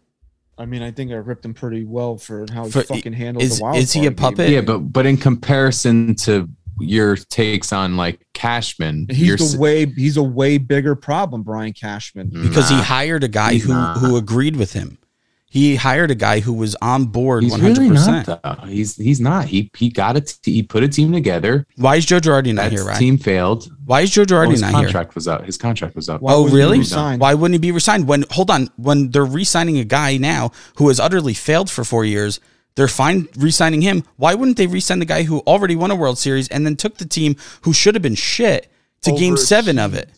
I 0.57 0.65
mean, 0.65 0.83
I 0.83 0.91
think 0.91 1.11
I 1.11 1.15
ripped 1.15 1.43
him 1.45 1.53
pretty 1.55 1.83
well 1.83 2.17
for 2.17 2.45
how 2.53 2.65
he 2.65 2.71
For- 2.71 2.83
fucking 2.83 3.13
handled 3.13 3.43
is- 3.43 3.57
the 3.57 3.63
wild 3.63 3.77
is 3.77 3.91
he 3.93 4.01
a 4.01 4.03
card 4.11 4.15
game. 4.17 4.21
puppet? 4.37 4.49
yeah, 4.51 4.61
but 4.61 4.79
but 4.79 5.05
in 5.07 5.17
comparison 5.17 6.15
to 6.15 6.47
your 6.79 7.15
takes 7.15 7.71
on 7.71 7.97
like 7.97 8.19
Cashman, 8.33 9.07
you're 9.09 9.37
He's 9.37 9.41
s- 9.49 9.53
the 9.53 9.59
way 9.59 9.85
he's 9.85 10.17
a 10.17 10.23
way 10.23 10.57
bigger 10.57 10.95
problem, 10.95 11.43
Brian 11.43 11.73
Cashman. 11.73 12.29
because 12.29 12.69
he 12.69 12.75
hired 12.81 13.23
a 13.23 13.27
guy 13.27 13.57
who 13.57 13.69
not. 13.69 13.97
who 13.97 14.15
agreed 14.17 14.55
with 14.55 14.73
him. 14.73 14.97
He 15.45 15.75
hired 15.75 16.09
a 16.09 16.15
guy 16.15 16.39
who 16.39 16.51
was 16.51 16.75
on 16.81 17.05
board 17.05 17.43
He's 17.43 17.51
100. 17.51 17.77
really 17.77 17.89
not. 17.93 18.25
Though. 18.25 18.65
He's 18.65 18.95
he's 18.95 19.21
not. 19.21 19.45
He 19.45 19.69
he 19.77 19.89
got 19.89 20.17
it. 20.17 20.35
He 20.41 20.63
put 20.63 20.81
a 20.81 20.87
team 20.87 21.11
together. 21.11 21.67
Why 21.75 21.97
is 21.97 22.07
Joe 22.07 22.19
Girardi 22.19 22.55
not 22.55 22.63
That 22.63 22.71
here, 22.71 22.83
right? 22.83 22.97
team 22.97 23.19
failed. 23.19 23.69
Why 23.85 24.01
is 24.01 24.09
Joe 24.09 24.23
Girardi 24.23 24.49
his 24.53 24.61
not 24.61 24.71
here? 24.73 24.79
contract 24.85 25.13
was 25.13 25.27
up. 25.27 25.45
His 25.45 25.59
contract 25.59 25.95
was 25.95 26.09
up. 26.09 26.21
Why 26.23 26.33
oh, 26.33 26.41
wasn't 26.41 26.51
he 26.53 26.57
really? 26.57 27.17
Why 27.19 27.35
wouldn't 27.35 27.53
he 27.53 27.59
be 27.59 27.71
resigned? 27.71 28.07
When 28.07 28.25
hold 28.31 28.49
on, 28.49 28.69
when 28.77 29.11
they're 29.11 29.23
re-signing 29.23 29.77
a 29.77 29.83
guy 29.83 30.17
now 30.17 30.49
who 30.77 30.87
has 30.87 30.99
utterly 30.99 31.35
failed 31.35 31.69
for 31.69 31.83
four 31.83 32.03
years, 32.03 32.39
they're 32.75 32.87
fine 32.87 33.27
re-signing 33.37 33.81
him. 33.81 34.03
Why 34.17 34.33
wouldn't 34.33 34.57
they 34.57 34.67
re-sign 34.67 34.99
the 34.99 35.05
guy 35.05 35.23
who 35.23 35.39
already 35.41 35.75
won 35.75 35.91
a 35.91 35.95
World 35.95 36.17
Series 36.17 36.47
and 36.47 36.65
then 36.65 36.75
took 36.75 36.97
the 36.97 37.05
team 37.05 37.35
who 37.61 37.73
should 37.73 37.95
have 37.95 38.01
been 38.01 38.15
shit 38.15 38.67
to 39.01 39.11
Game 39.11 39.37
Seven 39.37 39.77
of 39.79 39.93
it, 39.93 40.09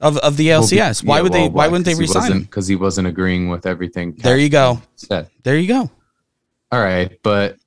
of 0.00 0.16
of 0.18 0.36
the 0.36 0.48
LCS? 0.48 1.04
why 1.04 1.20
would 1.22 1.32
they? 1.32 1.48
Why 1.48 1.68
wouldn't 1.68 1.86
they 1.86 1.94
resign 1.94 2.32
him? 2.32 2.42
Because 2.42 2.66
he 2.66 2.76
wasn't 2.76 3.08
agreeing 3.08 3.48
with 3.48 3.66
everything. 3.66 4.12
There 4.12 4.36
you 4.36 4.48
go. 4.48 4.82
Said. 4.96 5.30
There 5.42 5.56
you 5.56 5.68
go. 5.68 5.90
All 6.72 6.80
right, 6.82 7.18
but 7.22 7.58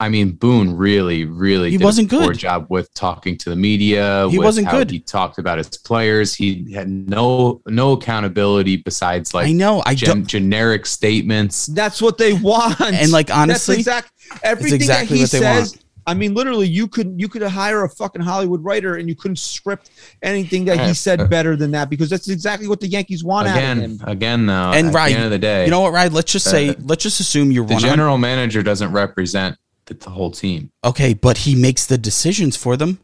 I 0.00 0.08
mean, 0.08 0.32
Boone 0.32 0.74
really, 0.76 1.26
really 1.26 1.70
He 1.70 1.76
did 1.76 1.84
wasn't 1.84 2.10
a 2.10 2.16
poor 2.16 2.28
good. 2.28 2.38
job 2.38 2.66
with 2.70 2.92
talking 2.94 3.36
to 3.36 3.50
the 3.50 3.56
media. 3.56 4.26
He 4.30 4.38
with 4.38 4.44
wasn't 4.46 4.66
how 4.68 4.78
good. 4.78 4.90
He 4.90 4.98
talked 4.98 5.38
about 5.38 5.58
his 5.58 5.68
players. 5.68 6.34
He 6.34 6.72
had 6.72 6.88
no 6.88 7.60
no 7.66 7.92
accountability 7.92 8.76
besides 8.76 9.34
like 9.34 9.48
I 9.48 9.52
know. 9.52 9.82
I 9.84 9.94
gen- 9.94 10.08
don't. 10.08 10.26
generic 10.26 10.86
statements. 10.86 11.66
That's 11.66 12.00
what 12.00 12.16
they 12.16 12.32
want. 12.50 12.80
And, 12.80 13.12
like, 13.12 13.30
honestly, 13.30 13.82
that's 13.82 14.06
exact, 14.08 14.42
everything 14.42 14.74
exactly 14.76 15.06
that 15.06 15.16
he 15.18 15.22
what 15.24 15.30
they 15.32 15.38
says. 15.38 15.70
want. 15.72 15.84
I 16.06 16.14
mean, 16.14 16.32
literally, 16.32 16.66
you 16.66 16.88
could 16.88 17.14
you 17.18 17.28
could 17.28 17.42
hire 17.42 17.84
a 17.84 17.88
fucking 17.90 18.22
Hollywood 18.22 18.64
writer 18.64 18.96
and 18.96 19.06
you 19.06 19.14
couldn't 19.14 19.36
script 19.36 19.90
anything 20.22 20.64
that 20.64 20.80
he 20.88 20.94
said 20.94 21.28
better 21.28 21.56
than 21.56 21.70
that 21.72 21.90
because 21.90 22.08
that's 22.08 22.28
exactly 22.30 22.66
what 22.68 22.80
the 22.80 22.88
Yankees 22.88 23.22
want 23.22 23.46
out 23.48 23.50
of 23.52 23.62
Again, 23.62 23.78
him. 23.80 24.00
again, 24.04 24.46
though. 24.46 24.72
And 24.74 24.88
at 24.88 24.94
right, 24.94 25.10
the 25.10 25.16
end 25.16 25.24
of 25.26 25.30
the 25.30 25.38
day, 25.38 25.66
You 25.66 25.70
know 25.70 25.82
what, 25.82 25.92
Ryan? 25.92 26.14
Let's 26.14 26.32
just 26.32 26.50
say, 26.50 26.70
Uh, 26.70 26.74
let's 26.84 27.02
just 27.02 27.20
assume 27.20 27.52
you're 27.52 27.66
the 27.66 27.74
one. 27.74 27.82
general 27.82 28.16
manager 28.16 28.62
doesn't 28.62 28.90
represent 28.92 29.56
the, 29.90 30.04
the 30.04 30.10
whole 30.10 30.30
team. 30.30 30.70
Okay, 30.84 31.14
but 31.14 31.38
he 31.38 31.54
makes 31.54 31.86
the 31.86 31.98
decisions 31.98 32.56
for 32.56 32.76
them. 32.76 32.98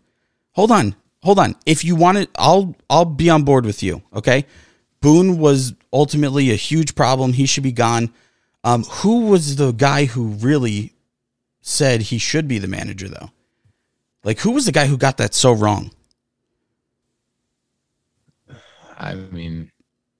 Hold 0.53 0.71
on. 0.71 0.95
Hold 1.23 1.39
on. 1.39 1.57
If 1.67 1.85
you 1.85 1.97
want 1.97 2.19
it, 2.19 2.31
I'll 2.37 2.75
I'll 2.89 3.05
be 3.05 3.29
on 3.29 3.43
board 3.43 3.67
with 3.67 3.83
you. 3.83 4.03
Okay. 4.15 4.47
Boone 5.01 5.39
was 5.39 5.75
ultimately 5.93 6.51
a 6.51 6.57
huge 6.57 6.95
problem. 6.95 7.33
He 7.33 7.47
should 7.47 7.63
be 7.63 7.73
gone. 7.73 8.13
Um, 8.65 8.85
who 8.85 9.27
was 9.27 9.57
the 9.57 9.73
guy 9.73 10.07
who 10.07 10.29
really 10.29 10.95
said 11.61 12.01
he 12.01 12.19
should 12.19 12.49
be 12.49 12.59
the 12.59 12.69
manager 12.69 13.09
though? 13.09 13.31
Like 14.25 14.39
who 14.39 14.53
was 14.53 14.67
the 14.67 14.73
guy 14.73 14.87
who 14.87 14.97
got 14.97 15.19
that 15.19 15.35
so 15.35 15.53
wrong? 15.53 15.91
I 18.99 19.15
mean, 19.15 19.71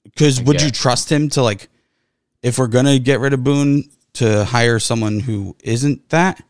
Because 0.05 0.41
would 0.43 0.61
you 0.61 0.71
trust 0.71 1.11
him 1.11 1.31
to 1.31 1.43
like 1.43 1.69
if 2.43 2.59
we're 2.59 2.67
gonna 2.67 2.99
get 2.99 3.21
rid 3.21 3.33
of 3.33 3.43
Boone 3.43 3.85
to 4.15 4.45
hire 4.45 4.79
someone 4.79 5.21
who 5.21 5.57
isn't 5.63 6.09
that? 6.11 6.43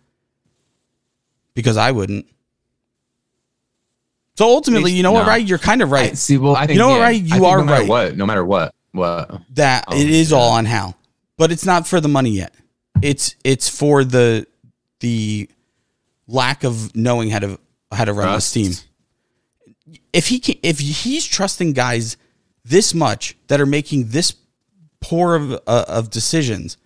Because 1.57 1.77
I 1.77 1.91
wouldn't. 1.91 2.27
So 4.37 4.47
ultimately, 4.47 4.93
you 4.93 5.03
know 5.03 5.13
what, 5.13 5.27
right? 5.27 5.45
You're 5.45 5.59
kind 5.59 5.81
of 5.83 5.91
right. 5.91 6.13
I, 6.13 6.15
see, 6.15 6.37
well, 6.37 6.55
I 6.55 6.67
think 6.67 6.73
You 6.77 6.79
know 6.81 6.91
what, 6.91 6.97
yeah, 6.99 7.03
right? 7.03 7.23
You 7.23 7.31
think 7.31 7.45
are 7.45 7.65
no 7.65 7.73
right. 7.73 7.89
What, 7.89 8.17
no 8.17 8.27
matter 8.27 8.45
what, 8.45 8.75
what. 8.93 9.41
that 9.55 9.87
Oh, 9.89 9.97
it 9.97 10.09
is 10.11 10.31
yeah. 10.31 10.37
all 10.37 10.51
on 10.53 10.67
Hal, 10.67 10.95
but 11.39 11.51
it's 11.51 11.65
not 11.65 11.87
for 11.89 12.01
the 12.01 12.09
money 12.09 12.31
yet. 12.31 12.55
It's 13.03 13.35
it's 13.45 13.69
for 13.69 14.05
the 14.05 14.47
the 15.01 15.49
lack 16.29 16.65
of 16.65 16.95
knowing 16.95 17.31
how 17.31 17.39
to 17.39 17.59
how 17.91 18.05
to 18.05 18.13
run 18.13 18.35
this 18.35 18.51
team. 18.53 18.73
If 20.13 20.29
he 20.29 20.39
can, 20.39 20.57
if 20.63 20.81
he's 20.81 21.25
trusting 21.25 21.73
guys 21.73 22.17
this 22.65 22.93
much 22.95 23.37
that 23.49 23.61
are 23.61 23.67
making 23.67 24.09
this 24.09 24.35
poor 25.01 25.35
of 25.35 25.53
uh, 25.67 25.85
of 25.89 26.11
decisions, 26.11 26.77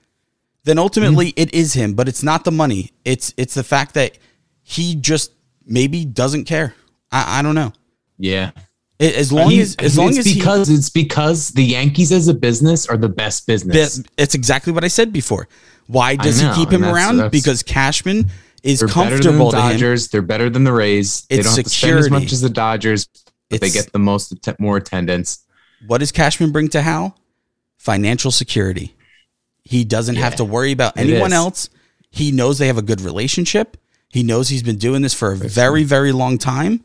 then 0.64 0.78
ultimately 0.78 1.32
Mm-hmm. 1.32 1.42
it 1.42 1.54
is 1.54 1.74
him. 1.74 1.94
But 1.94 2.08
it's 2.08 2.22
not 2.22 2.44
the 2.44 2.52
money. 2.52 2.92
It's 3.04 3.34
it's 3.36 3.54
the 3.54 3.64
fact 3.64 3.94
that 3.94 4.18
he 4.70 4.94
just 4.94 5.32
maybe 5.66 6.04
doesn't 6.04 6.44
care. 6.44 6.74
I, 7.10 7.40
I 7.40 7.42
don't 7.42 7.56
know. 7.56 7.72
Yeah. 8.18 8.52
As 9.00 9.32
long 9.32 9.50
He's- 9.50 9.74
as 9.78 9.86
as 9.86 9.98
long 9.98 10.10
it's 10.10 10.18
as 10.18 10.26
he, 10.26 10.34
because 10.34 10.68
it's 10.70 10.90
because 10.90 11.48
the 11.50 11.64
Yankees 11.64 12.12
as 12.12 12.28
a 12.28 12.34
business 12.34 12.86
are 12.86 12.96
the 12.96 13.08
best 13.08 13.46
business. 13.48 13.96
That- 13.96 14.06
It's 14.16 14.34
exactly 14.34 14.72
what 14.72 14.84
I 14.84 14.88
said 14.88 15.12
before. 15.12 15.48
Why 15.86 16.14
does 16.16 16.40
know, 16.40 16.52
he 16.52 16.60
keep 16.60 16.70
him 16.72 16.82
that's- 16.82 16.94
around? 16.96 17.16
that's- 17.16 17.32
because 17.32 17.62
Cashman 17.64 18.30
is 18.62 18.78
They're 18.78 18.88
better 18.88 19.00
than 19.00 19.16
the 19.16 19.22
comfortable 19.24 19.52
him. 19.52 19.58
Dodgers. 19.72 20.08
They're 20.08 20.22
better 20.22 20.48
than 20.50 20.64
the 20.64 20.72
Rays. 20.72 21.22
They 21.30 21.36
It's 21.38 21.46
don't 21.48 21.56
have 21.56 21.64
to 21.64 21.70
spend 21.70 21.98
as 21.98 22.10
much 22.10 22.30
as 22.32 22.40
the 22.42 22.50
Dodgers, 22.50 23.08
but 23.48 23.60
they 23.60 23.70
get 23.70 23.90
the 23.92 23.98
most 23.98 24.34
more 24.60 24.76
attendance. 24.76 25.40
What 25.86 25.98
does 25.98 26.12
Cashman 26.12 26.52
bring 26.52 26.68
to 26.68 26.82
Hal? 26.82 27.16
financial 27.78 28.30
security. 28.30 28.94
He 29.64 29.84
doesn't 29.84 30.16
have 30.16 30.36
to 30.36 30.44
worry 30.44 30.72
about 30.72 30.98
anyone 30.98 31.32
else. 31.32 31.70
He 32.10 32.30
knows 32.32 32.58
they 32.58 32.66
have 32.66 32.76
a 32.76 32.82
good 32.82 33.00
relationship. 33.00 33.78
He 34.10 34.22
knows 34.22 34.48
he's 34.48 34.62
been 34.62 34.76
doing 34.78 35.02
this 35.02 35.14
for 35.14 35.32
a 35.32 35.36
very, 35.36 35.84
very 35.84 36.12
long 36.12 36.36
time, 36.36 36.84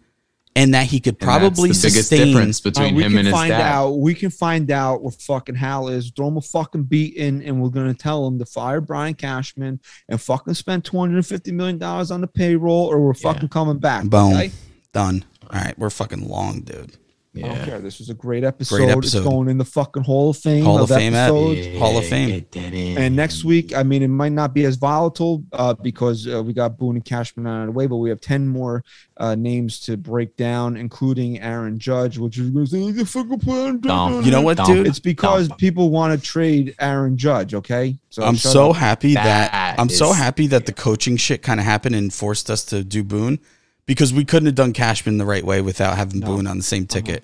and 0.56 0.74
that 0.74 0.86
he 0.88 1.00
could 1.00 1.16
And 1.20 1.28
that's 1.30 1.40
probably 1.40 1.70
the 1.70 1.74
biggest 1.82 2.08
sustain. 2.10 2.28
difference 2.28 2.60
Uh, 2.60 2.70
between 2.70 2.96
we 2.96 3.04
him 3.04 3.12
can 3.12 3.18
and 3.20 3.28
his 3.28 3.34
find 3.36 3.50
dad. 3.50 3.62
out. 3.62 3.92
We 4.00 4.14
can 4.14 4.30
find 4.30 4.72
out 4.72 5.02
what 5.04 5.16
fucking 5.16 5.56
Hal 5.56 5.90
is. 5.90 6.12
Throw 6.16 6.28
him 6.30 6.38
a 6.38 6.42
fucking 6.42 6.84
beat 6.84 7.16
in, 7.16 7.42
and 7.42 7.62
we're 7.62 7.70
gonna 7.70 7.94
tell 7.96 8.26
him 8.28 8.38
to 8.40 8.46
fire 8.46 8.80
Brian 8.80 9.16
Cashman 9.16 9.80
and 10.08 10.22
fucking 10.22 10.54
spend 10.54 10.86
two 10.86 10.98
hundred 10.98 11.16
and 11.18 11.26
fifty 11.28 11.52
million 11.52 11.78
dollars 11.78 12.12
on 12.12 12.22
the 12.22 12.28
payroll, 12.28 12.86
or 12.86 13.02
we're 13.02 13.14
fucking 13.16 13.50
coming 13.50 13.80
back. 13.80 14.06
Boom. 14.06 14.34
okay? 14.34 14.52
Done. 14.94 15.26
All 15.52 15.60
right, 15.60 15.78
we're 15.78 15.90
fucking 15.90 16.28
long, 16.28 16.62
dude. 16.62 16.96
I 17.38 17.48
don't 17.48 17.66
care. 17.66 17.80
This 17.80 18.00
was 18.00 18.10
a 18.10 18.14
great 18.14 18.44
episode. 18.44 18.78
Great 18.78 18.98
It's 18.98 19.14
going 19.16 19.50
in 19.50 19.58
the 19.58 19.66
fucking 19.66 20.04
Hall 20.04 20.30
of 20.30 20.38
Fame. 20.38 20.64
Hall 20.64 20.82
of 20.82 20.90
Fame, 20.90 21.14
at- 21.14 21.30
episodes. 21.30 21.78
Hall 21.78 21.98
of 21.98 22.06
Fame. 22.06 22.30
Get 22.30 22.52
that 22.54 22.74
in. 22.74 22.98
And 22.98 23.16
next 23.16 23.44
week, 23.44 23.76
I 23.76 23.84
mean, 23.84 24.04
it 24.04 24.08
might 24.08 24.32
not 24.32 24.54
be 24.54 24.66
as 24.66 24.76
volatile 24.76 25.44
uh, 25.54 25.74
because 25.74 26.28
uh, 26.28 26.42
we 26.44 26.54
got 26.54 26.78
Boone 26.78 26.96
and 26.96 27.06
Cashman 27.06 27.48
out 27.48 27.62
of 27.62 27.66
the 27.68 27.72
way, 27.72 27.88
but 27.88 27.98
we 27.98 28.10
have 28.10 28.22
10 28.22 28.48
more 28.48 28.84
uh, 29.18 29.36
names 29.36 29.80
to 29.82 29.98
break 29.98 30.36
down, 30.36 30.78
including 30.78 31.40
Aaron 31.42 31.80
Judge, 31.80 32.18
which 32.18 32.38
is 32.38 32.50
going 32.50 32.66
to 32.66 32.72
say, 32.72 32.92
"The 32.92 33.06
fucking 33.06 33.40
plan." 33.40 33.80
Dumb. 33.80 34.24
You 34.24 34.32
know 34.32 34.42
what, 34.42 34.58
Dumb. 34.58 34.68
dude? 34.68 34.88
It's 34.88 35.00
because 35.00 35.48
Dumb. 35.48 35.58
people 35.58 35.90
want 35.90 36.20
to 36.20 36.26
trade 36.26 36.76
Aaron 36.80 37.18
Judge, 37.18 37.54
okay? 37.54 37.98
So 38.10 38.24
I'm 38.24 38.36
so 38.36 38.72
up. 38.72 38.78
happy 38.78 39.14
that, 39.14 39.52
That 39.52 39.80
I'm 39.80 39.90
so 39.90 40.12
happy 40.12 40.48
that 40.48 40.66
the 40.66 40.74
coaching 40.74 41.18
shit 41.18 41.42
kind 41.42 41.60
of 41.60 41.66
happened 41.66 41.96
and 41.96 42.14
forced 42.14 42.50
us 42.50 42.64
to 42.66 42.84
do 42.84 43.04
Boone 43.04 43.40
because 43.86 44.14
we 44.14 44.26
couldn't 44.26 44.48
have 44.48 44.56
done 44.56 44.74
Cashman 44.74 45.18
the 45.18 45.26
right 45.26 45.44
way 45.44 45.62
without 45.62 45.98
having 45.98 46.20
Boone 46.20 46.48
on 46.48 46.58
the 46.58 46.64
same 46.64 46.84
uh-huh. 46.84 46.94
ticket. 46.94 47.24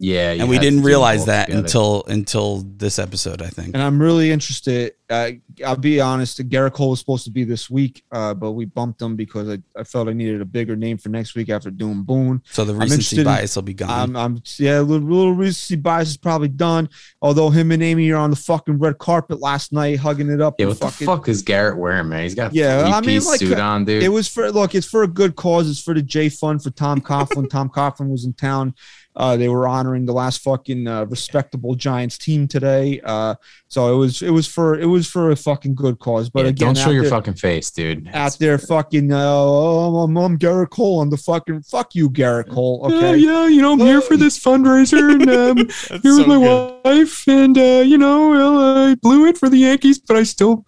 Yeah, 0.00 0.32
and 0.32 0.48
we 0.48 0.58
didn't 0.58 0.82
realize 0.82 1.26
that 1.26 1.46
together. 1.46 1.64
until 1.64 2.04
until 2.06 2.58
this 2.76 2.98
episode, 3.00 3.42
I 3.42 3.48
think. 3.48 3.74
And 3.74 3.82
I'm 3.82 4.00
really 4.00 4.30
interested. 4.30 4.92
Uh, 5.10 5.30
I'll 5.64 5.74
be 5.74 6.00
honest, 6.00 6.46
Gerrit 6.48 6.74
Cole 6.74 6.90
was 6.90 7.00
supposed 7.00 7.24
to 7.24 7.30
be 7.30 7.42
this 7.42 7.68
week, 7.68 8.04
uh, 8.12 8.34
but 8.34 8.52
we 8.52 8.66
bumped 8.66 9.00
him 9.00 9.16
because 9.16 9.48
I, 9.48 9.58
I 9.76 9.82
felt 9.82 10.06
I 10.08 10.12
needed 10.12 10.40
a 10.40 10.44
bigger 10.44 10.76
name 10.76 10.98
for 10.98 11.08
next 11.08 11.34
week 11.34 11.48
after 11.48 11.70
doing 11.70 12.02
Boone. 12.02 12.42
So 12.44 12.64
the 12.64 12.74
I'm 12.74 12.80
recency 12.80 12.94
interested 12.94 13.18
in- 13.20 13.24
bias 13.24 13.56
will 13.56 13.62
be 13.62 13.74
gone. 13.74 13.90
I'm, 13.90 14.16
I'm 14.16 14.42
yeah, 14.58 14.80
a 14.80 14.82
little, 14.82 15.08
little 15.08 15.32
recency 15.32 15.76
bias 15.76 16.10
is 16.10 16.16
probably 16.16 16.48
done. 16.48 16.90
Although 17.22 17.50
him 17.50 17.72
and 17.72 17.82
Amy 17.82 18.10
are 18.10 18.18
on 18.18 18.30
the 18.30 18.36
fucking 18.36 18.78
red 18.78 18.98
carpet 18.98 19.40
last 19.40 19.72
night, 19.72 19.98
hugging 19.98 20.28
it 20.30 20.40
up. 20.40 20.56
Yeah, 20.58 20.66
and 20.66 20.78
what 20.78 20.92
the 20.96 21.04
fuck 21.04 21.28
is 21.28 21.42
Gerrit 21.42 21.76
wearing, 21.76 22.08
man? 22.08 22.22
He's 22.22 22.34
got 22.34 22.54
Yeah, 22.54 22.82
I 22.82 23.00
mean, 23.00 23.02
three-piece 23.02 23.26
like, 23.26 23.40
suit 23.40 23.58
on, 23.58 23.84
dude. 23.84 24.02
It 24.02 24.10
was 24.10 24.28
for 24.28 24.52
look, 24.52 24.74
it's 24.76 24.86
for 24.86 25.02
a 25.02 25.08
good 25.08 25.34
cause. 25.34 25.68
It's 25.68 25.82
for 25.82 25.94
the 25.94 26.02
Jay 26.02 26.28
Fund 26.28 26.62
for 26.62 26.70
Tom 26.70 27.00
Coughlin. 27.00 27.50
Tom 27.50 27.68
Coughlin 27.68 28.10
was 28.10 28.24
in 28.24 28.34
town. 28.34 28.74
Uh, 29.16 29.36
they 29.36 29.48
were 29.48 29.66
honoring 29.66 30.04
the 30.06 30.12
last 30.12 30.42
fucking 30.42 30.86
uh, 30.86 31.04
respectable 31.06 31.74
Giants 31.74 32.16
team 32.18 32.46
today. 32.46 33.00
Uh, 33.02 33.34
so 33.66 33.92
it 33.92 33.98
was 33.98 34.22
it 34.22 34.30
was 34.30 34.46
for 34.46 34.78
it 34.78 34.86
was 34.86 35.08
for 35.10 35.32
a 35.32 35.36
fucking 35.36 35.74
good 35.74 35.98
cause. 35.98 36.30
But 36.30 36.44
Yeah, 36.44 36.50
again, 36.50 36.66
don't 36.68 36.78
show 36.78 36.90
your 36.90 37.02
there- 37.02 37.10
fucking 37.10 37.34
face, 37.34 37.68
dude. 37.72 38.08
out 38.14 38.38
there 38.38 38.58
fucking 38.58 39.12
uh, 39.12 39.18
oh, 39.20 40.02
I'm, 40.04 40.16
I'm 40.16 40.38
Gerrit 40.38 40.70
Cole 40.70 41.00
on 41.00 41.10
the 41.10 41.16
fucking 41.16 41.62
fuck 41.62 41.96
you 41.96 42.08
Gerrit 42.10 42.48
Cole. 42.48 42.82
Okay, 42.84 43.16
yeah, 43.16 43.48
you 43.48 43.60
know, 43.60 43.72
I'm 43.72 43.80
here 43.80 44.00
for 44.00 44.16
this 44.16 44.38
fundraiser 44.38 45.10
and 45.10 45.28
um, 45.28 45.56
here 46.02 46.16
with 46.16 46.28
my 46.28 46.38
wife, 46.84 47.26
and 47.26 47.58
uh, 47.58 47.82
you 47.84 47.98
know, 47.98 48.28
well, 48.30 48.86
I 48.90 48.94
blew 48.94 49.26
it 49.26 49.36
for 49.36 49.48
the 49.48 49.58
Yankees, 49.58 49.98
but 49.98 50.16
I 50.16 50.22
still, 50.22 50.64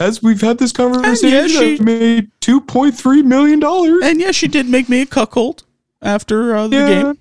as 0.00 0.20
we've 0.24 0.40
had 0.40 0.58
this 0.58 0.72
conversation, 0.72 1.48
she- 1.48 1.74
I've 1.74 1.80
made 1.80 2.30
two 2.40 2.60
point 2.60 2.98
three 2.98 3.22
million 3.22 3.60
dollars. 3.60 4.02
and 4.02 4.20
yeah, 4.20 4.32
she 4.32 4.48
did 4.48 4.66
make 4.66 4.88
me 4.88 5.02
a 5.02 5.06
cuckold 5.06 5.62
after 6.02 6.56
uh, 6.56 6.66
the 6.66 6.76
Yeah, 6.76 6.88
game. 7.04 7.18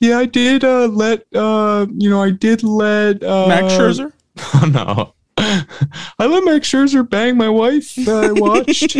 Yeah, 0.00 0.18
I 0.18 0.26
did 0.26 0.64
uh, 0.64 0.86
let 0.86 1.24
uh, 1.34 1.86
you 1.96 2.10
know, 2.10 2.22
I 2.22 2.30
did 2.30 2.62
let 2.62 3.22
uh, 3.22 3.46
Max 3.48 3.74
Scherzer. 3.74 4.12
Oh 4.54 4.70
no. 4.72 5.14
I 6.18 6.26
let 6.26 6.44
Max 6.44 6.70
Scherzer 6.70 7.08
bang 7.08 7.36
my 7.36 7.48
wife. 7.48 7.94
that 7.96 8.24
I 8.24 8.32
watched. 8.40 8.96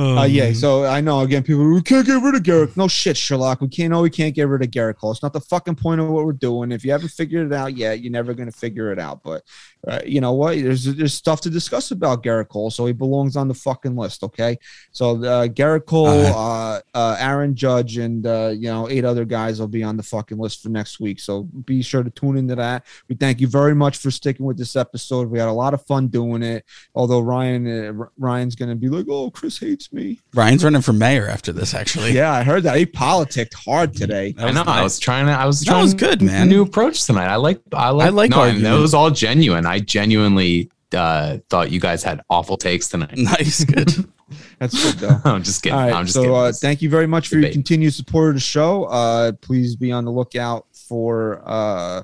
Uh, 0.00 0.24
yeah, 0.24 0.52
so 0.52 0.86
I 0.86 1.00
know 1.00 1.20
again, 1.20 1.42
people 1.42 1.70
we 1.70 1.82
can't 1.82 2.06
get 2.06 2.22
rid 2.22 2.34
of 2.34 2.42
Gerrit. 2.42 2.76
No 2.76 2.88
shit, 2.88 3.16
Sherlock. 3.16 3.60
We 3.60 3.68
can't. 3.68 3.90
No, 3.90 4.00
we 4.00 4.08
can't 4.08 4.34
get 4.34 4.48
rid 4.48 4.62
of 4.62 4.70
Gerrit 4.70 4.96
Cole. 4.96 5.10
It's 5.12 5.22
not 5.22 5.34
the 5.34 5.40
fucking 5.40 5.74
point 5.74 6.00
of 6.00 6.08
what 6.08 6.24
we're 6.24 6.32
doing. 6.32 6.72
If 6.72 6.84
you 6.84 6.92
haven't 6.92 7.10
figured 7.10 7.46
it 7.46 7.52
out 7.52 7.76
yet, 7.76 8.00
you're 8.00 8.10
never 8.10 8.32
gonna 8.32 8.50
figure 8.50 8.92
it 8.92 8.98
out. 8.98 9.22
But 9.22 9.42
uh, 9.86 10.00
you 10.06 10.22
know 10.22 10.32
what? 10.32 10.56
There's 10.56 10.84
there's 10.84 11.12
stuff 11.12 11.42
to 11.42 11.50
discuss 11.50 11.90
about 11.90 12.22
Gerrit 12.22 12.48
Cole, 12.48 12.70
so 12.70 12.86
he 12.86 12.94
belongs 12.94 13.36
on 13.36 13.46
the 13.46 13.54
fucking 13.54 13.94
list. 13.94 14.22
Okay, 14.22 14.58
so 14.90 15.22
uh, 15.24 15.48
Gerrit 15.48 15.84
Cole, 15.84 16.06
uh, 16.08 16.80
uh, 16.94 17.16
Aaron 17.18 17.54
Judge, 17.54 17.98
and 17.98 18.26
uh, 18.26 18.52
you 18.54 18.70
know 18.70 18.88
eight 18.88 19.04
other 19.04 19.26
guys 19.26 19.60
will 19.60 19.68
be 19.68 19.82
on 19.82 19.98
the 19.98 20.02
fucking 20.02 20.38
list 20.38 20.62
for 20.62 20.70
next 20.70 21.00
week. 21.00 21.20
So 21.20 21.42
be 21.42 21.82
sure 21.82 22.02
to 22.02 22.10
tune 22.10 22.38
into 22.38 22.54
that. 22.54 22.86
We 23.08 23.16
thank 23.16 23.40
you 23.40 23.48
very 23.48 23.74
much 23.74 23.98
for 23.98 24.10
sticking 24.10 24.46
with 24.46 24.56
this 24.56 24.76
episode. 24.76 25.28
We 25.28 25.38
had 25.38 25.48
a 25.48 25.52
lot 25.52 25.74
of 25.74 25.84
fun 25.84 26.08
doing 26.08 26.42
it. 26.42 26.64
Although 26.94 27.20
Ryan 27.20 27.66
uh, 27.66 28.06
Ryan's 28.18 28.54
gonna 28.54 28.76
be 28.76 28.88
like, 28.88 29.06
oh, 29.08 29.30
Chris 29.30 29.58
hates 29.58 29.89
me. 29.92 30.20
Ryan's 30.34 30.64
running 30.64 30.82
for 30.82 30.92
mayor 30.92 31.28
after 31.28 31.52
this, 31.52 31.74
actually. 31.74 32.12
Yeah, 32.12 32.32
I 32.32 32.42
heard 32.42 32.62
that. 32.64 32.76
He 32.76 32.86
politicked 32.86 33.54
hard 33.54 33.94
today. 33.94 34.34
I 34.38 34.46
was 34.46 34.54
know. 34.54 34.62
I 34.66 34.82
was 34.82 34.98
trying 34.98 35.26
to. 35.26 35.32
I 35.32 35.46
was 35.46 35.60
That 35.62 35.80
was 35.80 35.94
good, 35.94 36.22
man. 36.22 36.48
New 36.48 36.62
approach 36.62 37.04
tonight. 37.04 37.26
I 37.28 37.36
like. 37.36 37.60
I 37.72 37.90
like. 37.90 38.06
I 38.06 38.10
like 38.10 38.30
No, 38.30 38.42
and 38.44 38.64
that 38.64 38.78
was 38.78 38.94
all 38.94 39.10
genuine. 39.10 39.66
I 39.66 39.80
genuinely 39.80 40.70
uh, 40.94 41.38
thought 41.48 41.70
you 41.70 41.80
guys 41.80 42.02
had 42.02 42.20
awful 42.30 42.56
takes 42.56 42.88
tonight. 42.88 43.10
Nice, 43.16 43.64
good. 43.64 43.88
That's 44.58 44.80
good 44.82 45.08
though. 45.08 45.20
I'm 45.30 45.42
just 45.42 45.62
kidding. 45.62 45.78
All 45.78 45.84
right, 45.84 45.92
I'm 45.94 46.04
just 46.04 46.14
so 46.14 46.22
kidding. 46.22 46.36
uh, 46.36 46.52
thank 46.54 46.82
you 46.82 46.88
very 46.90 47.06
much 47.06 47.28
for 47.28 47.38
your 47.38 47.50
continued 47.50 47.94
support 47.94 48.30
of 48.30 48.34
the 48.34 48.40
show. 48.40 48.84
Uh, 48.84 49.32
please 49.32 49.76
be 49.76 49.90
on 49.92 50.04
the 50.04 50.12
lookout 50.12 50.66
for 50.72 51.42
uh, 51.44 52.02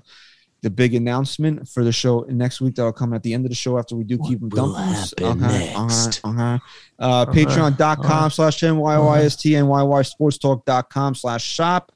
the 0.67 0.71
big 0.71 0.95
announcement 0.97 1.69
for 1.69 1.85
the 1.85 1.93
show 1.93 2.27
next 2.29 2.61
week. 2.61 2.75
That'll 2.75 2.93
come 2.93 3.15
at 3.15 3.23
the 3.23 3.33
end 3.33 3.45
of 3.47 3.51
the 3.51 3.55
show 3.55 3.79
after 3.79 3.95
we 3.95 4.03
do 4.03 4.19
keep 4.27 4.41
them 4.41 4.49
will 4.49 4.73
dumpers. 4.75 5.15
happen 5.17 5.45
Okay, 5.45 5.73
next? 5.77 6.21
uh-huh, 6.25 6.29
uh-huh. 6.43 6.59
Uh, 6.99 7.27
Patreon.com 7.27 8.31
slash 8.33 8.59
NYYST, 8.61 9.53
NYYSportstalk.com 9.63 11.15
slash 11.15 11.45
shop. 11.45 11.93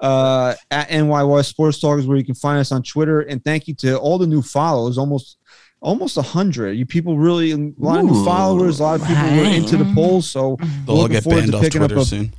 Uh, 0.00 0.54
at 0.70 0.88
NYY 0.88 1.44
Sports 1.44 1.78
Talk 1.80 1.98
is 1.98 2.06
where 2.06 2.16
you 2.16 2.24
can 2.24 2.34
find 2.34 2.58
us 2.58 2.72
on 2.72 2.82
Twitter. 2.82 3.20
And 3.20 3.42
thank 3.44 3.68
you 3.68 3.74
to 3.76 3.96
all 3.98 4.18
the 4.18 4.26
new 4.26 4.42
follows. 4.42 4.96
Almost 4.98 5.36
almost 5.80 6.16
a 6.16 6.22
hundred. 6.22 6.72
You 6.72 6.84
people 6.86 7.16
really 7.18 7.52
a 7.52 7.56
lot 7.78 8.00
of 8.00 8.06
new 8.06 8.24
followers. 8.24 8.80
A 8.80 8.82
lot 8.82 9.00
of 9.00 9.06
people 9.06 9.22
were 9.22 9.44
into 9.44 9.76
the 9.76 9.90
polls. 9.94 10.28
So 10.28 10.56
They'll 10.86 10.96
all 10.96 11.08
get 11.08 11.24
banned 11.28 11.54
off 11.54 11.68
Twitter 11.70 11.98
a- 11.98 12.04
soon. 12.04 12.32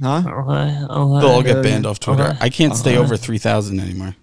huh? 0.00 0.22
Okay, 0.26 0.30
okay. 0.30 0.78
They'll 0.88 1.26
all 1.26 1.42
get 1.42 1.62
banned 1.62 1.84
yeah. 1.84 1.90
off 1.90 2.00
Twitter. 2.00 2.22
Okay. 2.22 2.38
I 2.40 2.48
can't 2.48 2.74
stay 2.76 2.92
Okay. 2.92 3.04
over 3.04 3.16
3,000 3.16 3.78
anymore. 3.80 4.16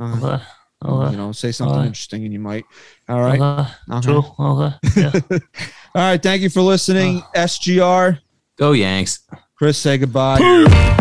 Uh, 0.00 0.40
Okay, 0.84 0.92
okay. 0.92 1.10
you 1.12 1.16
know, 1.16 1.32
say 1.32 1.52
something 1.52 1.72
Alright. 1.72 1.86
interesting 1.88 2.24
and 2.24 2.32
you 2.32 2.40
might. 2.40 2.64
All 3.08 3.20
right. 3.20 3.40
Okay. 3.40 3.70
Okay. 3.90 4.00
True. 4.00 4.24
Okay. 4.38 4.76
Yeah. 4.96 5.38
All 5.94 6.02
right. 6.02 6.22
Thank 6.22 6.42
you 6.42 6.50
for 6.50 6.62
listening. 6.62 7.20
SGR. 7.36 8.18
Go 8.58 8.72
Yanks. 8.72 9.20
Chris, 9.56 9.78
say 9.78 9.98
goodbye. 9.98 10.38
Yeah. 10.38 10.98